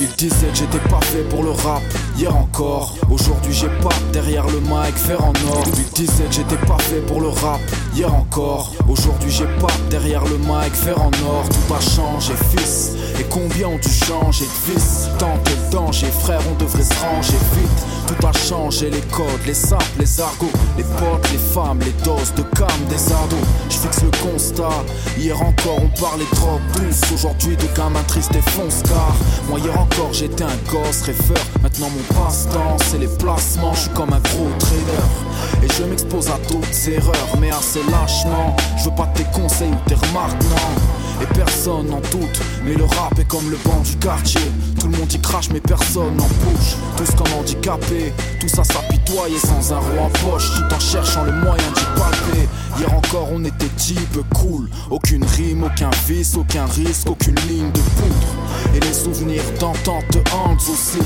Ils 0.00 0.08
disaient 0.16 0.48
que 0.48 0.56
j'étais 0.56 0.88
pas 0.88 1.00
fait 1.02 1.22
pour 1.28 1.44
le 1.44 1.50
rap, 1.50 1.82
hier 2.20 2.36
encore. 2.36 2.94
Aujourd'hui 3.10 3.52
j'ai 3.52 3.68
pas 3.82 3.94
derrière 4.12 4.46
le 4.46 4.60
mic, 4.60 4.94
faire 4.94 5.24
en 5.24 5.32
or. 5.48 5.64
Ils 5.78 6.04
disaient 6.04 6.24
que 6.24 6.32
j'étais 6.32 6.66
pas 6.66 6.76
fait 6.78 7.00
pour 7.06 7.20
le 7.20 7.28
rap, 7.28 7.60
hier 7.94 8.12
encore. 8.14 8.72
Aujourd'hui 8.88 9.30
j'ai 9.30 9.46
pas 9.58 9.72
derrière 9.88 10.24
le 10.24 10.36
mic, 10.38 10.74
faire 10.74 11.00
en 11.00 11.10
or. 11.24 11.44
Tout 11.48 11.74
a 11.74 11.80
changé, 11.80 12.34
fils. 12.50 12.92
Et 13.18 13.24
combien 13.24 13.68
ont 13.68 13.78
dû 13.78 13.88
changer 13.88 14.44
de 14.44 14.72
vis 14.72 15.08
Tant 15.18 15.36
de 15.44 15.72
danger, 15.72 16.06
frère, 16.06 16.40
on 16.50 16.54
devrait 16.62 16.82
se 16.82 16.94
ranger 17.00 17.38
vite. 17.54 17.86
Tout 18.06 18.26
a 18.26 18.32
changé, 18.32 18.90
les 18.90 19.00
codes, 19.12 19.46
les 19.46 19.54
sapes, 19.54 19.82
les 19.98 20.20
argots, 20.20 20.50
les 20.76 20.84
potes, 20.84 21.30
les 21.32 21.38
femmes, 21.38 21.78
les 21.80 21.92
doses 22.04 22.34
de 22.34 22.42
cam 22.42 22.68
des 22.88 23.12
ados. 23.12 23.38
Je 23.68 23.76
fixe 23.76 24.02
le 24.02 24.10
constat. 24.30 24.84
Hier 25.18 25.40
encore 25.40 25.78
on 25.82 26.00
parlait 26.00 26.24
drogue 26.34 26.60
douce. 26.74 27.12
Aujourd'hui 27.14 27.56
de 27.56 27.66
gamins 27.76 28.02
tristes 28.08 28.34
et 28.34 28.50
fonce 28.50 28.82
car 28.82 29.14
moi 29.48 29.58
hier 29.58 29.78
encore 29.78 30.12
j'étais 30.12 30.44
un 30.44 30.58
gosse 30.70 31.02
rêveur. 31.02 31.44
Maintenant 31.62 31.88
mon 31.90 32.09
passe-temps 32.14 32.76
c'est 32.90 32.98
les 32.98 33.08
placements. 33.08 33.74
Je 33.74 33.80
suis 33.80 33.90
comme 33.90 34.12
un 34.12 34.20
gros 34.20 34.50
trader. 34.58 35.62
Et 35.62 35.68
je 35.78 35.84
m'expose 35.84 36.28
à 36.28 36.38
d'autres 36.48 36.88
erreurs, 36.88 37.36
mais 37.40 37.50
assez 37.50 37.80
lâchement. 37.90 38.56
Je 38.78 38.84
veux 38.84 38.94
pas 38.94 39.08
tes 39.14 39.24
conseils 39.24 39.70
ou 39.70 39.88
tes 39.88 39.94
remarques, 39.94 40.42
non. 40.44 41.22
Et 41.22 41.26
personne 41.34 41.88
n'en 41.88 42.00
doute, 42.00 42.40
mais 42.64 42.74
le 42.74 42.84
rap 42.84 43.18
est 43.18 43.28
comme 43.28 43.50
le 43.50 43.58
banc 43.64 43.80
du 43.84 43.96
quartier. 43.96 44.40
Tout 44.78 44.88
le 44.88 44.96
monde 44.96 45.12
y 45.12 45.20
crache, 45.20 45.50
mais 45.52 45.60
personne 45.60 46.16
n'en 46.16 46.24
bouge. 46.24 46.76
Tous 46.96 47.14
comme 47.14 47.32
handicapés, 47.38 48.12
tout 48.40 48.48
ça 48.48 48.64
s'apitoyait 48.64 49.38
sans 49.38 49.72
un 49.72 49.78
roi 49.78 50.04
en 50.04 50.30
poche, 50.30 50.50
tout 50.56 50.74
en 50.74 50.80
cherchant 50.80 51.24
le 51.24 51.32
moyen 51.32 51.70
d'y 51.74 51.84
palper. 52.00 52.48
Hier 52.78 52.94
encore, 52.94 53.28
on 53.32 53.44
était 53.44 53.68
type 53.76 54.18
cool. 54.34 54.70
Aucune 54.90 55.24
rime, 55.24 55.64
aucun 55.64 55.90
vice, 56.08 56.36
aucun 56.36 56.64
risque, 56.64 57.10
aucune 57.10 57.38
ligne 57.48 57.70
de 57.70 57.80
poudre. 57.80 58.74
Et 58.74 58.80
les 58.80 58.94
souvenirs 58.94 59.44
d'antan 59.58 60.00
te 60.10 60.18
hantent 60.34 60.68
aussi. 60.72 60.98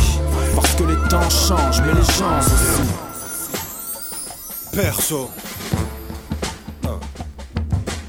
Parce 0.55 0.75
que 0.75 0.85
les 0.85 1.09
temps 1.09 1.29
changent, 1.31 1.81
mais 1.85 1.93
les 1.95 2.05
gens 2.05 2.38
aussi. 2.38 2.83
Perso. 4.73 5.31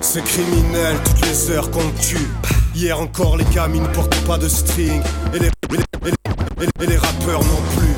C'est 0.02 0.24
criminel 0.24 0.96
toutes 1.04 1.26
les 1.28 1.52
heures 1.52 1.70
qu'on 1.72 1.90
tue. 2.02 2.28
Hier 2.74 2.98
encore, 3.00 3.38
les 3.38 3.44
gamines 3.46 3.84
ne 3.84 3.88
portent 3.90 4.16
pas 4.26 4.38
de 4.38 4.48
string. 4.48 5.02
Et 5.34 5.40
les, 5.40 5.48
et 5.48 5.52
les- 5.76 6.68
et 6.84 6.88
les- 6.88 6.98
rappeurs 6.98 7.44
non 7.44 7.62
plus. 7.76 7.94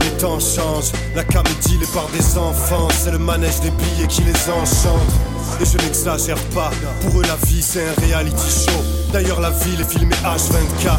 Les 0.00 0.10
temps 0.18 0.38
changent, 0.40 0.92
la 1.14 1.24
comédie 1.24 1.76
les 1.78 1.86
part 1.86 2.08
des 2.16 2.38
enfants. 2.38 2.88
C'est 2.98 3.10
le 3.10 3.18
manège 3.18 3.60
des 3.60 3.70
billets 3.70 4.06
qui 4.08 4.22
les 4.22 4.32
enchante. 4.50 5.12
Et 5.60 5.64
je 5.66 5.76
n'exagère 5.84 6.38
pas, 6.54 6.70
pour 7.02 7.20
eux 7.20 7.24
la 7.24 7.36
vie 7.46 7.62
c'est 7.62 7.84
un 7.86 7.94
reality 8.06 8.64
show. 8.66 8.80
D'ailleurs, 9.12 9.40
la 9.40 9.50
ville 9.50 9.80
est 9.80 9.90
filmée 9.90 10.14
H24. 10.24 10.98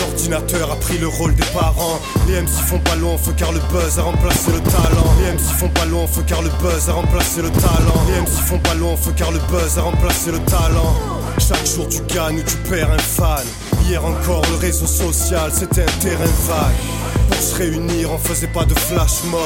L'ordinateur 0.00 0.70
a 0.70 0.76
pris 0.76 0.98
le 0.98 1.08
rôle 1.08 1.34
des 1.34 1.44
parents. 1.54 2.00
Les 2.26 2.40
MC 2.40 2.48
font 2.66 2.78
pas 2.80 2.96
long 2.96 3.16
feu 3.18 3.32
car 3.36 3.52
le 3.52 3.60
buzz 3.72 3.98
a 3.98 4.02
remplacé 4.02 4.52
le 4.52 4.60
talent. 4.60 5.14
Les 5.20 5.32
MC 5.32 5.58
font 5.58 5.68
pas 5.68 5.84
long 5.86 6.06
feu 6.06 6.22
car 6.26 6.42
le 6.42 6.50
buzz 6.60 6.88
a 6.88 6.92
remplacé 6.92 7.42
le 7.42 7.50
talent. 7.50 8.02
Les 8.08 8.20
MC 8.20 8.46
font 8.46 8.58
pas 8.58 8.74
long 8.74 8.96
feu 8.96 9.12
car 9.16 9.30
le 9.30 9.38
buzz 9.50 9.78
a 9.78 9.82
remplacé 9.82 10.30
le 10.30 10.38
talent. 10.40 10.94
Chaque 11.38 11.66
jour 11.66 11.88
tu 11.88 12.00
gagnes 12.14 12.38
ou 12.38 12.42
tu 12.42 12.56
perds 12.68 12.90
un 12.90 12.98
fan. 12.98 13.46
Hier 13.84 14.04
encore 14.04 14.42
le 14.50 14.56
réseau 14.56 14.86
social 14.86 15.50
c'était 15.52 15.82
un 15.82 15.98
terrain 16.00 16.32
vague. 16.46 17.30
Pour 17.30 17.40
se 17.40 17.54
réunir 17.56 18.12
on 18.12 18.18
faisait 18.18 18.48
pas 18.48 18.64
de 18.64 18.74
flash 18.74 19.24
mob. 19.30 19.40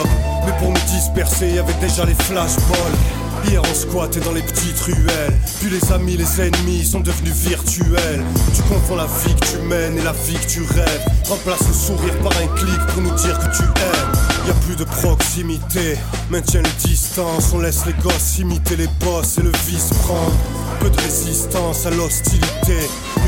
Mais 0.47 0.53
pour 0.59 0.69
nous 0.69 0.87
disperser 0.93 1.51
y 1.51 1.59
avait 1.59 1.81
déjà 1.81 2.05
les 2.05 2.15
flashballs. 2.15 2.99
Hier 3.47 3.61
on 3.61 3.75
squattait 3.75 4.21
dans 4.21 4.33
les 4.33 4.43
petites 4.43 4.79
ruelles. 4.81 5.39
Puis 5.61 5.71
les 5.71 5.93
amis, 5.93 6.17
les 6.17 6.41
ennemis 6.41 6.85
sont 6.85 7.01
devenus 7.01 7.35
virtuels. 7.35 8.25
Tu 8.55 8.63
confonds 8.63 8.97
la 8.97 9.07
vie 9.07 9.35
que 9.35 9.47
tu 9.47 9.59
mènes 9.59 9.99
et 9.99 10.03
la 10.03 10.13
vie 10.13 10.35
que 10.35 10.47
tu 10.47 10.63
rêves. 10.63 11.05
Remplace 11.29 11.67
le 11.67 11.75
sourire 11.75 12.17
par 12.23 12.33
un 12.39 12.47
clic 12.57 12.79
pour 12.89 13.03
nous 13.03 13.15
dire 13.17 13.39
que 13.39 13.57
tu 13.57 13.63
aimes. 13.63 14.13
Y 14.47 14.51
a 14.51 14.55
plus 14.67 14.77
de 14.77 14.85
proximité, 14.85 15.97
maintient 16.31 16.63
les 16.63 16.89
distances, 16.89 17.53
on 17.55 17.61
laisse 17.61 17.87
les 17.87 17.93
gosses 18.03 18.39
imiter 18.39 18.77
les 18.77 18.89
boss 19.01 19.39
et 19.39 19.43
le 19.43 19.53
vice 19.67 19.91
prendre. 20.03 20.33
Peu 20.81 20.91
de 20.91 21.01
résistance 21.01 21.87
à 21.87 21.91
l'hostilité, 21.91 22.79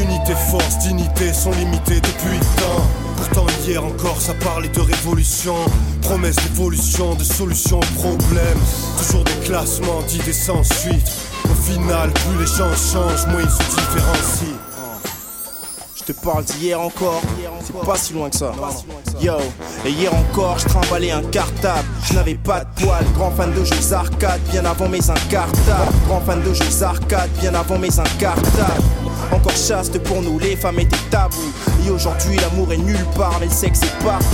unité, 0.02 0.34
force, 0.50 0.78
dignité 0.78 1.32
sont 1.32 1.52
limitées 1.52 2.00
depuis 2.00 2.38
temps. 2.56 3.03
Pourtant 3.32 3.46
hier 3.66 3.82
encore 3.82 4.20
ça 4.20 4.34
parlait 4.34 4.68
de 4.68 4.80
révolution, 4.80 5.54
promesse 6.02 6.36
d'évolution, 6.36 7.14
de 7.14 7.24
solutions 7.24 7.80
aux 7.80 7.98
problèmes. 7.98 8.58
Toujours 8.98 9.24
des 9.24 9.46
classements 9.46 10.02
d'idées 10.06 10.32
sans 10.32 10.62
suite. 10.62 11.10
Au 11.44 11.54
final, 11.54 12.10
plus 12.12 12.38
les 12.38 12.46
gens 12.46 12.74
changent, 12.76 13.26
moins 13.28 13.40
ils 13.40 13.50
se 13.50 13.70
différencient. 13.70 14.58
Je 15.96 16.12
te 16.12 16.12
parle 16.12 16.44
d'hier 16.44 16.78
encore, 16.78 17.22
c'est 17.64 17.86
pas 17.86 17.96
si 17.96 18.12
loin 18.12 18.28
que 18.28 18.36
ça. 18.36 18.52
Yo, 19.22 19.36
et 19.86 19.90
hier 19.90 20.12
encore, 20.14 20.58
je 20.58 20.66
trimballais 20.66 21.12
un 21.12 21.22
cartable. 21.22 21.88
Je 22.06 22.12
n'avais 22.12 22.34
pas 22.34 22.60
de 22.60 22.82
poils, 22.82 23.06
grand 23.14 23.30
fan 23.30 23.54
de 23.54 23.64
jeux 23.64 23.92
arcade, 23.92 24.40
bien 24.50 24.66
avant 24.66 24.88
mes 24.88 25.08
incartables. 25.08 25.92
Grand 26.06 26.20
fan 26.20 26.42
de 26.42 26.52
jeux 26.52 26.82
arcade, 26.82 27.30
bien 27.40 27.54
avant 27.54 27.78
mes 27.78 27.98
incartables. 27.98 28.82
Encore 29.32 29.56
chaste 29.56 29.98
pour 30.00 30.20
nous, 30.20 30.38
les 30.38 30.56
femmes 30.56 30.78
étaient 30.80 30.96
tabous. 31.10 31.52
Aujourd'hui, 31.90 32.36
l'amour 32.38 32.72
est 32.72 32.78
nulle 32.78 33.04
part, 33.16 33.36
mais 33.40 33.46
le 33.46 33.52
sexe 33.52 33.82
est 33.82 34.04
partout. 34.04 34.26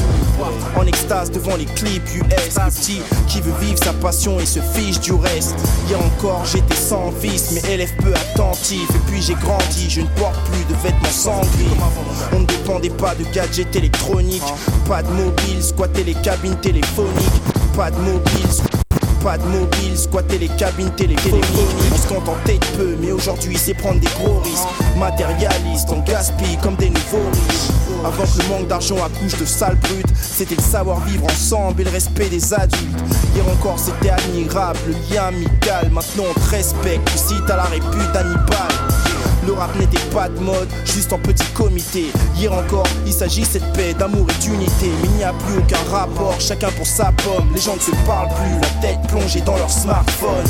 En 0.77 0.87
extase 0.87 1.31
devant 1.31 1.57
les 1.57 1.67
clips 1.67 2.03
US, 2.15 2.55
petit 2.55 3.03
qui 3.29 3.41
veut 3.41 3.53
vivre 3.61 3.79
sa 3.83 3.93
passion 3.93 4.41
et 4.41 4.47
se 4.47 4.61
fiche 4.61 5.01
du 5.01 5.13
reste. 5.13 5.55
Hier 5.89 5.99
encore, 6.01 6.45
j'étais 6.47 6.75
sans 6.75 7.11
vice, 7.11 7.51
mais 7.53 7.73
élève 7.73 7.95
peu 7.97 8.15
attentif. 8.15 8.89
Et 8.95 9.11
puis 9.11 9.21
j'ai 9.21 9.35
grandi, 9.35 9.91
je 9.91 10.01
ne 10.01 10.07
porte 10.17 10.41
plus 10.51 10.65
de 10.65 10.81
vêtements 10.81 11.11
sans. 11.11 11.41
On 12.33 12.41
ne 12.41 12.47
dépendait 12.47 12.91
pas 12.91 13.15
de 13.15 13.25
gadgets 13.35 13.75
électroniques, 13.77 14.43
pas 14.89 15.03
de 15.03 15.11
mobile, 15.11 15.63
squatter 15.63 16.05
les 16.05 16.15
cabines 16.15 16.57
téléphoniques, 16.57 17.43
pas 17.77 17.91
de 17.91 17.99
mobile. 17.99 18.80
Pas 19.23 19.37
de 19.37 19.45
mobile, 19.45 19.99
squatter 19.99 20.39
les 20.39 20.49
cabines 20.49 20.91
téléphoniques. 20.93 21.45
On 21.93 21.97
se 21.97 22.09
contentait 22.09 22.59
de 22.59 22.77
peu, 22.77 22.97
mais 23.01 23.13
aujourd'hui 23.13 23.57
c'est 23.59 23.75
prendre 23.75 24.01
des 24.01 24.07
gros 24.07 24.41
risques. 24.41 24.67
Matérialiste, 24.97 25.89
on 25.91 26.01
gaspille 26.01 26.57
comme 26.63 26.77
des 26.77 26.89
nouveaux 26.89 27.29
riches. 27.31 27.71
Avant 28.03 28.25
que 28.25 28.43
le 28.43 28.49
manque 28.49 28.69
d'argent 28.69 28.97
accouche 28.97 29.39
de 29.39 29.45
sales 29.45 29.77
brutes, 29.77 30.07
c'était 30.17 30.55
le 30.55 30.63
savoir 30.63 31.01
vivre 31.01 31.27
ensemble 31.27 31.83
et 31.83 31.85
le 31.85 31.91
respect 31.91 32.31
des 32.31 32.55
adultes. 32.55 32.99
Hier 33.35 33.45
encore 33.49 33.79
c'était 33.79 34.11
admirable, 34.11 34.79
le 34.87 35.15
lien 35.15 35.25
amical. 35.25 35.91
Maintenant 35.91 36.25
on 36.31 36.41
te 36.41 36.51
respecte, 36.51 37.09
cites 37.11 37.51
à 37.51 37.57
la 37.57 37.65
répute 37.65 38.13
d'Hannibal. 38.13 38.90
Le 39.47 39.53
rap 39.55 39.75
n'était 39.79 39.99
pas 40.13 40.29
de 40.29 40.39
mode, 40.39 40.69
juste 40.85 41.13
en 41.13 41.19
petit 41.19 41.47
comité. 41.55 42.07
Hier 42.37 42.53
encore, 42.53 42.87
il 43.07 43.13
s'agissait 43.13 43.61
de 43.61 43.73
paix, 43.73 43.95
d'amour 43.95 44.27
et 44.29 44.43
d'unité. 44.43 44.91
Mais 45.01 45.09
il 45.09 45.17
n'y 45.17 45.25
a 45.25 45.33
plus 45.33 45.59
aucun 45.59 45.91
rapport, 45.91 46.35
chacun 46.39 46.71
pour 46.73 46.87
sa 46.87 47.13
pomme. 47.25 47.49
Les 47.55 47.61
gens 47.61 47.75
ne 47.75 47.81
se 47.81 47.91
parlent 48.07 48.29
plus, 48.29 48.61
la 48.61 48.69
tête 48.81 48.99
plongée 49.09 49.41
dans 49.41 49.57
leur 49.57 49.71
smartphone. 49.71 50.45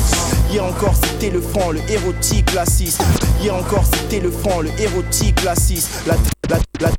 Hier 0.51 0.63
encore, 0.63 0.93
c'était 1.01 1.29
le 1.29 1.41
franc, 1.41 1.71
le 1.71 1.79
érotique 1.89 2.45
classiste. 2.45 3.01
Hier 3.41 3.55
encore, 3.55 3.83
c'était 3.93 4.19
le 4.19 4.29
franc, 4.31 4.61
le 4.61 4.69
érotique 4.79 5.35
classiste. 5.35 5.89
La, 6.05 6.15
la, 6.49 6.57
la, 6.81 6.89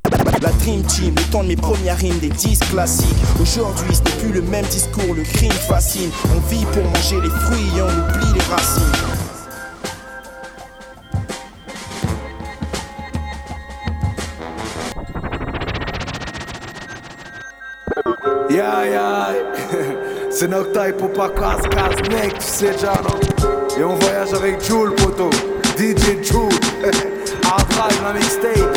la 0.40 0.50
Dream 0.52 0.82
Team, 0.82 1.14
le 1.14 1.22
temps 1.30 1.42
de 1.42 1.48
mes 1.48 1.56
premières 1.56 1.98
rimes, 1.98 2.18
des 2.18 2.30
disques 2.30 2.68
classiques. 2.70 3.06
Aujourd'hui, 3.40 3.94
ce 3.94 4.00
plus 4.20 4.32
le 4.32 4.42
même 4.42 4.64
discours, 4.66 5.14
le 5.14 5.22
crime 5.22 5.52
fascine. 5.52 6.10
On 6.34 6.40
vit 6.48 6.64
pour 6.66 6.84
manger 6.84 7.20
les 7.20 7.30
fruits 7.30 7.68
et 7.76 7.82
on 7.82 7.86
oublie 7.86 8.32
les 8.34 8.54
racines. 8.54 9.11
Ya 18.82 18.88
ya, 18.88 19.28
c'est 20.30 20.48
Nocta 20.48 20.92
pour 20.98 21.12
pas 21.12 21.28
casse 21.28 21.62
casse. 21.68 21.96
Mec, 22.10 22.36
tu 22.38 22.44
sais 22.44 22.72
déjà 22.72 23.00
non 23.04 23.20
Et 23.78 23.84
on 23.84 23.94
voyage 23.94 24.34
avec 24.34 24.60
Joule 24.64 24.92
poto, 24.96 25.30
DJ 25.78 26.20
Joule, 26.20 26.50
Hard 27.44 27.68
Drive 27.68 28.02
la 28.02 28.12
mixtape, 28.18 28.71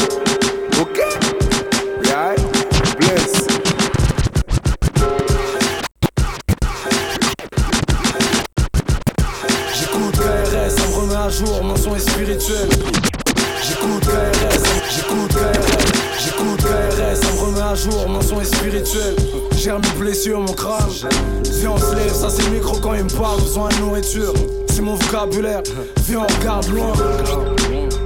viens 25.32 26.20
on 26.20 26.40
regarde 26.40 26.68
loin. 26.70 26.94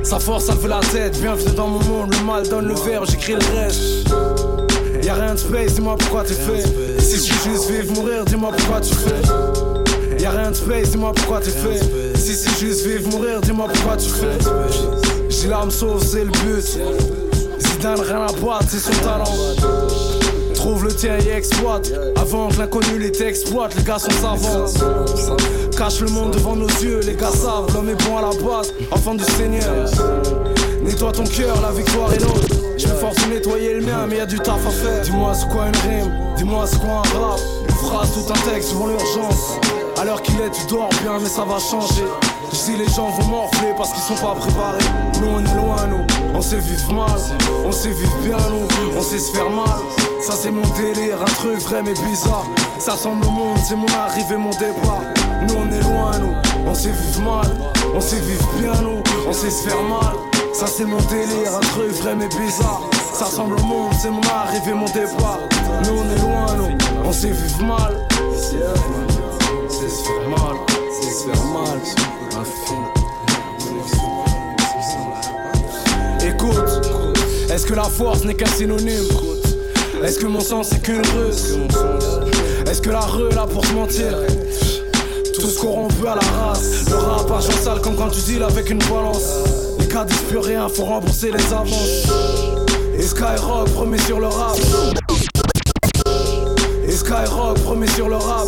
Sa 0.03 0.19
force 0.19 0.49
me 0.49 0.55
fait 0.55 0.67
la 0.67 0.79
tête, 0.79 1.19
bienvenue 1.19 1.55
dans 1.55 1.67
mon 1.67 1.83
monde, 1.83 2.13
le 2.13 2.25
mal 2.25 2.47
donne 2.47 2.67
le 2.67 2.75
verbe, 2.75 3.05
j'écris 3.09 3.33
le 3.33 3.59
reste. 3.59 4.09
Y'a 5.03 5.13
rien 5.15 5.33
de 5.33 5.39
space, 5.39 5.73
dis-moi 5.73 5.95
pourquoi 5.97 6.23
t'es 6.23 6.33
fait. 6.33 6.99
Si 6.99 7.17
je 7.17 7.49
juste 7.49 7.69
vivre, 7.69 7.93
mourir, 7.93 8.25
dis-moi 8.25 8.51
pourquoi 8.55 8.81
tu 8.81 8.93
fais. 8.93 10.21
Y'a 10.21 10.31
rien 10.31 10.51
de 10.51 10.55
space, 10.55 10.91
dis-moi 10.91 11.13
pourquoi 11.15 11.39
t'es 11.39 11.51
fait. 11.51 12.17
Si 12.17 12.33
c'est 12.35 12.59
juste 12.59 12.85
vivre, 12.85 13.09
mourir, 13.09 13.41
dis-moi 13.41 13.67
pourquoi 13.73 13.97
tu 13.97 14.09
fais. 14.09 14.37
J'ai 15.29 15.47
l'âme 15.47 15.71
sauve, 15.71 16.03
c'est 16.03 16.23
le 16.23 16.31
but. 16.31 16.79
Zidane, 17.59 18.01
rien 18.01 18.25
à 18.25 18.31
boire, 18.33 18.61
c'est 18.67 18.79
son 18.79 18.91
talent. 19.03 19.23
Trouve 20.53 20.83
le 20.85 20.93
tien 20.93 21.17
et 21.25 21.31
exploite. 21.31 21.91
Avant 22.17 22.49
que 22.49 22.59
l'inconnu 22.59 22.99
les 22.99 23.11
t'exploite, 23.11 23.75
les 23.77 23.83
gars 23.83 23.99
sont 23.99 24.11
savants. 24.11 24.65
Cache 25.79 26.01
le 26.01 26.09
monde 26.09 26.31
devant 26.31 26.57
nos 26.57 26.67
yeux, 26.67 26.99
les 27.05 27.15
gars 27.15 27.31
savent. 27.31 27.73
L'homme 27.73 27.87
est 27.87 28.03
bon 28.03 28.17
à 28.17 28.21
la 28.21 28.27
base, 28.43 28.73
enfant 28.91 29.15
du 29.15 29.23
Seigneur. 29.23 29.85
Nettoie 30.83 31.13
ton 31.13 31.23
cœur, 31.23 31.55
la 31.61 31.71
victoire 31.71 32.11
est 32.11 32.19
l'autre. 32.19 32.47
Je 32.77 32.85
me 32.85 32.93
force 32.95 33.15
de 33.15 33.33
nettoyer 33.33 33.75
le 33.75 33.85
mien, 33.85 34.05
mais 34.09 34.17
y 34.17 34.19
a 34.19 34.25
du 34.25 34.37
taf 34.39 34.59
à 34.67 34.71
faire. 34.71 35.01
Dis-moi 35.03 35.33
c'est 35.33 35.47
quoi 35.47 35.67
une 35.67 35.89
rime, 35.89 36.11
dis-moi 36.35 36.65
c'est 36.67 36.79
quoi 36.79 36.89
un 36.89 37.17
rap? 37.17 37.39
Une 37.69 37.75
phrase, 37.75 38.09
tout 38.11 38.29
un 38.29 38.51
texte 38.51 38.73
devant 38.73 38.87
l'urgence. 38.87 39.57
À 39.97 40.03
l'heure 40.03 40.21
qu'il 40.21 40.35
est, 40.41 40.51
tu 40.51 40.65
dors 40.67 40.89
bien, 41.01 41.17
mais 41.17 41.29
ça 41.29 41.45
va 41.45 41.59
changer. 41.59 42.03
Je 42.51 42.71
dis 42.71 42.77
les 42.77 42.89
gens 42.93 43.11
vont 43.11 43.27
morfler 43.27 43.73
parce 43.77 43.93
qu'ils 43.93 44.03
sont 44.03 44.21
pas 44.21 44.35
préparés. 44.35 44.83
Nous 45.21 45.27
on 45.29 45.39
est 45.39 45.55
loin, 45.55 45.87
nous. 45.87 46.05
On 46.35 46.41
sait 46.41 46.59
vivre 46.59 46.91
mal, 46.91 47.07
on 47.65 47.71
sait 47.71 47.91
vivre 47.91 48.17
bien, 48.25 48.37
nous. 48.49 48.67
On 48.97 49.01
sait 49.01 49.19
se 49.19 49.31
faire 49.31 49.49
mal. 49.49 49.79
Ça 50.19 50.33
c'est 50.33 50.51
mon 50.51 50.67
délire, 50.75 51.21
un 51.21 51.33
truc 51.35 51.57
vrai 51.61 51.81
mais 51.85 51.93
bizarre. 51.93 52.45
Ça 52.79 52.91
ressemble 52.93 53.25
au 53.25 53.29
monde, 53.29 53.57
c'est 53.65 53.77
mon 53.77 53.87
arrivée, 53.87 54.35
mon 54.35 54.49
départ. 54.49 55.03
Nous 55.47 55.55
on 55.55 55.71
est 55.71 55.83
loin, 55.83 56.11
nous. 56.19 56.33
On 56.67 56.73
sait 56.73 56.91
vivre 56.91 57.21
mal, 57.21 57.47
on 57.95 58.01
sait 58.01 58.19
vivre 58.19 58.49
bien, 58.59 58.73
nous. 58.81 59.01
On 59.27 59.33
sait 59.33 59.49
se 59.49 59.67
faire 59.67 59.81
mal. 59.83 60.15
Ça 60.53 60.65
c'est 60.67 60.85
mon 60.85 60.97
délire, 60.97 61.55
un 61.55 61.59
truc 61.59 61.91
vrai 62.01 62.15
mais 62.15 62.27
bizarre. 62.27 62.81
Ça 63.13 63.25
ressemble 63.25 63.55
au 63.55 63.63
monde, 63.63 63.93
c'est 64.01 64.09
mon 64.09 64.21
arrivée, 64.21 64.73
mon 64.73 64.85
départ. 64.85 65.39
Nous 65.83 65.91
on 65.91 66.09
est 66.09 66.21
loin, 66.21 66.55
nous. 66.57 66.77
On 67.05 67.11
sait 67.11 67.31
vivre 67.31 67.63
mal. 67.63 67.95
C'est 69.69 69.89
se 69.89 70.03
faire 70.03 70.29
mal, 70.29 70.55
c'est 71.01 71.11
se 71.11 71.23
faire 71.29 71.45
mal. 71.45 71.79
Écoute, 76.21 76.69
est-ce 77.49 77.65
que 77.65 77.73
la 77.73 77.83
force 77.83 78.23
n'est 78.23 78.35
qu'un 78.35 78.45
synonyme? 78.45 79.07
Est-ce 80.03 80.19
que 80.19 80.27
mon 80.27 80.39
sens 80.41 80.67
c'est 80.69 80.81
qu'une 80.81 81.01
ruse 81.01 81.57
Est-ce 82.69 82.81
que 82.81 82.89
la 82.89 83.01
rue 83.01 83.29
là 83.31 83.47
pour 83.47 83.65
se 83.65 83.73
mentir? 83.73 84.13
Tous 85.39 85.57
corrompus 85.57 86.05
à 86.05 86.15
la 86.15 86.21
race 86.21 86.89
Le 86.89 86.95
rap 86.95 87.31
à 87.31 87.41
sale 87.41 87.81
comme 87.81 87.95
quand 87.95 88.09
tu 88.09 88.21
deals 88.21 88.43
avec 88.43 88.69
une 88.69 88.79
balance 88.79 89.23
Les 89.79 89.87
cas 89.87 90.03
disent 90.03 90.17
plus 90.27 90.37
rien, 90.37 90.67
faut 90.67 90.85
rembourser 90.85 91.31
les 91.31 91.53
avances 91.53 92.07
Et 92.97 93.01
Skyrock 93.01 93.69
premier 93.73 93.97
sur 93.99 94.19
le 94.19 94.27
rap 94.27 94.57
Et 96.87 96.91
Skyrock 96.91 97.59
premier 97.59 97.87
sur 97.87 98.09
le 98.09 98.17
rap 98.17 98.47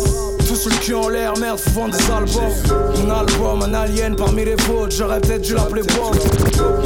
tous 0.52 0.66
le 0.66 0.76
cul 0.84 0.94
en 0.94 1.08
l'air, 1.08 1.32
merde, 1.38 1.58
faut 1.58 1.70
vendre 1.70 1.96
des 1.96 2.10
albums. 2.10 2.52
Mon 2.98 3.10
album, 3.10 3.62
un 3.62 3.72
alien 3.72 4.14
parmi 4.14 4.44
les 4.44 4.54
vôtres, 4.56 4.94
j'aurais 4.94 5.18
peut-être 5.20 5.40
dû 5.40 5.54
l'appeler 5.54 5.82
Bob. 5.82 6.14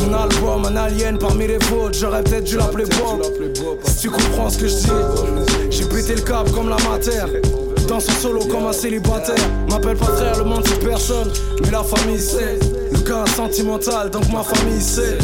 Mon 0.01 0.14
album, 0.14 0.66
un 0.66 0.77
alien 0.77 1.19
parmi 1.19 1.49
les 1.49 1.59
vôtres, 1.59 1.99
j'aurais 1.99 2.23
peut-être 2.23 2.45
dû 2.45 2.57
l'appeler 2.57 2.85
Bob. 2.85 3.23
Si 3.85 4.03
tu 4.03 4.11
comprends 4.11 4.51
ce 4.51 4.59
que 4.59 4.69
je 4.69 4.75
dis, 4.77 4.90
j'ai 5.71 5.85
pété 5.85 6.14
le 6.14 6.21
câble 6.21 6.53
comme 6.53 6.69
la 6.69 6.77
matière. 6.88 7.29
Dans 7.88 8.01
son 8.01 8.12
solo 8.12 8.40
comme 8.46 8.66
un 8.66 8.72
célibataire. 8.72 9.37
M'appelle 9.70 9.96
pas 9.96 10.07
frère, 10.07 10.38
le 10.38 10.44
monde 10.44 10.64
c'est 10.66 10.85
personne, 10.85 11.31
mais 11.62 11.70
la 11.70 11.83
famille 11.83 12.18
c'est. 12.20 12.59
Le 12.92 12.99
gars 13.09 13.25
sentimental, 13.35 14.11
donc 14.11 14.31
ma 14.33 14.42
famille 14.42 14.81
c'est. 14.81 15.18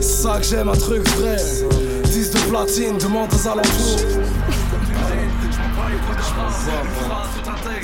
C'est 0.00 0.22
ça 0.22 0.38
que 0.38 0.44
j'aime, 0.44 0.68
un 0.68 0.76
truc 0.76 1.06
vrai. 1.16 1.36
10 2.04 2.30
de 2.30 2.38
platine, 2.50 2.98
demande 2.98 3.28
aux 3.32 3.48
alentours. 3.48 3.98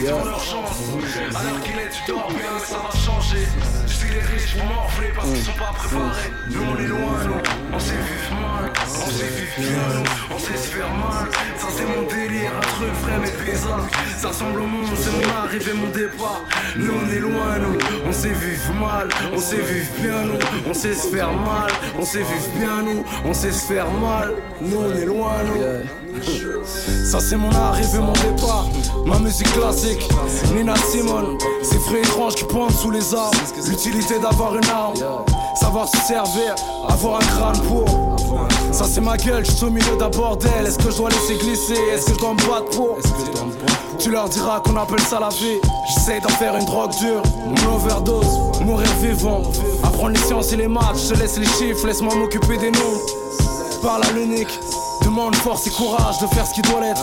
Leur 0.03 0.41
chance. 0.41 0.79
À 1.35 1.43
l'heure 1.43 1.61
qu'il 1.63 1.79
est, 1.79 1.91
tu 1.91 2.13
dors 2.13 2.29
bien, 2.29 2.59
ça 2.63 2.77
va 2.77 2.91
changer. 2.99 3.47
Tu 3.87 3.95
sais, 3.95 4.07
les 4.13 4.21
riches 4.21 4.57
vont 4.57 4.67
morfler 4.67 5.09
parce 5.15 5.29
qu'ils 5.31 5.43
sont 5.43 5.53
pas 5.53 5.73
préparés. 5.75 6.31
Nous, 6.51 6.61
on 6.63 6.77
est 6.79 6.87
loin, 6.87 7.25
nous. 7.27 7.43
On 7.73 7.79
sait 7.79 7.95
vivre 7.95 8.35
mal, 8.41 8.73
on 8.85 9.11
sait 9.11 9.25
vivre 9.25 9.57
bien, 9.59 10.01
nous. 10.01 10.35
On 10.35 10.39
sait 10.39 10.57
se 10.57 10.69
faire 10.75 10.91
mal. 10.91 11.29
Ça, 11.59 11.67
c'est 11.77 11.87
mon 11.87 12.07
délire, 12.07 12.53
un 12.57 12.61
truc 12.61 12.93
vrai 13.03 13.19
mais. 13.21 13.35
Ça 14.19 14.29
ressemble 14.29 14.61
au 14.61 14.67
monde, 14.67 14.87
c'est 14.97 15.11
mon 15.11 15.35
arrivée, 15.35 15.73
mon 15.73 15.89
départ. 15.89 16.43
Nous, 16.77 16.93
on 16.93 17.11
est 17.13 17.19
loin, 17.19 17.59
nous. 17.59 17.79
On 18.07 18.13
sait 18.13 18.29
vivre 18.29 18.75
mal, 18.75 19.09
on 19.33 19.39
sait 19.39 19.57
vivre 19.57 19.91
bien, 20.01 20.23
nous. 20.23 20.39
On 20.69 20.75
sait 20.75 20.95
se 20.95 21.09
faire 21.09 21.33
mal, 21.33 21.71
on 21.99 22.05
sait 22.05 22.23
vivre 22.23 22.49
bien, 22.59 22.83
nous. 22.83 23.05
On 23.25 23.35
sait 23.35 23.53
se 23.53 23.67
faire 23.67 23.91
mal. 23.91 24.33
Nous, 24.61 24.79
on 24.79 24.97
est 24.97 25.05
loin, 25.05 25.35
nous. 25.45 26.04
Ça 27.11 27.21
c'est 27.21 27.37
mon 27.37 27.51
arrivée, 27.51 27.99
mon 27.99 28.13
départ. 28.13 28.67
Ma 29.05 29.19
musique 29.19 29.53
classique, 29.53 30.09
Nina 30.55 30.75
Simone. 30.91 31.39
Ces 31.63 31.79
frais 31.79 32.01
étranges 32.01 32.35
qui 32.35 32.45
pointent 32.45 32.77
sous 32.77 32.91
les 32.91 33.15
arbres. 33.15 33.37
L'utilité 33.69 34.19
d'avoir 34.19 34.57
une 34.57 34.69
arme, 34.69 34.95
savoir 35.61 35.89
se 35.89 35.97
servir, 35.99 36.55
avoir 36.89 37.17
un 37.17 37.25
crâne 37.25 37.61
pour. 37.69 38.17
Ça 38.73 38.85
c'est 38.85 39.01
ma 39.01 39.17
gueule, 39.17 39.45
je 39.45 39.53
suis 39.53 39.65
au 39.65 39.71
milieu 39.71 39.97
d'un 39.97 40.09
bordel. 40.11 40.67
Est-ce 40.67 40.79
que 40.79 40.91
je 40.91 40.97
dois 40.97 41.11
laisser 41.11 41.37
glisser? 41.37 41.81
Est-ce 41.93 42.07
que 42.07 42.15
je 42.15 42.19
dois 42.19 42.35
me 42.35 42.49
battre 42.49 42.77
pour? 42.77 42.99
Tu 43.99 44.11
leur 44.11 44.29
diras 44.29 44.61
qu'on 44.61 44.77
appelle 44.77 45.01
ça 45.01 45.21
la 45.21 45.29
vie. 45.29 45.59
J'essaie 45.89 46.21
d'en 46.21 46.29
faire 46.31 46.57
une 46.57 46.65
drogue 46.65 46.91
dure, 46.99 47.23
mon 47.47 47.77
overdose, 47.77 48.61
mourir 48.61 48.89
vivant. 49.01 49.43
Apprendre 49.83 50.11
les 50.11 50.21
sciences 50.21 50.53
et 50.53 50.57
les 50.57 50.69
maths, 50.69 50.99
je 51.09 51.15
laisse 51.15 51.39
les 51.39 51.47
chiffres, 51.47 51.87
laisse-moi 51.87 52.15
m'occuper 52.15 52.57
des 52.57 52.71
noms. 52.71 53.01
Parle 53.83 54.03
à 54.05 54.13
l'unique, 54.13 54.59
demande 55.15 55.37
force 55.37 55.65
et 55.69 55.71
courage 55.71 56.19
de 56.19 56.27
faire 56.27 56.45
ce 56.45 56.55
qui 56.55 56.63
doit 56.63 56.81
l'être. 56.81 57.01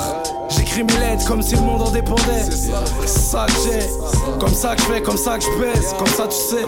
J'écris 0.49 0.83
mes 0.83 0.97
lettres 0.97 1.25
comme 1.25 1.41
si 1.41 1.55
le 1.55 1.61
monde 1.61 1.81
en 1.81 1.91
dépendait. 1.91 2.43
C'est 2.43 3.07
ça 3.07 3.45
que 3.45 3.53
j'ai, 3.63 3.87
comme 4.37 4.53
ça 4.53 4.75
que 4.75 4.81
je 4.81 4.87
fais, 4.87 5.01
comme 5.01 5.15
ça 5.15 5.37
que 5.37 5.45
je 5.45 5.49
baisse, 5.57 5.93
comme 5.97 6.07
ça 6.07 6.27
tu 6.27 6.35
sais. 6.35 6.65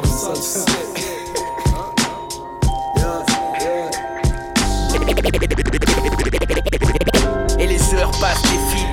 Et 7.60 7.68
les 7.68 7.94
heures 7.94 8.12
passent 8.22 8.42
fils. 8.70 8.86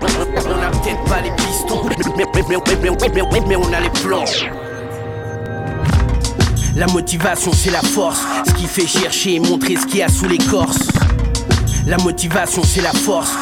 On 0.00 0.62
a 0.62 0.70
peut-être 0.70 1.04
pas 1.04 1.20
les 1.20 1.30
pistons, 1.32 1.82
mais 3.46 3.56
on 3.56 3.72
a 3.74 3.80
les 3.80 3.90
plans. 3.90 4.24
La 6.74 6.86
motivation 6.86 7.52
c'est 7.52 7.70
la 7.70 7.82
force, 7.82 8.22
ce 8.46 8.54
qui 8.54 8.64
fait 8.64 8.86
chercher 8.86 9.34
et 9.34 9.40
montrer 9.40 9.76
ce 9.76 9.84
qu'il 9.86 9.98
y 9.98 10.02
a 10.02 10.08
sous 10.08 10.26
l'écorce. 10.26 10.88
La 11.86 11.98
motivation 11.98 12.62
c'est 12.64 12.82
la 12.82 12.92
force. 12.92 13.32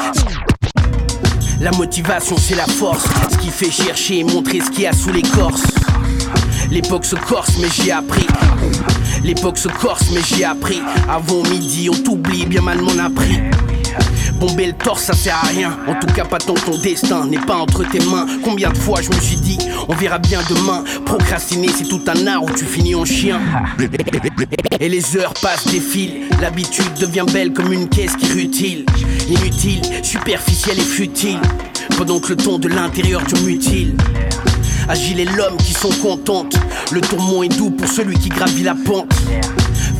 La 1.62 1.70
motivation 1.72 2.36
c'est 2.36 2.55
la 2.55 2.66
force, 2.66 3.07
ce 3.30 3.38
qui 3.38 3.49
fait 3.49 3.70
chercher 3.70 4.18
et 4.18 4.24
montrer 4.24 4.61
ce 4.61 4.70
qu'il 4.70 4.82
y 4.82 4.86
a 4.86 4.92
sous 4.92 5.11
l'écorce. 5.11 5.62
L'époque 6.70 7.07
se 7.07 7.16
corse 7.16 7.57
mais 7.59 7.68
j'y 7.70 7.88
ai 7.88 7.92
appris. 7.92 8.26
L'époque 9.22 9.57
se 9.57 9.68
corse 9.68 10.11
mais 10.12 10.20
j'y 10.22 10.42
ai 10.42 10.45
appris. 10.45 10.82
Avant 11.09 11.42
midi 11.45 11.88
on 11.90 11.97
t'oublie, 11.97 12.45
bien 12.45 12.61
mal 12.61 12.82
m'en 12.82 12.99
a 13.03 13.09
pris. 13.09 13.40
Bomber 14.39 14.66
le 14.66 14.72
torse, 14.72 15.05
ça 15.05 15.14
sert 15.14 15.37
à 15.37 15.47
rien. 15.47 15.76
En 15.87 15.95
tout 15.95 16.12
cas, 16.14 16.24
pas 16.24 16.39
tant 16.39 16.55
ton 16.55 16.76
destin 16.78 17.26
n'est 17.26 17.39
pas 17.39 17.57
entre 17.57 17.89
tes 17.89 18.01
mains. 18.01 18.26
Combien 18.43 18.70
de 18.70 18.76
fois 18.76 19.01
je 19.01 19.09
me 19.11 19.20
suis 19.20 19.37
dit, 19.37 19.59
on 19.89 19.95
verra 19.95 20.18
bien 20.18 20.41
demain. 20.49 20.85
Procrastiner, 21.05 21.68
c'est 21.68 21.89
tout 21.89 22.03
un 22.07 22.26
art 22.26 22.43
où 22.43 22.51
tu 22.51 22.64
finis 22.64 22.95
en 22.95 23.05
chien. 23.05 23.41
Et 24.80 24.89
les 24.89 25.16
heures 25.16 25.35
passent, 25.35 25.66
défilent. 25.66 26.28
L'habitude 26.41 26.93
devient 27.01 27.26
belle 27.32 27.53
comme 27.53 27.72
une 27.72 27.89
caisse 27.89 28.16
qui 28.16 28.32
rutile. 28.32 28.87
Inutile, 29.28 29.80
superficielle 30.03 30.78
et 30.78 30.82
futile. 30.82 31.41
Pendant 31.97 32.18
que 32.18 32.30
le 32.30 32.37
ton 32.37 32.59
de 32.59 32.68
l'intérieur 32.68 33.24
te 33.24 33.39
mutile. 33.41 33.97
Agile 34.89 35.20
est 35.20 35.37
l'homme 35.37 35.57
qui 35.59 35.72
sont 35.72 35.93
contentes. 36.03 36.57
Le 36.93 37.01
tourment 37.01 37.43
est 37.43 37.57
doux 37.57 37.70
pour 37.70 37.89
celui 37.89 38.18
qui 38.18 38.28
gravit 38.28 38.62
la 38.62 38.74
pente. 38.74 39.14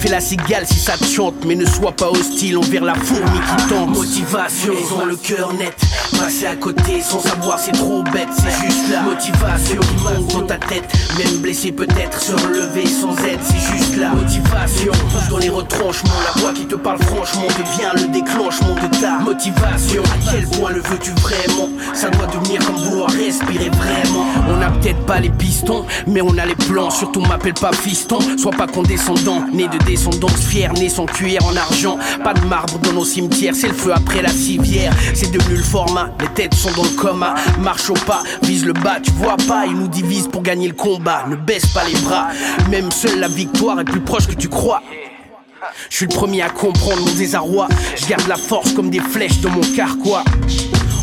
Fais 0.05 0.11
la 0.11 0.21
cigale 0.21 0.67
si 0.67 0.79
ça 0.79 0.99
te 0.99 1.05
chante, 1.05 1.47
mais 1.47 1.55
ne 1.55 1.65
sois 1.65 1.93
pas 1.93 2.11
hostile 2.11 2.59
envers 2.59 2.85
la 2.85 2.95
fourmi 2.95 3.41
qui 3.41 3.69
tente. 3.69 3.89
Motivation, 3.89 4.75
ils 4.79 4.95
ont 4.95 5.07
le 5.07 5.17
cœur 5.17 5.55
net. 5.55 5.75
Passer 6.19 6.47
à 6.47 6.57
côté 6.57 7.01
sans 7.01 7.21
savoir 7.21 7.59
c'est 7.59 7.73
trop 7.73 8.03
bête, 8.03 8.29
c'est 8.37 8.67
juste 8.67 8.91
la 8.93 9.01
motivation 9.01 9.81
qui 9.81 10.05
monte 10.05 10.29
dans 10.29 10.47
ta 10.47 10.57
tête. 10.57 10.85
Même 11.17 11.39
blessé 11.39 11.73
peut-être, 11.73 12.21
se 12.21 12.33
relever 12.33 12.87
sans 12.87 13.17
aide, 13.25 13.41
c'est 13.43 13.77
juste 13.79 13.97
la 13.97 14.11
motivation. 14.11 14.93
Pousse 15.11 15.29
dans 15.31 15.39
les 15.39 15.49
retranchements, 15.49 16.21
la 16.35 16.43
voix 16.43 16.53
qui 16.53 16.67
te 16.67 16.75
parle 16.75 17.03
franchement 17.03 17.47
devient 17.47 18.03
le 18.03 18.13
déclenchement 18.13 18.75
de 18.75 19.01
ta 19.01 19.19
motivation. 19.21 20.03
À 20.03 20.31
quel 20.31 20.47
point 20.49 20.71
le 20.71 20.83
veux-tu 20.83 21.13
vraiment? 21.13 21.71
Ça 21.95 22.11
doit 22.11 22.27
devenir 22.27 22.65
comme 22.67 22.77
vouloir 22.77 23.09
respirer 23.09 23.71
vraiment. 23.71 24.27
On 24.51 24.59
n'a 24.59 24.71
peut-être 24.71 25.01
pas 25.07 25.19
les 25.19 25.31
pistons, 25.31 25.87
mais 26.07 26.21
on 26.21 26.37
a 26.37 26.45
les 26.45 26.55
plans. 26.55 26.91
Surtout 26.91 27.23
m'appelle 27.23 27.55
pas 27.55 27.73
fiston, 27.73 28.19
sois 28.37 28.53
pas 28.53 28.67
condescendant, 28.67 29.43
né 29.53 29.67
de 29.67 29.79
descendance 29.95 30.45
fière, 30.49 30.73
né 30.73 30.89
sans 30.89 31.07
cuillère 31.07 31.47
en 31.47 31.55
argent. 31.55 31.99
Pas 32.25 32.35
de 32.35 32.45
marbre 32.47 32.79
dans 32.81 32.93
nos 32.93 33.05
cimetières, 33.05 33.55
c'est 33.55 33.69
le 33.69 33.75
feu 33.75 33.93
après 33.95 34.23
la 34.23 34.29
civière. 34.29 34.93
C'est 35.15 35.31
devenu 35.31 35.55
le 35.55 35.63
format, 35.63 36.11
les 36.21 36.27
têtes 36.29 36.55
sont 36.55 36.73
dans 36.73 36.83
le 36.83 36.97
coma. 36.97 37.35
Marche 37.61 37.93
pas, 38.05 38.25
vise 38.43 38.65
le 38.65 38.73
bas, 38.73 38.99
tu 39.01 39.13
vois 39.13 39.37
pas, 39.47 39.67
ils 39.67 39.77
nous 39.77 39.87
divisent 39.87 40.27
pour 40.27 40.43
gagner 40.43 40.67
le 40.67 40.75
combat. 40.75 41.25
Ne 41.29 41.37
baisse 41.37 41.67
pas 41.67 41.85
les 41.85 41.99
bras, 42.01 42.29
même 42.71 42.91
seule 42.91 43.21
la 43.21 43.29
victoire 43.29 43.79
est 43.81 43.85
plus 43.85 44.01
proche 44.01 44.27
que 44.27 44.35
tu 44.35 44.49
crois. 44.49 44.83
Je 45.91 45.97
suis 45.97 46.07
le 46.07 46.15
premier 46.15 46.43
à 46.43 46.51
comprendre 46.51 47.01
mon 47.07 47.15
désarroi. 47.15 47.69
Je 47.97 48.07
garde 48.07 48.27
la 48.27 48.37
force 48.37 48.73
comme 48.73 48.91
des 48.91 49.01
flèches 49.01 49.41
dans 49.41 49.51
mon 49.51 49.63
carquois. 49.77 50.25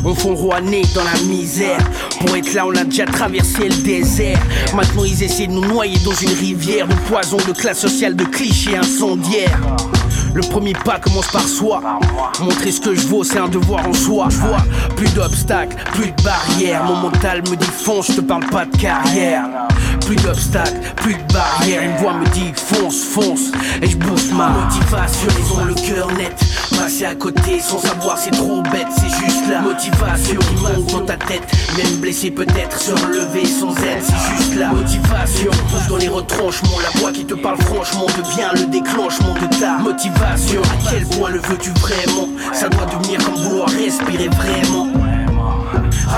On 0.04 0.16
fond 0.16 0.34
rouaner 0.34 0.84
dans 0.95 1.04
la 1.04 1.20
misère. 1.28 1.78
Pour 2.20 2.36
être 2.36 2.54
là, 2.54 2.66
on 2.66 2.76
a 2.76 2.84
déjà 2.84 3.06
traversé 3.06 3.70
le 3.70 3.84
désert. 3.84 4.39
Maintenant, 4.74 5.04
ils 5.04 5.24
essaient 5.24 5.47
de 5.47 5.52
nous 5.52 5.66
noyer 5.66 5.99
dans 5.99 6.14
une 6.14 6.34
rivière 6.34 6.88
de 6.88 6.95
poison, 7.08 7.38
de 7.38 7.54
classe 7.54 7.80
sociale, 7.80 8.16
de 8.16 8.24
clichés 8.26 8.76
incendiaires. 8.76 9.60
Le 10.34 10.41
premier 10.41 10.74
pas 10.74 10.97
commence 10.97 11.28
par 11.28 11.47
soi. 11.47 11.82
Montrer 12.39 12.72
ce 12.72 12.80
que 12.80 12.95
je 12.95 13.06
vaux, 13.08 13.24
c'est 13.24 13.39
un 13.39 13.49
devoir 13.49 13.88
en 13.88 13.93
soi. 13.93 14.30
Je 14.30 14.95
plus 14.95 15.14
d'obstacles, 15.14 15.76
plus 15.93 16.12
de 16.12 16.24
barrières. 16.24 16.84
Mon 16.86 16.95
mental 16.95 17.41
me 17.49 17.56
dit 17.56 17.66
fonce, 17.66 18.08
je 18.08 18.14
te 18.14 18.22
parle 18.22 18.45
pas 18.45 18.66
de 18.66 18.78
carrière. 18.78 19.43
Plus 20.12 20.24
d'obstacles, 20.24 20.82
plus 20.97 21.14
de 21.14 21.34
barrières. 21.34 21.84
Une 21.84 21.95
voix 21.95 22.14
me 22.14 22.26
dit 22.32 22.51
fonce, 22.53 23.05
fonce. 23.05 23.49
Et 23.82 23.88
je 23.88 23.95
booste 23.95 24.34
ma 24.34 24.49
motivation. 24.49 25.28
Ils 25.39 25.53
ont 25.57 25.64
le 25.64 25.74
cœur 25.74 26.12
net. 26.18 26.36
Passer 26.78 27.05
à 27.05 27.16
côté 27.16 27.62
sans 27.62 27.80
savoir, 27.80 28.18
c'est 28.18 28.32
trop 28.32 28.62
bête. 28.62 28.88
C'est 28.93 29.07
juste 29.07 29.47
la 29.49 29.62
motivation 29.62 30.38
qui 30.38 30.55
monte 30.55 30.91
dans 30.91 31.05
ta 31.05 31.16
tête. 31.16 31.43
Même 31.78 31.95
blessé 32.01 32.30
peut-être, 32.30 32.78
se 32.78 32.91
relever 32.91 33.45
sans 33.45 33.74
aide. 33.78 34.03
C'est 34.03 34.36
juste 34.36 34.55
la 34.55 34.68
motivation. 34.68 35.51
Pousse 35.70 35.88
dans 35.88 35.95
les 35.95 36.09
retranchements. 36.09 36.80
La 36.84 36.99
voix 36.99 37.14
qui 37.14 37.24
te 37.24 37.36
parle 37.36 37.62
franchement 37.62 38.07
devient 38.07 38.49
le 38.53 38.66
déclenchement 38.66 39.34
de 39.36 39.59
ta 39.62 39.78
motivation. 39.78 40.62
À 40.62 40.89
quel 40.91 41.05
point 41.05 41.30
le 41.30 41.39
veux-tu 41.39 41.70
vraiment? 41.80 42.28
Ça 42.51 42.68
doit 42.68 42.86
devenir 42.86 43.24
comme 43.24 43.36
vouloir 43.36 43.70
respirer 43.70 44.28
vraiment. 44.28 44.89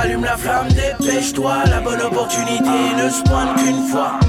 Allume 0.01 0.24
la 0.24 0.38
flamme, 0.38 0.67
dépêche-toi, 0.69 1.53
la 1.69 1.80
bonne 1.80 2.01
opportunité 2.01 2.95
ne 2.97 3.09
se 3.09 3.21
pointe 3.24 3.55
qu'une 3.57 3.88
fois. 3.88 4.19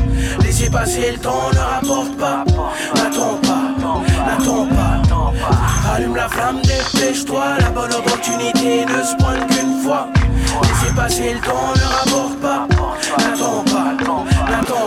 Laissez 0.42 0.70
passer 0.70 1.12
le 1.12 1.18
temps, 1.18 1.50
ne 1.52 1.58
rapporte 1.58 2.16
pas. 2.16 2.44
N'attends 2.94 3.38
pas, 3.42 3.72
n'attends 4.26 4.66
pas. 4.66 5.94
Allume 5.94 6.16
la 6.16 6.28
flamme, 6.28 6.60
dépêche-toi, 6.62 7.44
la 7.60 7.70
bonne 7.70 7.92
opportunité 7.92 8.84
ne 8.84 9.02
se 9.02 9.16
pointe 9.16 9.46
qu'une 9.48 9.82
fois. 9.82 10.08
Laissez 10.62 10.94
passer 10.94 11.34
le 11.34 11.40
temps, 11.40 11.72
ne 11.76 11.82
rapporte 11.82 12.40
pas, 12.40 12.66
n'attends 13.18 13.64
pas. 13.64 13.73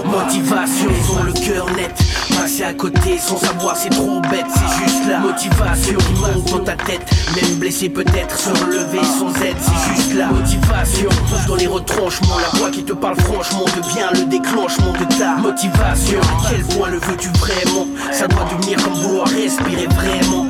Motivation, 0.06 0.90
ont 1.14 1.24
le 1.24 1.34
cœur 1.34 1.68
net. 1.76 1.92
Passer 2.30 2.64
à 2.64 2.74
côté 2.74 3.18
sans 3.20 3.38
savoir, 3.38 3.76
c'est 3.76 3.90
trop 3.90 4.20
bête. 4.22 4.46
C'est 4.50 4.84
juste 4.84 5.08
la 5.08 5.20
motivation 5.20 5.98
qui 5.98 6.14
monte 6.14 6.52
dans 6.52 6.64
ta 6.64 6.76
tête. 6.76 7.02
Même 7.36 7.56
blessé 7.56 7.90
peut-être, 7.90 8.38
se 8.38 8.50
relever 8.50 9.04
sans 9.04 9.30
aide. 9.42 9.56
C'est 9.60 9.96
juste 9.96 10.16
la 10.16 10.28
motivation. 10.28 11.10
Pousse 11.30 11.46
dans 11.48 11.56
les 11.56 11.68
retranchements. 11.68 12.38
La 12.40 12.60
voix 12.60 12.72
qui 12.72 12.84
te 12.84 12.94
parle 12.94 13.18
franchement 13.18 13.66
devient 13.76 14.10
le 14.14 14.26
déclenchement 14.26 14.94
de 14.94 15.16
ta 15.18 15.36
motivation. 15.36 16.20
Quel 16.50 16.92
le 16.92 17.00
veux-tu 17.00 17.30
vraiment? 17.40 17.88
Ça 18.12 18.28
doit 18.28 18.46
devenir 18.46 18.82
comme 18.84 18.94
vouloir 18.94 19.28
respirer 19.28 19.88
vraiment. 19.88 20.46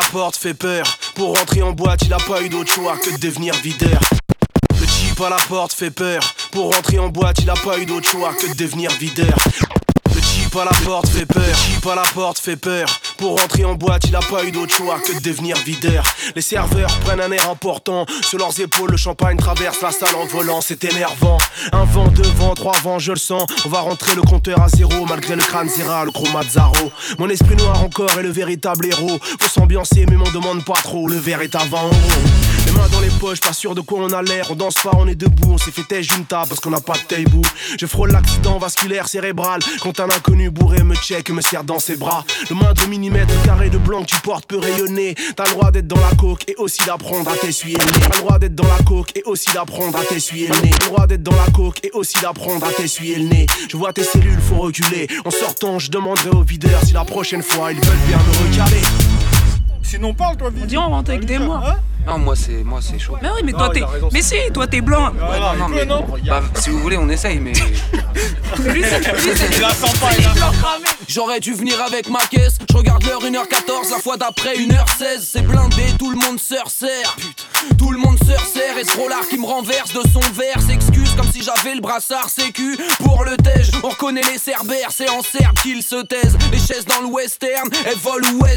La 0.00 0.08
porte 0.10 0.36
fait 0.36 0.54
peur. 0.54 0.86
Pour 1.14 1.36
rentrer 1.36 1.62
en 1.62 1.72
boîte, 1.72 2.02
il 2.04 2.12
a 2.12 2.18
pas 2.18 2.42
eu 2.42 2.48
d'autre 2.48 2.72
choix 2.72 2.96
que 2.96 3.10
de 3.10 3.18
devenir 3.18 3.54
videur. 3.54 4.00
Le 4.80 4.86
jeep 4.86 5.20
à 5.20 5.30
la 5.30 5.36
porte 5.48 5.72
fait 5.72 5.90
peur. 5.90 6.22
Pour 6.52 6.72
rentrer 6.74 6.98
en 6.98 7.08
boîte, 7.08 7.38
il 7.40 7.50
a 7.50 7.54
pas 7.54 7.78
eu 7.78 7.86
d'autre 7.86 8.08
choix 8.08 8.32
que 8.34 8.46
de 8.46 8.54
devenir 8.54 8.90
videur. 8.92 9.34
Le 10.14 10.20
jeep 10.20 10.54
à 10.54 10.64
la 10.64 10.70
porte 10.84 11.08
fait 11.08 11.26
peur. 11.26 11.56
À 11.90 11.94
la 11.96 12.02
porte 12.14 12.38
fait 12.38 12.56
peur. 12.56 12.88
Pour 13.18 13.40
rentrer 13.40 13.64
en 13.64 13.74
boîte, 13.74 14.04
il 14.06 14.14
a 14.14 14.20
pas 14.20 14.44
eu 14.44 14.52
d'autre 14.52 14.72
choix 14.72 15.00
que 15.00 15.12
de 15.12 15.20
devenir 15.20 15.56
videur. 15.58 16.04
Les 16.36 16.40
serveurs 16.40 16.90
prennent 17.00 17.20
un 17.20 17.32
air 17.32 17.50
important. 17.50 18.06
Sur 18.22 18.38
leurs 18.38 18.58
épaules, 18.60 18.92
le 18.92 18.96
champagne 18.96 19.36
traverse 19.36 19.82
la 19.82 19.90
salle 19.90 20.14
en 20.14 20.24
volant, 20.26 20.60
c'est 20.60 20.84
énervant. 20.84 21.38
Un 21.72 21.84
vent, 21.84 22.06
deux 22.08 22.30
vents, 22.36 22.54
trois 22.54 22.78
vents, 22.84 23.00
je 23.00 23.10
le 23.10 23.18
sens. 23.18 23.44
On 23.66 23.70
va 23.70 23.80
rentrer 23.80 24.14
le 24.14 24.22
compteur 24.22 24.62
à 24.62 24.68
zéro, 24.68 25.04
malgré 25.08 25.34
le 25.34 25.42
crâne 25.42 25.68
zéra, 25.68 26.04
le 26.04 26.12
chromazaro. 26.12 26.92
Mon 27.18 27.28
esprit 27.28 27.56
noir 27.56 27.82
encore 27.82 28.16
est 28.20 28.22
le 28.22 28.30
véritable 28.30 28.86
héros. 28.86 29.18
Faut 29.40 29.48
s'ambiancer, 29.48 30.06
mais 30.08 30.16
m'en 30.16 30.30
demande 30.30 30.64
pas 30.64 30.74
trop. 30.74 31.08
Le 31.08 31.16
verre 31.16 31.42
est 31.42 31.56
à 31.56 31.64
20 31.64 31.76
euros. 31.76 32.67
Mains 32.78 32.88
dans 32.90 33.00
les 33.00 33.10
poches, 33.10 33.40
pas 33.40 33.52
sûr 33.52 33.74
de 33.74 33.80
quoi 33.80 33.98
on 34.00 34.12
a 34.12 34.22
l'air. 34.22 34.46
On 34.50 34.54
danse 34.54 34.76
pas, 34.76 34.92
on 34.94 35.08
est 35.08 35.16
debout, 35.16 35.52
on 35.52 35.58
s'est 35.58 35.72
fait 35.72 35.82
têche 35.82 36.06
d'une 36.08 36.24
table 36.24 36.48
parce 36.48 36.60
qu'on 36.60 36.70
n'a 36.70 36.80
pas 36.80 36.92
de 36.92 37.00
taille-bout. 37.00 37.44
Je 37.78 37.86
frôle 37.86 38.12
l'accident 38.12 38.58
vasculaire 38.58 39.08
cérébral. 39.08 39.60
Quand 39.80 39.98
un 39.98 40.08
inconnu 40.08 40.50
bourré 40.50 40.84
me 40.84 40.94
check 40.94 41.28
et 41.28 41.32
me 41.32 41.40
serre 41.40 41.64
dans 41.64 41.80
ses 41.80 41.96
bras. 41.96 42.24
Le 42.48 42.54
moindre 42.54 42.86
millimètre 42.86 43.34
carré 43.42 43.68
de 43.68 43.78
blanc 43.78 44.02
que 44.02 44.06
tu 44.06 44.20
portes 44.20 44.46
peut 44.46 44.58
rayonner. 44.58 45.16
T'as 45.34 45.44
le 45.46 45.50
droit 45.50 45.70
d'être 45.72 45.88
dans 45.88 46.00
la 46.00 46.14
coke 46.16 46.44
et 46.48 46.54
aussi 46.56 46.84
d'apprendre 46.84 47.30
à 47.30 47.36
t'essuyer 47.36 47.76
le 47.78 47.84
nez. 47.84 48.00
T'as 48.00 48.16
le 48.16 48.22
droit 48.22 48.38
d'être 48.38 48.54
dans 48.54 48.68
la 48.68 48.84
coke 48.84 49.10
et 49.16 49.22
aussi 49.24 49.52
d'apprendre 49.52 49.98
à 49.98 50.04
t'essuyer 50.04 50.46
le 50.46 50.54
nez. 50.60 50.70
T'as 50.70 50.84
le 50.86 50.90
droit 50.92 51.06
d'être 51.08 51.22
dans 51.24 51.36
la 51.36 51.52
coke 51.52 51.84
et 51.84 51.90
aussi 51.94 52.20
d'apprendre 52.22 52.64
à 52.64 52.72
t'essuyer 52.72 53.16
le 53.16 53.24
nez. 53.24 53.46
Je 53.68 53.76
vois 53.76 53.92
tes 53.92 54.04
cellules, 54.04 54.40
faut 54.40 54.60
reculer. 54.60 55.08
En 55.24 55.30
sortant, 55.30 55.80
je 55.80 55.90
demanderai 55.90 56.30
au 56.30 56.42
videur 56.42 56.80
si 56.84 56.92
la 56.92 57.04
prochaine 57.04 57.42
fois 57.42 57.72
ils 57.72 57.80
veulent 57.80 58.06
bien 58.06 58.18
me 58.18 58.48
recaler. 58.48 58.82
Sinon, 59.82 60.14
parle 60.14 60.36
toi, 60.36 60.50
On 60.54 60.66
dit 60.66 60.76
on 60.76 60.90
rentre 60.90 61.10
avec 61.10 61.24
des 61.24 61.38
noirs. 61.38 61.78
Non, 62.08 62.18
moi 62.18 62.34
c'est 62.36 62.64
moi 62.64 62.80
c'est 62.82 62.98
chaud. 62.98 63.16
Mais 63.20 63.28
oui, 63.34 63.42
mais 63.44 63.52
toi 63.52 63.70
t'es. 63.72 63.82
Mais 64.12 64.22
si, 64.22 64.36
toi 64.52 64.66
t'es 64.66 64.80
blanc. 64.80 65.12
non, 65.12 65.54
non, 65.58 65.68
mais 65.68 65.84
bah, 66.26 66.42
si 66.54 66.70
vous 66.70 66.78
voulez, 66.78 66.96
on 66.96 67.08
essaye, 67.08 67.38
mais. 67.38 67.52
Lui, 67.52 68.82
c'est. 68.82 69.12
Lui, 69.12 69.30
c'est. 69.36 69.60
la 69.60 69.70
sens 69.70 69.92
pas, 69.98 70.10
il 70.18 70.24
la 70.24 70.32
blanc 70.32 70.52
cramé. 70.60 70.86
J'aurais 71.06 71.40
dû 71.40 71.52
venir 71.54 71.80
avec 71.82 72.08
ma 72.08 72.20
caisse, 72.26 72.58
je 72.70 72.76
regarde 72.76 73.04
l'heure 73.04 73.22
1h14, 73.22 73.90
la 73.90 73.98
fois 73.98 74.16
d'après 74.16 74.56
1h16, 74.56 75.20
c'est 75.22 75.42
blindé, 75.42 75.82
tout 75.98 76.10
le 76.10 76.16
monde 76.16 76.38
se 76.38 76.54
resserre. 76.62 77.16
Tout 77.78 77.92
le 77.92 77.98
monde 77.98 78.18
se 78.18 78.32
resserre 78.32 78.76
et 78.78 78.84
ce 78.84 78.96
gros 78.96 79.08
lard 79.08 79.26
qui 79.28 79.38
me 79.38 79.46
renverse 79.46 79.92
de 79.92 80.02
son 80.12 80.20
verre 80.32 80.60
s'excuse 80.60 81.14
comme 81.16 81.30
si 81.32 81.42
j'avais 81.42 81.74
le 81.74 81.80
brassard 81.80 82.28
sécu 82.28 82.76
pour 82.98 83.24
le 83.24 83.36
déj. 83.38 83.70
On 83.82 83.88
reconnaît 83.88 84.22
les 84.32 84.38
cerbères, 84.38 84.90
c'est 84.90 85.08
en 85.08 85.22
serbe 85.22 85.58
qu'ils 85.60 85.82
se 85.82 86.02
taisent. 86.04 86.36
Les 86.52 86.58
chaises 86.58 86.84
dans 86.84 87.00
le 87.00 87.06
western, 87.06 87.68
elles 87.86 87.96
volent 87.96 88.28
ou. 88.34 88.48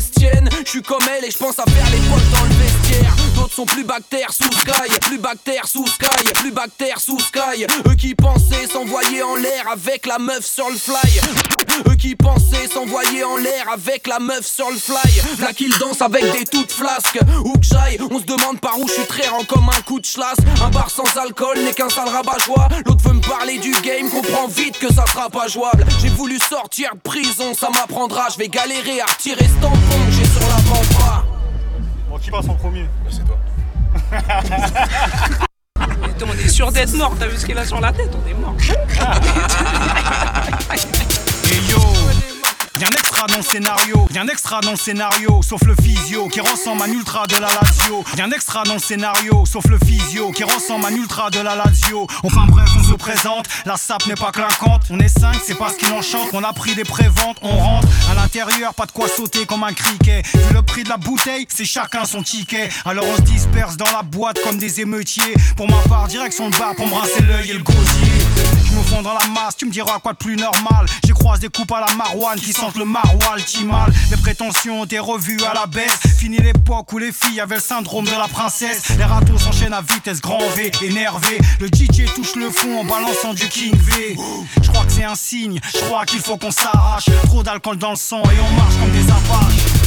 Je 0.66 0.70
suis 0.70 0.82
comme 0.82 1.04
elle 1.18 1.26
et 1.26 1.32
je 1.32 1.38
pense 1.38 1.60
à 1.60 1.64
faire 1.64 1.90
les 1.92 1.98
poches 1.98 2.30
dans 2.32 2.44
le 2.44 2.54
vestiaire. 2.56 3.21
D'autres 3.42 3.56
sont 3.56 3.66
plus 3.66 3.84
bactères 3.84 4.32
sous 4.32 4.52
sky, 4.52 5.00
plus 5.02 5.18
bactères 5.18 5.68
sous 5.68 5.88
sky, 5.88 6.32
plus 6.36 6.52
bactères 6.52 7.00
sous 7.00 7.18
sky. 7.20 7.66
Eux 7.88 7.96
qui 7.96 8.14
pensaient 8.14 8.68
s'envoyer 8.72 9.24
en 9.24 9.34
l'air 9.34 9.66
avec 9.72 10.06
la 10.06 10.20
meuf 10.20 10.46
sur 10.46 10.70
le 10.70 10.76
fly. 10.76 11.20
Eux 11.90 11.96
qui 11.96 12.16
pensaient 12.16 12.68
s'envoyer 12.72 13.24
en 13.24 13.38
l'air 13.38 13.66
avec 13.74 14.06
la 14.06 14.20
meuf 14.20 14.46
sur 14.46 14.70
le 14.70 14.78
fly. 14.78 15.24
Là 15.40 15.54
qu'ils 15.54 15.76
dansent 15.80 16.04
avec 16.04 16.32
des 16.32 16.46
toutes 16.46 16.72
flasques. 16.72 17.20
Où 17.44 17.54
que 17.54 17.66
j'aille, 17.66 17.98
on 18.12 18.20
se 18.20 18.26
demande 18.26 18.60
par 18.60 18.80
où 18.80 18.88
je 18.88 18.94
suis 18.94 19.08
très 19.08 19.28
rend 19.28 19.44
comme 19.44 19.68
un 19.70 19.82
coup 19.88 20.00
de 20.00 20.06
chlasse. 20.06 20.38
Un 20.64 20.70
bar 20.70 20.92
sans 20.92 21.18
alcool 21.18 21.58
n'est 21.66 21.74
qu'un 21.74 21.90
sale 21.90 22.10
rabat-joie. 22.10 22.68
L'autre 22.86 23.04
veut 23.06 23.16
me 23.16 23.28
parler 23.28 23.58
du 23.58 23.72
game, 23.82 24.08
comprend 24.12 24.46
vite 24.50 24.78
que 24.78 24.94
ça 24.94 25.04
sera 25.08 25.32
pas 25.32 25.48
jouable. 25.48 25.84
J'ai 26.00 26.10
voulu 26.10 26.38
sortir 26.38 26.92
de 26.94 27.00
prison, 27.00 27.56
ça 27.60 27.72
m'apprendra. 27.72 28.28
Je 28.32 28.38
vais 28.38 28.50
galérer 28.50 29.02
à 29.02 29.06
retirer 29.06 29.48
ce 29.48 29.62
tampon 29.64 30.06
que 30.06 30.12
j'ai 30.12 30.26
sur 30.26 30.42
l'avant-bras. 30.42 31.26
Bon, 31.26 31.41
qui 32.22 32.32
passe 32.32 32.48
en 32.48 32.56
premier 32.56 32.86
C'est 33.10 33.26
toi. 33.26 33.38
On 36.24 36.34
est 36.34 36.50
sûr 36.50 36.72
d'être 36.72 36.94
mort, 36.94 37.16
t'as 37.20 37.28
vu 37.28 37.36
ce 37.36 37.44
qu'il 37.46 37.58
a 37.58 37.66
sur 37.66 37.82
la 37.82 37.92
tête, 37.92 38.12
on 38.14 38.30
est 38.30 38.34
mort. 38.36 38.56
Un 42.84 42.90
extra 42.98 43.28
dans 43.28 43.38
le 43.38 43.44
scénario, 43.44 44.08
y'a 44.12 44.22
un 44.22 44.28
extra 44.28 44.60
dans 44.60 44.72
le 44.72 44.76
scénario, 44.76 45.42
sauf 45.44 45.62
le 45.66 45.76
physio 45.76 46.28
qui 46.30 46.40
ressemble 46.40 46.82
à 46.82 46.86
un 46.86 46.92
ultra 46.92 47.28
de 47.28 47.36
la 47.36 47.48
Lazio. 47.48 48.04
Un 48.20 48.32
extra 48.32 48.64
dans 48.64 48.74
le 48.74 48.80
scénario, 48.80 49.46
sauf 49.46 49.66
le 49.68 49.78
physio 49.78 50.32
qui 50.32 50.44
ressemble 50.44 50.86
à 50.86 50.88
un 50.88 50.96
ultra 50.96 51.30
de 51.30 51.40
la 51.40 51.56
Lazio. 51.56 52.08
Enfin 52.24 52.48
bref, 52.48 52.68
on 52.80 52.84
se 52.84 52.96
présente, 52.96 53.46
la 53.66 53.78
sape 53.78 54.08
n'est 54.08 54.16
pas 54.16 54.32
clinquante. 54.32 54.82
On 54.90 55.00
est 55.00 55.16
5, 55.16 55.36
c'est 55.46 55.60
pas 55.60 55.70
ce 55.70 55.76
qui 55.78 55.86
l'enchante. 55.92 56.30
On 56.34 56.44
a 56.44 56.54
pris 56.54 56.74
des 56.74 56.84
préventes, 56.84 57.38
on 57.44 57.56
rentre 57.56 57.88
à 58.10 58.16
l'intérieur, 58.16 58.74
pas 58.74 58.88
de 58.88 58.92
quoi 58.92 59.08
sauter 59.08 59.46
comme 59.46 59.64
un 59.64 59.74
criquet. 59.74 60.24
Vu 60.34 60.54
le 60.56 60.64
prix 60.64 60.84
de 60.84 60.90
la 60.90 60.98
bouteille, 60.98 61.46
c'est 61.54 61.66
chacun 61.66 62.06
son 62.06 62.24
ticket. 62.24 62.68
Alors 62.86 63.06
on 63.08 63.18
se 63.18 63.22
disperse 63.22 63.78
dans 63.78 63.92
la 63.92 64.02
boîte 64.02 64.40
comme 64.44 64.58
des 64.58 64.82
émeutiers. 64.82 65.36
Pour 65.56 65.70
ma 65.70 65.82
part, 65.88 66.08
direction 66.08 66.50
le 66.50 66.58
bas 66.58 66.74
pour 66.76 66.88
me 66.88 66.96
rincer 66.96 67.22
l'œil 67.22 67.52
et 67.52 67.54
le 67.54 67.64
gosier. 67.64 68.11
Dans 69.04 69.14
la 69.14 69.26
masse, 69.28 69.56
tu 69.58 69.66
me 69.66 69.72
diras 69.72 70.00
quoi 70.00 70.14
de 70.14 70.18
plus 70.18 70.36
normal. 70.36 70.86
J'ai 71.06 71.14
croisé 71.14 71.42
des 71.42 71.50
coupes 71.50 71.72
à 71.72 71.80
la 71.80 71.94
marouane 71.96 72.40
qui 72.40 72.54
sentent 72.54 72.78
le 72.78 72.86
maroilles 72.86 73.44
mal. 73.66 73.92
Les 74.12 74.18
prétentions 74.18 74.84
été 74.84 75.00
revues 75.00 75.40
à 75.50 75.54
la 75.54 75.66
baisse. 75.66 76.00
Fini 76.18 76.38
l'époque 76.38 76.92
où 76.94 76.98
les 76.98 77.12
filles 77.12 77.40
avaient 77.40 77.56
le 77.56 77.62
syndrome 77.62 78.06
de 78.06 78.12
la 78.12 78.28
princesse. 78.28 78.90
Les 78.98 79.04
râteaux 79.04 79.38
s'enchaînent 79.38 79.74
à 79.74 79.82
vitesse 79.82 80.22
grand 80.22 80.40
V, 80.56 80.72
énervé. 80.84 81.40
Le 81.60 81.68
DJ 81.68 82.14
touche 82.14 82.36
le 82.36 82.50
fond 82.52 82.82
en 82.82 82.84
balançant 82.84 83.34
du 83.34 83.48
King 83.48 83.76
V. 83.76 84.18
Je 84.62 84.70
crois 84.70 84.86
que 84.86 84.92
c'est 84.92 85.06
un 85.06 85.16
signe, 85.16 85.60
je 85.74 85.80
crois 85.80 86.06
qu'il 86.06 86.20
faut 86.20 86.38
qu'on 86.38 86.52
s'arrache. 86.52 87.06
Trop 87.26 87.44
d'alcool 87.44 87.78
dans 87.78 87.92
le 87.92 87.96
sang 87.96 88.22
et 88.24 88.40
on 88.40 88.56
marche 88.56 88.76
comme 88.80 88.92
des 88.92 89.10
apaches. 89.10 89.81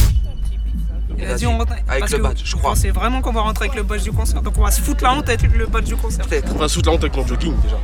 Dit 1.37 1.47
on 1.47 1.57
rentre 1.57 1.73
Avec 1.87 1.99
parce 2.01 2.11
le 2.11 2.17
que 2.17 2.23
badge, 2.23 2.41
je 2.43 2.55
crois. 2.55 2.75
C'est 2.75 2.89
vraiment 2.91 3.21
qu'on 3.21 3.31
va 3.33 3.41
rentrer 3.41 3.65
avec 3.65 3.75
le 3.75 3.83
badge 3.83 4.03
du 4.03 4.11
concert. 4.11 4.41
Donc 4.41 4.57
on 4.57 4.63
va 4.63 4.71
se 4.71 4.81
foutre 4.81 5.03
la 5.03 5.13
honte 5.13 5.27
avec 5.29 5.41
le 5.55 5.65
badge 5.65 5.85
du 5.85 5.95
concert. 5.95 6.25
Peut-être. 6.27 6.51
On 6.55 6.59
va 6.59 6.67
se 6.67 6.75
foutre 6.75 6.89
la 6.89 6.95
honte 6.95 7.03
avec 7.03 7.15
mon 7.15 7.25
jogging 7.27 7.53
déjà. 7.61 7.75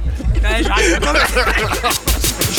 Ouais, 0.49 0.63
j'arrive 0.63 0.99
quand 1.01 1.13
même. 1.13 1.21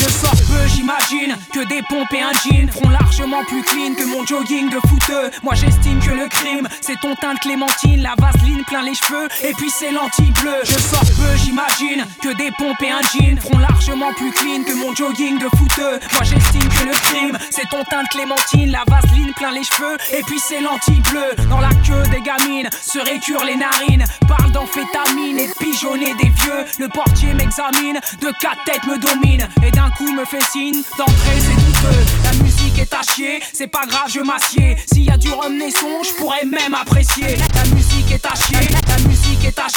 Je 0.03 0.09
sors 0.09 0.31
peu, 0.31 0.67
j'imagine 0.67 1.37
que 1.53 1.65
des 1.69 1.81
pompes 1.83 2.11
et 2.11 2.21
un 2.21 2.33
jean 2.33 2.69
feront 2.69 2.89
largement 2.89 3.41
plus 3.45 3.61
clean 3.63 3.93
que 3.95 4.03
mon 4.03 4.25
jogging 4.25 4.69
de 4.69 4.77
footeux. 4.87 5.31
Moi 5.43 5.53
j'estime 5.55 5.99
que 5.99 6.11
le 6.11 6.27
crime, 6.27 6.67
c'est 6.81 6.99
ton 6.99 7.15
teint 7.15 7.35
de 7.35 7.39
clémentine, 7.39 8.01
la 8.01 8.13
vaseline 8.19 8.65
plein 8.65 8.83
les 8.83 8.95
cheveux, 8.95 9.29
et 9.45 9.53
puis 9.53 9.69
c'est 9.69 9.91
l'anti-bleu. 9.91 10.55
Je 10.65 10.73
sors 10.73 10.99
peu, 10.99 11.37
j'imagine 11.37 12.05
que 12.21 12.35
des 12.35 12.51
pompes 12.57 12.81
et 12.81 12.91
un 12.91 13.01
jean 13.13 13.39
feront 13.39 13.59
largement 13.59 14.11
plus 14.17 14.31
clean 14.31 14.63
que 14.63 14.73
mon 14.73 14.93
jogging 14.93 15.39
de 15.39 15.47
footeux. 15.55 15.99
Moi 16.13 16.23
j'estime 16.23 16.67
que 16.67 16.85
le 16.85 16.91
crime, 16.91 17.37
c'est 17.49 17.69
ton 17.69 17.83
teint 17.85 18.03
de 18.03 18.09
clémentine, 18.09 18.71
la 18.71 18.83
vaseline 18.85 19.31
plein 19.37 19.53
les 19.53 19.63
cheveux, 19.63 19.97
et 20.11 20.23
puis 20.23 20.39
c'est 20.39 20.59
l'anti-bleu. 20.59 21.47
Dans 21.49 21.61
la 21.61 21.73
queue 21.87 22.03
des 22.11 22.21
gamines, 22.21 22.69
se 22.81 22.99
récure 22.99 23.45
les 23.45 23.55
narines, 23.55 24.03
parle 24.27 24.51
d'amphétamine 24.51 25.39
et 25.39 25.49
pigeonner 25.59 26.13
des 26.15 26.29
vieux. 26.29 26.65
Le 26.77 26.89
portier 26.89 27.33
m'examine, 27.33 27.99
de 28.19 28.31
quatre 28.41 28.63
têtes 28.65 28.85
me 28.85 28.97
domine, 28.97 29.47
et 29.63 29.71
d'un 29.71 29.92
coup 29.97 30.11
me 30.11 30.25
fait 30.25 30.43
signe 30.51 30.81
d'entrer, 30.97 31.39
c'est 31.39 31.55
douteux. 31.55 32.05
La 32.23 32.43
musique 32.43 32.79
est 32.79 32.93
à 32.93 33.01
chier, 33.01 33.41
c'est 33.53 33.67
pas 33.67 33.85
grave, 33.85 34.09
je 34.13 34.19
m'assieds. 34.21 34.75
S'il 34.91 35.03
y 35.03 35.09
a 35.09 35.17
du 35.17 35.29
naisson, 35.51 36.03
je 36.03 36.13
pourrais 36.17 36.45
même 36.45 36.73
apprécier. 36.73 37.37
La 37.53 37.63
musique 37.75 38.11
est 38.11 38.25
à 38.25 38.35
chier, 38.35 38.67
la 38.87 38.97
musique 39.07 39.43
est 39.45 39.59
à 39.59 39.67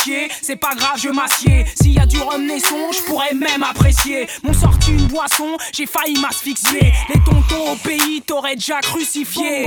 c'est 0.43 0.57
pas 0.57 0.75
grave, 0.77 1.01
je 1.03 1.09
m'assieds. 1.09 1.65
S'il 1.81 1.93
y 1.93 1.99
a 1.99 2.07
du 2.07 2.19
naisson, 2.39 2.93
je 2.93 3.03
pourrais 3.03 3.35
même 3.35 3.63
apprécier. 3.63 4.29
M'ont 4.45 4.53
sorti 4.53 4.93
une 4.93 5.07
boisson, 5.07 5.57
j'ai 5.75 5.87
failli 5.87 6.19
m'asphyxier. 6.21 6.93
Les 7.09 7.21
tontons 7.25 7.73
au 7.73 7.77
pays 7.77 8.23
t'auraient 8.23 8.55
déjà 8.55 8.81
crucifié. 8.81 9.67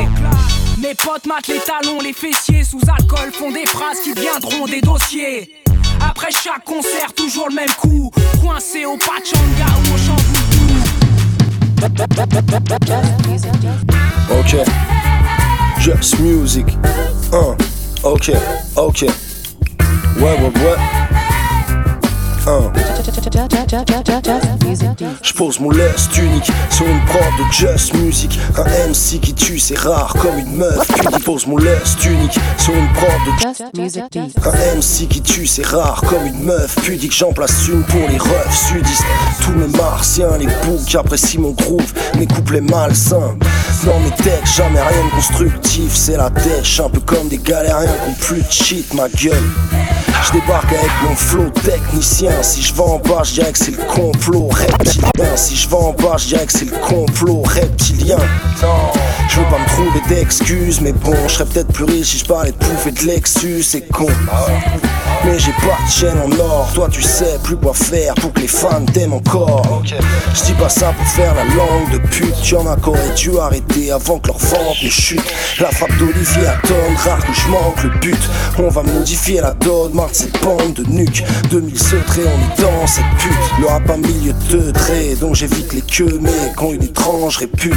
Mes 0.78 0.96
potes 0.96 1.26
matent 1.26 1.48
les 1.48 1.60
talons, 1.60 2.00
les 2.00 2.14
fessiers 2.14 2.64
sous 2.64 2.80
alcool 2.88 3.32
font 3.34 3.52
des 3.52 3.66
phrases 3.66 4.00
qui 4.02 4.14
deviendront 4.14 4.66
des 4.66 4.82
dossiers. 4.82 5.62
Après 6.02 6.32
chaque 6.32 6.64
concert, 6.64 7.14
toujours 7.14 7.50
le 7.50 7.56
même 7.56 7.74
coup. 7.78 8.12
Coincé 8.42 8.86
au 8.86 8.98
pachanga 8.98 9.66
ou 9.66 9.94
au 9.94 9.98
chamboudou. 9.98 10.29
Ok. 14.32 14.56
Just 15.80 16.20
music. 16.20 16.66
Uh. 17.32 17.56
Ok, 18.04 18.32
ok. 18.76 19.02
Ouais, 20.18 20.22
ouais, 20.22 20.52
ouais. 20.64 20.76
Uh. 22.50 22.72
Je 25.22 25.34
pose 25.34 25.60
mon 25.60 25.70
lest 25.70 26.18
unique 26.18 26.50
sur 26.72 26.88
une 26.88 27.00
prod 27.06 27.22
de 27.38 27.54
Just 27.54 27.94
Music. 27.94 28.40
Un 28.58 28.64
MC 28.90 29.20
qui 29.22 29.36
tue, 29.36 29.60
c'est 29.60 29.78
rare 29.78 30.16
comme 30.20 30.40
une 30.40 30.56
meuf. 30.56 30.88
Qui 30.88 31.24
pose 31.24 31.46
mon 31.46 31.58
lest 31.58 32.04
unique 32.06 32.40
sur 32.58 32.74
une 32.74 32.92
prod 32.94 33.12
de 33.76 34.48
Un 34.48 34.78
MC 34.78 35.08
qui 35.08 35.22
tue, 35.22 35.46
c'est 35.46 35.66
rare 35.66 36.02
comme 36.08 36.26
une 36.26 36.44
meuf. 36.44 36.76
Pudique, 36.82 37.16
j'en 37.16 37.34
place 37.34 37.68
une 37.68 37.84
pour 37.84 38.10
les 38.10 38.18
refs 38.18 38.68
sudistes. 38.68 39.06
Tous 39.44 39.52
mes 39.52 39.68
martiens, 39.78 40.36
les 40.40 40.48
boucs 40.48 40.86
qui 40.88 40.98
apprécient 40.98 41.42
mon 41.42 41.52
groove. 41.52 41.94
Mes 42.18 42.26
couplets 42.26 42.62
malsains. 42.62 43.38
Dans 43.86 44.00
mes 44.00 44.24
textes, 44.24 44.56
jamais 44.56 44.82
rien 44.82 45.06
de 45.06 45.12
constructif. 45.12 45.92
C'est 45.94 46.18
la 46.18 46.32
dèche, 46.32 46.80
un 46.80 46.90
peu 46.90 47.02
comme 47.02 47.28
des 47.28 47.38
galériens 47.38 47.86
qui 47.86 48.10
ont 48.10 48.14
plus 48.20 48.42
de 48.42 48.52
shit, 48.52 48.94
ma 48.96 49.08
gueule. 49.08 49.99
Je 50.24 50.34
débarque 50.34 50.72
avec 50.74 50.92
mon 51.04 51.16
flow 51.16 51.50
technicien. 51.64 52.32
Si 52.42 52.62
je 52.62 52.74
vais 52.74 52.82
en 52.82 53.00
bas, 53.00 53.24
je 53.24 53.42
que 53.42 53.58
c'est 53.58 53.72
le 53.72 53.78
complot 53.78 54.50
reptilien. 54.52 55.36
Si 55.36 55.56
je 55.56 55.70
vais 55.70 55.76
en 55.76 55.94
bas, 55.94 56.18
je 56.18 56.36
que 56.36 56.52
c'est 56.52 56.66
le 56.66 56.78
complot 56.78 57.42
reptilien. 57.44 58.18
Je 59.30 59.40
veux 59.40 59.46
pas 59.46 59.60
me 59.60 59.68
trouver 59.68 60.02
d'excuses, 60.10 60.82
mais 60.82 60.92
bon, 60.92 61.16
je 61.28 61.34
serais 61.34 61.46
peut-être 61.46 61.72
plus 61.72 61.86
riche 61.86 62.08
si 62.08 62.18
je 62.20 62.26
parlais 62.26 62.52
de 62.52 62.58
pouf 62.58 62.88
et 62.88 62.92
de 62.92 63.04
Lexus, 63.06 63.64
c'est 63.64 63.88
con. 63.88 64.08
Mais 65.26 65.38
j'ai 65.38 65.52
pas 65.52 65.78
de 65.86 65.92
chaîne 65.92 66.18
en 66.20 66.40
or, 66.40 66.70
toi 66.74 66.88
tu 66.90 67.02
sais 67.02 67.38
plus 67.44 67.58
quoi 67.58 67.74
faire 67.74 68.14
pour 68.16 68.32
que 68.32 68.40
les 68.40 68.48
fans 68.48 68.86
t'aiment 68.94 69.14
encore. 69.14 69.84
Je 69.86 70.44
dis 70.44 70.54
pas 70.54 70.70
ça 70.70 70.94
pour 70.98 71.08
faire 71.08 71.36
la 71.36 71.44
langue 71.44 71.92
de 71.92 71.98
pute, 72.08 72.50
y'en 72.50 72.66
a 72.68 72.76
qu'aurait 72.78 73.14
dû 73.16 73.38
arrêter 73.38 73.92
avant 73.92 74.18
que 74.20 74.28
leur 74.28 74.38
vente 74.38 74.82
ne 74.82 74.90
chute. 74.90 75.22
La 75.60 75.70
frappe 75.72 75.96
d'Olivier 75.98 76.48
attend, 76.48 76.74
rare 77.04 77.20
que 77.20 77.34
je 77.34 77.48
manque 77.50 77.84
le 77.84 77.90
but. 78.00 78.30
On 78.60 78.70
va 78.70 78.82
modifier 78.82 79.42
la 79.42 79.52
donne, 79.54 79.94
marre 80.10 80.12
de 80.12 80.16
cette 80.16 80.44
bande 80.44 80.74
de 80.74 80.84
nuque. 80.92 81.24
2000 81.52 81.80
secrets, 81.80 82.22
on 82.26 82.62
est 82.62 82.62
dans 82.62 82.88
cette 82.88 83.06
pute. 83.18 83.60
Le 83.60 83.68
rap 83.68 83.90
à 83.90 83.98
milieu 83.98 84.34
de 84.50 84.72
traits, 84.72 85.20
donc 85.20 85.36
j'évite 85.36 85.74
les 85.74 85.82
queues, 85.82 86.20
mais 86.22 86.52
quand 86.56 86.72
une 86.72 86.84
étrange 86.84 87.38
répute. 87.38 87.74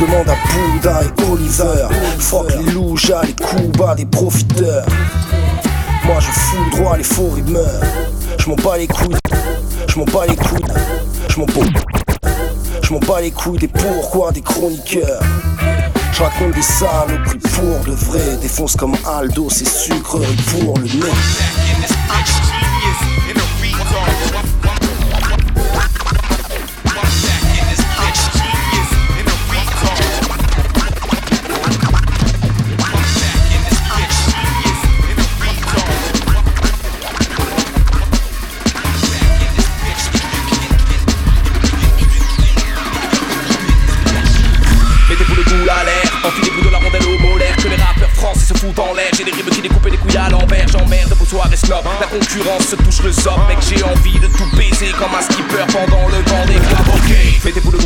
Demande 0.00 0.28
à 0.28 0.36
Bouddha 0.48 1.02
et 1.02 1.30
Oliver. 1.30 1.88
Fuck 2.18 2.50
les 2.56 2.72
loujas, 2.72 3.22
les 3.24 3.34
coups 3.34 3.78
bas 3.78 3.94
des 3.94 4.06
profiteurs. 4.06 4.86
Moi 6.04 6.16
je 6.18 6.26
fous 6.26 6.70
droit 6.76 6.96
les 6.96 7.04
faux 7.04 7.30
rimeurs. 7.30 7.82
Je 8.38 8.48
m'en 8.48 8.56
bats 8.56 8.78
les 8.78 8.88
couilles. 8.88 9.16
Je 9.86 9.98
m'en 9.98 10.04
bats 10.06 10.26
les 10.28 10.34
couilles. 10.34 10.64
Je 11.28 11.38
m'en 11.38 11.46
bats. 11.46 12.32
Je 12.82 12.92
m'en 12.92 12.98
bats 13.00 13.20
les 13.20 13.30
couilles 13.30 13.58
des 13.58 13.68
pourquoi 13.68 14.32
des 14.32 14.42
chroniqueurs. 14.42 15.22
Je 16.12 16.22
raconte 16.22 16.54
des 16.54 16.62
saloperies 16.62 17.38
pour 17.38 17.80
de 17.84 17.92
vrai. 17.92 18.36
Défonce 18.40 18.76
comme 18.76 18.94
Aldo, 19.06 19.48
c'est 19.50 19.66
sucrerie 19.66 20.36
pour 20.50 20.78
le 20.78 20.84
nez. 20.84 21.12
La 52.02 52.08
concurrence 52.08 52.66
se 52.66 52.74
touche 52.74 53.00
le 53.04 53.12
zob 53.12 53.38
Mec 53.46 53.58
j'ai 53.60 53.80
envie 53.84 54.18
de 54.18 54.26
tout 54.26 54.56
baiser 54.56 54.90
comme 54.98 55.14
un 55.16 55.22
skipper 55.22 55.64
pendant 55.68 56.08
le 56.08 56.16
vent 56.28 56.44
des 56.46 56.54
clubs 56.54 56.88
Ok, 56.88 57.44
mettez-vous 57.44 57.70
le 57.70 57.78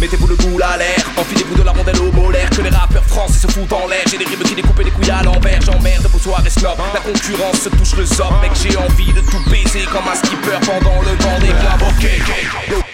Mettez-vous 0.00 0.26
le 0.26 0.34
boule 0.34 0.60
à 0.64 0.76
l'air, 0.76 0.98
enfilez-vous 1.16 1.54
de 1.54 1.62
la 1.62 1.70
rondelle 1.70 2.00
au 2.00 2.10
molaire 2.10 2.50
Que 2.50 2.62
les 2.62 2.68
rappeurs 2.68 3.04
français 3.04 3.46
se 3.46 3.46
foutent 3.46 3.72
en 3.72 3.86
l'air. 3.86 4.02
J'ai 4.10 4.18
des 4.18 4.24
rimes 4.24 4.42
qui 4.42 4.56
découpent 4.56 4.82
les 4.84 4.90
couilles 4.90 5.12
à 5.12 5.22
l'envers. 5.22 5.62
J'emmerde 5.62 6.08
vos 6.12 6.18
soirées 6.18 6.50
snob. 6.50 6.76
La 6.94 7.00
concurrence 7.00 7.60
se 7.60 7.68
touche 7.68 7.94
le 7.96 8.04
zob 8.04 8.34
Mec 8.42 8.50
j'ai 8.60 8.76
envie 8.76 9.12
de 9.12 9.20
tout 9.20 9.50
baiser 9.50 9.84
comme 9.84 10.08
un 10.10 10.16
skipper 10.16 10.58
pendant 10.66 11.00
le 11.02 11.14
vent 11.22 11.38
des 11.38 11.46
clubs. 11.46 12.82
Ok. 12.82 12.85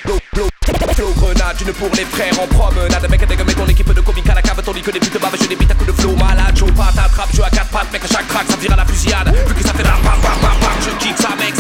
Grenade, 1.53 1.61
une 1.61 1.73
pour 1.75 1.91
les 1.95 2.05
frères 2.05 2.41
en 2.41 2.47
promenade. 2.47 3.11
Mec, 3.11 3.27
dégage, 3.27 3.47
mets 3.47 3.55
ton 3.55 3.67
équipe 3.67 3.93
de 3.93 4.01
comique 4.01 4.29
à 4.29 4.35
la 4.35 4.43
cave 4.43 4.63
Tandis 4.65 4.83
que 4.83 4.91
les 4.91 5.01
putes 5.01 5.21
bavent, 5.21 5.37
je 5.41 5.47
des 5.47 5.57
bites 5.57 5.71
à 5.71 5.75
coups 5.75 5.93
de 5.93 6.01
flow 6.01 6.15
malade. 6.17 6.57
Joe 6.57 6.71
patate, 6.73 7.07
attrape, 7.07 7.35
jeu 7.35 7.43
à 7.45 7.51
quatre 7.51 7.69
pattes 7.69 7.93
Mec, 7.93 8.05
à 8.05 8.09
chaque 8.09 8.29
track, 8.29 8.47
ça 8.49 8.57
vire 8.57 8.73
à 8.73 8.77
la 8.77 8.85
fusillade. 8.85 9.35
Vu 9.47 9.55
que 9.55 9.63
ça 9.63 9.75
fait 9.75 9.83
bam 9.83 10.01
bam 10.03 10.21
bam 10.23 10.41
bam 10.43 10.71
Je 10.81 10.91
kick 10.97 11.17
ça 11.19 11.31
mec, 11.37 11.55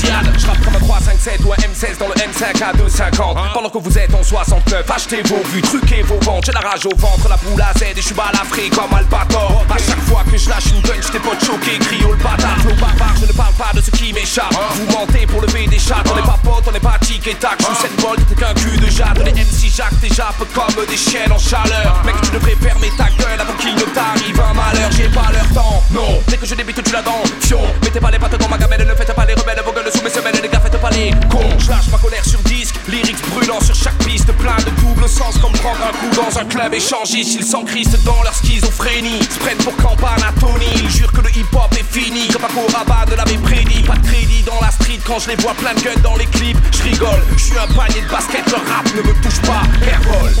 fusillade 0.00 0.32
Je 0.38 0.46
rappe 0.46 0.64
comme 0.64 0.76
un 0.76 0.80
3, 0.80 1.00
5, 1.00 1.20
7 1.20 1.40
ou 1.44 1.52
un 1.52 1.56
M16 1.56 1.98
dans 1.98 2.08
le 2.08 2.14
M5 2.14 2.62
à 2.62 2.72
250 2.72 3.36
Pendant 3.54 3.70
que 3.70 3.78
vous 3.78 3.98
êtes 3.98 4.14
en 4.14 4.22
69, 4.22 4.90
achetez 4.90 5.22
vos 5.22 5.42
vues, 5.50 5.62
truquez 5.62 6.02
vos 6.02 6.18
ventes 6.20 6.44
J'ai 6.46 6.52
la 6.52 6.60
rage 6.60 6.86
au 6.86 6.96
ventre, 6.96 7.28
la 7.28 7.36
boule 7.36 7.60
à 7.60 7.72
Z 7.78 7.82
et 7.82 7.92
je 7.96 8.00
suis 8.00 8.14
balafré 8.14 8.70
comme 8.70 8.92
Albator. 8.96 9.64
À 9.68 9.78
chaque 9.78 10.00
fois 10.02 10.22
que 10.30 10.36
je 10.36 10.48
lâche 10.48 10.66
une 10.74 10.82
punch, 10.82 11.10
t'es 11.10 11.18
pas 11.18 11.38
choqué, 11.44 11.78
crio 11.78 12.12
le 12.12 12.16
bâtard. 12.16 12.58
Flow 12.60 12.74
barbare, 12.80 13.14
je 13.20 13.26
ne 13.26 13.32
parle 13.32 13.54
pas 13.54 13.72
de 13.74 13.80
ce 13.80 13.90
qui 13.90 14.12
m'échappe 14.12 14.54
Vous 14.74 14.86
mentez 14.86 15.26
pour 15.26 15.42
lever 15.42 15.66
des 15.66 15.78
chats, 15.78 16.02
on 16.10 16.14
n'est 16.14 16.22
pas 16.22 16.38
potes, 16.42 16.64
on 16.68 16.72
n'est 16.72 16.80
pas 16.80 16.98
tic 17.00 17.26
et 17.26 17.34
tac. 17.34 17.58
Je 17.58 17.64
suis 17.64 17.74
cette 17.82 17.96
bolt, 18.00 18.20
t'es 18.28 18.34
qu'un 18.34 18.54
cul 18.54 18.76
de 18.76 18.90
jatte 18.90 19.18
Les 19.24 19.32
MC 19.32 19.70
Jacques 19.74 19.94
peu 20.38 20.44
comme 20.54 20.84
des 20.86 20.96
chiennes 20.96 21.32
en 21.32 21.38
chaleur. 21.38 22.02
Mec 22.04 22.14
tu 22.22 22.30
devrais 22.30 22.56
fermer 22.56 22.90
ta 22.96 23.04
gueule 23.04 23.40
avant 23.40 23.52
qu'il 23.54 23.74
ne 23.74 23.82
t'arrive 23.82 24.40
un 24.40 24.54
malheur. 24.54 24.90
J'ai 24.92 25.08
pas 25.08 25.30
leur 25.32 25.48
temps, 25.54 25.82
non. 25.92 26.20
Dès 26.28 26.36
que 26.36 26.46
je 26.46 26.54
débite 26.54 26.82
tu 26.82 26.92
la 26.92 27.02
dents, 27.02 27.22
fion 27.40 27.60
Mettez 27.82 28.00
pas 28.00 28.10
les 28.10 28.18
pattes 28.18 28.38
dans 28.38 28.48
ma 28.48 28.58
gamelle, 28.58 28.86
ne 28.86 28.94
faites 28.94 29.14
pas 29.14 29.24
les 29.26 29.34
rebelles 29.34 29.62
Vos 29.64 29.72
gueules 29.72 29.89
sous 29.90 30.02
mes 30.02 30.10
semelles, 30.10 30.40
les 30.42 30.48
gars 30.48 30.60
faites 30.60 30.80
pas 30.80 30.90
les 30.90 31.10
cons 31.28 31.58
Je 31.58 31.70
lâche 31.70 31.88
ma 31.90 31.98
colère 31.98 32.24
sur 32.24 32.38
disque, 32.40 32.74
lyrics 32.88 33.20
brûlants 33.30 33.60
sur 33.60 33.74
chaque 33.74 33.98
piste. 33.98 34.30
Plein 34.32 34.56
de 34.56 34.70
double 34.80 35.08
sens 35.08 35.38
comme 35.38 35.52
prendre 35.52 35.80
un 35.82 35.92
coup 35.98 36.14
dans 36.14 36.38
un 36.38 36.44
club 36.44 36.74
échangiste 36.74 37.34
Ils 37.34 37.44
s'encristent 37.44 38.02
dans 38.04 38.22
leur 38.22 38.34
schizophrénie. 38.34 39.20
Se 39.22 39.38
prennent 39.38 39.58
pour 39.58 39.76
campagne 39.76 40.22
à 40.26 40.32
Tony. 40.40 40.66
Ils 40.76 40.90
jurent 40.90 41.12
que 41.12 41.20
le 41.20 41.30
hip 41.30 41.46
hop 41.52 41.72
est 41.72 41.98
fini 41.98 42.28
Comme 42.28 42.42
Paco 42.42 42.66
Rabanne 42.72 43.16
l'avait 43.16 43.38
prédit. 43.38 43.82
Pas 43.82 43.96
de 43.96 44.06
crédit 44.06 44.42
dans 44.42 44.60
la 44.60 44.70
street 44.70 45.00
quand 45.06 45.18
je 45.18 45.30
les 45.30 45.36
vois 45.36 45.54
plein 45.54 45.74
de 45.74 45.80
gueules 45.80 46.02
dans 46.02 46.16
les 46.16 46.26
clips. 46.26 46.58
Je 46.72 46.82
rigole, 46.82 47.22
je 47.36 47.44
suis 47.44 47.58
un 47.58 47.72
panier 47.74 48.02
de 48.02 48.10
basket, 48.10 48.46
le 48.46 48.56
rap 48.56 48.86
ne 48.94 49.02
me 49.02 49.22
touche 49.22 49.40
pas. 49.42 49.62
Airball 49.86 50.32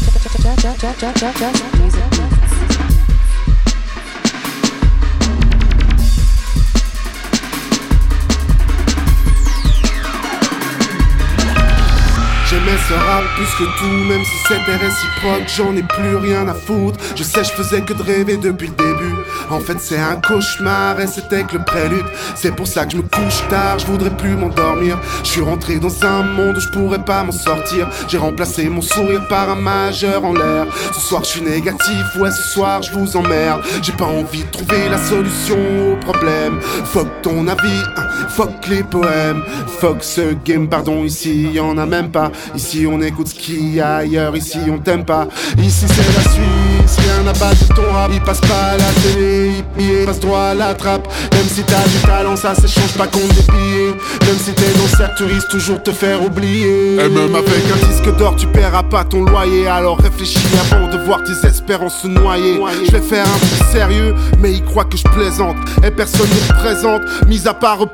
J'aimais 12.60 12.78
ce 12.88 12.92
rap 12.92 13.24
plus 13.36 13.54
que 13.54 13.78
tout, 13.78 14.08
même 14.08 14.24
si 14.24 14.36
c'était 14.48 14.76
réciproque, 14.76 15.48
j'en 15.56 15.74
ai 15.76 15.82
plus 15.82 16.16
rien 16.16 16.46
à 16.46 16.54
foutre. 16.54 16.98
Je 17.16 17.22
sais, 17.22 17.42
je 17.42 17.50
faisais 17.50 17.80
que 17.80 17.94
de 17.94 18.02
rêver 18.02 18.36
depuis 18.36 18.68
le 18.68 18.74
début. 18.74 19.14
En 19.48 19.60
fait, 19.60 19.78
c'est 19.80 19.98
un 19.98 20.16
cauchemar 20.16 21.00
et 21.00 21.06
c'était 21.06 21.44
que 21.44 21.56
le 21.56 21.64
prélude. 21.64 22.04
C'est 22.34 22.54
pour 22.54 22.66
ça 22.66 22.84
que 22.84 22.92
je 22.92 22.96
me 22.98 23.02
couche 23.02 23.48
tard, 23.48 23.78
je 23.78 23.86
voudrais 23.86 24.10
plus 24.10 24.36
m'endormir. 24.36 25.00
Je 25.24 25.28
suis 25.28 25.40
rentré 25.40 25.78
dans 25.78 26.04
un 26.04 26.22
monde 26.22 26.56
où 26.56 26.60
je 26.60 26.68
pourrais 26.68 27.02
pas 27.02 27.24
m'en 27.24 27.32
sortir. 27.32 27.88
J'ai 28.08 28.18
remplacé 28.18 28.68
mon 28.68 28.82
sourire 28.82 29.26
par 29.28 29.48
un 29.48 29.56
majeur 29.56 30.24
en 30.24 30.34
l'air. 30.34 30.66
Ce 30.92 31.00
soir, 31.00 31.24
je 31.24 31.30
suis 31.30 31.42
négatif, 31.42 32.04
ouais, 32.18 32.30
ce 32.30 32.42
soir, 32.42 32.82
je 32.82 32.92
vous 32.92 33.16
emmerde. 33.16 33.62
J'ai 33.82 33.92
pas 33.92 34.04
envie 34.04 34.44
de 34.44 34.50
trouver 34.50 34.88
la 34.90 34.98
solution 34.98 35.58
au 35.92 35.96
problème. 35.96 36.60
Fuck 36.60 37.22
ton 37.22 37.48
avis, 37.48 37.82
hein, 37.96 38.06
fuck 38.28 38.66
les 38.68 38.82
poèmes. 38.82 39.42
Fuck 39.80 40.02
ce 40.02 40.34
game, 40.44 40.68
pardon, 40.68 41.04
ici, 41.04 41.50
y 41.52 41.60
en 41.60 41.78
a 41.78 41.86
même 41.86 42.10
pas. 42.10 42.30
Ici, 42.54 42.86
on 42.90 43.00
écoute 43.00 43.28
ce 43.28 43.34
qu'il 43.34 43.74
y 43.74 43.80
a 43.80 43.96
ailleurs, 43.96 44.36
ici, 44.36 44.58
on 44.68 44.78
t'aime 44.78 45.04
pas. 45.04 45.26
Ici, 45.58 45.86
c'est 45.88 46.14
la 46.14 46.30
Suisse, 46.30 46.98
rien 46.98 47.26
à 47.26 47.32
battre 47.32 47.68
de 47.68 47.74
ton 47.74 47.92
rap. 47.92 48.10
Il 48.12 48.20
passe 48.20 48.40
pas 48.40 48.72
à 48.72 48.76
la 48.76 48.92
télé, 49.02 49.52
il 49.78 50.04
passe 50.06 50.20
droit 50.20 50.40
à 50.40 50.54
la 50.54 50.74
trappe. 50.74 51.08
Même 51.32 51.48
si 51.48 51.62
t'as 51.62 51.86
du 51.86 52.06
talent, 52.06 52.36
ça 52.36 52.54
se 52.54 52.66
change 52.66 52.94
pas 52.96 53.06
contre 53.06 53.28
des 53.28 53.52
billets. 53.52 53.94
Même 54.26 54.38
si 54.38 54.52
t'es 54.52 54.72
dans 54.78 54.96
certes, 54.96 55.14
tu 55.16 55.24
risques 55.24 55.48
toujours 55.48 55.82
te 55.82 55.90
faire 55.90 56.22
oublier. 56.22 56.94
Et 56.94 57.08
même 57.08 57.34
avec 57.34 57.64
un 57.72 57.88
disque 57.88 58.16
d'or, 58.16 58.36
tu 58.36 58.46
paieras 58.46 58.82
pas 58.84 59.04
ton 59.04 59.24
loyer. 59.24 59.66
Alors 59.66 59.98
réfléchis 59.98 60.38
avant 60.70 60.88
de 60.88 60.98
voir 61.04 61.22
tes 61.24 61.46
espérances 61.46 62.02
se 62.02 62.06
noyer. 62.06 62.60
Je 62.86 62.92
vais 62.92 63.00
faire 63.00 63.24
un 63.24 63.38
truc 63.38 63.68
sérieux, 63.72 64.14
mais 64.38 64.52
il 64.52 64.64
croit 64.64 64.84
que 64.84 64.96
je 64.96 65.04
plaisante. 65.04 65.56
Et 65.84 65.90
personne 65.90 66.28
ne 66.28 66.54
présente, 66.54 67.02
mis 67.26 67.46
à 67.46 67.54
part 67.54 67.86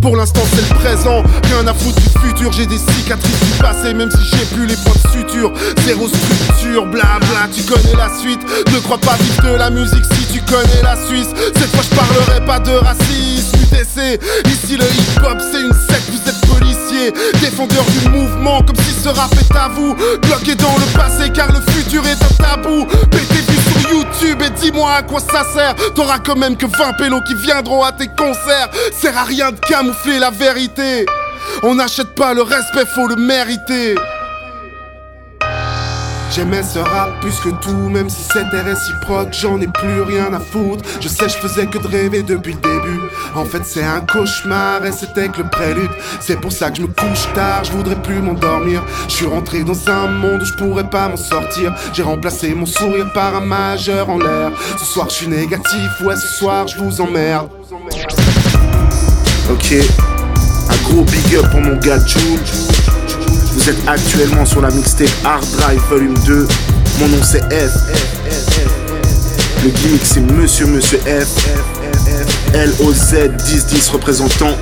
Pour 0.00 0.16
l'instant, 0.16 0.42
c'est 0.54 0.72
le 0.72 0.78
présent. 0.78 1.24
Rien 1.50 1.66
à 1.66 1.74
foutre 1.74 2.00
du 2.00 2.08
futur, 2.20 2.52
j'ai 2.52 2.64
des 2.64 2.78
cicatrices 2.78 3.40
du 3.40 3.58
passé, 3.60 3.92
même 3.92 4.08
si 4.08 4.24
j'ai 4.30 4.44
plus 4.54 4.66
les 4.66 4.76
points 4.76 4.94
de 5.04 5.10
suture. 5.10 5.52
Zéro 5.84 6.06
structure, 6.06 6.86
blabla, 6.86 7.48
tu 7.52 7.64
connais 7.64 7.96
la 7.96 8.08
suite. 8.20 8.40
Ne 8.72 8.78
crois 8.78 8.98
pas 8.98 9.16
vivre 9.16 9.42
de 9.52 9.58
la 9.58 9.70
musique 9.70 10.04
si 10.14 10.32
tu 10.32 10.40
connais 10.42 10.82
la 10.84 10.94
Suisse. 11.08 11.26
Cette 11.56 11.74
fois, 11.74 11.82
je 11.82 11.96
parlerai 11.96 12.44
pas 12.46 12.60
de 12.60 12.70
racisme, 12.70 13.56
UTC. 13.64 14.20
Ici, 14.46 14.76
le 14.76 14.84
hip-hop, 14.84 15.38
c'est 15.50 15.60
une 15.60 15.72
secte, 15.72 16.08
vous 16.12 16.28
êtes 16.30 16.40
policiers. 16.46 17.12
Défendeurs 17.40 17.86
du 18.00 18.10
mouvement, 18.10 18.62
comme 18.62 18.76
si 18.76 18.94
ce 19.02 19.08
rap 19.08 19.32
est 19.34 19.56
à 19.56 19.66
vous. 19.74 19.96
Bloqué 20.22 20.54
dans 20.54 20.76
le 20.78 20.86
passé, 20.96 21.32
car 21.34 21.50
le 21.50 21.60
futur 21.72 22.06
est 22.06 22.22
un 22.22 22.44
tabou. 22.44 22.86
Pété 23.10 23.42
sur 23.42 23.71
YouTube 23.92 24.42
et 24.42 24.50
dis-moi 24.50 24.92
à 24.92 25.02
quoi 25.02 25.20
ça 25.20 25.44
sert. 25.52 25.74
T'auras 25.94 26.18
quand 26.18 26.36
même 26.36 26.56
que 26.56 26.66
20 26.66 26.94
pélos 26.94 27.22
qui 27.26 27.34
viendront 27.34 27.82
à 27.82 27.92
tes 27.92 28.08
concerts. 28.08 28.70
Sert 28.92 29.16
à 29.16 29.24
rien 29.24 29.52
de 29.52 29.58
camoufler 29.58 30.18
la 30.18 30.30
vérité. 30.30 31.06
On 31.62 31.74
n'achète 31.74 32.14
pas 32.14 32.34
le 32.34 32.42
respect, 32.42 32.86
faut 32.94 33.06
le 33.06 33.16
mériter. 33.16 33.94
J'aimais 36.34 36.62
ce 36.62 36.78
rap 36.78 37.20
plus 37.20 37.38
que 37.40 37.50
tout, 37.60 37.90
même 37.90 38.08
si 38.08 38.22
c'était 38.22 38.62
réciproque, 38.62 39.34
j'en 39.38 39.60
ai 39.60 39.66
plus 39.66 40.00
rien 40.00 40.32
à 40.32 40.40
foutre. 40.40 40.82
Je 41.02 41.06
sais, 41.06 41.28
je 41.28 41.36
faisais 41.36 41.66
que 41.66 41.76
de 41.76 41.86
rêver 41.86 42.22
depuis 42.22 42.54
le 42.54 42.60
début. 42.60 43.00
En 43.34 43.44
fait, 43.44 43.60
c'est 43.66 43.84
un 43.84 44.00
cauchemar 44.00 44.82
et 44.86 44.92
c'était 44.92 45.28
que 45.28 45.42
le 45.42 45.48
prélude. 45.50 45.90
C'est 46.20 46.40
pour 46.40 46.50
ça 46.50 46.70
que 46.70 46.78
je 46.78 46.82
me 46.82 46.86
couche 46.86 47.30
tard, 47.34 47.64
je 47.64 47.72
voudrais 47.72 48.00
plus 48.00 48.22
m'endormir. 48.22 48.82
Je 49.08 49.12
suis 49.12 49.26
rentré 49.26 49.62
dans 49.62 49.76
un 49.90 50.08
monde 50.08 50.40
où 50.40 50.44
je 50.46 50.54
pourrais 50.54 50.88
pas 50.88 51.10
m'en 51.10 51.18
sortir. 51.18 51.74
J'ai 51.92 52.02
remplacé 52.02 52.54
mon 52.54 52.64
sourire 52.64 53.12
par 53.12 53.36
un 53.36 53.44
majeur 53.44 54.08
en 54.08 54.16
l'air. 54.16 54.52
Ce 54.78 54.86
soir, 54.86 55.10
je 55.10 55.14
suis 55.16 55.28
négatif, 55.28 56.00
ouais, 56.02 56.16
ce 56.16 56.28
soir, 56.28 56.66
je 56.66 56.78
vous 56.78 57.02
emmerde. 57.02 57.50
Ok, 59.50 59.74
un 60.70 60.88
gros 60.88 61.02
big 61.02 61.34
up 61.36 61.50
pour 61.50 61.60
mon 61.60 61.76
gars 61.76 61.98
Jules. 62.06 62.61
Vous 63.54 63.68
êtes 63.68 63.78
actuellement 63.86 64.44
sur 64.44 64.60
la 64.62 64.70
mixtape 64.70 65.10
Hard 65.24 65.44
Drive 65.52 65.80
Volume 65.90 66.14
2. 66.26 66.48
Mon 67.00 67.08
nom 67.08 67.22
c'est 67.22 67.42
F. 67.52 67.72
Le 69.62 69.70
gimmick 69.70 70.04
c'est 70.04 70.20
Monsieur 70.20 70.66
Monsieur 70.66 70.98
F. 70.98 71.28
LOZ 72.54 73.12
1010 73.12 73.88
représentant. 73.90 74.56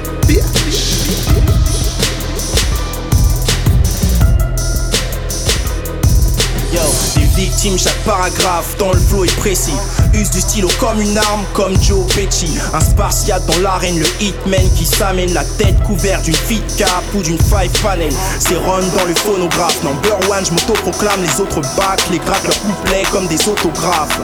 Chaque 7.61 8.05
paragraphe 8.07 8.75
dans 8.79 8.91
le 8.91 8.99
flow 8.99 9.25
est 9.25 9.37
précis. 9.37 9.75
Use 10.15 10.31
du 10.31 10.41
stylo 10.41 10.69
comme 10.81 10.99
une 10.99 11.19
arme, 11.19 11.45
comme 11.53 11.75
Joe 11.83 12.07
Pesci. 12.15 12.59
Un 12.73 12.81
spartiate 12.81 13.45
dans 13.45 13.59
l'arène, 13.59 13.99
le 13.99 14.07
hitman 14.19 14.67
qui 14.77 14.87
s'amène 14.87 15.35
la 15.35 15.45
tête 15.45 15.79
couverte 15.83 16.25
d'une 16.25 16.35
fit 16.35 16.63
cap 16.79 17.05
ou 17.15 17.21
d'une 17.21 17.39
five 17.39 17.71
panel. 17.83 18.11
C'est 18.39 18.57
run 18.57 18.81
dans 18.97 19.05
le 19.05 19.15
phonographe. 19.15 19.83
Number 19.85 20.31
one, 20.31 20.43
je 20.43 20.53
m'auto-proclame, 20.53 21.21
les 21.23 21.41
autres 21.41 21.61
bacs, 21.77 22.03
les 22.11 22.19
gratte 22.19 22.45
leur 22.45 22.59
couplet 22.61 23.03
comme 23.13 23.27
des 23.27 23.47
autographes. 23.47 24.21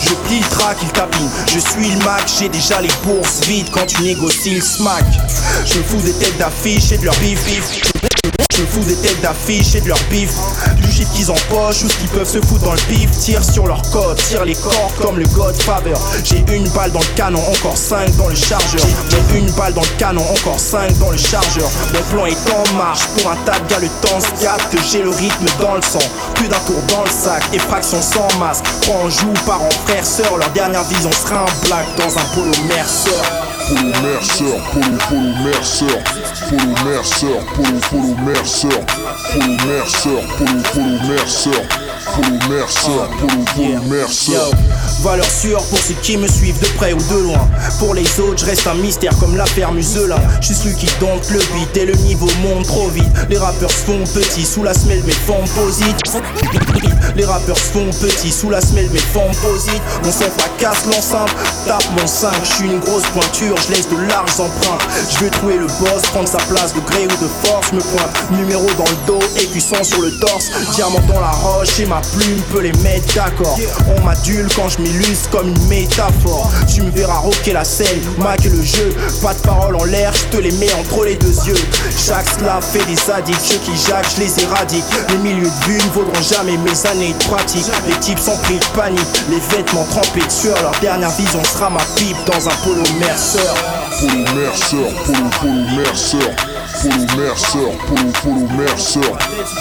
Je 0.00 0.14
plie 0.28 0.38
le 0.38 0.48
track, 0.48 0.76
il 0.80 0.88
tapine. 0.90 1.28
Je 1.48 1.58
suis 1.58 1.90
le 1.90 2.04
Mac, 2.04 2.22
j'ai 2.38 2.48
déjà 2.48 2.80
les 2.80 2.92
bourses 3.02 3.40
vides 3.48 3.70
quand 3.72 3.86
tu 3.86 4.00
négocies 4.02 4.54
le 4.54 4.60
smack. 4.60 5.04
Je 5.64 5.80
fous 5.80 6.00
des 6.04 6.12
têtes 6.12 6.38
d'affiche 6.38 6.92
et 6.92 6.98
de 6.98 7.06
leur 7.06 7.16
bif. 7.16 7.40
Je 8.56 8.62
fous 8.62 8.84
des 8.84 8.96
têtes 8.96 9.20
d'affiche 9.20 9.74
et 9.74 9.82
de 9.82 9.88
leur 9.88 9.98
bif 10.10 10.30
Du 10.80 10.90
shit 10.90 11.06
qu'ils 11.12 11.30
empochent 11.30 11.82
ou 11.82 11.90
ce 11.90 11.96
qu'ils 11.96 12.08
peuvent 12.08 12.26
se 12.26 12.40
foutre 12.40 12.64
dans 12.64 12.72
le 12.76 13.06
Tire 13.20 13.42
sur 13.44 13.66
leur 13.66 13.82
code, 13.90 14.16
tire 14.16 14.44
les 14.44 14.54
corps 14.54 14.92
comme 15.00 15.18
le 15.18 15.26
Godfather. 15.28 15.94
J'ai 16.22 16.44
une 16.54 16.68
balle 16.70 16.92
dans 16.92 17.00
le 17.00 17.16
canon, 17.16 17.40
encore 17.50 17.76
5 17.76 18.16
dans 18.16 18.28
le 18.28 18.34
chargeur. 18.34 18.86
J'ai 19.10 19.38
une 19.38 19.50
balle 19.52 19.72
dans 19.74 19.82
le 19.82 19.98
canon, 19.98 20.22
encore 20.30 20.60
5 20.60 20.98
dans 20.98 21.10
le 21.10 21.16
chargeur. 21.16 21.68
Mon 21.92 22.02
plan 22.10 22.26
est 22.26 22.52
en 22.52 22.76
marche, 22.76 23.06
pour 23.16 23.30
un 23.30 23.36
tas 23.44 23.58
le 23.80 23.88
temps 24.00 24.20
se 24.20 24.90
J'ai 24.90 25.02
le 25.02 25.10
rythme 25.10 25.46
dans 25.60 25.74
le 25.74 25.82
sang, 25.82 25.98
plus 26.34 26.48
d'un 26.48 26.58
tour 26.60 26.80
dans 26.88 27.02
le 27.02 27.10
sac 27.10 27.42
Effraction 27.52 28.00
sans 28.00 28.38
masque, 28.38 28.64
prends 28.82 29.04
en 29.04 29.10
joue, 29.10 29.32
parents, 29.44 29.68
frères, 29.86 30.06
sœurs 30.06 30.36
Leur 30.38 30.50
dernière 30.50 30.84
vision 30.84 31.10
sera 31.12 31.40
un 31.40 31.66
black 31.66 31.86
dans 31.96 32.18
un 32.18 32.24
polo 32.34 32.52
merceur 32.68 33.24
Polo 33.68 33.90
Mercer, 34.00 34.60
Polo 34.72 34.96
Polo 35.08 35.34
Mercer, 35.44 35.98
Polo 36.48 36.74
Mercer, 36.84 37.40
Polo 37.56 37.80
Polo 37.90 38.14
Mercer, 38.24 38.68
Polo 39.32 39.56
Mercer, 39.66 40.22
Polo 40.38 40.62
Polo 40.72 41.08
Mercer, 41.08 41.85
Polo 42.14 42.38
Mercer. 42.48 44.32
Yo, 44.32 44.40
valeur 45.02 45.30
sûre 45.30 45.62
pour 45.64 45.78
ceux 45.78 45.94
qui 46.02 46.16
me 46.16 46.28
suivent 46.28 46.58
de 46.60 46.66
près 46.76 46.92
ou 46.92 46.98
de 46.98 47.18
loin. 47.24 47.48
Pour 47.78 47.94
les 47.94 48.20
autres, 48.20 48.38
je 48.40 48.46
reste 48.46 48.66
un 48.66 48.74
mystère 48.74 49.16
comme 49.18 49.36
l'affaire 49.36 49.72
Muselin. 49.72 50.16
Je 50.40 50.46
suis 50.46 50.54
celui 50.54 50.74
qui 50.76 50.88
dompte 51.00 51.30
le 51.30 51.38
beat 51.38 51.76
et 51.76 51.86
le 51.86 51.94
niveau 51.94 52.28
monte 52.42 52.66
trop 52.66 52.88
vite. 52.88 53.04
Les 53.28 53.38
rappeurs 53.38 53.70
se 53.70 53.84
font 53.84 54.04
petits 54.14 54.44
sous 54.44 54.62
la 54.62 54.74
semelle, 54.74 55.02
mais 55.06 55.12
font 55.12 55.44
posite. 55.54 55.96
Les 57.16 57.24
rappeurs 57.24 57.56
se 57.56 57.72
font 57.72 57.90
petits 58.00 58.32
sous 58.32 58.50
la 58.50 58.60
semelle, 58.60 58.90
mais 58.92 59.00
font 59.00 59.30
posite. 59.42 59.82
Mon 60.04 60.12
son 60.12 60.30
fracasse 60.38 60.86
l'enceinte, 60.86 61.30
tape 61.66 61.84
mon 61.98 62.06
5. 62.06 62.32
Je 62.44 62.54
suis 62.56 62.66
une 62.66 62.80
grosse 62.80 63.06
pointure, 63.14 63.56
je 63.66 63.72
laisse 63.74 63.88
de 63.88 63.96
larges 64.08 64.40
empreintes. 64.40 64.86
Je 65.10 65.24
veux 65.24 65.30
trouver 65.30 65.56
le 65.56 65.66
boss, 65.66 66.02
prendre 66.12 66.28
sa 66.28 66.38
place 66.38 66.74
de 66.74 66.80
gré 66.80 67.04
ou 67.04 67.24
de 67.24 67.28
force. 67.44 67.72
Me 67.72 67.80
pointe, 67.80 68.30
numéro 68.30 68.66
dans 68.78 68.84
le 68.84 69.06
dos 69.06 69.26
et 69.40 69.46
puissant 69.46 69.82
sur 69.82 70.00
le 70.00 70.10
torse. 70.18 70.50
Diamant 70.74 71.00
dans 71.08 71.20
la 71.20 71.30
roche 71.30 71.80
et 71.80 71.86
ma 71.86 71.95
plume 72.00 72.40
peut 72.52 72.60
les 72.60 72.72
mettre 72.82 73.14
d'accord. 73.14 73.58
On 73.96 74.02
m'adule 74.02 74.48
quand 74.54 74.68
je 74.68 74.80
m'illustre 74.80 75.30
comme 75.30 75.48
une 75.48 75.66
métaphore. 75.68 76.50
Tu 76.72 76.82
me 76.82 76.90
verras 76.90 77.18
rocker 77.18 77.52
la 77.52 77.64
scène, 77.64 78.00
Mac 78.18 78.44
le 78.44 78.62
jeu. 78.62 78.94
Pas 79.22 79.34
de 79.34 79.40
parole 79.40 79.76
en 79.76 79.84
l'air, 79.84 80.12
je 80.14 80.36
te 80.36 80.36
les 80.36 80.52
mets 80.52 80.72
entre 80.74 81.04
les 81.04 81.16
deux 81.16 81.34
yeux. 81.46 81.54
Chaque 81.96 82.28
slave 82.28 82.64
fait 82.64 82.84
des 82.86 83.10
addicts, 83.10 83.40
ceux 83.40 83.58
qui 83.58 83.76
jacquent, 83.76 84.10
je 84.16 84.20
les 84.20 84.42
éradique. 84.42 84.84
Les 85.10 85.18
milieux 85.18 85.50
de 85.50 85.66
vue 85.66 85.78
ne 85.78 85.92
vaudront 85.92 86.22
jamais 86.22 86.56
mes 86.58 86.86
années 86.86 87.14
de 87.18 87.24
pratique. 87.24 87.66
Les 87.88 87.98
types 88.00 88.18
sont 88.18 88.36
pris 88.38 88.58
de 88.58 88.64
panique, 88.76 89.00
les 89.30 89.56
vêtements 89.56 89.86
trempés 89.90 90.24
de 90.24 90.30
sueur. 90.30 90.60
Leur 90.62 90.78
dernière 90.80 91.10
vision 91.10 91.42
sera 91.44 91.70
ma 91.70 91.82
pipe 91.96 92.16
dans 92.26 92.48
un 92.48 92.54
polo 92.64 92.82
merceur. 92.98 93.54
Polo 94.00 94.24
Mercer, 94.34 94.76
Polo 95.06 95.30
Polo 95.40 96.55
Mercer, 97.16 97.78
Polo 97.86 98.12
Polo 98.22 98.48
Mercer, 98.56 99.00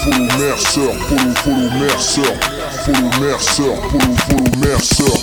Polo 0.04 0.26
Mercer, 0.38 0.92
Polo 1.08 1.34
Polo 1.44 1.70
Mercer, 1.80 2.40
Polo 2.86 3.10
Mercer, 3.20 3.76
Polo 3.92 4.16
Polo 4.28 4.50
Mercer. 4.58 5.14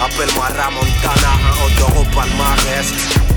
Appelle-moi 0.00 0.48
Ramontana, 0.56 1.32
un 1.48 1.56
odeur 1.66 2.00
au 2.00 2.04
palmarès. 2.14 3.33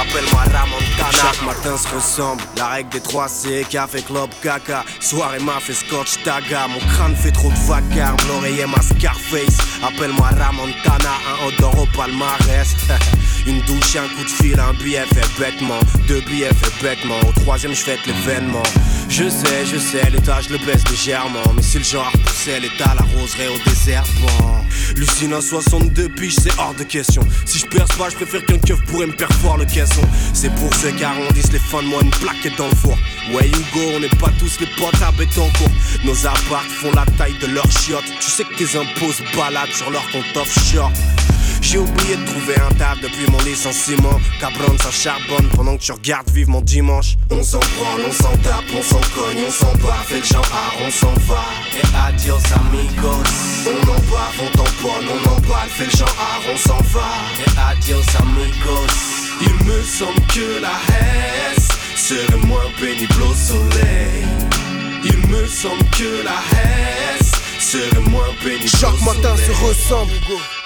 Appelle-moi 0.00 0.42
Ramontana. 0.52 1.10
Chaque 1.10 1.42
matin 1.42 1.76
se 1.76 1.88
ressemble. 1.92 2.42
La 2.56 2.68
règle 2.68 2.90
des 2.90 3.00
3 3.00 3.28
C, 3.28 3.66
café, 3.68 4.00
club, 4.00 4.30
caca. 4.40 4.84
Soirée 5.00 5.40
m'a 5.40 5.58
fait 5.58 5.74
scotch, 5.74 6.22
taga. 6.22 6.68
Mon 6.68 6.78
crâne 6.78 7.16
fait 7.16 7.32
trop 7.32 7.50
de 7.50 7.58
vacarme. 7.66 8.16
L'oreiller 8.28 8.66
ma 8.66 8.80
Scarface. 8.80 9.58
Appelle-moi 9.82 10.28
Ramontana, 10.38 11.14
un 11.32 11.48
odeur 11.48 11.76
au 11.80 11.86
palmarès. 11.96 12.76
Une 13.46 13.60
douche, 13.62 13.96
un 13.96 14.08
coup 14.14 14.24
de 14.24 14.30
fil, 14.30 14.60
un 14.60 14.74
billet 14.74 15.04
fait 15.14 15.40
bêtement. 15.40 15.80
Deux 16.06 16.20
billets 16.20 16.54
fait 16.54 16.82
bêtement. 16.82 17.18
Au 17.28 17.32
troisième, 17.40 17.74
je 17.74 17.82
fête 17.82 18.06
l'événement. 18.06 18.62
Je 19.08 19.28
sais, 19.28 19.66
je 19.66 19.78
sais, 19.78 20.10
l'état 20.10 20.40
je 20.42 20.50
le 20.52 20.58
baisse 20.58 20.86
légèrement. 20.90 21.42
Mais 21.56 21.62
si 21.62 21.78
le 21.78 21.84
genre 21.84 22.12
poussait 22.24 22.60
l'état, 22.60 22.94
la 22.94 23.04
roserait 23.18 23.48
au 23.48 23.58
désert. 23.68 24.04
Bon, 24.20 24.64
Lucine 24.96 25.32
à 25.32 25.40
62 25.40 26.08
piges, 26.10 26.36
c'est 26.40 26.56
hors 26.58 26.74
de 26.74 26.84
question. 26.84 27.22
Si 27.44 27.58
je 27.58 27.66
perce 27.66 27.96
pas, 27.96 28.10
je 28.10 28.16
préfère 28.16 28.44
qu'un 28.44 28.58
keuf 28.58 28.80
pourrait 28.86 29.06
me 29.06 29.16
perfoire 29.16 29.56
le 29.56 29.64
caisson. 29.64 30.02
C'est 30.34 30.54
pour 30.54 30.72
ceux 30.74 30.90
qui 30.90 31.04
arrondissent 31.04 31.52
les 31.52 31.58
fins 31.58 31.82
de 31.82 31.88
mois 31.88 32.02
une 32.02 32.10
plaquette 32.10 32.56
dans 32.58 32.68
le 32.68 32.74
four. 32.74 32.98
Ouais, 33.32 33.48
Hugo, 33.48 33.92
on 33.96 34.00
n'est 34.00 34.08
pas 34.08 34.30
tous 34.38 34.60
les 34.60 34.66
potes 34.76 35.02
à 35.02 35.10
bétoncourt. 35.12 35.70
Nos 36.04 36.26
apparts 36.26 36.64
font 36.64 36.92
la 36.92 37.06
taille 37.16 37.38
de 37.40 37.46
leurs 37.46 37.70
chiottes. 37.70 38.12
Tu 38.20 38.30
sais 38.30 38.44
que 38.44 38.54
tes 38.54 38.76
impôts 38.76 39.12
se 39.12 39.22
baladent 39.36 39.72
sur 39.72 39.90
leur 39.90 40.08
compte 40.10 40.36
offshore. 40.36 40.92
J'ai 41.60 41.78
oublié 41.78 42.16
de 42.16 42.24
trouver 42.24 42.54
un 42.58 42.72
table 42.74 43.00
depuis 43.02 43.30
mon 43.30 43.38
licenciement. 43.42 44.20
Cabron, 44.40 44.76
ça 44.78 44.90
charbonne 44.90 45.48
pendant 45.54 45.76
que 45.76 45.82
tu 45.82 45.92
regardes 45.92 46.30
vivre 46.30 46.50
mon 46.50 46.60
dimanche. 46.60 47.16
On 47.30 47.42
s'en 47.42 47.60
prend, 47.60 47.96
on 48.06 48.12
s'en 48.12 48.36
tape, 48.38 48.64
on 48.76 48.82
s'en 48.82 48.97
cogne, 49.14 49.44
on 49.46 49.50
s'en 49.50 49.72
bat. 49.84 49.96
Fait 50.06 50.20
le 50.20 50.36
art, 50.36 50.74
on 50.86 50.90
s'en 50.90 51.14
va. 51.26 51.44
Et 51.76 51.86
adios 52.06 52.40
amigos. 52.54 53.22
On 53.66 53.82
en 53.90 54.00
bave, 54.10 54.40
on 54.42 54.50
tamponne, 54.56 55.06
on 55.08 55.28
emballe. 55.30 55.68
Fait 55.68 55.84
le 55.84 56.04
art, 56.04 56.42
on 56.52 56.56
s'en 56.56 56.82
va. 56.92 57.10
Et 57.44 57.50
adios 57.70 58.04
amigos. 58.20 58.86
Il 59.40 59.66
me 59.66 59.82
semble 59.82 60.20
que 60.34 60.60
la 60.60 60.76
Hesse 60.88 61.68
serait 61.96 62.46
moins 62.46 62.70
pénible 62.80 63.22
au 63.22 63.34
soleil. 63.34 64.26
Il 65.04 65.18
me 65.28 65.46
semble 65.46 65.84
que 65.90 66.24
la 66.24 66.40
Hesse 66.58 67.32
serait 67.60 68.10
moins 68.10 68.28
pénible 68.42 68.68
Chaque 68.68 68.94
au 69.00 69.04
matin 69.04 69.36
soleil. 69.36 69.46
se 69.46 69.64
ressemble 69.64 70.12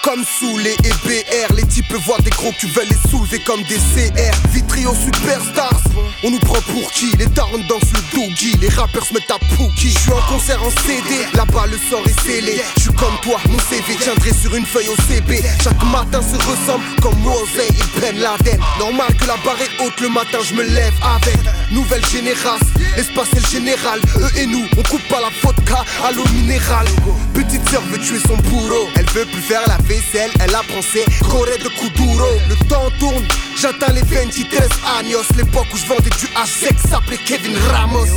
Comme 0.03 0.23
sous 0.25 0.57
les 0.57 0.73
EBR 0.73 1.53
Les 1.55 1.63
types 1.63 1.93
voient 2.05 2.19
des 2.19 2.29
gros 2.29 2.51
qui 2.59 2.67
veulent 2.67 2.89
les 2.89 3.09
soulever 3.09 3.39
comme 3.39 3.63
des 3.63 3.77
CR 3.77 4.35
Vitrio 4.51 4.93
superstars 4.93 5.79
On 6.23 6.31
nous 6.31 6.39
prend 6.39 6.59
pour 6.73 6.91
qui? 6.91 7.09
Les 7.17 7.25
darons 7.27 7.63
dansent 7.69 7.93
le 7.93 8.01
doogie 8.13 8.53
Les 8.61 8.67
rappeurs 8.67 9.05
se 9.05 9.13
mettent 9.13 9.31
à 9.31 9.39
Pookie. 9.55 9.91
Je 9.91 9.97
suis 9.97 10.11
en 10.11 10.21
concert 10.27 10.61
en 10.61 10.69
CD 10.71 11.25
Là-bas 11.35 11.67
le 11.71 11.77
sort 11.89 12.03
est 12.05 12.19
scellé. 12.19 12.61
Je 12.75 12.81
suis 12.81 12.93
comme 12.93 13.15
toi, 13.21 13.39
mon 13.49 13.59
CV 13.59 13.95
tiendrait 13.95 14.33
sur 14.33 14.53
une 14.53 14.65
feuille 14.65 14.89
au 14.89 14.95
CB 15.07 15.41
Chaque 15.63 15.83
matin 15.85 16.21
se 16.21 16.35
ressemble 16.35 16.83
comme 17.01 17.17
Mosey 17.19 17.69
et 17.69 17.99
Ben 18.01 18.19
Laden 18.19 18.59
Normal 18.79 19.15
que 19.15 19.25
la 19.25 19.37
barre 19.37 19.61
est 19.61 19.83
haute 19.83 19.99
le 20.01 20.09
matin 20.09 20.39
je 20.43 20.53
me 20.53 20.63
lève 20.63 20.93
avec. 21.15 21.39
Nouvelle 21.71 22.05
génération, 22.05 22.67
l'espace 22.95 23.29
est 23.35 23.39
le 23.39 23.47
général. 23.47 23.99
Eux 24.17 24.37
et 24.37 24.45
nous, 24.45 24.65
on 24.77 24.83
coupe 24.83 25.07
pas 25.07 25.21
la 25.21 25.29
vodka 25.41 25.83
à 26.03 26.11
l'eau 26.11 26.25
minérale. 26.33 26.85
Petite 27.33 27.67
sœur 27.69 27.81
veut 27.89 27.97
tuer 27.99 28.19
son 28.27 28.37
bourreau 28.49 28.89
Elle 28.95 29.09
veut 29.09 29.25
plus 29.25 29.41
faire 29.41 29.61
la 29.67 29.77
vaisselle, 29.93 30.31
elle 30.39 30.55
apprend 30.55 30.81
ses 30.81 31.05
corées 31.29 31.57
de 31.57 31.69
Kuduro 31.69 32.25
Le 32.49 32.55
temps 32.67 32.89
tourne, 32.99 33.25
j'atteins 33.59 33.93
les 33.93 34.01
23 34.01 34.61
años 34.99 35.23
L'époque 35.37 35.67
où 35.73 35.77
je 35.77 35.85
vendais 35.85 36.09
du 36.09 36.27
A-Sec 36.35 36.75
s'appelait 36.89 37.17
Kevin 37.17 37.55
Ramos 37.71 38.07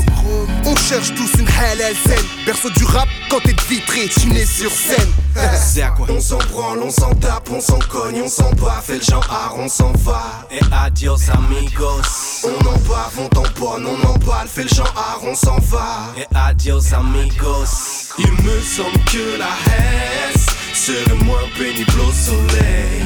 On 0.65 0.77
cherche 0.77 1.15
tous 1.15 1.39
une 1.39 1.49
halal 1.49 1.95
scène 2.07 2.25
Perso 2.45 2.71
du 2.71 2.85
rap, 2.85 3.09
quand 3.31 3.41
t'es 3.41 3.55
vitré, 3.69 4.09
tu 4.09 4.29
n'es 4.29 4.47
sur 4.47 4.71
scène 4.71 5.11
C'est 5.55 5.83
à 5.83 5.91
quoi 5.91 6.07
On 6.09 6.21
s'en 6.21 6.39
branle, 6.39 6.81
on 6.83 6.91
s'en 6.91 7.15
tape, 7.15 7.51
on 7.51 7.61
s'en 7.61 7.79
cogne, 7.79 8.23
on 8.25 8.29
s'en 8.29 8.51
bat, 8.53 8.83
fait 8.85 8.99
le 8.99 9.03
genre 9.03 9.55
on 9.59 9.69
s'en 9.69 9.93
va. 10.05 10.47
Et 10.51 10.61
adios 10.73 11.19
amigos. 11.31 12.45
On 12.45 12.67
en 12.67 12.79
bave, 12.89 13.19
on 13.19 13.29
tamponne, 13.29 13.87
on 13.87 14.09
emballe, 14.09 14.49
fait 14.49 14.63
le 14.63 14.69
genre 14.69 15.21
on 15.23 15.35
s'en 15.35 15.59
va. 15.59 16.15
Et 16.17 16.25
adios 16.35 16.95
amigos. 16.95 18.15
Il 18.19 18.33
me 18.33 18.61
semble 18.63 18.99
que 19.05 19.39
la 19.39 19.51
Hesse 19.67 20.46
serait 20.77 21.25
moins 21.25 21.49
pénible 21.59 22.01
au 22.01 22.13
soleil. 22.13 23.03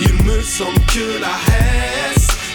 Il 0.00 0.14
me 0.24 0.40
semble 0.42 0.78
que 0.86 1.20
la 1.20 1.34
Hesse 1.52 1.93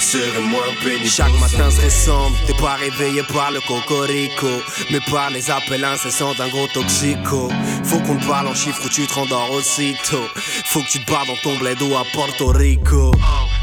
serait 0.10 0.42
moins 0.42 0.74
pénible 0.84 1.06
Chaque 1.08 1.40
matin 1.40 1.70
se 1.70 1.82
ressemble, 1.82 2.36
t'es 2.48 2.54
pas 2.54 2.76
réveillé 2.76 3.22
par 3.24 3.52
le 3.52 3.62
cocorico 3.62 4.48
Mais 4.92 5.00
par 5.12 5.30
les 5.30 5.52
appels 5.52 5.84
incessants 5.84 6.34
d'un 6.34 6.48
gros 6.48 6.68
toxico 6.68 7.50
Faut 7.84 8.00
qu'on 8.00 8.16
te 8.18 8.26
parle 8.26 8.48
en 8.48 8.56
chiffres 8.56 8.82
ou 8.86 8.90
tu 8.90 9.06
te 9.06 9.14
rendors 9.14 9.52
aussitôt 9.52 10.28
Faut 10.66 10.82
que 10.82 10.90
tu 10.90 11.04
te 11.04 11.12
barres 11.12 11.28
dans 11.28 11.36
ton 11.44 11.58
bled 11.58 11.82
ou 11.82 11.96
à 11.96 12.04
Porto 12.14 12.48
Rico 12.48 13.12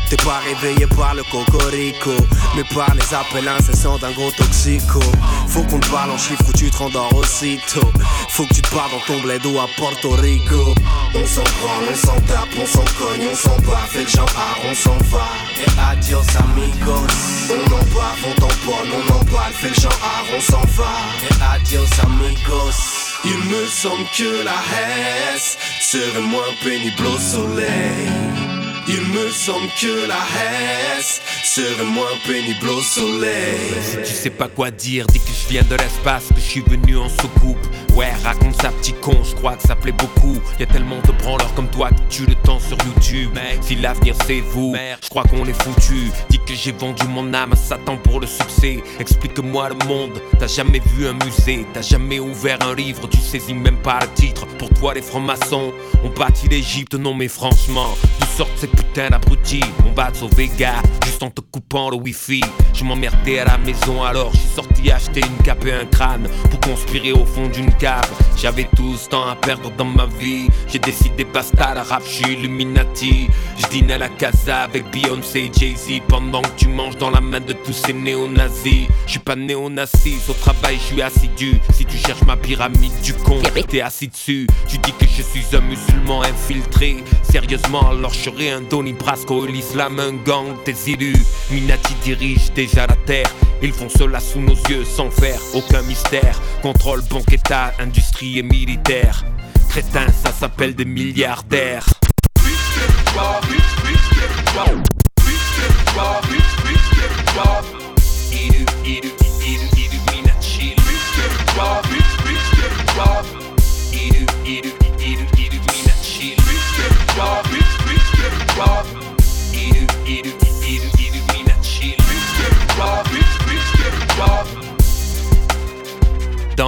T'es 0.09 0.17
pas 0.19 0.39
réveillé 0.39 0.87
par 0.87 1.17
le 1.17 1.25
cocorico, 1.25 2.13
mais 2.55 2.63
par 2.73 2.95
les 2.95 3.13
appels 3.13 3.49
incessants 3.49 3.99
d'un 3.99 4.13
gros 4.13 4.31
toxico. 4.31 5.01
Faut 5.49 5.63
qu'on 5.65 5.81
te 5.81 5.91
parle 5.91 6.13
en 6.13 6.19
chiffres 6.19 6.45
ou 6.49 6.53
tu 6.53 6.71
te 6.71 6.77
rendors 6.77 7.13
aussitôt. 7.17 7.91
Faut 8.29 8.45
que 8.45 8.55
tu 8.55 8.63
te 8.63 8.73
parles 8.73 8.93
dans 8.93 9.01
ton 9.01 9.21
bled 9.21 9.45
ou 9.47 9.59
à 9.59 9.67
Porto 9.77 10.11
Rico. 10.11 10.75
On 11.13 11.27
s'en 11.27 11.43
prend, 11.43 11.81
on 11.91 11.95
s'en 11.97 12.21
tape, 12.21 12.49
on 12.57 12.67
s'en 12.67 12.85
cogne, 12.97 13.27
on 13.33 13.35
s'en 13.35 13.57
bat, 13.69 13.81
fait 13.89 14.03
le 14.03 14.09
genre 14.09 14.29
on 14.65 14.75
s'en 14.75 14.97
va. 15.11 15.27
Et 15.59 15.81
adios 15.91 16.36
amigos. 16.45 17.51
On 17.51 17.75
en 17.75 17.85
bave, 17.95 18.25
on 18.25 18.35
tamponne, 18.41 18.91
on 18.93 19.15
emballe, 19.15 19.53
fait 19.53 19.69
le 19.69 19.75
genre 19.75 20.25
on 20.37 20.41
s'en 20.41 20.65
va. 20.77 20.95
Et 21.23 21.55
adios 21.55 21.89
amigos. 22.03 23.07
Il 23.25 23.39
me 23.51 23.67
semble 23.67 24.05
que 24.17 24.45
la 24.45 24.55
Hesse 24.55 25.59
serait 25.81 26.21
moins 26.21 26.53
pénible 26.63 27.07
au 27.07 27.19
soleil. 27.19 28.46
Il 28.89 29.01
me 29.01 29.29
semble 29.31 29.67
que 29.81 30.07
la 30.07 30.15
Hesse 30.15 31.21
serait 31.43 31.85
moins 31.85 32.05
pénible 32.25 32.69
au 32.69 32.81
soleil. 32.81 33.59
Si 33.83 33.97
tu 33.97 34.17
sais 34.17 34.31
pas 34.31 34.47
quoi 34.47 34.71
dire, 34.71 35.07
dis 35.09 35.19
que 35.19 35.27
je 35.27 35.49
viens 35.49 35.65
de 35.65 35.75
l'espace, 35.75 36.29
que 36.29 36.37
je 36.37 36.47
suis 36.47 36.61
venu 36.61 36.97
en 36.97 37.09
soucoupe. 37.09 37.59
Ouais, 37.97 38.13
raconte 38.23 38.61
ça, 38.63 38.69
petit 38.69 38.93
con, 38.93 39.17
je 39.25 39.35
crois 39.35 39.57
que 39.57 39.67
ça 39.67 39.75
plaît 39.75 39.91
beaucoup. 39.91 40.39
Y 40.61 40.65
a 40.65 40.67
tellement 40.67 41.01
de 41.01 41.13
branleurs 41.13 41.53
comme 41.55 41.69
toi 41.69 41.91
qui 41.91 42.19
tuent 42.19 42.27
le 42.29 42.37
temps 42.37 42.61
sur 42.61 42.77
YouTube. 42.87 43.31
Mec, 43.35 43.59
si 43.63 43.75
l'avenir 43.75 44.15
c'est 44.25 44.41
vous, 44.41 44.77
je 45.03 45.09
crois 45.09 45.25
qu'on 45.25 45.45
est 45.47 45.63
foutu. 45.63 46.13
Dis 46.29 46.39
que 46.47 46.55
j'ai 46.55 46.73
vendu 46.73 47.09
mon 47.09 47.35
âme 47.35 47.55
à 47.55 47.57
Satan 47.57 47.97
pour 47.97 48.21
le 48.21 48.27
succès. 48.29 48.85
Explique-moi 49.01 49.71
le 49.71 49.87
monde, 49.87 50.21
t'as 50.39 50.47
jamais 50.47 50.81
vu 50.95 51.09
un 51.09 51.15
musée, 51.25 51.67
t'as 51.75 51.83
jamais 51.83 52.21
ouvert 52.21 52.59
un 52.63 52.75
livre, 52.75 53.09
tu 53.09 53.19
saisis 53.19 53.55
même 53.55 53.79
pas 53.79 53.99
le 54.03 54.09
titre. 54.15 54.47
Pour 54.59 54.69
toi, 54.71 54.95
les 54.95 55.03
francs-maçons 55.03 55.73
ont 56.05 56.11
bâti 56.11 56.49
l'Égypte, 56.49 56.95
non 56.95 57.15
mais 57.15 57.29
franchement, 57.29 57.97
d'où 58.21 58.27
sortent 58.37 58.59
ces 58.59 58.69
putains 58.77 59.09
d'abrutis 59.11 59.65
On 59.87 59.93
va 59.93 60.11
te 60.11 60.19
sauver, 60.19 60.51
gars, 60.59 60.83
juste 61.05 61.23
en 61.23 61.31
te 61.31 61.41
coupant 61.41 61.91
le 61.91 61.97
wifi. 61.97 62.43
Je 62.75 62.85
m'emmerdais 62.85 63.39
à 63.41 63.45
la 63.47 63.59
maison 63.59 64.05
alors, 64.05 64.31
j'ai 64.33 64.55
sorti 64.55 64.91
acheter 64.91 65.21
une 65.21 65.45
cape 65.45 65.65
et 65.67 65.73
un 65.73 65.87
crâne 65.87 66.29
pour 66.51 66.61
conspirer 66.61 67.13
au 67.13 67.25
fond 67.25 67.49
d'une 67.49 67.73
cave. 67.75 68.11
J'avais 68.37 68.69
tout 68.77 68.97
ce 68.97 69.09
temps 69.09 69.27
à 69.27 69.35
perdre 69.35 69.71
dans 69.77 69.85
ma 69.85 70.07
vie. 70.07 70.49
J'ai 70.69 70.79
décidé 70.79 71.25
basta, 71.25 71.75
la 71.75 71.83
rap, 71.83 72.03
je 72.05 72.25
suis 72.25 72.33
Illuminati. 72.35 73.29
Je 73.59 73.67
dîne 73.69 73.91
à 73.91 73.99
la 73.99 74.09
casa 74.09 74.63
avec 74.63 74.91
Beyoncé 74.91 75.51
et 75.51 75.59
Jay-Z 75.59 76.03
pendant 76.09 76.43
que 76.43 76.57
tu 76.57 76.69
manges 76.69 76.97
dans 76.97 77.11
la 77.11 77.21
main 77.21 77.41
de 77.41 77.53
tous 77.55 77.73
ces 77.73 77.93
néo-nazis. 77.93 78.89
Je 79.07 79.13
suis 79.13 79.21
pas 79.21 79.37
néo-nazi, 79.37 80.17
au 80.29 80.33
travail, 80.35 80.77
je 80.77 80.95
suis 80.95 81.03
assidu. 81.03 81.61
Si 81.73 81.85
tu 81.85 81.97
cherches 81.97 82.23
ma 82.27 82.37
pyramide 82.37 83.01
du 83.03 83.15
con, 83.15 83.41
t'es 83.69 83.81
assis 83.81 84.09
dessus. 84.09 84.47
Tu 84.69 84.79
dis 84.79 84.93
que 84.93 85.07
je 85.07 85.23
suis 85.23 85.57
un 85.57 85.61
musulman 85.61 86.23
infiltré. 86.23 86.97
Sérieusement, 87.23 87.91
alors 87.91 88.13
je 88.13 88.31
serais 88.31 88.51
un 88.51 88.63
Donny 88.71 88.93
Brasco, 88.93 89.47
l'islam, 89.47 90.01
un 90.01 90.15
gang, 90.25 90.55
élus. 90.67 91.25
Minati 91.51 91.95
dirige 92.03 92.53
déjà 92.53 92.87
la 92.87 92.97
terre. 92.97 93.31
Ils 93.63 93.73
font 93.73 93.89
cela 93.89 94.21
sous 94.21 94.41
nos 94.41 94.57
yeux 94.69 94.85
sans 94.85 95.11
faire 95.11 95.41
aucun 95.55 95.83
mystère. 95.83 96.41
Contrôle, 96.63 97.03
banque, 97.11 97.33
état, 97.33 97.73
industrie 97.79 98.39
et 98.39 98.43
militaire. 98.43 99.25
Crétin, 99.69 100.07
ça 100.13 100.33
s'appelle 100.33 100.75
des 100.75 100.85
milliardaires. 100.85 101.96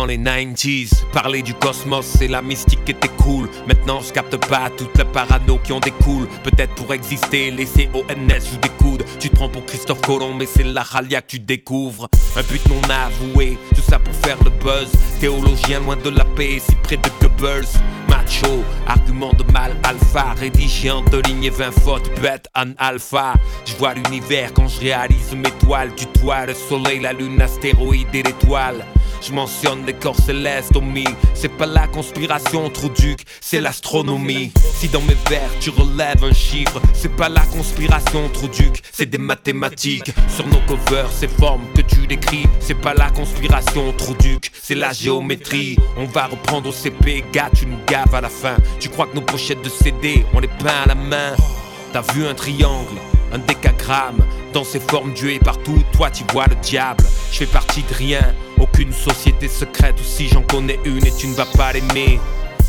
Les 0.09 0.17
90s, 0.19 1.05
parler 1.13 1.43
du 1.43 1.55
cosmos, 1.55 2.07
c'est 2.07 2.29
la 2.29 2.41
mystique 2.41 2.89
était 2.89 3.09
cool. 3.19 3.49
Maintenant, 3.67 4.01
je 4.01 4.13
capte 4.13 4.37
pas 4.49 4.71
toute 4.71 4.97
la 4.97 5.05
parano 5.05 5.59
qui 5.63 5.73
en 5.73 5.81
découle. 5.81 6.27
Peut-être 6.43 6.75
pour 6.75 6.93
exister, 6.95 7.51
les 7.51 7.67
CONS 7.67 8.45
jouent 8.51 8.61
des 8.63 8.71
Tu 9.19 9.31
te 9.31 9.37
prends 9.37 9.49
pour 9.49 9.65
Christophe 9.67 10.01
Colomb, 10.03 10.35
mais 10.35 10.47
c'est 10.47 10.65
la 10.65 10.83
ralia 10.83 11.21
que 11.21 11.29
tu 11.29 11.39
découvres. 11.39 12.09
Un 12.37 12.43
but 12.43 12.61
non 12.69 12.81
avoué, 12.89 13.59
tout 13.75 13.83
ça 13.83 13.99
pour 13.99 14.15
faire 14.15 14.39
le 14.45 14.51
buzz. 14.51 14.91
Théologien 15.21 15.81
loin 15.81 15.97
de 15.97 16.11
la 16.11 16.25
paix, 16.25 16.61
si 16.65 16.75
près 16.77 16.97
de 16.97 17.09
Goebbels. 17.21 17.67
Macho, 18.09 18.65
argument 18.87 19.33
de 19.35 19.45
mal 19.53 19.77
alpha, 19.83 20.35
rédigé 20.39 20.91
en 20.91 21.03
deux 21.03 21.21
lignes 21.23 21.45
et 21.45 21.51
20 21.51 21.73
fautes, 21.81 22.11
bête 22.21 22.49
en 22.55 22.73
alpha. 22.79 23.35
Je 23.67 23.75
vois 23.77 23.95
l'univers 23.95 24.53
quand 24.55 24.69
je 24.69 24.81
réalise 24.81 25.35
mes 25.35 25.51
toiles. 25.67 25.95
Du 25.95 26.07
toit, 26.07 26.47
le 26.47 26.55
soleil, 26.55 27.01
la 27.01 27.13
lune, 27.13 27.39
l'astéroïde 27.39 28.15
et 28.15 28.23
l'étoile. 28.23 28.85
Je 29.21 29.33
mentionne 29.33 29.85
les 29.85 29.95
corps 29.95 30.19
célestes 30.19 30.77
au 30.77 30.81
mille. 30.81 31.15
C'est 31.35 31.49
pas 31.49 31.67
la 31.67 31.87
conspiration, 31.89 32.71
trop 32.71 32.89
duc, 32.89 33.25
c'est 33.41 33.61
l'astronomie. 33.61 34.53
Si 34.75 34.89
dans 34.89 35.03
mes 35.03 35.17
vers 35.29 35.51
tu 35.61 35.71
relèves 35.71 36.23
un 36.23 36.33
chiffre, 36.33 36.81
c'est 36.95 37.15
pas 37.15 37.29
la 37.29 37.41
conspiration, 37.43 38.29
trop 38.33 38.49
c'est 38.93 39.07
des 39.07 39.19
mathématiques. 39.19 40.13
Sur 40.29 40.47
nos 40.47 40.61
covers, 40.61 41.11
ces 41.11 41.29
formes 41.29 41.65
que 41.75 41.83
tu 41.83 42.07
décris, 42.07 42.47
c'est 42.61 42.75
pas 42.81 42.95
la 42.95 43.11
conspiration, 43.11 43.93
trop 43.93 44.15
duc, 44.15 44.51
c'est 44.63 44.75
la 44.75 44.93
géométrie. 44.93 45.77
On 45.97 46.05
va 46.05 46.27
reprendre 46.27 46.69
au 46.69 46.73
CP, 46.73 47.25
gars, 47.33 47.51
tu 47.55 47.67
nous 47.67 47.79
gaves 47.87 48.15
à 48.15 48.21
la 48.21 48.29
fin. 48.29 48.57
Tu 48.81 48.89
crois 48.89 49.07
que 49.07 49.15
nos 49.15 49.23
pochettes 49.23 49.63
de 49.63 49.69
CD, 49.69 50.25
on 50.35 50.41
les 50.41 50.49
peint 50.49 50.83
à 50.85 50.87
la 50.87 50.95
main? 50.95 51.35
T'as 51.93 52.03
vu 52.13 52.27
un 52.27 52.35
triangle, 52.35 52.97
un 53.33 53.39
décagramme, 53.39 54.23
dans 54.53 54.65
ses 54.65 54.81
formes 54.81 55.13
Dieu 55.13 55.33
est 55.33 55.45
partout, 55.45 55.83
toi 55.93 56.11
tu 56.11 56.25
vois 56.33 56.47
le 56.47 56.57
diable. 56.57 57.05
Je 57.33 57.39
fais 57.39 57.47
partie 57.47 57.83
de 57.83 57.95
rien, 57.95 58.35
aucune 58.59 58.93
société 58.93 59.49
secrète, 59.49 59.95
ou 60.01 60.05
si 60.05 60.29
j'en 60.29 60.43
connais 60.43 60.79
une 60.85 61.07
et 61.07 61.13
tu 61.13 61.29
ne 61.29 61.35
vas 61.35 61.47
pas 61.47 61.73
l'aimer. 61.73 62.19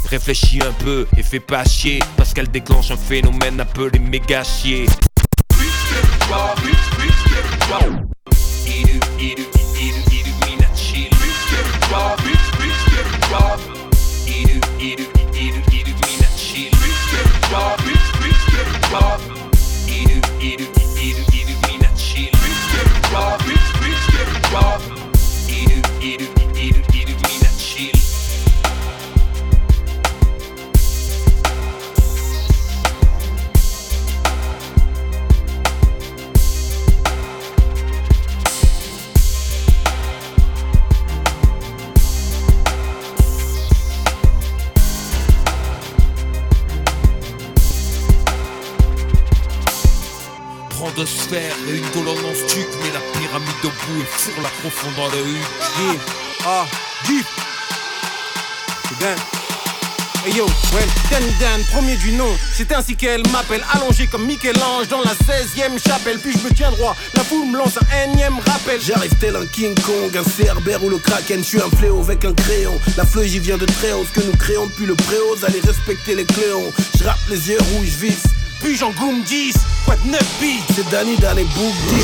Réfléchis 0.09 0.59
un 0.61 0.71
peu 0.83 1.05
et 1.17 1.23
fais 1.23 1.39
pas 1.39 1.63
chier, 1.65 1.99
parce 2.17 2.33
qu'elle 2.33 2.49
déclenche 2.49 2.91
un 2.91 2.97
phénomène 2.97 3.59
appelé 3.59 3.99
méga 3.99 4.43
chier. 4.43 4.85
Prends 6.29 6.53
deux 6.61 6.69
fourre 54.19 54.43
la 54.43 54.49
profondeur 54.49 55.09
de 55.11 55.17
hutte. 55.17 55.47
Yeah, 55.79 55.99
ah, 56.45 56.65
deep. 57.07 57.25
C'est. 58.99 59.15
Hey 60.25 60.35
yo, 60.35 60.45
ouais, 60.45 60.85
Dan 61.09 61.23
Dan, 61.39 61.63
premier 61.71 61.95
du 61.95 62.11
nom, 62.11 62.27
c'est 62.53 62.73
ainsi 62.73 62.97
qu'elle 62.97 63.25
m'appelle, 63.29 63.63
allongé 63.71 64.07
comme 64.07 64.25
Michel-Ange 64.25 64.89
dans 64.89 64.99
la 64.99 65.13
16ème 65.13 65.81
chapelle, 65.81 66.19
puis 66.19 66.33
je 66.33 66.39
me 66.39 66.53
tiens 66.53 66.71
droit, 66.71 66.93
la 67.13 67.23
foule 67.23 67.47
me 67.47 67.57
lance 67.57 67.77
un 67.77 68.11
énième 68.11 68.37
rappel. 68.39 68.81
J'arrive 68.81 69.13
tel 69.21 69.37
un 69.37 69.45
King 69.45 69.73
Kong, 69.79 70.17
un 70.17 70.29
cerbère 70.29 70.83
ou 70.83 70.89
le 70.89 70.97
Kraken, 70.97 71.39
je 71.39 71.47
suis 71.47 71.61
un 71.61 71.69
fléau 71.77 72.01
avec 72.01 72.25
un 72.25 72.33
crayon. 72.33 72.77
La 72.97 73.05
feuille 73.05 73.29
j'y 73.29 73.39
vient 73.39 73.57
de 73.57 73.65
très 73.65 73.93
haut, 73.93 74.03
ce 74.03 74.19
que 74.19 74.25
nous 74.25 74.35
créons 74.35 74.65
depuis 74.65 74.87
le 74.87 74.95
préau, 74.95 75.37
allez 75.47 75.61
respecter 75.61 76.15
les 76.15 76.25
cléons. 76.25 76.73
Je 76.99 77.05
rappe 77.05 77.17
les 77.29 77.49
yeux 77.51 77.57
rouges 77.73 77.95
vifs, 78.01 78.25
puis 78.61 78.75
j'en 78.75 78.91
goum 78.91 79.21
10, 79.21 79.53
quoi 79.85 79.95
de 79.95 80.09
9 80.11 80.21
billes. 80.39 80.61
C'est 80.75 80.89
Danny 80.89 81.15
dans 81.17 81.33
les 81.35 81.43
boucles. 81.43 81.95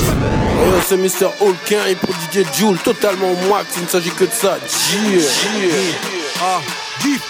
Hey 0.61 0.69
yo, 0.69 0.77
c'est 0.87 0.97
Mr. 0.97 1.29
Holkin 1.39 1.85
et 1.87 1.95
pour 1.95 2.13
DJ 2.15 2.45
Joule, 2.57 2.77
totalement 2.79 3.31
au 3.31 3.49
max, 3.49 3.67
il 3.77 3.83
ne 3.83 3.87
s'agit 3.87 4.11
que 4.11 4.25
de 4.25 4.31
ça. 4.31 4.57
Yeah, 4.93 5.19
yeah. 5.19 5.73
Ah, 6.41 6.61
deep. 7.01 7.21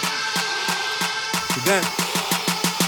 C'est 1.53 1.65
dingue. 1.65 2.04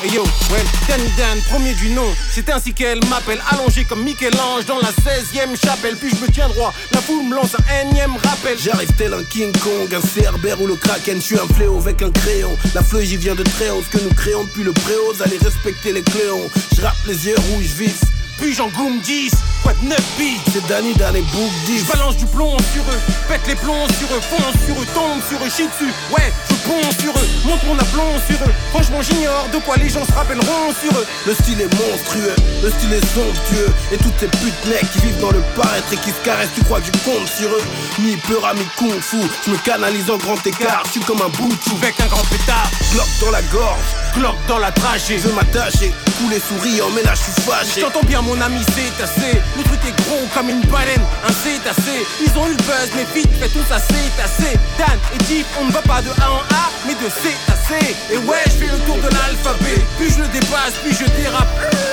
Hey 0.08 0.14
yo, 0.14 0.24
ouais, 0.24 0.64
Dan 0.88 1.01
Dan, 1.18 1.38
premier 1.49 1.74
du 1.74 1.89
nom, 1.89 2.08
c'est 2.32 2.49
ainsi 2.49 2.72
qu'elle 2.74 3.03
m'appelle, 3.08 3.41
allongé 3.49 3.84
comme 3.84 4.03
Michel-Ange 4.03 4.66
dans 4.66 4.80
la 4.80 4.89
16ème 4.89 5.60
chapelle, 5.62 5.97
puis 5.97 6.10
je 6.12 6.16
me 6.26 6.32
tiens 6.32 6.47
droit, 6.47 6.74
la 6.93 7.01
foule 7.01 7.26
me 7.26 7.36
lance 7.36 7.55
un 7.55 7.89
énième 7.89 8.16
rappel. 8.16 8.58
J'arrive 8.58 8.91
tel 8.97 9.14
un 9.14 9.24
King 9.24 9.51
Kong, 9.58 9.93
un 9.93 10.08
cerbère 10.08 10.62
ou 10.62 10.68
le 10.68 10.76
Kraken, 10.76 11.18
je 11.18 11.26
suis 11.26 11.38
un 11.38 11.53
fléau 11.55 11.78
avec 11.80 12.01
un 12.01 12.12
crayon. 12.12 12.58
La 12.74 12.84
feuille 12.84 13.05
j'y 13.05 13.18
vient 13.18 13.36
de 13.36 13.43
très 13.43 13.70
haut, 13.70 13.84
ce 13.84 13.97
que 13.97 14.01
nous 14.01 14.14
créons 14.14 14.45
depuis 14.45 14.64
le 14.64 14.72
préau, 14.72 15.14
allez 15.26 15.39
respecter 15.39 15.91
les 15.91 16.03
cléons. 16.03 16.49
Je 16.78 16.82
rappe 16.82 16.95
les 17.05 17.28
yeux 17.28 17.36
rouges 17.51 17.66
vifs, 17.66 18.03
puis 18.38 18.53
j'en 18.53 18.70
goum 18.70 18.99
10. 19.01 19.32
Quoi 19.64 19.74
de 19.74 19.89
9 19.89 19.99
billes 20.18 20.39
C'est 20.53 20.66
Danny 20.68 20.93
dans 20.93 21.12
les 21.12 21.22
boucles 21.22 21.66
10. 21.66 21.84
Balance 21.88 22.16
du 22.16 22.28
plomb 22.28 22.55
sur 22.74 22.84
eux, 22.84 22.99
pète 23.28 23.45
les 23.45 23.55
plombs 23.55 23.88
sur 23.99 24.16
eux, 24.16 24.22
fonce 24.22 24.66
sur 24.66 24.82
eux, 24.82 24.88
tombe 24.93 25.20
sur 25.28 25.45
eux, 25.45 25.49
chie 25.49 25.68
dessus. 25.68 25.91
Ouais, 26.16 26.32
je 26.49 26.57
ponce 26.68 26.97
sur 26.99 27.11
eux, 27.11 27.28
montre 27.45 27.65
mon 27.65 27.80
aplomb 27.80 28.11
sur 28.28 28.38
eux. 28.45 28.53
Franchement, 28.72 29.01
j'ignore 29.01 29.47
de 29.53 29.57
quoi 29.59 29.76
les 29.78 29.89
gens 29.89 30.05
se 30.05 30.11
rappelleront 30.11 30.74
sur 30.82 30.91
eux. 30.91 31.05
Le 31.26 31.34
style 31.34 31.61
est 31.61 31.74
monstrueux, 31.74 32.36
le 32.63 32.70
style 32.70 32.93
est 32.93 33.05
somptueux. 33.15 33.72
Et 33.91 33.97
toutes 33.97 34.20
ces 34.20 34.28
putes 34.28 34.65
mecs 34.68 34.91
qui 34.91 34.99
vivent 34.99 35.22
dans 35.22 35.32
le 35.32 35.41
paraître 35.55 35.91
et 35.93 35.97
qui 35.97 36.11
se 36.11 36.22
caressent 36.24 36.53
Tu 36.55 36.63
crois 36.63 36.80
que 36.82 36.88
je 36.88 36.91
compte 37.03 37.28
sur 37.28 37.49
eux. 37.49 37.63
Mi 37.99 38.18
peur 38.18 38.53
mi 38.55 38.65
kung 38.78 38.99
fu 39.01 39.18
Je 39.45 39.51
me 39.51 39.57
canalise 39.57 40.09
en 40.09 40.18
grand 40.18 40.45
écart 40.45 40.84
Je 40.86 40.91
suis 40.91 41.01
comme 41.01 41.22
un 41.22 41.30
boutou. 41.30 41.76
Avec 41.82 41.99
un 42.01 42.07
grand 42.07 42.26
pétard. 42.26 42.70
Glock 42.93 43.07
dans 43.22 43.32
la 43.32 43.41
gorge 43.43 43.89
Glock 44.13 44.36
dans 44.47 44.59
la 44.59 44.72
tragée 44.72 45.18
Je 45.18 45.28
veux 45.28 45.34
m'attacher 45.34 45.91
Couler 46.18 46.39
souriant 46.39 46.89
mais 46.95 47.03
là 47.03 47.13
je 47.13 47.24
suis 47.32 47.41
fâché. 47.43 47.82
Je 47.82 47.86
t'entends 47.86 48.05
bien 48.07 48.22
mon 48.22 48.39
ami 48.41 48.61
c'est 48.74 49.03
assez. 49.03 49.39
Le 49.55 49.63
truc 49.63 49.80
est 49.88 49.95
gros 50.03 50.26
comme 50.34 50.49
une 50.49 50.61
baleine 50.61 51.01
Un 51.28 51.32
cétacé 51.32 52.05
Ils 52.22 52.38
ont 52.39 52.47
eu 52.47 52.51
le 52.51 52.57
buzz 52.57 52.89
mais 52.95 53.05
vite 53.13 53.30
fait 53.39 53.49
tout 53.49 53.63
ça 53.70 53.78
c'est 53.78 54.24
assez. 54.24 54.57
Dan 54.80 54.97
et 55.13 55.18
Deep 55.26 55.45
on 55.61 55.65
ne 55.65 55.72
va 55.72 55.82
pas 55.82 56.01
de 56.01 56.09
A 56.22 56.32
en 56.32 56.39
A 56.39 56.72
mais 56.88 56.95
de 56.95 57.09
C 57.09 57.30
à 57.49 57.55
C. 57.68 57.95
Et 58.11 58.18
ouais 58.18 58.43
je 58.45 58.51
fais 58.51 58.72
le 58.72 58.80
tour 58.86 58.97
de 58.97 59.09
l'alphabet. 59.13 59.82
Puis 59.99 60.09
je 60.09 60.20
le 60.22 60.28
dépasse 60.30 60.74
puis 60.84 60.93
je 60.93 61.05
dérape. 61.22 61.47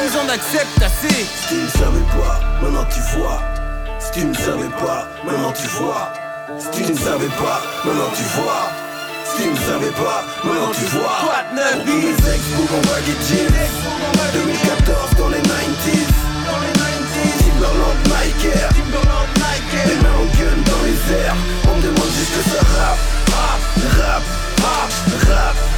Ils 0.05 0.17
en 0.19 0.29
acceptent 0.33 0.83
assez. 0.83 1.15
Si 1.15 1.49
tu 1.49 1.55
ne 1.57 1.69
savais 1.69 2.07
pas 2.17 2.41
maintenant 2.63 2.87
tu 2.87 3.01
vois. 3.17 3.43
Si 3.99 4.11
tu 4.13 4.25
ne 4.25 4.35
savais 4.35 4.73
pas 4.81 5.09
maintenant 5.27 5.53
tu 5.53 5.67
vois. 5.79 6.13
Si 6.59 6.83
tu 6.83 6.93
ne 6.93 6.97
savais 6.97 7.33
pas 7.37 7.61
maintenant 7.85 8.11
tu 8.17 8.23
vois 8.41 8.71
si 9.25 9.43
tu 9.43 9.49
ne 9.51 9.57
savais 9.57 9.91
pas, 9.93 10.25
maintenant 10.45 10.71
tu 10.73 10.85
vois. 10.97 11.21
De 11.51 11.57
neuf 11.57 11.87
Les 11.87 12.11
ex 12.33 12.43
en 12.71 12.81
baggy 12.89 13.15
jeans 13.29 13.55
2014 14.33 15.15
dans 15.19 15.29
les 15.29 15.39
90s 15.39 16.35
Timberland, 17.39 17.97
Nike. 18.07 18.55
Air 18.55 18.69
Les 19.87 19.97
mains 19.97 20.19
en 20.21 20.27
gun 20.37 20.57
dans 20.67 20.83
les 20.85 20.99
airs. 21.15 21.37
On 21.71 21.77
me 21.77 21.83
demande 21.83 22.13
juste 22.17 22.33
que 22.35 22.51
ça 22.51 22.61
rap 22.77 22.99
Rap, 23.35 23.61
rap, 23.99 24.23
rap, 24.63 24.93
rap, 25.09 25.27
rap, 25.29 25.57
rap, 25.57 25.74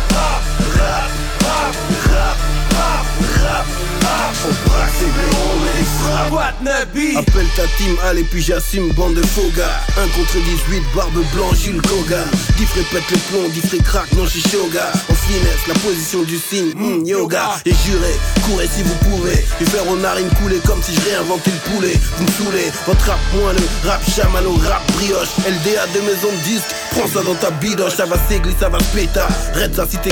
On 4.99 5.61
mais 5.61 5.79
les 5.79 5.85
frappe 5.85 6.33
What 6.33 6.55
Nabi 6.63 7.17
Appelle 7.17 7.47
ta 7.55 7.67
team, 7.77 7.97
allez 8.09 8.25
puis 8.25 8.41
j'assume, 8.41 8.93
bande 8.93 9.15
de 9.15 9.23
faux 9.23 9.51
gars. 9.55 9.81
1 9.99 10.09
contre 10.17 10.39
18, 10.39 10.83
barbe 10.95 11.23
blanche, 11.35 11.59
Jules 11.65 11.83
Kogan 11.83 12.25
Diff 12.57 12.73
répète 12.73 13.11
le 13.11 13.19
plomb, 13.29 13.49
diff 13.51 13.83
crack, 13.83 14.11
non 14.13 14.27
suis 14.27 14.41
shoga. 14.41 14.91
En 15.11 15.15
finesse, 15.15 15.67
la 15.69 15.75
position 15.75 16.23
du 16.23 16.39
signe, 16.39 16.73
hmm, 16.75 17.05
yoga. 17.05 17.61
Et 17.67 17.75
juré, 17.85 18.15
courez 18.47 18.69
si 18.75 18.83
vous 18.83 18.95
pouvez. 19.11 19.45
Et 19.61 19.65
faire 19.67 19.87
aux 19.87 19.97
narines 19.97 20.31
couler 20.41 20.61
comme 20.67 20.83
si 20.83 20.95
je 20.95 21.01
réinventais 21.11 21.51
le 21.51 21.71
poulet. 21.71 21.95
Vous 22.17 22.25
me 22.25 22.31
saoulez, 22.31 22.73
votre 22.87 23.05
rap 23.05 23.19
le 23.35 23.89
rap 23.89 24.01
chamano, 24.11 24.55
rap 24.55 24.83
brioche. 24.95 25.29
LDA 25.47 25.87
de 25.95 26.01
maison 26.07 26.33
de 26.33 26.43
disque, 26.43 26.75
prends 26.93 27.07
ça 27.07 27.23
dans 27.23 27.35
ta 27.35 27.51
bidoche. 27.51 27.97
Ça 27.97 28.07
va 28.07 28.17
s'égler, 28.29 28.55
ça 28.59 28.71
va 28.71 28.79
se 28.79 28.97
péter 28.97 29.21
Rête 29.53 29.75
ça 29.75 29.87
si 29.89 29.99
t'es 29.99 30.11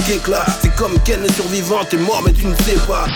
c'est 0.60 0.74
comme 0.76 0.98
Ken 1.04 1.20
le 1.22 1.32
survivant 1.32 1.84
T'es 1.88 1.96
mort 1.96 2.22
mais 2.24 2.32
tu 2.32 2.46
ne 2.46 2.54
sais 2.56 2.78
pas. 2.86 3.06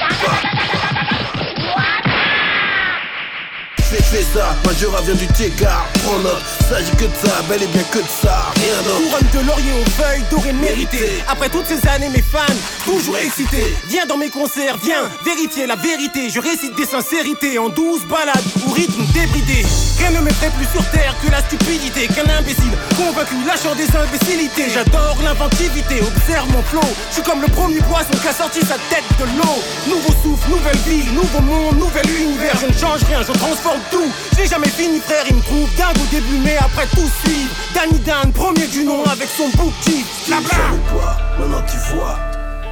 Legacy. 3.91 3.98
Fais 4.09 4.25
ça, 4.35 4.57
Majora 4.65 5.03
vient 5.03 5.15
du 5.15 5.27
Técar, 5.29 5.87
prends 6.03 6.19
note, 6.19 6.43
s'agit 6.69 6.91
que 6.93 7.05
de 7.05 7.17
ça, 7.23 7.43
bel 7.49 7.63
et 7.63 7.67
bien 7.67 7.83
que 7.93 7.99
de 7.99 8.13
ça, 8.23 8.47
rien 8.57 8.83
d'autre. 8.85 9.05
Couronne 9.05 9.29
de 9.33 9.47
laurier 9.47 9.73
aux 9.81 9.91
feuilles 10.01 10.25
dorées 10.31 10.53
méritées. 10.53 11.23
Après 11.29 11.49
toutes 11.49 11.67
ces 11.67 11.87
années, 11.89 12.09
mes 12.09 12.23
fans, 12.23 12.57
toujours 12.85 13.19
excités. 13.19 13.77
Viens 13.89 14.07
dans 14.07 14.17
mes 14.17 14.31
concerts, 14.31 14.77
viens 14.83 15.05
vérifier 15.25 15.67
la 15.67 15.77
vérité. 15.77 16.31
Je 16.31 16.41
récite 16.41 16.75
des 16.77 16.87
sincérités 16.87 17.59
en 17.59 17.69
douce 17.69 18.05
balade 18.09 18.45
ou 18.67 18.73
rythme 18.73 19.05
débridé. 19.13 19.65
Rien 19.99 20.11
ne 20.11 20.21
mettrait 20.21 20.51
plus 20.57 20.67
sur 20.73 20.85
terre 20.91 21.15
que 21.23 21.31
la 21.31 21.41
stupidité, 21.43 22.09
qu'un 22.09 22.29
imbécile 22.39 22.73
convaincu 22.97 23.35
lâchant 23.47 23.75
des 23.75 23.89
imbécilités. 23.95 24.71
J'adore 24.73 25.19
l'inventivité, 25.23 26.01
observe 26.01 26.51
mon 26.53 26.63
flow. 26.63 26.89
Je 27.11 27.15
suis 27.15 27.23
comme 27.23 27.43
le 27.43 27.49
premier 27.49 27.81
poisson 27.81 28.17
qui 28.23 28.29
a 28.29 28.33
sorti 28.33 28.61
sa 28.61 28.77
tête 28.89 29.05
de 29.19 29.25
l'eau. 29.37 29.59
Nouveau 29.87 30.15
souffle, 30.23 30.49
nouvelle 30.49 30.81
vie, 30.87 31.05
nouveau 31.13 31.41
monde, 31.41 31.79
nouvel 31.79 32.09
univers. 32.09 32.57
Je 32.61 32.67
ne 32.73 32.79
change 32.79 33.05
rien, 33.05 33.21
je 33.23 33.33
transforme 33.33 33.81
tout. 33.91 33.98
J'ai 34.37 34.47
jamais 34.47 34.69
fini, 34.69 35.01
frère, 35.01 35.25
il 35.29 35.37
me 35.37 35.43
trouve 35.43 35.69
dingue 35.77 35.97
au 35.97 36.15
début, 36.15 36.39
mais 36.45 36.57
après 36.59 36.87
tout 36.87 37.09
suivre. 37.25 37.51
Danny 37.75 37.99
Dan, 38.01 38.33
premier 38.33 38.67
du 38.67 38.85
nom 38.85 39.05
avec 39.05 39.29
son 39.29 39.49
boutique. 39.57 40.07
Si 40.15 40.27
tu 40.27 40.33
ne 40.33 40.41
savais 40.41 40.79
pas, 40.89 41.17
maintenant 41.39 41.63
tu 41.67 41.77
vois. 41.95 42.19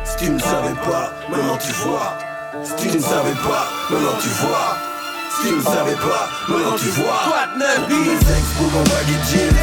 Si 0.05 0.17
tu 0.17 0.31
ne 0.31 0.39
savais 0.39 0.75
pas, 0.85 1.13
maintenant 1.31 1.59
tu 1.59 1.73
vois. 1.73 2.19
Si 2.65 2.75
tu 2.77 2.97
ne 2.97 3.01
savais 3.01 3.35
pas, 3.45 3.69
maintenant 3.91 4.17
tu 4.21 4.29
vois. 4.29 4.77
Si 5.31 5.49
tu 5.49 5.55
ne 5.55 5.63
savais 5.63 5.95
pas, 5.97 6.29
maintenant 6.49 6.77
tu 6.79 6.89
vois. 6.89 7.23
De 7.55 7.59
neuf, 7.59 7.81
Les 7.89 8.15
ex 8.15 8.45
en 8.61 8.83
baggy 8.83 9.17
jeans 9.31 9.57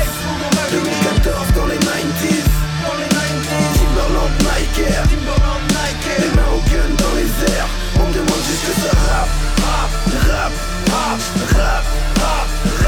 2014 0.72 1.54
dans 1.56 1.66
les 1.68 1.78
90s 1.78 2.64
Timberland, 3.74 4.34
Nike 4.40 4.88
Air 4.90 5.04
Les 6.20 6.28
mains 6.36 6.52
au 6.54 6.62
gun 6.70 6.90
dans 6.98 7.16
les 7.16 7.54
airs 7.54 7.68
On 7.96 8.08
me 8.08 8.14
demande 8.14 8.44
juste 8.48 8.74
ça 8.82 8.93
pop, 10.94 11.20
pop, 11.56 11.84
pop. 12.16 12.83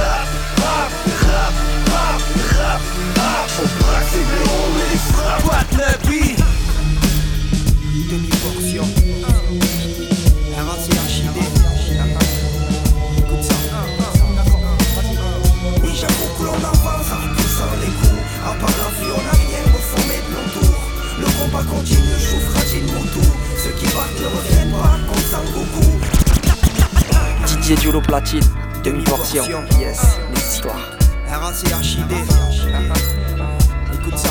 Platine 28.16 28.39
Demi-portion 28.86 29.43
Yes, 29.78 29.99
les 30.34 30.39
histoires. 30.39 30.89
RACHID 31.28 32.05
Écoute 33.93 34.18
ça. 34.18 34.30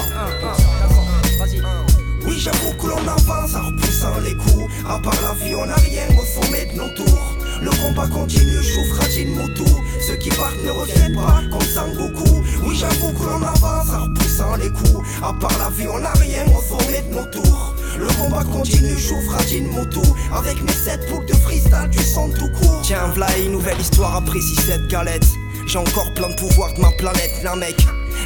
Oui 2.26 2.39
j'avoue 2.39 2.72
que 2.80 2.87
l'on 2.87 3.07
avance 3.07 3.55
en 3.55 3.66
repoussant 3.66 4.20
les 4.24 4.35
coups. 4.37 4.72
À 4.89 4.99
part 4.99 5.20
la 5.22 5.35
vie 5.45 5.55
on 5.55 5.68
a 5.68 5.74
rien 5.74 6.07
au 6.18 6.24
sommet 6.24 6.64
de 6.64 6.78
nos 6.78 6.89
tours. 6.95 7.37
Le 7.61 7.70
combat 7.82 8.07
continue, 8.07 8.57
vous 8.57 8.95
fragile 8.95 9.28
mon 9.37 9.49
tour. 9.49 9.82
Ceux 10.01 10.16
qui 10.16 10.30
partent 10.30 10.64
ne 10.64 10.70
reviennent 10.70 11.14
pas 11.14 11.43
comme 11.51 11.61
Sangoku. 11.61 12.43
Oui 12.64 12.74
j'avoue 12.74 13.12
que 13.12 13.24
l'on 13.24 13.43
avance 13.43 13.91
en 13.91 14.05
repoussant 14.05 14.57
les 14.57 14.70
coups. 14.70 15.07
À 15.22 15.35
part 15.35 15.59
la 15.59 15.68
vie 15.68 15.89
on 15.93 16.03
a 16.03 16.12
rien 16.12 16.45
au 16.47 16.62
sommet 16.62 17.03
de 17.03 17.14
nos 17.16 17.26
tours 17.26 17.73
le 17.99 18.07
combat 18.18 18.45
continue, 18.45 18.99
joue 18.99 19.20
fragile 19.22 19.64
mon 19.64 19.84
tout 19.84 20.16
Avec 20.32 20.61
mes 20.62 20.72
7 20.72 21.09
boules 21.11 21.26
de 21.26 21.34
freestyle 21.34 21.88
du 21.90 21.99
centre 21.99 22.38
tout 22.38 22.49
court. 22.49 22.82
Tiens 22.82 23.09
v'là 23.14 23.26
une 23.38 23.53
nouvelle 23.53 23.80
histoire 23.80 24.16
après 24.16 24.38
6-7 24.38 24.88
galettes. 24.88 25.26
J'ai 25.66 25.78
encore 25.78 26.12
plein 26.14 26.28
de 26.28 26.34
pouvoir 26.34 26.74
de 26.74 26.80
ma 26.80 26.90
planète, 26.92 27.32
la 27.42 27.57
mec. 27.57 27.76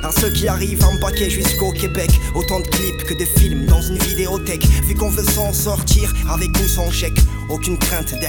À 0.02 0.10
ceux 0.10 0.30
qui 0.30 0.48
arrivent 0.48 0.82
à 0.84 0.92
me 0.92 1.00
paquet 1.00 1.30
jusqu'au 1.30 1.72
Québec. 1.72 2.10
Autant 2.34 2.60
de 2.60 2.66
clips 2.66 3.04
que 3.04 3.14
de 3.14 3.24
films 3.24 3.66
dans 3.66 3.82
une 3.82 3.98
vidéothèque. 3.98 4.64
Vu 4.86 4.94
qu'on 4.94 5.10
veut 5.10 5.24
s'en 5.24 5.52
sortir 5.52 6.12
avec 6.30 6.50
ou 6.50 6.68
sans 6.68 6.90
chèque. 6.90 7.18
Aucune 7.48 7.78
crainte 7.78 8.14
des 8.18 8.28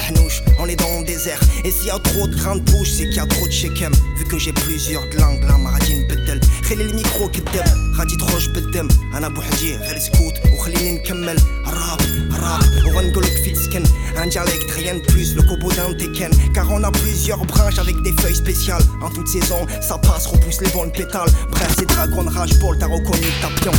on 0.60 0.66
est 0.68 0.76
dans 0.76 1.00
le 1.00 1.06
désert. 1.06 1.40
Et 1.64 1.72
s'il 1.72 1.88
y 1.88 1.92
a 1.92 2.00
trop 2.00 2.28
de 2.28 2.36
grains 2.36 2.56
de 2.56 2.62
bouche, 2.62 2.90
c'est 2.92 3.06
qu'il 3.06 3.16
y 3.16 3.20
a 3.20 3.26
trop 3.26 3.46
de 3.46 3.52
shekem 3.52 3.92
Vu 4.18 4.26
que 4.26 4.38
j'ai 4.38 4.54
plusieurs 4.54 5.04
langues, 5.18 5.44
la 5.48 5.58
maradine 5.58 6.08
bedel 6.08 6.40
Khélé 6.68 6.86
le 6.86 6.94
micro, 6.94 7.28
kedem, 7.28 7.94
radit 7.98 8.18
roche 8.32 8.50
bedem 8.50 8.88
Anabouhadi, 9.14 9.74
scout. 10.00 10.34
سكوت 10.68 10.68
وخليني 10.68 10.91
نكمل 10.91 11.37
الراب 11.66 12.01
الراب 12.31 12.62
وغنقولك 12.87 13.37
في 13.45 13.53
السكن 13.53 13.83
un 14.16 14.29
dialecte, 14.29 14.70
rien 14.70 14.95
de 14.95 15.01
plus, 15.01 15.35
le 15.35 15.43
cobo 15.43 15.72
d'un 15.72 15.93
Tekken 15.93 16.31
Car 16.55 16.70
on 16.70 16.85
a 16.85 16.91
plusieurs 16.93 17.45
branches 17.45 17.81
avec 17.81 18.01
des 18.03 18.12
feuilles 18.12 18.37
spéciales 18.37 18.83
En 19.03 19.11
toute 19.11 19.27
saison, 19.27 19.66
ça 19.81 19.99
passe, 19.99 20.27
repousse 20.27 20.61
les 20.61 20.70
bonnes 20.70 20.93
pétales 20.93 21.31
Bref, 21.51 21.75
c'est 21.77 21.89
Dragon 21.89 22.25
Rage 22.25 22.57
Ball, 22.61 22.79
t'as 22.79 22.87
reconnu 22.87 23.27
ta 23.43 23.49
pion 23.61 23.72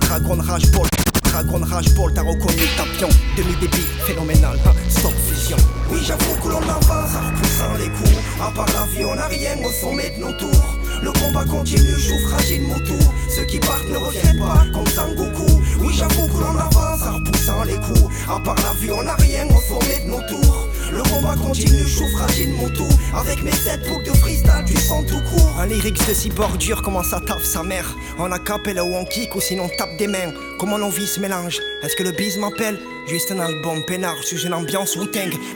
Dragon 0.00 0.36
Rage 0.38 0.70
Ball, 0.72 0.86
Dragon 1.24 1.60
Rage 1.64 1.94
Ball, 1.94 2.12
t'as 2.14 2.22
reconnu 2.22 2.62
ta 2.76 2.84
pion 2.98 3.08
Demi-débit, 3.38 3.86
phénoménal, 4.06 4.58
hein, 4.66 4.74
stop 4.90 5.14
fusion 5.26 5.56
Oui 5.90 5.98
j'avoue 6.06 6.34
que 6.42 6.48
l'on 6.48 6.62
avance 6.62 7.14
en 7.16 7.30
repoussant 7.30 7.74
les 7.78 7.88
coups 7.88 8.18
À 8.42 8.50
part 8.50 8.68
la 8.74 8.84
vie 8.94 9.04
on 9.06 9.16
a 9.16 9.28
rien 9.28 9.56
au 9.64 9.72
sommet 9.72 10.10
de 10.10 10.20
nos 10.20 10.32
tours 10.32 10.76
Le 11.02 11.10
combat 11.12 11.46
continue, 11.46 11.96
je 11.98 12.12
vous 12.12 12.28
fragile 12.28 12.62
mon 12.68 12.78
tour 12.80 13.14
Ceux 13.34 13.46
qui 13.46 13.58
partent 13.58 13.88
ne 13.88 13.96
reviennent 13.96 14.38
pas 14.38 14.66
comme 14.74 14.86
Sangoku 14.86 15.53
Oui 15.85 15.93
j'avoue 15.93 16.27
que 16.27 16.41
l'on 16.41 16.57
avance 16.57 17.01
en 17.03 17.15
repoussant 17.15 17.63
les 17.63 17.75
coups 17.75 18.11
À 18.27 18.39
part 18.39 18.55
la 18.55 18.73
vie 18.79 18.91
on 18.91 19.07
a 19.07 19.15
rien 19.15 19.45
au 19.47 19.61
sommet 19.61 20.03
de 20.03 20.09
nos 20.09 20.21
tours 20.27 20.67
Le 20.91 21.03
combat 21.03 21.35
continue, 21.35 21.85
je 21.85 22.03
fragile 22.15 22.53
mon 22.53 22.69
tout. 22.69 22.87
Avec 23.15 23.43
mes 23.43 23.51
sept 23.51 23.87
boucles 23.87 24.05
de 24.05 24.17
freestyle, 24.17 24.63
tu 24.65 24.77
sens 24.77 25.05
tout 25.05 25.21
court. 25.29 25.59
Un 25.59 25.67
lyrics 25.67 26.07
de 26.07 26.13
si 26.13 26.29
bordure, 26.29 26.81
comment 26.81 27.03
ça 27.03 27.19
tape 27.19 27.43
sa 27.43 27.63
mère 27.63 27.95
En 28.17 28.31
acapella 28.31 28.83
ou 28.83 28.95
en 28.95 29.05
kick 29.05 29.35
ou 29.35 29.41
sinon 29.41 29.69
tape 29.77 29.97
des 29.97 30.07
mains. 30.07 30.33
Comment 30.59 30.77
l'envie 30.77 31.07
se 31.07 31.19
mélange 31.19 31.59
Est-ce 31.83 31.95
que 31.95 32.03
le 32.03 32.11
bise 32.11 32.37
m'appelle 32.37 32.79
Juste 33.07 33.31
un 33.31 33.39
album 33.39 33.83
peinard, 33.85 34.15
je 34.21 34.35
suis 34.35 34.47
une 34.47 34.53
ambiance 34.53 34.95
wu 34.95 35.05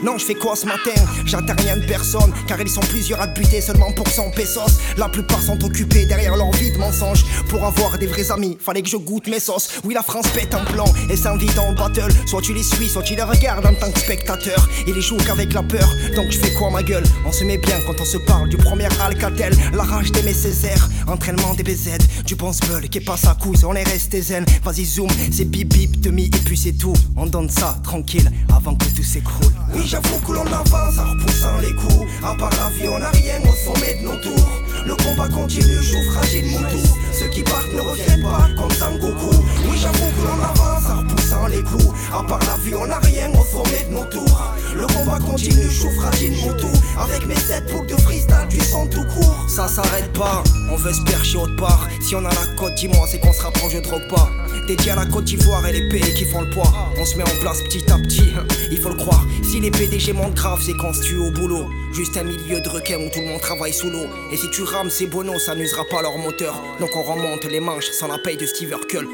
Non, 0.04 0.18
je 0.18 0.24
fais 0.24 0.34
quoi 0.34 0.54
ce 0.54 0.66
matin 0.66 0.92
J'attends 1.24 1.56
rien 1.58 1.76
de 1.76 1.84
personne, 1.84 2.32
car 2.46 2.60
ils 2.60 2.68
sont 2.68 2.80
plusieurs 2.82 3.20
à 3.20 3.26
buter 3.26 3.60
seulement 3.60 3.90
pour 3.92 4.06
100 4.06 4.30
pesos. 4.30 4.78
La 4.96 5.08
plupart 5.08 5.42
sont 5.42 5.62
occupés 5.64 6.06
derrière 6.06 6.36
leur 6.36 6.52
vie 6.52 6.70
de 6.70 6.78
mensonges. 6.78 7.24
Pour 7.48 7.64
avoir 7.64 7.98
des 7.98 8.06
vrais 8.06 8.30
amis, 8.30 8.56
fallait 8.60 8.82
que 8.82 8.88
je 8.88 8.96
goûte 8.96 9.26
mes 9.26 9.40
sauces. 9.40 9.80
Oui, 9.84 9.94
la 9.94 10.02
France 10.02 10.28
pète 10.28 10.54
un 10.54 10.64
plan 10.64 10.84
et 11.10 11.16
s'invite 11.16 11.58
en 11.58 11.72
battle. 11.72 12.12
Soit 12.26 12.42
tu 12.42 12.54
les 12.54 12.62
suis, 12.62 12.88
soit 12.88 13.02
tu 13.02 13.16
les 13.16 13.22
regardes 13.22 13.66
en 13.66 13.74
tant 13.74 13.90
que 13.90 13.98
spectateur. 13.98 14.68
Ils 14.86 14.94
les 14.94 15.00
jouent 15.00 15.16
qu'avec 15.16 15.52
la 15.52 15.64
peur, 15.64 15.88
donc 16.14 16.30
je 16.30 16.38
fais 16.38 16.52
quoi 16.54 16.70
ma 16.70 16.84
gueule 16.84 17.04
On 17.26 17.32
se 17.32 17.42
met 17.42 17.58
bien 17.58 17.80
quand 17.84 18.00
on 18.00 18.04
se 18.04 18.18
parle 18.18 18.48
du 18.48 18.58
premier 18.58 18.88
Alcatel. 19.00 19.54
La 19.74 19.82
rage 19.82 20.12
d'aimer 20.12 20.34
Césaire, 20.34 20.88
entraînement 21.08 21.54
des 21.54 21.64
BZ, 21.64 21.98
du 22.24 22.36
bon 22.36 22.52
spell 22.52 22.88
qui 22.88 23.00
passe 23.00 23.24
à 23.24 23.34
coups, 23.34 23.64
on 23.64 23.74
est 23.74 23.82
resté 23.82 24.22
zen. 24.22 24.44
Vas-y, 24.62 24.84
zoom, 24.90 25.08
c'est 25.30 25.44
bip 25.44 25.72
bip, 25.72 26.00
demi, 26.00 26.24
et 26.24 26.44
puis 26.44 26.56
c'est 26.56 26.72
tout. 26.72 26.94
On 27.16 27.26
donne 27.26 27.48
ça 27.48 27.78
tranquille 27.84 28.30
avant 28.54 28.74
que 28.74 28.86
tout 28.86 29.02
s'écroule. 29.02 29.52
Oui, 29.74 29.82
j'avoue 29.86 30.18
que 30.26 30.32
l'on 30.32 30.46
avance 30.46 30.98
en 30.98 31.12
repoussant 31.12 31.58
les 31.62 31.74
coups. 31.74 32.10
À 32.24 32.34
part 32.34 32.50
la 32.50 32.70
vie, 32.70 32.88
on 32.88 32.98
n'a 32.98 33.10
rien 33.10 33.40
au 33.42 33.54
sommet 33.54 33.94
de 34.00 34.04
nos 34.04 34.16
tours. 34.16 34.50
Le 34.86 34.94
combat 34.96 35.28
continue, 35.28 35.78
je 35.80 36.10
fragile 36.10 36.46
mon 36.46 36.58
tour. 36.58 36.98
Ceux 37.12 37.28
qui 37.28 37.42
partent 37.42 37.72
ne 37.72 37.80
reviennent 37.80 38.22
pas 38.22 38.48
comme 38.56 38.70
Sangoku. 38.72 39.36
Oui, 39.70 39.78
j'avoue 39.80 40.10
que 40.16 40.26
l'on 40.26 40.42
avance 40.42 40.79
en 40.90 40.98
repoussant 40.98 41.46
les 41.46 41.62
coups. 41.62 41.94
À 42.12 42.22
part 42.22 42.40
la 42.40 42.56
vie, 42.64 42.74
on 42.74 42.86
n'a 42.86 42.98
rien 42.98 43.30
au 43.30 43.44
sommet 43.44 43.84
de 43.88 43.94
nos 43.94 44.04
tours. 44.04 44.54
Le 44.74 44.86
combat 44.86 45.18
continue, 45.18 45.68
je 45.70 45.88
fragile 46.00 46.32
mon 46.44 46.54
tour. 46.54 46.70
Avec 46.98 47.26
mes 47.26 47.34
sept 47.36 47.70
boucles 47.72 47.94
de 47.94 48.00
freestyle, 48.00 48.46
tu 48.48 48.60
sens 48.60 48.88
tout 48.90 49.04
court. 49.04 49.46
Ça 49.48 49.68
s'arrête 49.68 50.12
pas, 50.12 50.42
on 50.70 50.76
veut 50.76 50.92
se 50.92 51.02
percher 51.02 51.38
autre 51.38 51.56
part. 51.56 51.88
Si 52.00 52.14
on 52.14 52.24
a 52.24 52.30
la 52.30 52.46
côte, 52.56 52.74
dis-moi, 52.76 53.06
c'est 53.10 53.18
qu'on 53.18 53.32
se 53.32 53.42
rapproche, 53.42 53.74
de 53.74 53.80
drogue 53.80 54.08
pas. 54.08 54.30
Dédié 54.66 54.92
à 54.92 54.96
la 54.96 55.06
Côte 55.06 55.24
d'Ivoire 55.24 55.66
et 55.66 55.72
les 55.72 55.88
pays 55.88 56.14
qui 56.14 56.24
font 56.24 56.42
le 56.42 56.50
poids. 56.50 56.72
On 56.96 57.04
se 57.04 57.16
met 57.16 57.24
en 57.24 57.40
place 57.40 57.60
petit 57.62 57.90
à 57.90 57.98
petit, 57.98 58.32
il 58.70 58.78
faut 58.78 58.90
le 58.90 58.96
croire. 58.96 59.24
Si 59.42 59.60
les 59.60 59.70
PDG 59.70 60.12
montent 60.12 60.34
grave, 60.34 60.62
c'est 60.64 60.76
qu'on 60.76 60.92
se 60.92 61.02
tue 61.02 61.18
au 61.18 61.30
boulot. 61.30 61.68
Juste 61.92 62.16
un 62.16 62.24
milieu 62.24 62.60
de 62.60 62.68
requin 62.68 62.98
où 62.98 63.08
tout 63.10 63.20
le 63.20 63.26
monde 63.26 63.40
travaille 63.40 63.72
sous 63.72 63.90
l'eau. 63.90 64.06
Et 64.32 64.36
si 64.36 64.48
tu 64.50 64.62
rames 64.62 64.90
ces 64.90 65.06
bonos, 65.06 65.40
ça 65.44 65.54
n'usera 65.54 65.84
pas 65.84 66.02
leur 66.02 66.16
moteur. 66.18 66.54
Donc 66.78 66.90
on 66.94 67.02
remonte 67.02 67.44
les 67.44 67.60
manches 67.60 67.90
sans 67.90 68.06
la 68.06 68.18
paye 68.18 68.36
de 68.36 68.46
Steve 68.46 68.70
Urkel. 68.70 69.06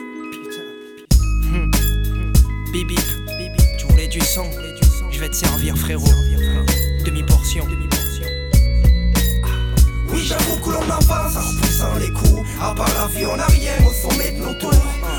Hmm. 2.77 2.89
Bip 2.89 3.01
tu 3.79 3.87
voulais 3.87 4.07
du 4.07 4.21
sang, 4.21 4.51
je 5.11 5.19
vais 5.19 5.31
te 5.31 5.37
servir 5.37 5.79
frérot. 5.79 6.05
Demi-portion. 7.07 7.67
Oui, 10.13 10.23
j'avoue 10.23 10.57
que 10.57 10.71
l'on 10.71 10.83
avance 10.83 11.37
en 11.37 11.49
repoussant 11.49 11.95
les 11.99 12.11
coups. 12.11 12.47
À 12.61 12.75
part 12.75 12.91
la 13.01 13.07
vie, 13.07 13.25
on 13.25 13.37
n'a 13.37 13.47
rien 13.47 13.73
au 13.87 13.93
sommet 13.93 14.33
de 14.33 14.39
nos 14.39 14.55
tours. 14.55 14.73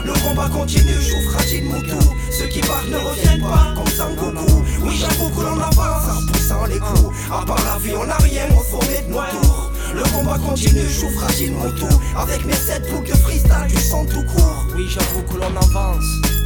Le 0.06 0.14
combat 0.24 0.50
continue, 0.50 1.02
je 1.02 1.30
fragile 1.32 1.64
mon 1.66 1.82
tour. 1.82 2.16
Ceux 2.30 2.46
qui 2.46 2.60
partent 2.60 2.90
ne 2.90 2.98
reviennent 2.98 3.42
pas 3.42 3.74
comme 3.76 3.88
Sangoku. 3.88 4.64
Oui, 4.84 4.96
j'avoue 4.96 5.30
que 5.30 5.42
l'on 5.42 5.60
avance 5.60 6.10
en 6.10 6.20
repoussant 6.20 6.66
les 6.66 6.80
coups. 6.80 7.16
À 7.32 7.44
part 7.44 7.64
la 7.66 7.80
vie, 7.80 7.96
on 8.00 8.06
n'a 8.06 8.18
rien 8.18 8.46
au 8.52 8.64
sommet 8.64 9.02
de 9.02 9.10
nos 9.10 9.42
tours. 9.42 9.72
Le 9.96 10.04
combat 10.16 10.38
continue, 10.38 10.88
je 10.88 11.08
fragile 11.08 11.54
mon 11.54 11.72
tour. 11.72 12.02
Avec 12.18 12.46
mes 12.46 12.54
sept 12.54 12.88
boucles 12.92 13.12
de 13.12 13.18
freestyle, 13.18 13.68
du 13.68 13.78
sang 13.78 14.06
tout 14.06 14.24
court. 14.24 14.68
Oui, 14.76 14.86
j'avoue 14.90 15.24
que 15.24 15.38
l'on 15.40 15.58
avance. 15.58 16.37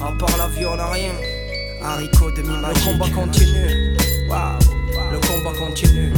À 0.00 0.12
part 0.12 0.36
la 0.38 0.46
vie, 0.48 0.64
on 0.64 0.76
n'a 0.76 0.86
rien. 0.90 1.12
Haricot 1.82 2.30
demi 2.30 2.48
Le 2.48 2.84
combat 2.84 3.08
continue. 3.14 3.96
Waouh, 4.28 4.58
le 5.10 5.18
combat 5.18 5.58
continue. 5.58 6.12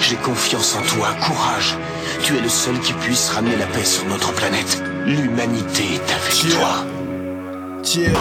J'ai 0.00 0.16
confiance 0.16 0.76
en 0.76 0.82
toi, 0.82 1.08
courage. 1.24 1.76
Tu 2.22 2.36
es 2.36 2.40
le 2.40 2.48
seul 2.48 2.78
qui 2.80 2.92
puisse 2.94 3.30
ramener 3.30 3.56
la 3.56 3.66
paix 3.66 3.84
sur 3.84 4.04
notre 4.06 4.32
planète. 4.34 4.82
L'humanité 5.06 5.84
est 5.94 6.12
avec 6.12 6.54
toi. 6.54 6.84
Tiens. 7.82 8.12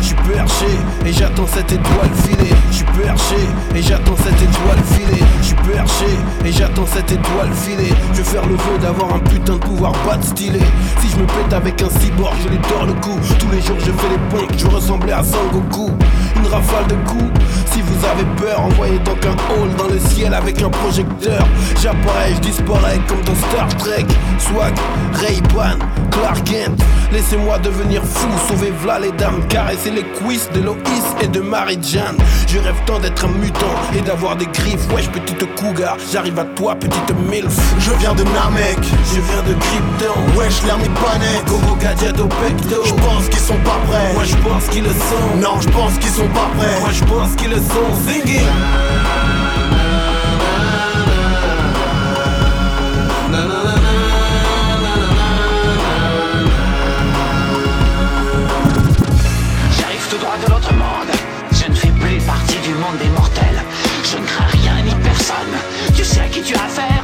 Je 0.00 0.06
suis 0.06 0.16
perché 0.16 0.66
et 1.04 1.12
j'attends 1.12 1.46
cette 1.46 1.72
étoile 1.72 2.10
filer. 2.24 2.54
Je 2.72 2.78
suis 2.78 2.86
perché 2.86 3.36
et 3.74 3.82
j'attends 3.82 4.16
cette 4.16 4.40
étoile 4.40 4.78
filer. 4.92 5.22
Je 5.42 5.46
suis 5.48 5.56
perché 5.56 6.06
et 6.42 6.50
j'attends 6.50 6.86
cette 6.86 7.12
étoile 7.12 7.52
filer. 7.52 7.92
Je 8.14 8.22
vais 8.22 8.24
faire 8.24 8.46
le 8.46 8.54
vœu 8.54 8.78
d'avoir 8.80 9.14
un 9.14 9.18
putain 9.18 9.52
de 9.54 9.58
pouvoir 9.58 9.92
pas 10.08 10.16
de 10.16 10.24
stylé. 10.24 10.60
Si 11.00 11.10
je 11.10 11.16
me 11.16 11.26
pète 11.26 11.52
avec 11.52 11.82
un 11.82 11.90
cyborg, 12.00 12.34
je 12.42 12.48
lui 12.48 12.58
tords 12.60 12.86
le 12.86 12.94
cou. 12.94 13.20
Tous 13.38 13.50
les 13.50 13.60
jours 13.60 13.76
je 13.78 13.92
fais 13.92 14.08
les 14.08 14.18
points 14.30 14.48
je 14.56 14.66
ressemblais 14.66 15.12
à 15.12 15.22
Sangoku. 15.22 15.90
Une 16.36 16.46
rafale 16.46 16.86
de 16.86 16.94
coups. 17.06 17.40
Si 17.66 17.82
vous 17.82 18.06
avez 18.06 18.24
peur, 18.36 18.62
envoyez 18.62 18.98
donc 19.00 19.24
un 19.26 19.36
hall 19.52 19.74
dans 19.76 19.88
le 19.88 19.98
ciel 19.98 20.32
avec 20.32 20.62
un 20.62 20.70
projecteur. 20.70 21.46
J'apparais, 21.82 22.34
je 22.36 22.40
disparais 22.40 22.98
comme 23.06 23.20
dans 23.20 23.34
Star 23.34 23.68
Trek. 23.76 24.06
Swag, 24.38 24.74
Ray-Ban, 25.12 25.78
Clark 26.10 26.44
Kent. 26.44 26.82
Laissez-moi 27.12 27.58
devenir 27.58 28.02
fou, 28.02 28.28
sauver 28.48 28.72
Vla 28.82 28.98
les 28.98 29.12
dames, 29.12 29.46
caresser 29.48 29.90
les 29.90 30.02
cuisses 30.02 30.48
de 30.54 30.60
Loïs 30.60 31.14
et 31.20 31.28
de 31.28 31.40
Marie-Jeanne. 31.40 32.16
Je 32.48 32.58
rêve 32.62 32.80
tant 32.86 32.98
d'être 32.98 33.24
un 33.24 33.28
mutant 33.28 33.74
et 33.96 34.00
d'avoir 34.00 34.36
des 34.36 34.46
griffes. 34.46 34.86
Wesh, 34.94 35.08
petite 35.10 35.44
cougar, 35.56 35.96
j'arrive 36.12 36.38
à 36.38 36.44
toi, 36.44 36.74
petite 36.74 37.14
milf. 37.28 37.54
Je 37.78 37.90
viens 37.98 38.14
de 38.14 38.22
Namek, 38.24 38.78
je 38.82 39.20
viens 39.20 39.42
de 39.42 39.54
Krypton. 39.54 40.38
Wesh, 40.38 40.60
pas 40.62 41.18
net. 41.18 41.44
Gogo 41.46 41.76
Gadget 41.76 42.16
pecto. 42.16 42.82
Je 42.84 42.94
pense 42.94 43.28
qu'ils 43.28 43.40
sont 43.40 43.60
pas 43.64 43.78
prêts. 43.88 44.12
Moi, 44.14 44.24
je 44.24 44.36
pense 44.36 44.68
qu'ils 44.68 44.84
le 44.84 44.90
sont. 44.90 45.36
Non, 45.40 45.60
je 45.60 45.68
pense 45.68 45.98
qu'ils 45.98 46.10
sont 46.10 46.28
pas 46.28 46.48
prêts. 46.56 46.80
Moi, 46.80 46.90
je 46.92 47.04
pense 47.04 47.34
qu'ils 47.36 47.50
le 47.50 47.56
sont. 47.56 47.92
Singing. 48.06 49.41
Des 62.98 63.08
mortels. 63.10 63.62
Je 64.04 64.16
ne 64.18 64.26
crains 64.26 64.46
rien 64.46 64.82
ni 64.82 64.94
personne. 65.02 65.54
Tu 65.94 66.04
sais 66.04 66.20
à 66.20 66.28
qui 66.28 66.42
tu 66.42 66.54
as 66.54 66.64
affaire 66.64 67.01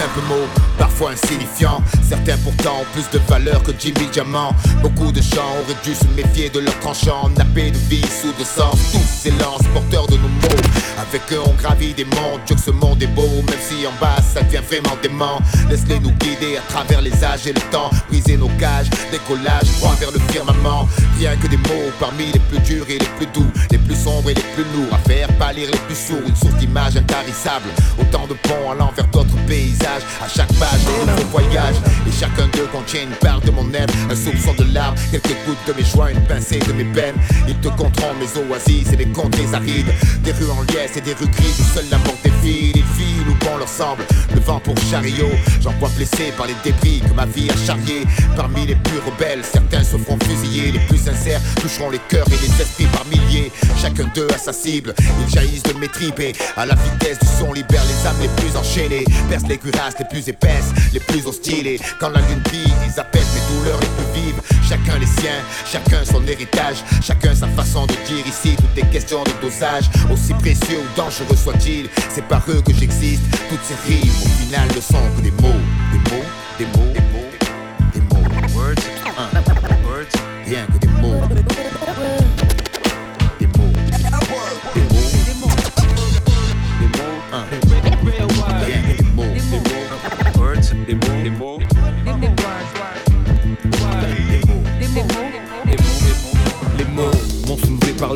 simples 0.00 0.26
mots, 0.28 0.48
parfois 0.78 1.10
insignifiants. 1.10 1.82
Certains 2.08 2.38
pourtant 2.38 2.80
ont 2.80 2.86
plus 2.94 3.08
de 3.12 3.18
valeur 3.28 3.62
que 3.62 3.72
Jimmy 3.78 4.06
Diamant. 4.10 4.52
Beaucoup 4.82 5.12
de 5.12 5.20
gens 5.20 5.50
auraient 5.60 5.80
dû 5.84 5.94
se 5.94 6.06
méfier 6.16 6.48
de 6.48 6.60
leur 6.60 6.78
tranchant, 6.80 7.28
napper 7.36 7.70
de 7.70 7.76
vie 7.90 8.06
sous 8.20 8.32
de 8.38 8.44
sens. 8.44 8.78
Tous 8.92 9.30
lances 9.38 9.66
porteurs 9.74 10.06
de 10.06 10.16
nos 10.16 10.28
mots. 10.28 10.62
Avec 10.98 11.22
eux 11.32 11.40
on 11.44 11.52
gravit 11.52 11.92
des 11.92 12.04
mondes, 12.04 12.40
Dieu 12.46 12.56
que 12.56 12.62
ce 12.62 12.70
monde 12.70 13.02
est 13.02 13.08
beau, 13.08 13.28
même 13.48 13.60
si 13.60 13.86
en 13.86 13.92
bas 14.00 14.16
ça 14.22 14.42
devient 14.42 14.64
vraiment 14.66 14.96
dément. 15.02 15.38
Laisse-les 15.68 16.00
nous 16.00 16.12
guider 16.12 16.56
à 16.56 16.62
travers 16.72 17.02
les 17.02 17.24
âges 17.24 17.46
et 17.46 17.52
le 17.52 17.60
temps, 17.70 17.90
briser 18.08 18.36
nos 18.36 18.50
cages, 18.58 18.88
décollage, 19.10 19.68
droit 19.78 19.94
vers 20.00 20.12
le 20.12 20.20
firmament. 20.32 20.88
Rien 21.18 21.36
que 21.36 21.46
des 21.48 21.58
mots 21.58 21.90
parmi 21.98 22.32
les 22.32 22.38
plus 22.38 22.60
durs 22.60 22.86
et 22.88 22.98
les 22.98 23.10
plus 23.18 23.26
doux, 23.34 23.50
les 23.70 23.78
plus 23.78 23.96
sombres 23.96 24.30
et 24.30 24.34
les 24.34 24.48
plus 24.54 24.64
lourds, 24.74 24.94
à 24.94 24.98
faire 25.08 25.28
pâlir 25.38 25.68
les 25.70 25.78
plus 25.86 25.96
sourds, 25.96 26.26
une 26.26 26.36
source 26.36 26.54
d'images 26.54 26.96
intarissables. 26.96 27.70
Autant 27.98 28.26
de 28.26 28.34
ponts 28.34 28.70
allant 28.70 28.92
vers 28.96 29.06
d'autres 29.08 29.36
paysages, 29.46 29.89
à 30.22 30.28
chaque 30.28 30.52
page 30.54 30.80
un 31.02 31.06
nouveau 31.06 31.28
voyage, 31.30 31.76
et 32.06 32.12
chacun 32.12 32.46
d'eux 32.48 32.68
contient 32.72 33.02
une 33.02 33.16
part 33.16 33.40
de 33.40 33.50
mon 33.50 33.72
être, 33.74 33.94
un 34.10 34.14
soupçon 34.14 34.54
de 34.54 34.72
larmes, 34.72 34.94
quelques 35.10 35.36
gouttes 35.46 35.66
de 35.66 35.72
mes 35.72 35.84
joies, 35.84 36.10
une 36.12 36.22
pincée 36.26 36.58
de 36.58 36.72
mes 36.72 36.84
peines. 36.84 37.16
Ils 37.48 37.58
te 37.60 37.68
compteront 37.68 38.14
mes 38.14 38.28
oasis 38.40 38.92
et 38.92 38.96
les 38.96 39.06
contrées 39.06 39.52
arides, 39.52 39.92
des 40.22 40.32
rues 40.32 40.50
en 40.50 40.62
liesse 40.62 40.96
et 40.96 41.00
des 41.00 41.14
rues 41.14 41.28
grises 41.28 41.60
où 41.60 41.74
seule 41.74 41.88
la 41.90 41.98
mort 41.98 42.16
défile. 42.22 42.76
Ils 42.76 42.84
filent 42.96 43.28
où 43.28 43.44
bon 43.44 43.56
leur 43.58 43.68
semble, 43.68 44.04
le 44.34 44.40
vent 44.40 44.60
pour 44.60 44.76
chariot. 44.90 45.30
J'en 45.60 45.72
vois 45.78 45.90
blessés 45.96 46.32
par 46.36 46.46
les 46.46 46.56
débris 46.64 47.00
que 47.00 47.14
ma 47.14 47.26
vie 47.26 47.48
a 47.50 47.66
charrié. 47.66 48.06
Parmi 48.36 48.66
les 48.66 48.76
plus 48.76 48.98
rebelles, 48.98 49.42
certains 49.44 49.82
se 49.82 49.96
feront 49.96 50.18
fusiller, 50.24 50.72
les 50.72 50.78
plus 50.80 50.98
sincères 50.98 51.40
toucheront 51.60 51.90
les 51.90 52.00
cœurs 52.08 52.26
et 52.28 52.46
les 52.46 52.62
esprits 52.62 52.86
par 52.86 53.04
milliers. 53.06 53.50
Chacun 53.80 54.10
d'eux 54.14 54.28
a 54.34 54.38
sa 54.38 54.52
cible, 54.52 54.94
ils 54.98 55.32
jaillissent 55.32 55.62
de 55.62 55.72
mes 55.74 55.88
tripes 55.88 56.20
et 56.20 56.32
à 56.56 56.66
la 56.66 56.74
vitesse 56.74 57.18
du 57.18 57.26
son 57.38 57.52
libère 57.52 57.82
les 57.86 58.06
âmes 58.06 58.16
les 58.20 58.28
plus 58.28 58.56
enchaînées, 58.56 59.04
perce 59.28 59.44
les 59.48 59.56
les 59.98 60.04
plus 60.04 60.28
épaisses, 60.28 60.72
les 60.92 61.00
plus 61.00 61.26
hostiles. 61.26 61.66
Et 61.66 61.80
quand 61.98 62.10
la 62.10 62.20
lune 62.20 62.40
brille, 62.44 62.72
ils 62.86 63.00
apaisent 63.00 63.28
mes 63.34 63.54
douleurs 63.54 63.80
les 63.80 63.86
plus 63.86 64.20
vives. 64.20 64.40
Chacun 64.68 64.98
les 64.98 65.06
siens, 65.06 65.40
chacun 65.64 66.04
son 66.04 66.24
héritage, 66.26 66.84
chacun 67.02 67.34
sa 67.34 67.48
façon 67.48 67.86
de 67.86 67.94
dire 68.06 68.26
ici. 68.26 68.56
Toutes 68.56 68.76
les 68.76 68.88
questions 68.90 69.22
de 69.24 69.32
dosage, 69.40 69.90
aussi 70.12 70.34
précieux 70.34 70.78
ou 70.78 70.96
dangereux 70.96 71.36
soit-il, 71.36 71.88
c'est 72.08 72.24
par 72.26 72.42
eux 72.48 72.62
que 72.62 72.74
j'existe. 72.74 73.22
Toutes 73.48 73.64
ces 73.64 73.74
rimes 73.90 74.10
au 74.24 74.28
final 74.42 74.68
ne 74.68 74.80
sont 74.80 75.02
que 75.16 75.22
des 75.22 75.30
mots, 75.30 75.62
des 75.92 76.10
mots, 76.10 76.24
des 76.58 76.66
mots, 76.66 76.92
des 76.92 77.00
mots, 77.02 77.48
des 77.94 78.00
mots. 78.00 78.20
Rien 80.46 80.66
que 80.66 80.79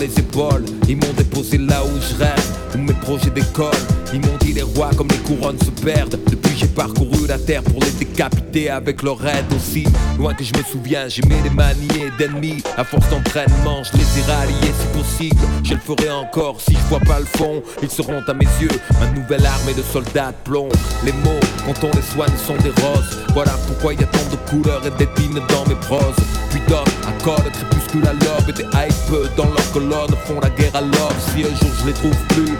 les 0.04 0.18
épaules. 0.18 0.64
Ils 0.88 0.96
m'ont 0.96 1.12
déposé 1.16 1.58
là 1.58 1.82
où 1.84 2.00
je 2.00 2.16
rêve, 2.16 2.58
où 2.74 2.78
mes 2.78 2.92
projets 2.94 3.30
d'école. 3.30 3.72
Ils 4.12 4.20
m'ont 4.20 4.36
rois 4.74 4.90
comme 4.96 5.08
les 5.08 5.18
couronnes 5.18 5.58
se 5.58 5.70
perdent. 5.82 6.18
Depuis 6.30 6.56
j'ai 6.56 6.66
parcouru 6.66 7.26
la 7.26 7.38
terre 7.38 7.62
pour 7.62 7.80
les 7.80 7.90
décapiter 7.92 8.70
avec 8.70 9.02
leur 9.02 9.24
aide 9.26 9.46
aussi. 9.54 9.84
Loin 10.18 10.34
que 10.34 10.44
je 10.44 10.52
me 10.56 10.62
souviens, 10.62 11.08
j'aimais 11.08 11.40
les 11.42 11.50
manier 11.50 12.10
d'ennemis. 12.18 12.62
À 12.76 12.84
force 12.84 13.08
d'entraînement, 13.10 13.82
je 13.84 13.98
les 13.98 14.20
ai 14.20 14.22
ralliés 14.22 14.74
si 14.78 14.98
possible. 14.98 15.40
Je 15.64 15.74
le 15.74 15.80
ferai 15.80 16.10
encore 16.10 16.60
si 16.60 16.74
je 16.74 16.88
vois 16.88 17.00
pas 17.00 17.18
le 17.18 17.26
fond. 17.26 17.62
Ils 17.82 17.90
seront 17.90 18.22
à 18.26 18.34
mes 18.34 18.46
yeux 18.60 18.68
ma 19.00 19.06
nouvelle 19.18 19.44
armée 19.46 19.74
de 19.74 19.82
soldats 19.82 20.32
de 20.32 20.50
plomb. 20.50 20.68
Les 21.04 21.12
mots, 21.12 21.40
quand 21.66 21.86
on 21.88 21.96
les 21.96 22.02
soigne, 22.02 22.36
sont 22.46 22.56
des 22.62 22.70
roses. 22.82 23.18
Voilà 23.32 23.52
pourquoi 23.66 23.94
il 23.94 24.00
y 24.00 24.04
a 24.04 24.06
tant 24.06 24.30
de 24.30 24.36
couleurs 24.50 24.86
et 24.86 24.90
d'épines 24.90 25.40
dans 25.48 25.66
mes 25.66 25.76
proses. 25.76 26.22
Puis 26.50 26.60
d'hommes, 26.68 26.84
accords, 27.08 27.42
crépuscule 27.42 28.06
à 28.06 28.12
l'aube 28.12 28.48
et 28.48 28.52
des 28.52 28.62
hype 28.62 29.36
dans 29.36 29.46
leurs 29.46 29.72
colonnes 29.72 30.16
font 30.26 30.40
la 30.40 30.50
guerre 30.50 30.74
à 30.76 30.80
l'homme. 30.80 31.18
Si 31.34 31.42
un 31.42 31.54
jour 31.56 31.70
je 31.80 31.86
les 31.86 31.92
trouve 31.92 32.16
plus, 32.28 32.52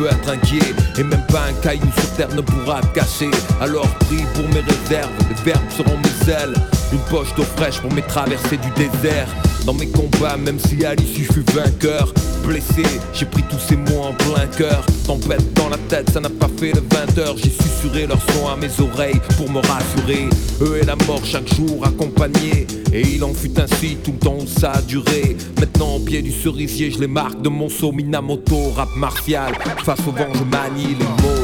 tu 0.00 0.06
peux 0.06 0.08
être 0.08 0.28
inquiet. 0.28 0.74
Et 0.98 1.02
même 1.02 1.24
pas 1.26 1.46
un 1.48 1.52
caillou 1.54 1.90
sur 1.92 2.10
terre 2.16 2.34
ne 2.34 2.40
pourra 2.40 2.80
cacher. 2.94 3.30
Alors 3.60 3.88
prie 4.06 4.24
pour 4.34 4.48
mes 4.48 4.60
réserves, 4.60 5.10
les 5.28 5.44
verbes 5.44 5.70
seront 5.70 5.98
mes 5.98 6.32
ailes. 6.32 6.54
Une 6.92 6.98
poche 7.10 7.34
d'eau 7.36 7.44
fraîche 7.44 7.80
pour 7.80 7.92
mes 7.92 8.02
traversées 8.02 8.56
du 8.56 8.70
désert. 8.70 9.28
Dans 9.64 9.74
mes 9.74 9.86
combats, 9.86 10.36
même 10.36 10.58
si 10.58 10.84
à 10.84 10.94
l'issue 10.94 11.28
je 11.32 11.52
vainqueur. 11.52 12.12
Blessé, 12.44 12.82
j'ai 13.12 13.26
pris 13.26 13.42
tous 13.48 13.58
ces 13.58 13.76
mots 13.76 14.02
en 14.02 14.12
plein 14.12 14.46
cœur. 14.46 14.84
Tempête 15.06 15.52
dans 15.54 15.68
la 15.68 15.76
tête, 15.88 16.10
ça 16.10 16.20
n'a 16.20 16.30
pas 16.30 16.48
fait 16.58 16.72
le 16.72 16.82
20 17.14 17.18
heures. 17.18 17.36
J'ai 17.36 17.50
susurré 17.50 18.06
leur 18.06 18.18
son 18.32 18.48
à 18.48 18.56
mes 18.56 18.70
oreilles 18.80 19.20
pour 19.36 19.50
me 19.50 19.60
rassurer. 19.60 20.28
Eux 20.62 20.78
et 20.82 20.84
la 20.84 20.96
mort 21.06 21.24
chaque 21.24 21.52
jour 21.54 21.86
accompagnés. 21.86 22.66
Et 22.92 23.02
il 23.02 23.22
en 23.22 23.34
fut 23.34 23.52
ainsi 23.60 23.96
tout 24.02 24.12
le 24.12 24.18
temps 24.18 24.38
où 24.40 24.46
ça 24.46 24.72
a 24.72 24.82
duré. 24.82 25.36
Maintenant 25.60 25.96
au 25.96 26.00
pied 26.00 26.22
du 26.22 26.32
cerisier, 26.32 26.90
je 26.90 26.98
les 26.98 27.06
marque 27.06 27.40
de 27.42 27.48
mon 27.48 27.68
saut. 27.68 27.92
Minamoto, 27.92 28.70
rap 28.74 28.88
martial. 28.96 29.52
Face 29.84 30.00
au 30.08 30.12
vent, 30.12 30.32
je 30.34 30.44
manie 30.44 30.96
les 30.98 31.04
mots 31.22 31.39